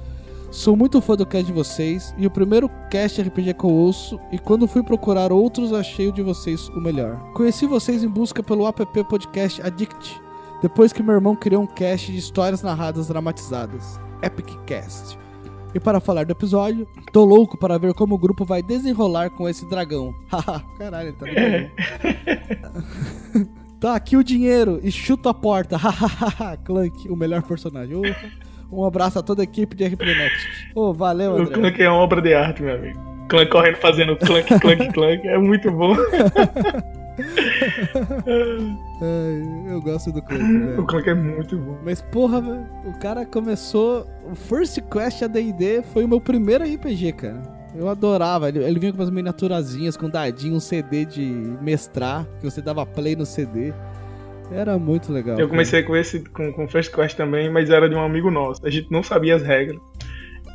Sou 0.51 0.75
muito 0.75 1.01
fã 1.01 1.15
do 1.15 1.25
cast 1.25 1.47
de 1.47 1.53
vocês 1.53 2.13
e 2.19 2.27
o 2.27 2.31
primeiro 2.31 2.69
cast 2.91 3.23
RPG 3.23 3.55
que 3.55 3.65
eu 3.65 3.71
ouço 3.71 4.19
e 4.33 4.39
quando 4.39 4.67
fui 4.67 4.83
procurar 4.83 5.31
outros 5.31 5.73
achei 5.73 6.09
o 6.09 6.13
de 6.13 6.23
vocês 6.23 6.69
o 6.71 6.81
melhor. 6.81 7.21
Conheci 7.35 7.67
vocês 7.67 8.03
em 8.03 8.09
busca 8.09 8.43
pelo 8.43 8.67
app 8.67 9.05
podcast 9.05 9.63
Addict, 9.63 10.21
depois 10.61 10.93
que 10.93 11.05
meu 11.05 11.15
irmão 11.15 11.37
criou 11.37 11.63
um 11.63 11.69
cast 11.69 12.11
de 12.11 12.19
histórias 12.19 12.63
narradas 12.63 13.07
dramatizadas, 13.07 14.01
Epic 14.25 14.49
Cast. 14.67 15.17
E 15.73 15.79
para 15.79 16.01
falar 16.01 16.27
do 16.27 16.33
episódio, 16.33 16.85
tô 17.13 17.25
louco 17.25 17.57
para 17.57 17.79
ver 17.79 17.95
como 17.95 18.17
o 18.17 18.19
grupo 18.19 18.45
vai 18.45 18.61
desenrolar 18.61 19.31
com 19.31 19.49
esse 19.49 19.65
dragão. 19.71 20.13
Haha, 20.29 20.65
caralho, 20.77 21.11
ele 21.11 21.17
tá 21.17 21.27
Tá 23.79 23.95
aqui 23.95 24.17
o 24.17 24.25
dinheiro 24.25 24.81
e 24.83 24.91
chuta 24.91 25.31
a 25.31 25.35
porta. 25.35 25.77
Hahaha, 25.79 26.57
Clank, 26.57 27.09
o 27.09 27.15
melhor 27.15 27.43
personagem. 27.43 27.95
Oh. 27.95 28.50
Um 28.73 28.85
abraço 28.85 29.19
a 29.19 29.23
toda 29.23 29.43
a 29.43 29.45
equipe 29.45 29.75
de 29.77 29.87
RPG 29.87 30.15
Next. 30.15 30.73
Ô, 30.75 30.91
oh, 30.91 30.93
valeu, 30.93 31.33
André. 31.33 31.45
O 31.45 31.61
Clank 31.61 31.83
é 31.83 31.91
uma 31.91 31.99
obra 31.99 32.23
de 32.23 32.35
arte, 32.35 32.63
meu 32.63 32.75
amigo. 32.75 32.99
Clank 33.29 33.51
correndo 33.51 33.77
fazendo 33.77 34.17
clank, 34.17 34.47
clank, 34.61 34.93
clank. 34.93 35.27
É 35.27 35.39
muito 35.39 35.71
bom. 35.71 35.95
Ai, 39.03 39.73
eu 39.73 39.81
gosto 39.83 40.13
do 40.13 40.23
Clank, 40.23 40.43
velho. 40.43 40.81
O 40.81 40.87
Clank 40.87 41.09
é 41.09 41.15
muito 41.15 41.57
bom. 41.59 41.79
Mas, 41.85 42.01
porra, 42.01 42.41
velho, 42.41 42.67
o 42.85 42.99
cara 42.99 43.27
começou. 43.27 44.07
O 44.31 44.35
First 44.35 44.81
Quest 44.91 45.23
ADD 45.23 45.83
foi 45.93 46.05
o 46.05 46.09
meu 46.09 46.21
primeiro 46.21 46.65
RPG, 46.65 47.13
cara. 47.13 47.43
Eu 47.75 47.89
adorava. 47.89 48.49
Ele, 48.49 48.63
ele 48.65 48.79
vinha 48.81 48.93
com 48.93 48.99
umas 48.99 49.11
miniaturazinhas, 49.11 49.97
com 49.97 50.09
dadinho, 50.09 50.57
um 50.57 50.61
CD 50.61 51.05
de 51.05 51.23
mestrar, 51.61 52.27
que 52.41 52.51
você 52.51 52.61
dava 52.61 52.85
play 52.85 53.15
no 53.15 53.27
CD. 53.27 53.73
Era 54.51 54.79
muito 54.79 55.13
legal. 55.13 55.39
Eu 55.39 55.49
comecei 55.49 55.83
com 55.83 55.97
esse, 55.97 56.21
com, 56.21 56.53
com 56.53 56.69
First 56.69 56.95
Quest 56.95 57.17
também, 57.17 57.51
mas 57.51 57.71
era 57.71 57.89
de 57.89 57.95
um 57.95 58.01
amigo 58.01 58.31
nosso. 58.31 58.67
A 58.67 58.71
gente 58.71 58.91
não 58.91 59.03
sabia 59.03 59.37
as 59.37 59.43
regras. 59.43 59.81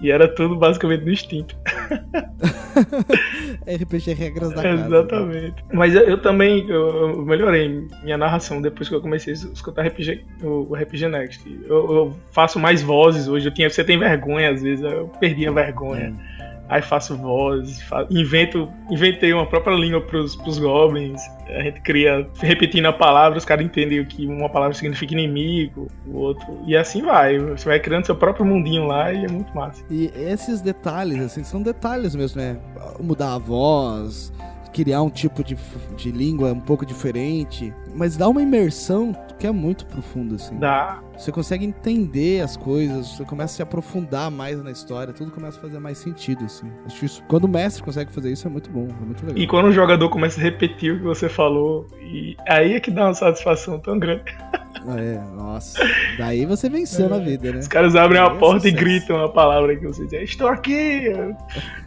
E 0.02 0.12
era 0.12 0.28
tudo 0.28 0.58
basicamente 0.58 1.06
no 1.06 1.12
instinto. 1.12 1.56
RPG 3.66 4.14
regras 4.14 4.50
da 4.50 4.62
casa. 4.62 4.86
Exatamente. 4.86 5.64
Mas 5.72 5.96
eu, 5.96 6.02
eu 6.02 6.22
também 6.22 6.70
eu, 6.70 7.26
melhorei 7.26 7.88
minha 8.04 8.18
narração 8.18 8.62
depois 8.62 8.90
que 8.90 8.96
eu 8.96 9.02
comecei 9.02 9.34
a 9.34 9.36
escutar 9.36 9.88
RPG, 9.88 10.26
o, 10.44 10.68
o 10.70 10.76
RPG 10.76 11.08
Next. 11.08 11.50
Eu, 11.64 11.96
eu, 11.96 12.14
faço 12.32 12.60
mais 12.60 12.82
vozes 12.82 13.30
hoje. 13.30 13.48
Eu 13.48 13.54
tinha, 13.54 13.70
você 13.70 13.86
tem 13.86 13.98
vergonha 13.98 14.52
às 14.52 14.62
vezes, 14.62 14.84
eu 14.84 15.08
perdi 15.20 15.48
a 15.48 15.52
vergonha. 15.52 16.10
Hum 16.10 16.35
aí 16.70 16.82
faço 16.82 17.16
voz, 17.18 17.82
faço, 17.84 18.08
invento, 18.12 18.70
inventei 18.90 19.34
uma 19.34 19.46
própria 19.46 19.76
língua 19.76 20.02
pros, 20.02 20.36
pros 20.36 20.58
goblins. 20.58 21.22
A 21.48 21.62
gente 21.62 21.82
cria, 21.82 22.28
repetindo 22.40 22.88
a 22.88 22.94
palavra, 22.94 23.38
os 23.38 23.46
caras 23.46 23.66
entendem 23.66 24.00
o 24.00 24.06
que 24.06 24.26
uma 24.26 24.50
palavra 24.50 24.74
significa 24.74 25.14
inimigo, 25.14 25.88
o 26.08 26.18
outro. 26.18 26.60
E 26.66 26.76
assim 26.76 27.02
vai. 27.02 27.38
Você 27.38 27.66
vai 27.66 27.80
criando 27.80 28.06
seu 28.06 28.16
próprio 28.16 28.46
mundinho 28.46 28.88
lá 28.88 29.14
e 29.14 29.26
é 29.26 29.28
muito 29.28 29.54
massa. 29.56 29.84
E 29.90 30.12
esses 30.16 30.62
detalhes, 30.62 31.22
assim, 31.22 31.44
são 31.44 31.62
detalhes 31.62 32.16
mesmo, 32.16 32.42
né? 32.42 32.58
Mudar 33.00 33.36
a 33.36 33.38
voz, 33.38 34.34
criar 34.74 35.02
um 35.02 35.10
tipo 35.10 35.42
de, 35.44 35.56
de 35.96 36.12
língua 36.12 36.52
um 36.52 36.60
pouco 36.60 36.86
diferente, 36.86 37.74
mas 37.94 38.18
dá 38.18 38.28
uma 38.28 38.42
imersão 38.42 39.16
que 39.40 39.48
é 39.48 39.52
muito 39.52 39.86
profunda, 39.86 40.36
assim. 40.36 40.58
Dá. 40.58 41.02
Você 41.18 41.32
consegue 41.32 41.66
entender 41.66 42.42
as 42.42 42.58
coisas, 42.58 43.16
você 43.16 43.24
começa 43.24 43.54
a 43.54 43.56
se 43.56 43.62
aprofundar 43.62 44.30
mais 44.32 44.62
na 44.64 44.72
história, 44.72 45.14
tudo 45.14 45.32
começa 45.32 45.58
a 45.58 45.62
fazer 45.62 45.80
mais 45.80 45.98
sentido, 45.98 46.46
assim. 46.46 46.72
Acho 46.86 47.06
isso, 47.06 47.24
quando 47.28 47.46
o 47.46 47.48
mestre 47.48 47.84
consegue 47.84 48.12
fazer 48.12 48.32
isso, 48.32 48.48
é 48.48 48.52
muito 48.52 48.70
bom, 48.70 48.88
é 48.90 49.06
muito 49.06 49.26
legal. 49.26 49.42
E 49.42 49.48
quando 49.48 49.68
o 49.68 49.72
jogador 49.72 50.10
começa 50.10 50.40
a 50.40 50.44
repetir 50.44 50.94
o 50.94 50.98
que 50.98 51.04
você 51.04 51.30
falou, 51.30 51.88
e 52.02 52.36
aí 52.48 52.74
é 52.74 52.80
que 52.80 52.92
dá 52.92 53.06
uma 53.06 53.14
satisfação 53.14 53.80
tão 53.80 54.00
grande. 54.00 54.24
É, 54.98 55.20
nossa. 55.36 55.80
Daí 56.18 56.46
você 56.46 56.70
venceu 56.70 57.06
é. 57.06 57.10
na 57.10 57.18
vida, 57.18 57.52
né? 57.52 57.60
Os 57.60 57.68
caras 57.68 57.96
abrem 57.96 58.22
a 58.22 58.26
é 58.26 58.30
porta 58.38 58.68
e 58.68 58.72
gritam 58.72 59.24
a 59.24 59.30
palavra 59.30 59.76
que 59.76 59.86
você 59.86 60.06
diz, 60.06 60.30
estou 60.30 60.48
aqui! 60.48 61.12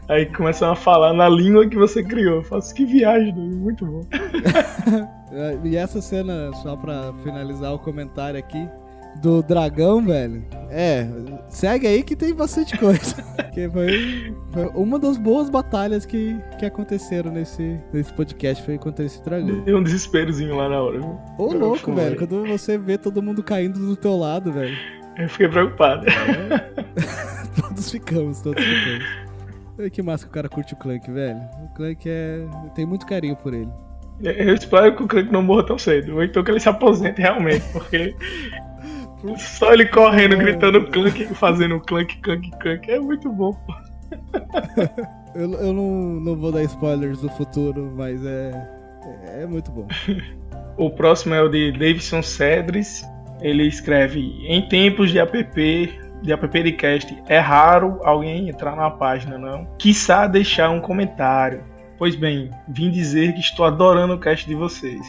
Aí 0.08 0.26
começam 0.26 0.70
a 0.70 0.76
falar 0.76 1.12
na 1.12 1.28
língua 1.28 1.68
que 1.68 1.76
você 1.76 2.02
criou. 2.02 2.36
Eu 2.36 2.44
faço 2.44 2.74
que 2.74 2.84
viagem, 2.84 3.34
muito 3.34 3.84
bom. 3.84 4.06
e 5.64 5.76
essa 5.76 6.00
cena, 6.00 6.52
só 6.62 6.76
pra 6.76 7.12
finalizar 7.22 7.74
o 7.74 7.78
comentário 7.78 8.38
aqui, 8.38 8.68
do 9.16 9.42
dragão, 9.42 10.04
velho. 10.04 10.44
É, 10.70 11.06
segue 11.48 11.86
aí 11.86 12.02
que 12.02 12.14
tem 12.14 12.34
bastante 12.34 12.76
coisa. 12.78 13.22
que 13.52 13.68
foi, 13.68 14.34
foi, 14.52 14.66
uma 14.74 14.98
das 14.98 15.16
boas 15.16 15.50
batalhas 15.50 16.06
que, 16.06 16.36
que 16.58 16.66
aconteceram 16.66 17.30
nesse, 17.30 17.78
nesse 17.92 18.12
podcast, 18.12 18.64
foi 18.64 18.78
contra 18.78 19.04
esse 19.04 19.22
dragão. 19.22 19.60
Deu 19.60 19.78
um 19.78 19.82
desesperozinho 19.82 20.56
lá 20.56 20.68
na 20.68 20.80
hora, 20.80 21.00
viu? 21.00 21.20
Ô, 21.38 21.52
louco, 21.52 21.92
velho. 21.92 22.16
Quando 22.16 22.46
você 22.46 22.78
vê 22.78 22.96
todo 22.98 23.22
mundo 23.22 23.42
caindo 23.42 23.78
do 23.78 23.96
teu 23.96 24.16
lado, 24.16 24.52
velho. 24.52 24.76
Eu 25.16 25.28
fiquei 25.28 25.48
preocupado. 25.48 26.06
É. 26.08 26.58
todos 27.60 27.90
ficamos, 27.90 28.40
todos 28.40 28.62
ficamos. 28.62 29.28
Que 29.92 30.02
massa 30.02 30.24
que 30.24 30.30
o 30.30 30.32
cara 30.32 30.48
curte 30.48 30.74
o 30.74 30.76
Clank, 30.76 31.10
velho. 31.10 31.40
O 31.64 31.74
Clank 31.74 32.08
é. 32.08 32.44
tem 32.74 32.86
muito 32.86 33.06
carinho 33.06 33.36
por 33.36 33.54
ele. 33.54 33.70
Eu 34.20 34.54
espero 34.54 34.96
que 34.96 35.02
o 35.04 35.08
Clank 35.08 35.32
não 35.32 35.42
morra 35.42 35.66
tão 35.66 35.78
cedo. 35.78 36.16
Ou 36.16 36.22
então 36.22 36.42
que 36.42 36.50
ele 36.50 36.60
se 36.60 36.68
aposente 36.68 37.20
realmente, 37.20 37.64
porque. 37.72 38.14
Só 39.36 39.72
ele 39.72 39.86
correndo, 39.86 40.36
gritando 40.36 40.86
Clank, 40.86 41.26
fazendo 41.34 41.80
Clank, 41.80 42.18
Clank, 42.20 42.50
Clank. 42.58 42.90
É 42.90 43.00
muito 43.00 43.30
bom, 43.30 43.56
eu, 45.34 45.52
eu 45.54 45.72
não, 45.72 45.90
não 46.20 46.36
vou 46.36 46.52
dar 46.52 46.62
spoilers 46.64 47.20
do 47.20 47.28
futuro, 47.30 47.92
mas 47.96 48.24
é. 48.24 48.78
É 49.38 49.46
muito 49.46 49.70
bom. 49.70 49.86
o 50.76 50.90
próximo 50.90 51.34
é 51.34 51.42
o 51.42 51.48
de 51.48 51.72
Davidson 51.72 52.22
Cedres. 52.22 53.04
Ele 53.40 53.64
escreve: 53.66 54.20
Em 54.46 54.68
tempos 54.68 55.10
de 55.10 55.18
app, 55.18 55.44
de 56.22 56.32
appdcast 56.32 57.22
é 57.28 57.38
raro 57.38 58.00
alguém 58.02 58.48
entrar 58.48 58.76
na 58.76 58.90
página, 58.90 59.38
não? 59.38 59.66
Quiçá 59.78 60.26
deixar 60.26 60.70
um 60.70 60.80
comentário. 60.80 61.62
Pois 61.96 62.14
bem, 62.14 62.50
vim 62.68 62.90
dizer 62.90 63.32
que 63.32 63.40
estou 63.40 63.64
adorando 63.64 64.14
o 64.14 64.18
cast 64.18 64.46
de 64.46 64.54
vocês. 64.54 65.00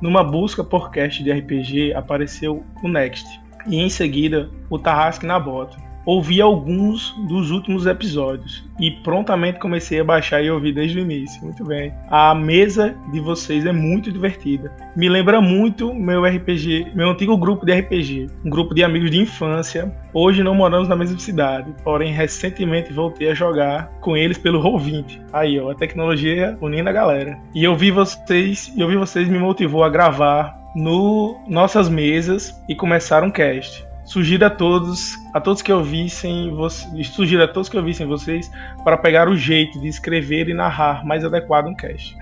Numa 0.00 0.22
busca 0.22 0.62
por 0.62 0.90
cast 0.90 1.22
de 1.22 1.32
RPG 1.32 1.94
apareceu 1.94 2.64
o 2.82 2.88
Next 2.88 3.40
e 3.66 3.76
em 3.76 3.88
seguida 3.88 4.50
o 4.68 4.78
Tarrasque 4.78 5.26
na 5.26 5.38
bota. 5.38 5.76
Ouvi 6.06 6.40
alguns 6.40 7.12
dos 7.28 7.50
últimos 7.50 7.86
episódios 7.86 8.62
e 8.78 8.90
prontamente 8.90 9.58
comecei 9.58 10.00
a 10.00 10.04
baixar 10.04 10.42
e 10.42 10.50
ouvir 10.50 10.72
desde 10.72 10.98
o 10.98 11.02
início. 11.02 11.42
Muito 11.42 11.64
bem. 11.64 11.92
A 12.10 12.34
mesa 12.34 12.94
de 13.10 13.20
vocês 13.20 13.64
é 13.64 13.72
muito 13.72 14.12
divertida. 14.12 14.70
Me 14.94 15.08
lembra 15.08 15.40
muito 15.40 15.94
meu 15.94 16.24
RPG, 16.24 16.92
meu 16.94 17.10
antigo 17.10 17.36
grupo 17.36 17.64
de 17.64 17.72
RPG, 17.72 18.26
um 18.44 18.50
grupo 18.50 18.74
de 18.74 18.84
amigos 18.84 19.10
de 19.10 19.18
infância. 19.18 19.94
Hoje 20.12 20.42
não 20.42 20.54
moramos 20.54 20.88
na 20.88 20.96
mesma 20.96 21.18
cidade, 21.18 21.74
porém 21.82 22.12
recentemente 22.12 22.92
voltei 22.92 23.30
a 23.30 23.34
jogar 23.34 23.90
com 24.00 24.16
eles 24.16 24.36
pelo 24.36 24.62
Roll20. 24.62 25.20
Aí, 25.32 25.58
ó, 25.58 25.70
a 25.70 25.74
tecnologia 25.74 26.56
unindo 26.60 26.88
a 26.88 26.92
galera. 26.92 27.38
E 27.54 27.64
eu 27.64 27.74
vi 27.74 27.90
vocês, 27.90 28.72
eu 28.76 28.88
vi 28.88 28.96
vocês 28.96 29.28
me 29.28 29.38
motivou 29.38 29.82
a 29.82 29.88
gravar 29.88 30.62
no 30.74 31.40
nossas 31.48 31.88
mesas 31.88 32.60
e 32.68 32.74
começar 32.74 33.22
um 33.22 33.30
cast. 33.30 33.86
Sugiro 34.04 34.44
a 34.44 34.50
todos, 34.50 35.16
a 35.32 35.40
todos 35.40 35.62
que 35.62 35.72
ouvissem, 35.72 36.52
sugiro 37.04 37.42
a 37.42 37.48
todos 37.48 37.68
que 37.68 37.76
ouvissem 37.76 38.06
vocês 38.06 38.50
para 38.84 38.96
pegar 38.96 39.28
o 39.28 39.36
jeito 39.36 39.80
de 39.80 39.88
escrever 39.88 40.48
e 40.48 40.54
narrar 40.54 41.04
mais 41.06 41.24
adequado 41.24 41.66
um 41.66 41.74
cast. 41.74 42.16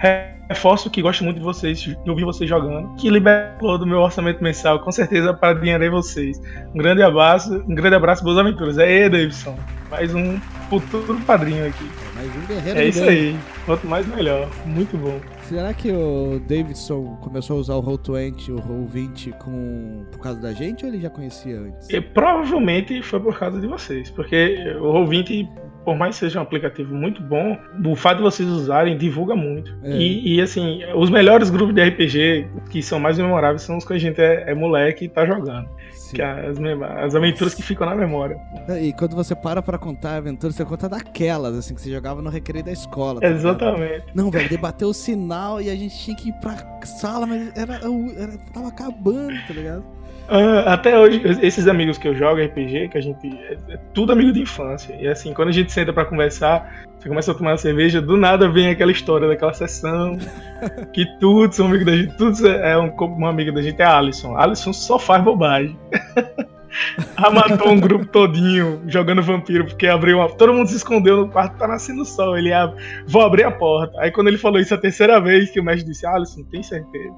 Reforço 0.49 0.89
que 0.91 1.03
gosto 1.03 1.25
muito 1.25 1.39
de 1.39 1.43
vocês, 1.43 1.81
de 1.81 1.97
ouvir 2.07 2.25
vocês 2.25 2.49
jogando, 2.49 2.95
que 2.97 3.11
liberou 3.11 3.79
do 3.79 3.87
meu 3.87 3.99
orçamento 3.99 4.43
mensal, 4.43 4.79
com 4.81 4.93
certeza 4.93 5.35
para 5.35 5.59
vocês. 5.91 6.41
Um 6.75 6.79
grande 6.79 7.03
abraço, 7.03 7.65
um 7.69 7.75
grande 7.75 7.97
abraço, 7.97 8.23
boas 8.23 8.39
aventuras. 8.39 8.79
É 8.79 9.09
Davidson, 9.09 9.59
mais 9.91 10.15
um 10.15 10.39
futuro 10.71 11.19
padrinho 11.27 11.67
aqui. 11.67 11.91
mais 12.15 12.29
um 12.37 12.47
guerreiro 12.47 12.79
É 12.79 12.85
isso 12.87 13.01
bem. 13.01 13.09
aí. 13.09 13.37
Quanto 13.67 13.87
mais 13.87 14.07
melhor. 14.07 14.49
Muito 14.65 14.97
bom. 14.97 15.21
Será 15.43 15.75
que 15.75 15.91
o 15.91 16.41
Davidson 16.49 17.17
começou 17.21 17.57
a 17.57 17.61
usar 17.61 17.75
o 17.75 17.83
Roll20, 17.83 18.49
o 18.51 18.57
Roll20 18.57 19.33
com... 19.39 20.07
por 20.11 20.21
causa 20.21 20.41
da 20.41 20.53
gente 20.53 20.85
ou 20.85 20.91
ele 20.91 21.01
já 21.01 21.11
conhecia 21.11 21.59
antes? 21.59 21.91
E 21.91 22.01
provavelmente 22.01 23.03
foi 23.03 23.21
por 23.21 23.39
causa 23.39 23.61
de 23.61 23.67
vocês, 23.67 24.09
porque 24.11 24.75
o 24.81 24.93
Roll20, 24.93 25.49
por 25.85 25.97
mais 25.97 26.17
que 26.17 26.21
seja 26.21 26.39
um 26.39 26.43
aplicativo 26.43 26.95
muito 26.95 27.21
bom, 27.23 27.59
o 27.85 27.97
fato 27.97 28.19
de 28.19 28.23
vocês 28.23 28.49
usarem 28.49 28.97
divulga 28.97 29.35
muito. 29.35 29.77
É. 29.83 29.97
E, 29.97 30.37
e, 30.37 30.41
assim, 30.41 30.81
os 30.95 31.11
melhores 31.11 31.51
grupos 31.51 31.75
de 31.75 31.83
RPG 31.83 32.49
que 32.71 32.83
são 32.83 32.99
mais 32.99 33.19
memoráveis 33.19 33.63
são 33.63 33.77
os 33.77 33.85
que 33.85 33.93
a 33.93 33.99
gente 33.99 34.21
é, 34.21 34.51
é 34.51 34.55
moleque 34.55 35.07
e 35.07 35.09
tá 35.09 35.27
jogando. 35.27 35.69
Que 36.15 36.23
é 36.23 36.47
as, 36.49 36.59
as 37.05 37.15
aventuras 37.15 37.55
que 37.55 37.63
ficam 37.63 37.87
na 37.87 37.95
memória. 37.95 38.39
E 38.81 38.93
quando 38.93 39.15
você 39.15 39.35
para 39.35 39.63
pra 39.63 39.79
contar 39.79 40.13
a 40.13 40.17
aventura, 40.17 40.53
você 40.53 40.65
conta 40.65 40.89
daquelas, 40.89 41.57
assim, 41.57 41.75
que 41.75 41.81
você 41.81 41.91
jogava 41.91 42.23
no 42.23 42.31
recreio 42.31 42.65
da 42.65 42.73
escola. 42.73 43.21
tá? 43.21 43.29
Exatamente. 43.29 44.05
Não, 44.15 44.31
velho, 44.31 44.49
debateu 44.49 44.89
o 44.89 44.95
sinal 44.95 45.61
e 45.61 45.71
a 45.71 45.75
gente 45.75 45.97
tinha 45.97 46.17
que 46.17 46.29
ir 46.29 46.33
pra 46.35 46.57
sala, 46.85 47.27
mas 47.27 47.53
era, 47.57 47.75
era 47.75 48.39
tava 48.53 48.69
acabando, 48.69 49.35
tá 49.47 49.55
ligado? 49.55 49.85
Ah, 50.29 50.75
até 50.75 50.99
hoje, 50.99 51.21
esses 51.43 51.67
amigos 51.67 51.99
que 51.99 52.09
eu 52.09 52.15
jogo 52.15 52.41
RPG, 52.41 52.89
que 52.89 52.99
a 52.99 53.01
gente. 53.01 53.27
É, 53.27 53.75
é 53.75 53.77
tudo 53.93 54.13
amigo 54.13 54.33
de 54.33 54.41
infância. 54.41 54.95
E 54.99 55.07
assim, 55.09 55.35
quando 55.35 55.49
a 55.49 55.53
gente 55.53 55.73
senta 55.73 55.93
pra 55.93 56.05
conversar, 56.05 56.85
você 57.03 57.09
começa 57.09 57.33
a 57.33 57.35
tomar 57.35 57.51
uma 57.51 57.57
cerveja, 57.57 58.01
do 58.01 58.17
nada 58.17 58.49
vem 58.49 58.69
aquela 58.69 58.93
história 58.93 59.27
daquela 59.27 59.53
sessão. 59.53 60.17
que 60.95 61.05
tudo 61.19 61.53
são 61.53 61.67
amigos 61.67 61.87
da 61.87 61.97
gente. 61.97 62.17
Tudo 62.17 62.47
é 62.47 62.79
um, 62.79 62.95
um 62.97 63.27
amigo 63.27 63.51
da 63.51 63.61
gente 63.61 63.83
é 63.83 63.85
a 63.85 63.99
Alisson. 63.99 64.37
A 64.37 64.45
Alisson 64.45 64.73
só 64.73 65.01
faz 65.01 65.23
bobagem. 65.23 65.77
Ela 67.19 67.31
matou 67.31 67.71
um 67.71 67.81
grupo 67.81 68.07
todinho 68.07 68.81
jogando 68.87 69.21
vampiro, 69.21 69.67
porque 69.67 69.89
abriu 69.89 70.19
uma. 70.19 70.29
Todo 70.29 70.55
mundo 70.55 70.69
se 70.69 70.77
escondeu 70.77 71.17
no 71.17 71.29
quarto, 71.29 71.59
tá 71.59 71.67
nascendo 71.67 72.05
sol. 72.05 72.39
Ele 72.39 72.53
abre, 72.53 72.83
vou 73.07 73.23
abrir 73.23 73.43
a 73.43 73.51
porta. 73.51 74.01
Aí 74.01 74.13
quando 74.13 74.29
ele 74.29 74.39
falou 74.39 74.61
isso 74.61 74.73
a 74.73 74.79
terceira 74.79 75.21
vez, 75.21 75.51
que 75.51 75.59
o 75.59 75.65
mestre 75.65 75.91
disse, 75.91 76.07
Alisson, 76.07 76.45
tem 76.45 76.63
certeza? 76.63 77.15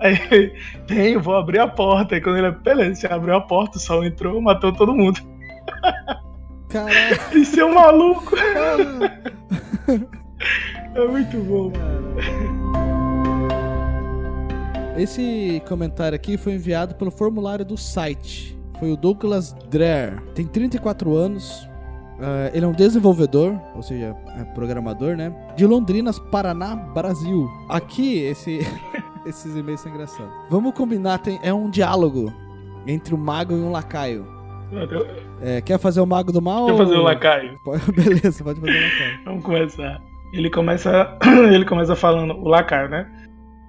Aí 0.00 0.18
ele, 0.30 0.54
tenho, 0.86 1.20
vou 1.20 1.36
abrir 1.36 1.58
a 1.58 1.68
porta. 1.68 2.14
Aí 2.14 2.22
quando 2.22 2.38
ele, 2.38 2.50
beleza, 2.52 3.02
você 3.02 3.06
abriu 3.06 3.36
a 3.36 3.40
porta, 3.42 3.76
o 3.76 3.80
sol 3.80 4.02
entrou, 4.02 4.40
matou 4.40 4.72
todo 4.72 4.94
mundo. 4.94 5.20
Caralho. 6.70 7.18
Isso 7.32 7.58
é 7.60 7.64
um 7.64 7.74
maluco. 7.74 8.36
é 10.94 11.08
muito 11.08 11.36
bom. 11.38 11.72
Esse 14.96 15.62
comentário 15.68 16.14
aqui 16.14 16.36
foi 16.36 16.54
enviado 16.54 16.94
pelo 16.94 17.10
formulário 17.10 17.64
do 17.64 17.76
site. 17.76 18.56
Foi 18.78 18.92
o 18.92 18.96
Douglas 18.96 19.52
Dreher. 19.68 20.20
Tem 20.34 20.46
34 20.46 21.14
anos. 21.14 21.68
ah, 22.20 22.50
ele 22.52 22.64
é 22.64 22.68
um 22.68 22.72
desenvolvedor, 22.72 23.58
ou 23.74 23.82
seja, 23.82 24.16
é 24.38 24.44
programador, 24.54 25.16
né? 25.16 25.34
De 25.56 25.66
Londrinas, 25.66 26.18
Paraná, 26.18 26.76
Brasil. 26.76 27.48
Aqui, 27.68 28.18
esse, 28.18 28.60
esses 29.26 29.56
e-mails 29.56 29.80
são 29.80 29.92
engraçados. 29.92 30.32
Vamos 30.48 30.72
combinar, 30.74 31.18
tem, 31.18 31.40
é 31.42 31.52
um 31.52 31.68
diálogo 31.68 32.32
entre 32.86 33.14
um 33.14 33.18
mago 33.18 33.52
e 33.52 33.60
um 33.60 33.70
lacaio. 33.70 34.39
É, 35.42 35.60
quer 35.60 35.78
fazer 35.78 36.00
o 36.00 36.06
mago 36.06 36.32
do 36.32 36.40
mal? 36.42 36.66
Deixa 36.66 36.82
eu 36.82 36.86
fazer 36.86 36.96
ou- 36.96 37.02
o 37.02 37.04
lacaio. 37.04 37.58
Pode- 37.64 37.92
Beleza, 37.92 38.44
pode 38.44 38.60
fazer 38.60 38.72
o 38.78 38.82
lacaio. 38.84 39.24
Vamos 39.24 39.44
começar. 39.44 40.00
Ele 40.32 40.50
começa. 40.50 41.18
ele 41.52 41.64
começa 41.64 41.96
falando 41.96 42.34
o 42.34 42.48
lacaio, 42.48 42.88
né? 42.88 43.06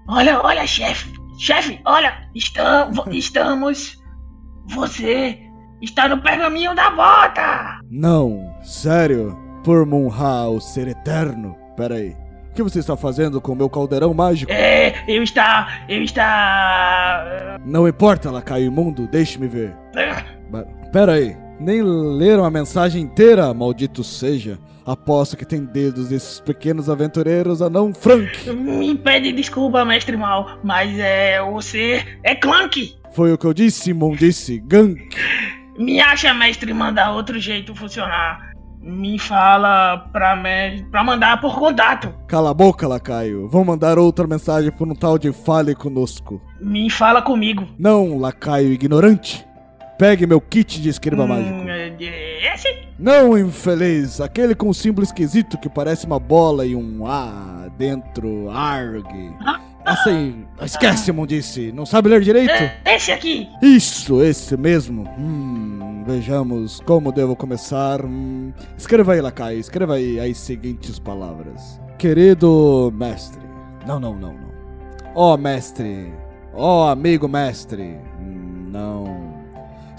Olha, 0.07 0.39
olha, 0.41 0.65
chefe. 0.67 1.11
Chefe, 1.37 1.79
olha, 1.85 2.13
estamos, 2.35 3.03
estamos. 3.11 3.97
Você 4.69 5.39
está 5.81 6.07
no 6.07 6.21
pergaminho 6.21 6.75
da 6.75 6.89
bota. 6.91 7.79
Não, 7.89 8.53
sério? 8.61 9.35
Por 9.63 9.85
Munha, 9.85 10.47
o 10.49 10.59
ser 10.59 10.87
eterno? 10.87 11.55
Pera 11.75 11.95
aí. 11.95 12.15
O 12.49 12.53
que 12.53 12.61
você 12.63 12.79
está 12.79 12.95
fazendo 12.97 13.39
com 13.39 13.53
o 13.53 13.55
meu 13.55 13.69
caldeirão 13.69 14.13
mágico? 14.13 14.51
É, 14.51 14.93
eu 15.07 15.23
está, 15.23 15.85
eu 15.87 16.03
está. 16.03 17.57
Não 17.65 17.87
importa, 17.87 18.29
lacaio 18.29 18.65
imundo, 18.65 19.07
deixe-me 19.07 19.47
ver. 19.47 19.73
Pera 20.91 21.13
aí. 21.13 21.35
Nem 21.59 21.83
leram 21.83 22.43
a 22.43 22.49
mensagem 22.49 23.03
inteira, 23.03 23.53
maldito 23.53 24.03
seja. 24.03 24.57
Aposto 24.85 25.37
que 25.37 25.45
tem 25.45 25.63
dedos 25.63 26.11
esses 26.11 26.39
pequenos 26.39 26.89
aventureiros 26.89 27.61
anão 27.61 27.93
Frank. 27.93 28.49
Me 28.51 28.95
pede 28.95 29.31
desculpa, 29.31 29.85
mestre 29.85 30.17
mal, 30.17 30.57
mas 30.63 30.97
é 30.97 31.39
você 31.41 32.03
é 32.23 32.33
Clank. 32.33 32.95
Foi 33.13 33.31
o 33.31 33.37
que 33.37 33.45
eu 33.45 33.53
disse, 33.53 33.91
imundice. 33.91 34.59
Gank. 34.59 34.97
Me 35.77 35.99
acha, 35.99 36.33
mestre, 36.33 36.73
manda 36.73 37.11
outro 37.11 37.39
jeito 37.39 37.75
funcionar. 37.75 38.51
Me 38.81 39.19
fala 39.19 40.09
pra, 40.11 40.35
me... 40.35 40.83
pra 40.89 41.03
mandar 41.03 41.39
por 41.39 41.59
contato. 41.59 42.11
Cala 42.27 42.49
a 42.49 42.53
boca, 42.53 42.87
lacaio. 42.87 43.47
Vou 43.47 43.63
mandar 43.63 43.99
outra 43.99 44.25
mensagem 44.25 44.71
por 44.71 44.87
um 44.87 44.95
tal 44.95 45.19
de 45.19 45.31
fale 45.31 45.75
conosco. 45.75 46.41
Me 46.59 46.89
fala 46.89 47.21
comigo. 47.21 47.67
Não, 47.77 48.17
lacaio 48.17 48.73
ignorante. 48.73 49.45
Pegue 50.01 50.25
meu 50.25 50.41
kit 50.41 50.81
de 50.81 50.89
escriba 50.89 51.27
mágico. 51.27 51.53
Hum, 51.53 51.69
é- 51.69 52.55
esse? 52.55 52.87
Não, 52.97 53.37
infeliz. 53.37 54.19
Aquele 54.19 54.55
com 54.55 54.69
um 54.69 54.73
símbolo 54.73 55.05
esquisito 55.05 55.59
que 55.59 55.69
parece 55.69 56.07
uma 56.07 56.19
bola 56.19 56.65
e 56.65 56.75
um 56.75 57.05
A 57.05 57.67
dentro. 57.77 58.49
Arg. 58.49 59.05
Essa 59.85 60.09
aí. 60.09 60.43
Esquece, 60.59 61.11
imundice. 61.11 61.71
Não 61.71 61.85
sabe 61.85 62.09
ler 62.09 62.21
direito? 62.21 62.51
É, 62.51 62.95
esse 62.95 63.11
aqui. 63.11 63.47
Isso, 63.61 64.23
esse 64.23 64.57
mesmo. 64.57 65.07
Hum, 65.19 66.03
vejamos 66.07 66.79
como 66.79 67.11
devo 67.11 67.35
começar. 67.35 68.03
Hum, 68.03 68.51
escreva 68.75 69.13
aí, 69.13 69.21
Lacaio. 69.21 69.59
Escreva 69.59 69.93
aí 69.97 70.19
as 70.19 70.35
seguintes 70.39 70.97
palavras. 70.97 71.79
Querido 71.99 72.91
mestre. 72.95 73.43
Não, 73.85 73.99
não, 73.99 74.15
não, 74.15 74.33
não. 74.33 74.51
Ó 75.13 75.37
mestre. 75.37 76.11
Ó 76.55 76.89
amigo 76.89 77.27
mestre. 77.27 77.97
Não. 78.19 79.20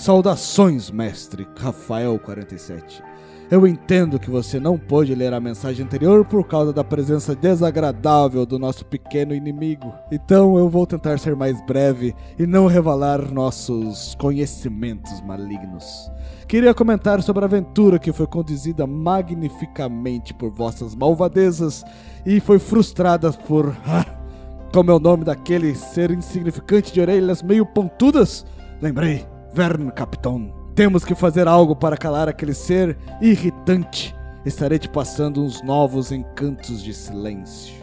Saudações, 0.03 0.91
mestre 0.91 1.47
Rafael 1.57 2.19
47. 2.19 3.01
Eu 3.49 3.65
entendo 3.69 4.19
que 4.19 4.29
você 4.29 4.59
não 4.59 4.77
pôde 4.77 5.15
ler 5.15 5.33
a 5.33 5.39
mensagem 5.39 5.87
anterior 5.87 6.24
por 6.24 6.45
causa 6.45 6.73
da 6.73 6.83
presença 6.83 7.37
desagradável 7.37 8.45
do 8.45 8.59
nosso 8.59 8.85
pequeno 8.85 9.33
inimigo. 9.33 9.95
Então 10.11 10.59
eu 10.59 10.69
vou 10.69 10.89
tentar 10.89 11.20
ser 11.20 11.37
mais 11.37 11.65
breve 11.66 12.16
e 12.37 12.49
não 12.49 12.66
revelar 12.66 13.31
nossos 13.31 14.16
conhecimentos 14.16 15.20
malignos. 15.20 16.11
Queria 16.49 16.74
comentar 16.74 17.23
sobre 17.23 17.45
a 17.45 17.47
aventura 17.47 18.01
que 18.01 18.12
foi 18.12 18.27
conduzida 18.27 18.89
magnificamente 18.89 20.35
por 20.35 20.51
vossas 20.51 20.97
malvadezas 20.97 21.85
e 22.27 22.41
foi 22.41 22.59
frustrada 22.59 23.33
por. 23.33 23.73
Como 24.74 24.91
é 24.91 24.95
o 24.95 24.99
nome 24.99 25.23
daquele 25.23 25.77
ser 25.77 26.11
insignificante 26.11 26.93
de 26.93 27.01
orelhas 27.01 27.41
meio 27.41 27.65
pontudas? 27.65 28.45
Lembrei, 28.81 29.24
Vern 29.53 29.91
Capitão. 29.91 30.53
Temos 30.74 31.05
que 31.05 31.15
fazer 31.15 31.47
algo 31.47 31.77
para 31.77 31.97
calar 31.97 32.29
aquele 32.29 32.55
ser 32.55 32.97
irritante. 33.20 34.15
Estarei 34.45 34.79
te 34.79 34.89
passando 34.89 35.43
uns 35.43 35.62
novos 35.62 36.11
encantos 36.11 36.83
de 36.83 36.93
silêncio. 36.95 37.74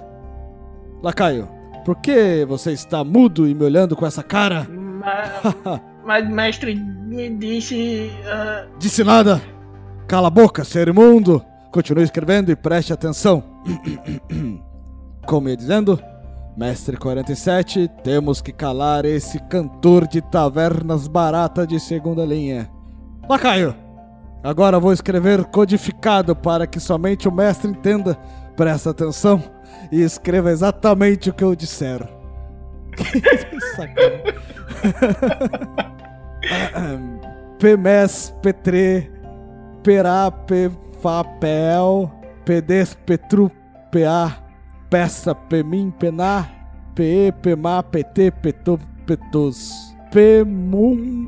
Lacaio, 1.01 1.47
por 1.85 1.95
que 1.97 2.43
você 2.45 2.71
está 2.71 3.03
mudo 3.03 3.47
e 3.47 3.53
me 3.53 3.63
olhando 3.63 3.95
com 3.95 4.05
essa 4.05 4.23
cara? 4.23 4.67
Mas, 4.69 5.55
mas 6.05 6.29
mestre 6.29 6.75
me 6.75 7.29
disse. 7.29 8.11
ah, 8.25 8.65
Disse 8.77 9.03
nada! 9.03 9.41
Cala 10.07 10.27
a 10.27 10.31
boca, 10.31 10.63
ser 10.63 10.87
imundo! 10.87 11.43
Continue 11.71 12.03
escrevendo 12.03 12.51
e 12.51 12.55
preste 12.55 12.91
atenção. 12.91 13.43
Como 15.25 15.47
ia 15.47 15.55
dizendo, 15.55 16.01
Mestre 16.59 16.97
47, 16.97 17.87
temos 18.03 18.41
que 18.41 18.51
calar 18.51 19.05
esse 19.05 19.39
cantor 19.43 20.05
de 20.05 20.21
tavernas 20.21 21.07
barata 21.07 21.65
de 21.65 21.79
segunda 21.79 22.25
linha. 22.25 22.69
Lacaio! 23.29 23.73
Agora 24.43 24.77
vou 24.77 24.91
escrever 24.91 25.45
codificado 25.45 26.35
para 26.35 26.67
que 26.67 26.77
somente 26.77 27.29
o 27.29 27.31
mestre 27.31 27.71
entenda. 27.71 28.15
Presta 28.57 28.89
atenção 28.89 29.41
e 29.89 30.01
escreva 30.01 30.51
exatamente 30.51 31.29
o 31.29 31.33
que 31.33 31.45
eu 31.45 31.55
disser. 31.55 32.05
Pemes, 37.57 38.35
Petre, 38.41 39.09
Perá, 39.81 40.29
Pe, 40.29 40.69
Papel, 41.01 42.11
Pedes, 42.43 42.95
Petru, 43.05 43.49
PA, 43.93 44.48
Peça, 44.89 45.35
Pemim, 45.35 45.91
Pená, 45.91 46.49
PE, 46.95 47.31
Pemá, 47.41 47.83
PT, 47.83 48.31
Petô, 48.31 48.79
Petos, 49.05 49.95
Pemum, 50.11 51.27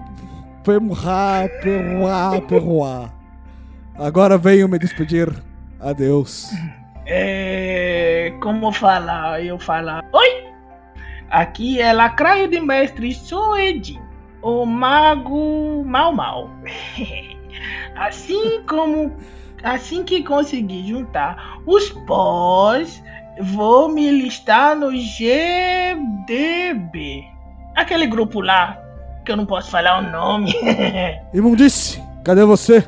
Pemra, 0.64 1.48
Perruá, 1.62 2.42
Perruá. 2.42 3.10
Agora 3.96 4.38
venho 4.38 4.68
me 4.68 4.80
despedir. 4.80 5.32
Adeus. 5.80 6.50
É. 7.06 8.34
Como 8.42 8.72
falar? 8.72 9.44
Eu 9.44 9.60
falar. 9.60 10.04
Oi! 10.12 10.48
Aqui 11.30 11.80
é 11.80 11.94
Lacraio 11.94 12.48
de 12.48 12.60
Mestre 12.60 13.14
Soedi, 13.14 14.02
o 14.42 14.66
mago 14.66 15.84
mal 15.86 16.12
mal. 16.14 16.50
assim 17.96 18.64
como 18.68 19.16
Assim 19.64 20.04
que 20.04 20.24
conseguir 20.24 20.88
juntar 20.88 21.60
os 21.66 21.90
pós, 22.08 23.02
vou 23.40 23.90
me 23.90 24.10
listar 24.12 24.76
no 24.76 24.92
GDB. 24.92 25.96
Aquele 27.76 28.08
grupo 28.08 28.42
lá, 28.42 28.78
que 29.26 29.32
eu 29.32 29.38
não 29.38 29.46
posso 29.46 29.72
falar 29.72 30.00
o 30.00 30.12
nome. 30.12 30.54
Imundice, 31.34 32.02
cadê 32.24 32.44
você? 32.44 32.84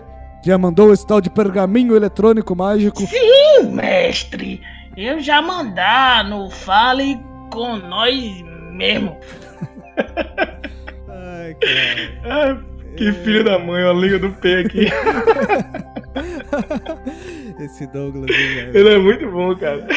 Já 0.45 0.57
mandou 0.57 0.91
esse 0.91 1.07
tal 1.07 1.21
de 1.21 1.29
pergaminho 1.29 1.95
eletrônico 1.95 2.55
mágico? 2.55 3.05
Sim, 3.07 3.69
mestre. 3.71 4.61
Eu 4.95 5.21
já 5.21 5.41
mandar 5.41 6.25
no 6.25 6.49
Fale 6.49 7.19
com 7.49 7.77
nós 7.77 8.41
mesmo. 8.73 9.17
Ai, 11.07 11.55
cara. 11.55 12.72
Que 12.95 13.11
filho 13.11 13.43
da 13.43 13.57
mãe, 13.57 13.83
a 13.83 13.93
liga 13.93 14.19
do 14.19 14.29
P 14.29 14.55
aqui. 14.55 14.85
Esse 17.59 17.87
Douglas? 17.87 18.29
Ele 18.73 18.89
é 18.89 18.97
muito 18.97 19.29
bom, 19.29 19.55
cara. 19.55 19.87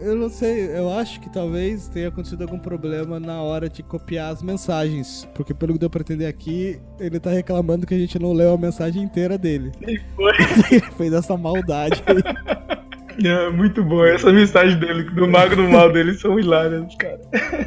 Eu 0.00 0.14
não 0.16 0.28
sei, 0.28 0.76
eu 0.76 0.90
acho 0.90 1.20
que 1.20 1.30
talvez 1.30 1.88
tenha 1.88 2.08
acontecido 2.08 2.42
algum 2.42 2.58
problema 2.58 3.20
na 3.20 3.40
hora 3.42 3.68
de 3.68 3.82
copiar 3.82 4.32
as 4.32 4.42
mensagens. 4.42 5.28
Porque 5.34 5.54
pelo 5.54 5.74
que 5.74 5.78
deu 5.78 5.90
pra 5.90 6.00
entender 6.00 6.26
aqui, 6.26 6.80
ele 6.98 7.20
tá 7.20 7.30
reclamando 7.30 7.86
que 7.86 7.94
a 7.94 7.98
gente 7.98 8.18
não 8.18 8.32
leu 8.32 8.54
a 8.54 8.58
mensagem 8.58 9.02
inteira 9.02 9.38
dele. 9.38 9.72
E 9.86 10.00
foi. 10.16 10.32
Ele 10.70 10.80
fez 10.96 11.12
essa 11.12 11.36
maldade 11.36 12.02
aí. 12.06 12.22
É 13.24 13.50
muito 13.50 13.84
bom. 13.84 14.04
Essa 14.04 14.32
mensagem 14.32 14.78
dele, 14.78 15.04
do 15.10 15.28
Mago 15.28 15.54
do 15.54 15.68
Mal 15.68 15.92
dele, 15.92 16.14
são 16.14 16.38
hilárias, 16.38 16.94
cara. 16.96 17.20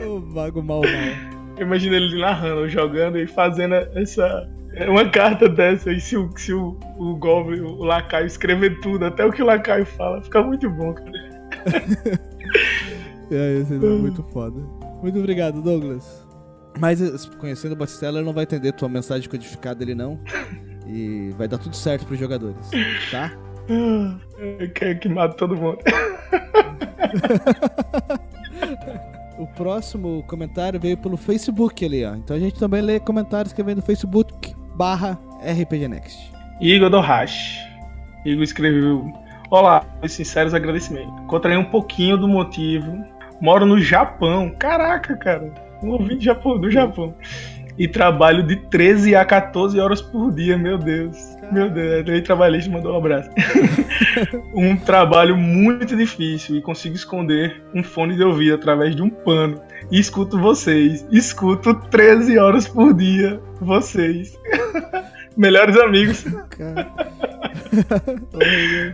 O 0.05 0.19
mago 0.19 0.61
mal 0.61 0.81
mal. 0.81 1.46
Imagina 1.59 1.95
ele 1.95 2.19
narrando, 2.19 2.69
jogando 2.69 3.17
e 3.17 3.27
fazendo 3.27 3.75
essa. 3.75 4.47
Uma 4.87 5.09
carta 5.09 5.49
dessa, 5.49 5.91
e 5.91 5.99
se 5.99 6.15
o, 6.15 6.29
se 6.37 6.53
o, 6.53 6.77
o 6.99 7.15
Goblin, 7.15 7.61
o 7.61 7.83
Lacaio, 7.83 8.27
escrever 8.27 8.79
tudo, 8.79 9.05
até 9.05 9.25
o 9.25 9.31
que 9.31 9.41
o 9.41 9.45
Lacaio 9.45 9.87
fala, 9.87 10.21
fica 10.21 10.43
muito 10.43 10.69
bom, 10.69 10.93
cara. 10.93 11.11
É, 13.29 13.59
esse 13.59 13.73
é 13.73 13.77
muito 13.77 14.23
foda. 14.31 14.57
Muito 15.01 15.19
obrigado, 15.19 15.61
Douglas. 15.61 16.25
Mas 16.79 17.01
eh, 17.01 17.11
conhecendo 17.37 17.73
o 17.73 17.75
Batistella, 17.75 18.19
ele 18.19 18.25
não 18.25 18.33
vai 18.33 18.43
entender 18.43 18.71
tua 18.71 18.87
mensagem 18.87 19.29
codificada 19.29 19.83
ele 19.83 19.93
não. 19.93 20.17
E 20.87 21.31
vai 21.37 21.45
dar 21.47 21.57
tudo 21.57 21.75
certo 21.75 22.05
pros 22.05 22.19
jogadores, 22.19 22.69
tá? 23.11 23.33
Eu 23.67 24.71
quero 24.73 24.97
que 24.99 25.09
mate 25.09 25.35
todo 25.35 25.57
mundo. 25.57 25.79
O 29.37 29.45
próximo 29.45 30.23
comentário 30.27 30.79
veio 30.79 30.97
pelo 30.97 31.15
Facebook 31.15 31.85
ali, 31.85 32.03
ó. 32.03 32.15
Então 32.15 32.35
a 32.35 32.39
gente 32.39 32.59
também 32.59 32.81
lê 32.81 32.99
comentários 32.99 33.53
que 33.53 33.61
vem 33.61 33.75
do 33.75 33.81
Facebook 33.81 34.55
barra 34.75 35.19
RPG 35.41 35.87
Next. 35.87 36.31
Igor 36.59 36.89
do 36.89 36.99
Hash. 36.99 37.59
Igor 38.25 38.43
escreveu: 38.43 39.11
Olá, 39.51 39.85
meus 39.99 40.11
sinceros 40.13 40.53
agradecimentos. 40.53 41.13
Encontrei 41.21 41.55
um 41.55 41.65
pouquinho 41.65 42.17
do 42.17 42.27
motivo. 42.27 42.97
Moro 43.39 43.65
no 43.65 43.79
Japão. 43.79 44.53
Caraca, 44.57 45.15
cara. 45.15 45.53
Um 45.83 45.91
ouvinte 45.91 46.25
Japão, 46.25 46.59
do 46.59 46.71
Japão. 46.71 47.13
E 47.77 47.87
trabalho 47.87 48.41
de 48.41 48.55
13 48.55 49.15
a 49.15 49.23
14 49.23 49.79
horas 49.79 50.01
por 50.01 50.33
dia, 50.33 50.57
meu 50.57 50.79
Deus. 50.79 51.36
Meu 51.51 51.69
Deus, 51.69 52.07
ele 52.07 52.21
trabalhista 52.21 52.69
mandou 52.69 52.93
um 52.93 52.97
abraço. 52.97 53.29
um 54.53 54.75
trabalho 54.75 55.37
muito 55.37 55.95
difícil 55.95 56.57
e 56.57 56.61
consigo 56.61 56.95
esconder 56.95 57.63
um 57.73 57.83
fone 57.83 58.15
de 58.15 58.23
ouvido 58.23 58.55
através 58.55 58.95
de 58.95 59.01
um 59.01 59.09
pano. 59.09 59.61
E 59.91 59.99
escuto 59.99 60.39
vocês. 60.39 61.07
Escuto 61.11 61.73
13 61.73 62.37
horas 62.37 62.67
por 62.67 62.93
dia 62.93 63.39
vocês. 63.61 64.37
Melhores 65.37 65.77
amigos. 65.77 66.25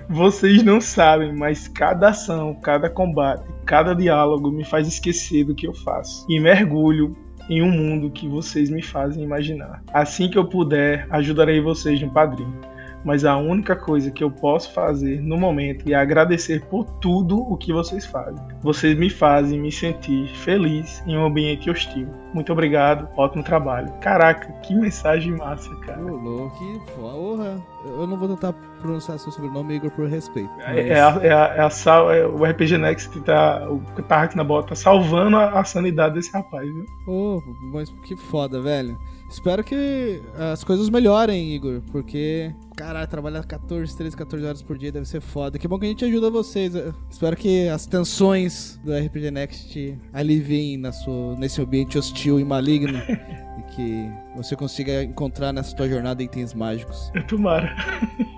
Vocês 0.09 0.63
não 0.63 0.81
sabem, 0.81 1.33
mas 1.33 1.69
cada 1.69 2.09
ação, 2.09 2.53
cada 2.55 2.89
combate, 2.89 3.45
cada 3.65 3.93
diálogo 3.93 4.51
me 4.51 4.65
faz 4.65 4.87
esquecer 4.87 5.45
do 5.45 5.55
que 5.55 5.67
eu 5.67 5.73
faço. 5.73 6.25
E 6.29 6.39
mergulho 6.39 7.15
em 7.49 7.61
um 7.61 7.71
mundo 7.71 8.09
que 8.09 8.27
vocês 8.27 8.69
me 8.69 8.81
fazem 8.81 9.23
imaginar. 9.23 9.83
Assim 9.93 10.29
que 10.29 10.37
eu 10.37 10.45
puder, 10.45 11.07
ajudarei 11.09 11.61
vocês 11.61 12.01
no 12.01 12.11
padrinho. 12.11 12.72
Mas 13.03 13.25
a 13.25 13.37
única 13.37 13.75
coisa 13.75 14.11
que 14.11 14.23
eu 14.23 14.31
posso 14.31 14.71
fazer 14.73 15.21
no 15.21 15.37
momento 15.37 15.89
é 15.89 15.93
agradecer 15.93 16.63
por 16.65 16.85
tudo 17.01 17.39
o 17.39 17.57
que 17.57 17.73
vocês 17.73 18.05
fazem. 18.05 18.41
Vocês 18.61 18.97
me 18.97 19.09
fazem 19.09 19.59
me 19.59 19.71
sentir 19.71 20.27
feliz 20.35 21.03
em 21.05 21.17
um 21.17 21.25
ambiente 21.25 21.69
hostil. 21.69 22.07
Muito 22.33 22.51
obrigado, 22.51 23.07
ótimo 23.15 23.43
trabalho. 23.43 23.91
Caraca, 24.01 24.51
que 24.61 24.73
mensagem 24.73 25.33
massa, 25.33 25.73
cara. 25.77 26.01
Ô, 26.01 26.15
louco, 26.15 26.57
que 26.57 26.91
porra. 26.95 27.61
Eu 27.85 28.07
não 28.07 28.17
vou 28.17 28.29
tentar 28.29 28.53
pronunciar 28.81 29.19
seu 29.19 29.31
sobrenome, 29.31 29.75
Igor, 29.75 29.91
por 29.91 30.07
respeito. 30.07 30.49
É, 30.59 30.89
é 30.89 31.01
a, 31.01 31.19
é, 31.21 31.33
a, 31.33 31.45
é, 31.55 31.61
a 31.61 31.69
sal, 31.69 32.11
é 32.11 32.25
o 32.25 32.43
RPG 32.43 32.77
Next 32.77 33.19
tá. 33.21 33.67
O 33.69 33.79
Tark 34.03 34.35
na 34.35 34.43
bola 34.43 34.63
tá 34.63 34.75
salvando 34.75 35.37
a, 35.37 35.59
a 35.59 35.63
sanidade 35.63 36.15
desse 36.15 36.31
rapaz, 36.31 36.67
viu? 36.67 36.85
Ô, 37.07 37.41
mas 37.71 37.89
que 38.05 38.15
foda, 38.15 38.61
velho. 38.61 38.97
Espero 39.33 39.63
que 39.63 40.21
as 40.37 40.63
coisas 40.63 40.91
melhorem, 40.91 41.55
Igor, 41.55 41.81
porque, 41.91 42.53
caralho, 42.77 43.07
trabalhar 43.07 43.43
14, 43.43 43.97
13, 43.97 44.15
14 44.15 44.45
horas 44.45 44.61
por 44.61 44.77
dia 44.77 44.91
deve 44.91 45.07
ser 45.07 45.21
foda. 45.21 45.57
Que 45.57 45.67
bom 45.67 45.79
que 45.79 45.87
a 45.87 45.89
gente 45.89 46.05
ajuda 46.05 46.29
vocês. 46.29 46.75
Eu 46.75 46.93
espero 47.09 47.35
que 47.35 47.67
as 47.67 47.87
tensões 47.87 48.79
do 48.85 48.95
RPG 48.95 49.31
Next 49.31 49.97
aliviem 50.13 50.77
na 50.77 50.91
sua, 50.91 51.35
nesse 51.35 51.59
ambiente 51.59 51.97
hostil 51.97 52.39
e 52.39 52.45
maligno 52.45 52.99
e 53.57 53.63
que 53.75 54.07
você 54.35 54.55
consiga 54.55 55.03
encontrar 55.03 55.51
nessa 55.51 55.75
tua 55.75 55.89
jornada 55.89 56.21
itens 56.21 56.53
mágicos. 56.53 57.11
Tomara. 57.27 57.75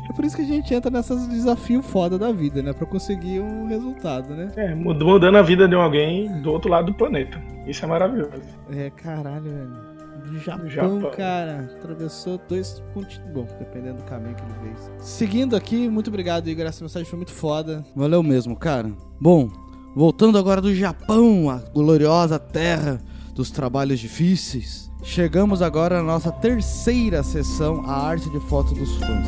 É 0.10 0.14
por 0.14 0.24
isso 0.24 0.38
que 0.38 0.44
a 0.44 0.46
gente 0.46 0.74
entra 0.74 0.90
nesses 0.90 1.28
desafios 1.28 1.86
foda 1.86 2.18
da 2.18 2.32
vida, 2.32 2.64
né? 2.64 2.72
Pra 2.72 2.88
conseguir 2.88 3.42
um 3.42 3.68
resultado, 3.68 4.34
né? 4.34 4.50
É, 4.56 4.74
mudando 4.74 5.36
a 5.36 5.42
vida 5.42 5.68
de 5.68 5.76
alguém 5.76 6.42
do 6.42 6.54
outro 6.54 6.72
lado 6.72 6.86
do 6.86 6.94
planeta. 6.94 7.38
Isso 7.68 7.84
é 7.84 7.88
maravilhoso. 7.88 8.42
É, 8.72 8.90
caralho, 8.92 9.44
velho. 9.44 9.95
Do 10.26 10.40
Japão, 10.40 10.70
Japão. 10.70 11.12
cara. 11.12 11.72
Atravessou 11.78 12.40
dois 12.50 12.82
continentes. 12.94 13.34
Bom, 13.34 13.48
dependendo 13.60 13.98
do 13.98 14.04
caminho 14.04 14.36
que 14.36 14.42
ele 14.44 14.74
fez. 14.76 14.92
Seguindo 15.00 15.56
aqui, 15.56 15.88
muito 15.90 16.08
obrigado, 16.08 16.48
Igor. 16.48 16.66
Essa 16.66 16.84
mensagem 16.84 17.08
foi 17.08 17.18
muito 17.18 17.32
foda. 17.32 17.86
Valeu 17.96 18.24
mesmo, 18.24 18.56
cara. 18.56 18.92
Bom, 19.20 19.50
voltando 19.96 20.38
agora 20.38 20.62
do 20.62 20.74
Japão, 20.74 21.50
a 21.50 21.58
gloriosa 21.58 22.40
terra 22.40 23.02
dos 23.34 23.52
trabalhos 23.52 24.00
difíceis. 24.00 24.92
Chegamos 25.04 25.62
agora 25.62 25.98
na 25.98 26.04
nossa 26.04 26.32
terceira 26.32 27.22
sessão, 27.22 27.84
a 27.86 27.94
arte 28.08 28.30
de 28.32 28.40
foto 28.40 28.74
dos 28.74 28.96
fãs. 28.98 29.28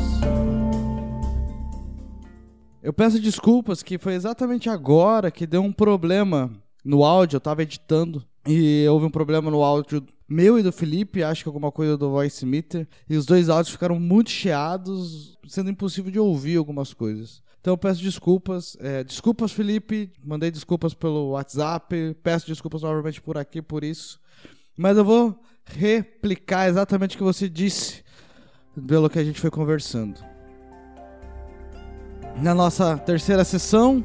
Eu 2.82 2.92
peço 2.92 3.20
desculpas 3.20 3.82
que 3.82 3.98
foi 3.98 4.14
exatamente 4.14 4.68
agora 4.68 5.30
que 5.30 5.46
deu 5.46 5.62
um 5.62 5.72
problema 5.72 6.50
no 6.84 7.04
áudio, 7.04 7.36
eu 7.36 7.40
tava 7.40 7.62
editando 7.62 8.24
e 8.46 8.86
houve 8.88 9.04
um 9.04 9.10
problema 9.10 9.50
no 9.50 9.62
áudio 9.62 10.02
meu 10.28 10.58
e 10.58 10.62
do 10.62 10.70
Felipe, 10.70 11.22
acho 11.22 11.42
que 11.42 11.48
alguma 11.48 11.72
coisa 11.72 11.96
do 11.96 12.10
Voice 12.10 12.44
Meter, 12.44 12.86
e 13.08 13.16
os 13.16 13.24
dois 13.24 13.48
áudios 13.48 13.72
ficaram 13.72 13.98
muito 13.98 14.30
chiados, 14.30 15.38
sendo 15.48 15.70
impossível 15.70 16.10
de 16.10 16.18
ouvir 16.18 16.56
algumas 16.56 16.92
coisas. 16.92 17.42
Então 17.60 17.72
eu 17.72 17.78
peço 17.78 18.02
desculpas. 18.02 18.76
É, 18.80 19.02
desculpas, 19.02 19.52
Felipe. 19.52 20.10
Mandei 20.24 20.50
desculpas 20.50 20.94
pelo 20.94 21.30
WhatsApp. 21.30 22.16
Peço 22.22 22.46
desculpas 22.46 22.82
novamente 22.82 23.20
por 23.20 23.36
aqui 23.36 23.60
por 23.60 23.82
isso. 23.82 24.20
Mas 24.76 24.96
eu 24.96 25.04
vou 25.04 25.38
replicar 25.66 26.68
exatamente 26.68 27.16
o 27.16 27.18
que 27.18 27.24
você 27.24 27.48
disse 27.48 28.04
pelo 28.86 29.10
que 29.10 29.18
a 29.18 29.24
gente 29.24 29.40
foi 29.40 29.50
conversando. 29.50 30.20
Na 32.40 32.54
nossa 32.54 32.96
terceira 32.96 33.44
sessão, 33.44 34.04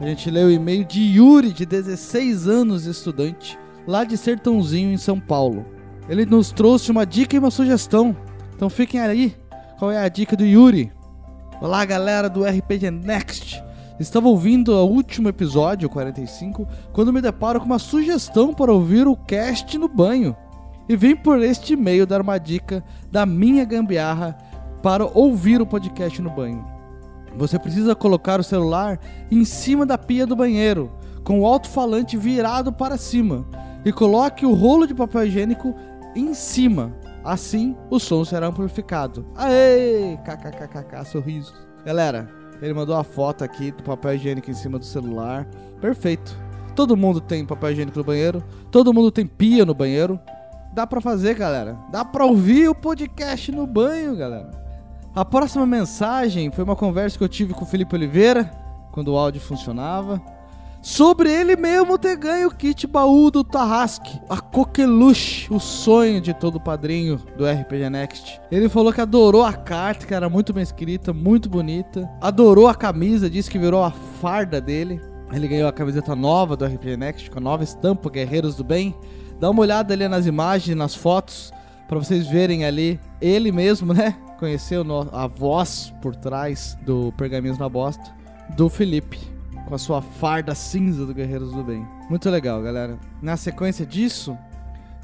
a 0.00 0.06
gente 0.06 0.30
leu 0.30 0.48
o 0.48 0.50
e-mail 0.50 0.84
de 0.84 1.00
Yuri, 1.00 1.52
de 1.52 1.66
16 1.66 2.48
anos, 2.48 2.86
estudante, 2.86 3.58
lá 3.88 4.04
de 4.04 4.18
Sertãozinho, 4.18 4.92
em 4.92 4.98
São 4.98 5.18
Paulo. 5.18 5.64
Ele 6.10 6.26
nos 6.26 6.52
trouxe 6.52 6.90
uma 6.90 7.06
dica 7.06 7.34
e 7.34 7.38
uma 7.38 7.50
sugestão. 7.50 8.14
Então 8.54 8.68
fiquem 8.68 9.00
aí. 9.00 9.34
Qual 9.78 9.90
é 9.90 9.96
a 9.96 10.08
dica 10.10 10.36
do 10.36 10.44
Yuri? 10.44 10.92
Olá, 11.58 11.86
galera 11.86 12.28
do 12.28 12.44
RPG 12.44 12.90
Next. 12.90 13.64
Estava 13.98 14.28
ouvindo 14.28 14.74
o 14.74 14.84
último 14.84 15.30
episódio, 15.30 15.88
o 15.88 15.90
45, 15.90 16.68
quando 16.92 17.14
me 17.14 17.22
deparo 17.22 17.60
com 17.60 17.64
uma 17.64 17.78
sugestão 17.78 18.52
para 18.52 18.70
ouvir 18.70 19.08
o 19.08 19.16
cast 19.16 19.78
no 19.78 19.88
banho. 19.88 20.36
E 20.86 20.94
vim 20.94 21.16
por 21.16 21.42
este 21.42 21.72
e-mail 21.72 22.06
dar 22.06 22.20
uma 22.20 22.36
dica 22.36 22.84
da 23.10 23.24
minha 23.24 23.64
gambiarra 23.64 24.36
para 24.82 25.06
ouvir 25.06 25.62
o 25.62 25.66
podcast 25.66 26.20
no 26.20 26.28
banho. 26.28 26.62
Você 27.38 27.58
precisa 27.58 27.94
colocar 27.94 28.38
o 28.38 28.44
celular 28.44 29.00
em 29.30 29.46
cima 29.46 29.86
da 29.86 29.96
pia 29.96 30.26
do 30.26 30.36
banheiro, 30.36 30.92
com 31.24 31.40
o 31.40 31.46
alto-falante 31.46 32.18
virado 32.18 32.72
para 32.72 32.98
cima, 32.98 33.46
e 33.84 33.92
coloque 33.92 34.44
o 34.44 34.54
rolo 34.54 34.86
de 34.86 34.94
papel 34.94 35.26
higiênico 35.26 35.74
em 36.14 36.34
cima. 36.34 36.92
Assim, 37.24 37.76
o 37.90 37.98
som 37.98 38.24
será 38.24 38.46
amplificado. 38.46 39.26
Aê! 39.36 40.16
KKKKK, 40.24 41.04
sorriso. 41.04 41.52
Galera, 41.84 42.28
ele 42.60 42.74
mandou 42.74 42.96
a 42.96 43.04
foto 43.04 43.44
aqui 43.44 43.70
do 43.70 43.82
papel 43.82 44.14
higiênico 44.14 44.50
em 44.50 44.54
cima 44.54 44.78
do 44.78 44.84
celular. 44.84 45.46
Perfeito. 45.80 46.36
Todo 46.74 46.96
mundo 46.96 47.20
tem 47.20 47.44
papel 47.44 47.72
higiênico 47.72 47.98
no 47.98 48.04
banheiro, 48.04 48.42
todo 48.70 48.94
mundo 48.94 49.10
tem 49.10 49.26
pia 49.26 49.64
no 49.64 49.74
banheiro. 49.74 50.18
Dá 50.72 50.86
pra 50.86 51.00
fazer, 51.00 51.34
galera. 51.34 51.76
Dá 51.90 52.04
pra 52.04 52.24
ouvir 52.24 52.68
o 52.68 52.74
podcast 52.74 53.50
no 53.50 53.66
banho, 53.66 54.16
galera. 54.16 54.50
A 55.14 55.24
próxima 55.24 55.66
mensagem 55.66 56.50
foi 56.50 56.62
uma 56.62 56.76
conversa 56.76 57.18
que 57.18 57.24
eu 57.24 57.28
tive 57.28 57.52
com 57.52 57.64
o 57.64 57.66
Felipe 57.66 57.96
Oliveira, 57.96 58.50
quando 58.92 59.08
o 59.08 59.16
áudio 59.16 59.40
funcionava, 59.40 60.22
sobre 60.80 61.30
ele 61.30 61.56
mesmo 61.56 61.98
ter 61.98 62.16
ganho 62.16 62.48
o 62.48 62.54
kit 62.54 62.86
baú 62.86 63.30
do 63.30 63.42
Tarrasque, 63.44 64.20
a 64.28 64.40
coqueluche, 64.40 65.52
o 65.52 65.58
sonho 65.58 66.20
de 66.20 66.32
todo 66.32 66.60
padrinho 66.60 67.20
do 67.36 67.44
RPG 67.46 67.90
Next. 67.90 68.40
Ele 68.50 68.68
falou 68.68 68.92
que 68.92 69.00
adorou 69.00 69.42
a 69.42 69.52
carta, 69.52 70.06
que 70.06 70.14
era 70.14 70.28
muito 70.28 70.52
bem 70.52 70.62
escrita, 70.62 71.12
muito 71.12 71.48
bonita, 71.48 72.08
adorou 72.20 72.68
a 72.68 72.74
camisa, 72.74 73.28
disse 73.28 73.50
que 73.50 73.58
virou 73.58 73.82
a 73.82 73.90
farda 73.90 74.60
dele. 74.60 75.00
Ele 75.32 75.46
ganhou 75.46 75.68
a 75.68 75.72
camiseta 75.72 76.16
nova 76.16 76.56
do 76.56 76.64
RPG 76.64 76.96
Next, 76.96 77.30
com 77.30 77.38
a 77.38 77.42
nova 77.42 77.62
estampa 77.62 78.08
Guerreiros 78.08 78.54
do 78.56 78.64
Bem. 78.64 78.94
Dá 79.38 79.50
uma 79.50 79.60
olhada 79.60 79.92
ali 79.92 80.08
nas 80.08 80.26
imagens, 80.26 80.74
nas 80.76 80.94
fotos, 80.94 81.52
para 81.86 81.98
vocês 81.98 82.26
verem 82.26 82.64
ali 82.64 82.98
ele 83.20 83.52
mesmo, 83.52 83.92
né? 83.92 84.16
No- 84.86 85.08
a 85.12 85.26
voz 85.26 85.92
por 86.00 86.14
trás 86.14 86.78
do 86.86 87.12
Pergaminhos 87.16 87.58
na 87.58 87.68
Bosta, 87.68 88.04
do 88.56 88.68
Felipe, 88.68 89.18
com 89.68 89.74
a 89.74 89.78
sua 89.78 90.00
farda 90.00 90.54
cinza 90.54 91.04
do 91.04 91.12
Guerreiros 91.12 91.52
do 91.52 91.62
Bem. 91.62 91.86
Muito 92.08 92.28
legal, 92.30 92.62
galera. 92.62 92.98
Na 93.20 93.36
sequência 93.36 93.84
disso, 93.84 94.36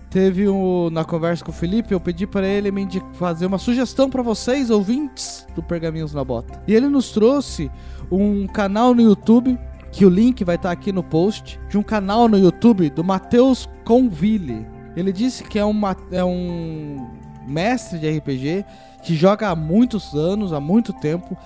teve 0.09 0.49
um, 0.49 0.89
na 0.89 1.05
conversa 1.05 1.45
com 1.45 1.51
o 1.51 1.55
Felipe, 1.55 1.93
eu 1.93 2.01
pedi 2.01 2.27
para 2.27 2.47
ele 2.47 2.71
me 2.71 2.89
fazer 3.13 3.45
uma 3.45 3.59
sugestão 3.59 4.09
para 4.09 4.23
vocês, 4.23 4.71
ouvintes 4.71 5.47
do 5.55 5.63
Pergaminhos 5.63 6.15
na 6.15 6.25
Bota. 6.25 6.63
E 6.67 6.75
ele 6.75 6.89
nos 6.89 7.11
trouxe 7.11 7.71
um 8.11 8.47
canal 8.47 8.95
no 8.95 9.03
YouTube, 9.03 9.59
que 9.93 10.07
o 10.07 10.09
link 10.09 10.43
vai 10.43 10.57
estar 10.57 10.71
aqui 10.71 10.91
no 10.93 11.03
post, 11.03 11.61
de 11.69 11.77
um 11.77 11.83
canal 11.83 12.27
no 12.27 12.39
YouTube 12.39 12.89
do 12.89 13.05
Matheus 13.05 13.69
Conville. 13.85 14.67
Ele 14.97 15.13
disse 15.13 15.45
que 15.45 15.59
é, 15.59 15.65
uma, 15.65 15.95
é 16.11 16.25
um 16.25 17.07
mestre 17.47 17.99
de 17.99 18.19
RPG 18.19 18.65
que 19.03 19.15
joga 19.15 19.51
há 19.51 19.55
muitos 19.55 20.15
anos, 20.15 20.55
há 20.55 20.61
muito 20.61 20.93
tempo, 20.95 21.37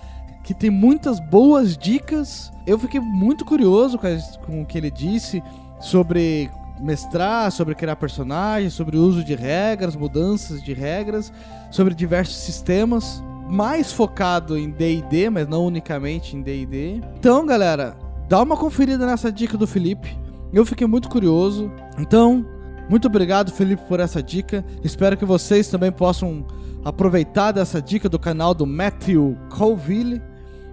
que 0.48 0.54
tem 0.54 0.70
muitas 0.70 1.20
boas 1.20 1.76
dicas. 1.76 2.50
Eu 2.66 2.78
fiquei 2.78 2.98
muito 2.98 3.44
curioso 3.44 3.98
com, 4.46 4.62
o 4.62 4.64
que 4.64 4.78
ele 4.78 4.90
disse 4.90 5.42
sobre 5.78 6.50
mestrar, 6.80 7.52
sobre 7.52 7.74
criar 7.74 7.96
personagens, 7.96 8.72
sobre 8.72 8.96
uso 8.96 9.22
de 9.22 9.34
regras, 9.34 9.94
mudanças 9.94 10.62
de 10.62 10.72
regras, 10.72 11.30
sobre 11.70 11.94
diversos 11.94 12.36
sistemas, 12.36 13.22
mais 13.46 13.92
focado 13.92 14.56
em 14.56 14.70
D&D, 14.70 15.28
mas 15.28 15.46
não 15.46 15.66
unicamente 15.66 16.34
em 16.34 16.40
D&D. 16.40 17.02
Então, 17.18 17.44
galera, 17.44 17.94
dá 18.26 18.40
uma 18.40 18.56
conferida 18.56 19.04
nessa 19.04 19.30
dica 19.30 19.58
do 19.58 19.66
Felipe. 19.66 20.16
Eu 20.50 20.64
fiquei 20.64 20.86
muito 20.86 21.10
curioso. 21.10 21.70
Então, 21.98 22.46
muito 22.88 23.06
obrigado, 23.06 23.52
Felipe, 23.52 23.82
por 23.86 24.00
essa 24.00 24.22
dica. 24.22 24.64
Espero 24.82 25.14
que 25.14 25.26
vocês 25.26 25.68
também 25.68 25.92
possam 25.92 26.46
aproveitar 26.82 27.52
dessa 27.52 27.82
dica 27.82 28.08
do 28.08 28.18
canal 28.18 28.54
do 28.54 28.66
Matthew 28.66 29.36
Colville 29.50 30.22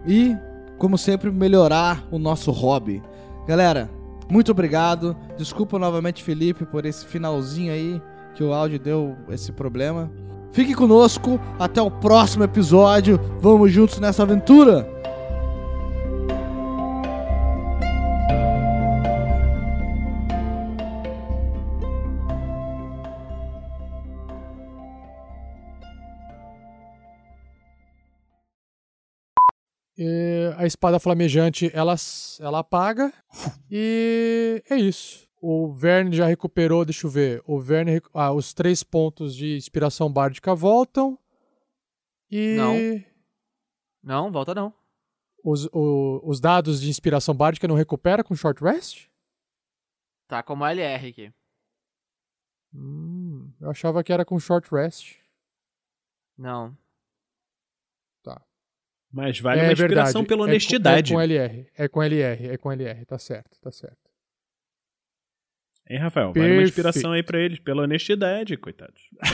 e, 0.07 0.36
como 0.77 0.98
sempre, 0.98 1.32
melhorar 1.32 2.06
o 2.11 2.19
nosso 2.19 2.52
hobby. 2.52 3.02
Galera, 3.48 3.90
muito 4.30 4.52
obrigado. 4.52 5.15
Desculpa 5.38 5.77
novamente, 5.77 6.23
Felipe, 6.23 6.65
por 6.65 6.86
esse 6.86 7.06
finalzinho 7.06 7.72
aí 7.72 8.02
que 8.34 8.44
o 8.44 8.53
áudio 8.53 8.80
deu 8.80 9.15
esse 9.30 9.52
problema. 9.52 10.11
Fique 10.52 10.73
conosco, 10.73 11.40
até 11.60 11.82
o 11.82 11.91
próximo 11.91 12.44
episódio. 12.44 13.19
Vamos 13.41 13.72
juntos 13.72 13.99
nessa 13.99 14.23
aventura. 14.23 14.94
E 29.97 30.53
a 30.57 30.65
espada 30.65 30.99
flamejante 30.99 31.72
ela, 31.73 31.95
ela 32.39 32.59
apaga. 32.59 33.13
E 33.72 34.61
é 34.69 34.76
isso. 34.76 35.26
O 35.41 35.73
Verne 35.73 36.15
já 36.15 36.26
recuperou, 36.26 36.84
deixa 36.84 37.05
eu 37.07 37.11
ver. 37.11 37.41
O 37.45 37.59
Verne. 37.59 38.01
Ah, 38.13 38.31
os 38.34 38.53
três 38.53 38.84
pontos 38.84 39.35
de 39.35 39.55
inspiração 39.55 40.11
bárdica 40.11 40.53
voltam. 40.55 41.17
E. 42.31 42.55
Não. 42.57 42.76
Não, 44.03 44.31
volta 44.31 44.53
não. 44.53 44.73
Os, 45.43 45.65
o- 45.72 46.22
os 46.26 46.39
dados 46.39 46.81
de 46.81 46.89
inspiração 46.89 47.35
bárdica 47.35 47.67
não 47.67 47.76
recupera 47.76 48.23
com 48.23 48.35
short 48.35 48.63
rest? 48.63 49.07
Tá 50.27 50.41
como 50.41 50.65
LR 50.65 51.07
aqui. 51.09 51.31
Hum, 52.73 53.53
eu 53.61 53.69
achava 53.69 54.03
que 54.03 54.11
era 54.11 54.26
com 54.26 54.39
short 54.39 54.69
rest. 54.73 55.17
Não. 56.38 56.76
Mas 59.15 59.39
vale 59.39 59.61
uma 59.61 59.71
inspiração 59.71 60.25
pela 60.25 60.41
É 60.41 60.45
com- 60.45 60.49
honestidade. 60.51 61.13
É 61.13 61.15
com, 61.15 61.21
LR. 61.21 61.67
É 61.77 61.87
com 61.87 62.03
LR. 62.03 62.47
É 62.49 62.57
com 62.57 62.71
LR. 62.71 63.05
Tá 63.05 63.17
certo, 63.17 63.57
tá 63.61 63.71
certo. 63.71 63.97
Hein, 65.89 65.99
Rafael? 65.99 66.33
Vale 66.33 66.39
uma 66.39 66.45
Perfeito. 66.47 66.67
inspiração 66.69 67.11
aí 67.13 67.23
pra 67.23 67.39
eles, 67.39 67.59
pela 67.59 67.83
honestidade, 67.83 68.57
coitados. 68.57 69.01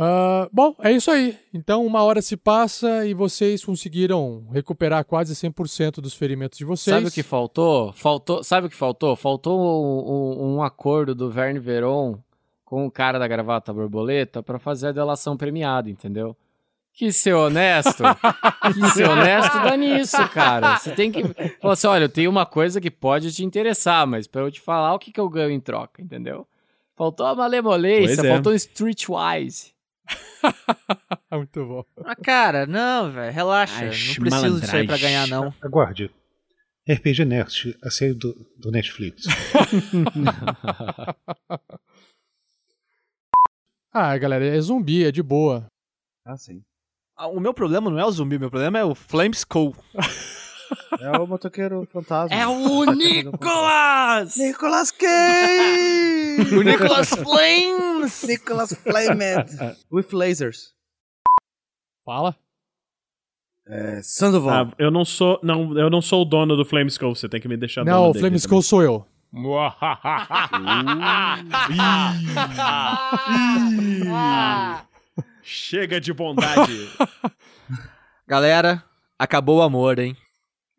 Ah, 0.00 0.48
bom, 0.52 0.76
é 0.78 0.92
isso 0.92 1.10
aí. 1.10 1.36
Então, 1.52 1.84
uma 1.84 2.04
hora 2.04 2.22
se 2.22 2.36
passa 2.36 3.04
e 3.04 3.12
vocês 3.14 3.64
conseguiram 3.64 4.46
recuperar 4.52 5.04
quase 5.04 5.34
100% 5.34 6.00
dos 6.00 6.14
ferimentos 6.14 6.56
de 6.56 6.64
vocês. 6.64 6.94
Sabe 6.94 7.08
o 7.08 7.10
que 7.10 7.22
faltou? 7.24 7.92
Faltou, 7.94 8.44
sabe 8.44 8.68
o 8.68 8.70
que 8.70 8.76
faltou? 8.76 9.16
Faltou 9.16 9.58
um, 9.58 10.12
um- 10.12 10.54
um 10.56 10.62
acordo 10.62 11.16
do 11.16 11.28
Verne 11.28 11.58
Veron 11.58 12.16
com 12.68 12.84
o 12.84 12.90
cara 12.90 13.18
da 13.18 13.26
gravata 13.26 13.72
borboleta 13.72 14.42
pra 14.42 14.58
fazer 14.58 14.88
a 14.88 14.92
delação 14.92 15.38
premiada, 15.38 15.88
entendeu? 15.88 16.36
Que 16.92 17.10
ser 17.10 17.32
honesto, 17.32 18.02
que 18.74 18.90
ser 18.90 19.08
honesto 19.08 19.54
dá 19.54 19.74
nisso, 19.74 20.28
cara. 20.28 20.76
Você 20.76 20.90
tem 20.90 21.10
que 21.10 21.22
falar 21.62 21.72
assim, 21.72 21.86
olha, 21.86 22.04
eu 22.04 22.08
tenho 22.10 22.30
uma 22.30 22.44
coisa 22.44 22.78
que 22.78 22.90
pode 22.90 23.32
te 23.32 23.42
interessar, 23.42 24.06
mas 24.06 24.26
pra 24.26 24.42
eu 24.42 24.50
te 24.50 24.60
falar 24.60 24.92
o 24.92 24.98
que, 24.98 25.10
que 25.10 25.18
eu 25.18 25.30
ganho 25.30 25.50
em 25.50 25.58
troca, 25.58 26.02
entendeu? 26.02 26.46
Faltou 26.94 27.24
a 27.24 27.34
malemolência, 27.34 28.20
é. 28.20 28.32
faltou 28.32 28.52
um 28.52 28.56
streetwise. 28.56 29.72
Muito 31.32 31.64
bom. 31.64 31.84
Ah, 32.04 32.16
cara, 32.16 32.66
não, 32.66 33.10
velho. 33.10 33.32
Relaxa. 33.32 33.78
Ai, 33.78 33.86
não 33.86 34.14
preciso 34.16 34.60
disso 34.60 34.76
aí 34.76 34.86
pra 34.86 34.98
ganhar, 34.98 35.26
não. 35.26 35.54
Aguarde. 35.62 36.10
RPG 36.86 37.24
Next, 37.24 37.78
a 37.82 37.90
série 37.90 38.12
do, 38.12 38.46
do 38.58 38.70
Netflix. 38.70 39.24
Ah, 43.92 44.16
galera, 44.18 44.44
é 44.46 44.60
zumbi, 44.60 45.04
é 45.04 45.10
de 45.10 45.22
boa. 45.22 45.66
Ah, 46.24 46.36
sim. 46.36 46.62
Ah, 47.16 47.26
O 47.28 47.40
meu 47.40 47.52
problema 47.54 47.90
não 47.90 47.98
é 47.98 48.04
o 48.04 48.10
zumbi, 48.10 48.36
o 48.36 48.40
meu 48.40 48.50
problema 48.50 48.78
é 48.78 48.84
o 48.84 48.94
Flame 48.94 49.34
Skull. 49.34 49.74
É 51.00 51.10
o 51.18 51.26
motoqueiro 51.26 51.86
fantasma. 51.90 52.36
É 52.36 52.46
o 52.46 52.84
Nicolas! 52.92 54.36
Nicolas 54.36 54.90
Cage! 54.90 56.54
O 56.58 56.62
Nicolas 56.62 57.08
Flames! 57.08 58.22
Nicolas 58.28 58.72
Flamed! 58.74 59.50
With 59.90 60.08
lasers. 60.12 60.74
Fala. 62.04 62.36
É, 63.66 64.02
Sandoval. 64.02 64.66
Ah, 64.66 64.74
eu 64.78 64.90
não 64.90 65.06
sou. 65.06 65.40
Não, 65.42 65.78
eu 65.78 65.88
não 65.88 66.02
sou 66.02 66.20
o 66.22 66.24
dono 66.26 66.54
do 66.54 66.66
Flame 66.66 66.88
Skull, 66.90 67.14
você 67.14 67.28
tem 67.30 67.40
que 67.40 67.48
me 67.48 67.56
deixar 67.56 67.82
Não, 67.82 68.02
dono 68.02 68.10
o 68.10 68.18
Flame. 68.18 68.36
Skull 68.36 68.60
sou 68.62 68.82
eu. 68.82 69.06
Chega 75.42 76.00
de 76.00 76.12
bondade. 76.12 76.88
Galera, 78.26 78.82
acabou 79.18 79.58
o 79.58 79.62
amor, 79.62 79.98
hein? 79.98 80.16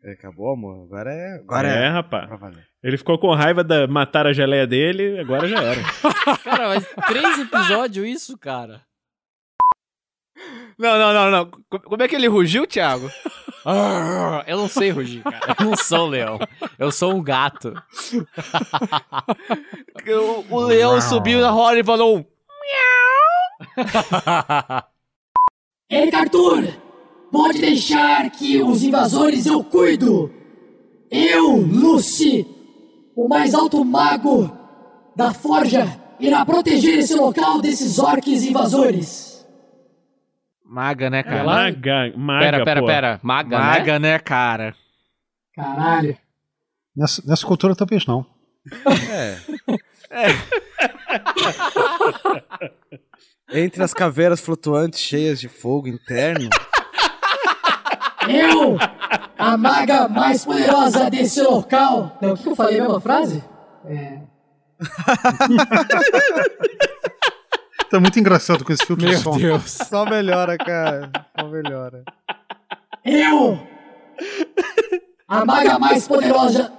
É, 0.02 0.12
acabou, 0.12 0.52
amor. 0.52 0.84
Agora 0.84 1.12
é. 1.12 1.34
Agora 1.34 1.68
é, 1.68 1.84
é. 1.86 1.88
rapaz. 1.88 2.26
Pra 2.26 2.36
valer. 2.36 2.66
Ele 2.82 2.96
ficou 2.96 3.18
com 3.18 3.34
raiva 3.34 3.62
da 3.62 3.86
matar 3.86 4.26
a 4.26 4.32
geleia 4.32 4.66
dele, 4.66 5.18
agora 5.18 5.46
já 5.46 5.60
era. 5.62 5.80
Cara, 6.42 6.68
mas 6.68 6.86
três 7.06 7.38
episódios 7.38 8.06
isso, 8.06 8.38
cara. 8.38 8.80
Não, 10.78 10.98
não, 10.98 11.12
não, 11.12 11.30
não. 11.30 11.50
Co- 11.68 11.80
Como 11.80 12.02
é 12.02 12.08
que 12.08 12.14
ele 12.16 12.28
rugiu, 12.28 12.66
Thiago? 12.66 13.10
Eu 14.46 14.56
não 14.58 14.68
sei 14.68 14.90
rugir, 14.90 15.22
cara. 15.22 15.56
Eu 15.58 15.66
não 15.66 15.76
sou 15.76 16.06
um 16.06 16.08
leão. 16.08 16.38
Eu 16.78 16.90
sou 16.90 17.14
um 17.14 17.22
gato. 17.22 17.74
O, 20.50 20.56
o 20.56 20.60
leão 20.60 21.00
subiu 21.00 21.40
na 21.40 21.50
roda 21.50 21.78
e 21.78 21.84
falou: 21.84 22.26
Eric 25.90 26.16
Arthur, 26.16 26.68
pode 27.30 27.60
deixar 27.60 28.30
que 28.30 28.62
os 28.62 28.82
invasores 28.82 29.46
eu 29.46 29.62
cuido. 29.62 30.32
Eu, 31.10 31.56
Lucy, 31.56 32.46
o 33.14 33.28
mais 33.28 33.54
alto 33.54 33.84
mago 33.84 34.50
da 35.14 35.34
forja, 35.34 36.00
irá 36.18 36.44
proteger 36.44 36.98
esse 36.98 37.14
local 37.14 37.60
desses 37.60 37.98
orques 37.98 38.42
invasores. 38.42 39.29
Maga, 40.70 41.10
né, 41.10 41.24
cara? 41.24 41.42
Maga, 41.42 42.12
maga, 42.16 42.44
Pera, 42.44 42.64
pera, 42.64 42.80
pô. 42.80 42.86
pera. 42.86 43.20
Maga, 43.24 43.58
Maga, 43.58 43.98
né? 43.98 44.12
né, 44.12 44.18
cara? 44.20 44.76
Caralho. 45.52 46.16
Nessa, 46.96 47.20
nessa 47.26 47.44
cultura 47.44 47.74
talvez 47.74 48.06
não. 48.06 48.24
É. 49.10 49.36
Entre 53.52 53.82
as 53.82 53.92
caveiras 53.92 54.40
flutuantes 54.40 55.00
cheias 55.00 55.40
de 55.40 55.48
fogo 55.48 55.88
interno. 55.88 56.48
Eu, 58.28 58.78
a 59.36 59.56
maga 59.56 60.08
mais 60.08 60.44
poderosa 60.44 61.10
desse 61.10 61.42
local. 61.42 62.16
Não, 62.22 62.34
o 62.34 62.36
que 62.36 62.44
que 62.44 62.48
eu 62.48 62.54
falei 62.54 62.78
a 62.78 62.82
mesma 62.82 63.00
frase? 63.00 63.42
É. 63.86 64.20
Tá 67.90 67.98
muito 67.98 68.18
engraçado 68.20 68.64
com 68.64 68.72
esse 68.72 68.86
filtro 68.86 69.06
de 69.06 69.16
som. 69.16 69.36
Só 69.66 70.04
melhora, 70.04 70.56
cara. 70.56 71.10
Só 71.38 71.48
melhora. 71.48 72.04
Eu, 73.04 73.66
a 75.26 75.44
maga 75.44 75.78
mais 75.78 76.06
poderosa. 76.06 76.72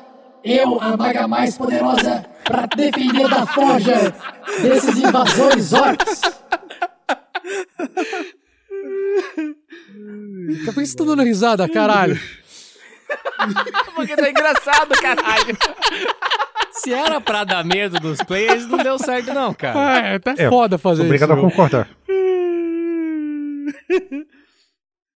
Eu, 0.44 0.80
a 0.82 0.96
maga 0.96 1.28
mais 1.28 1.58
poderosa 1.58 2.26
pra 2.44 2.66
defender 2.66 3.28
da 3.30 3.46
forja 3.46 4.14
desses 4.62 4.98
invasores 4.98 5.74
orcs. 5.74 6.22
Por 10.66 10.74
que 10.74 10.86
você 10.86 10.96
tá 10.96 11.04
dando 11.04 11.24
risada, 11.24 11.68
caralho? 11.68 12.20
Porque 13.96 14.16
tá 14.16 14.30
engraçado, 14.30 14.90
caralho. 15.02 15.58
Se 16.72 16.94
era 16.94 17.20
pra 17.20 17.44
dar 17.44 17.64
medo 17.64 18.00
dos 18.00 18.22
players, 18.24 18.68
não 18.68 18.78
deu 18.78 18.98
certo 18.98 19.34
não, 19.34 19.54
cara. 19.54 20.14
É, 20.14 20.20
tá 20.20 20.36
foda 20.50 20.78
fazer 20.78 21.04
Obrigado 21.04 21.32
isso. 21.32 21.40
a 21.40 21.42
concordar. 21.42 21.88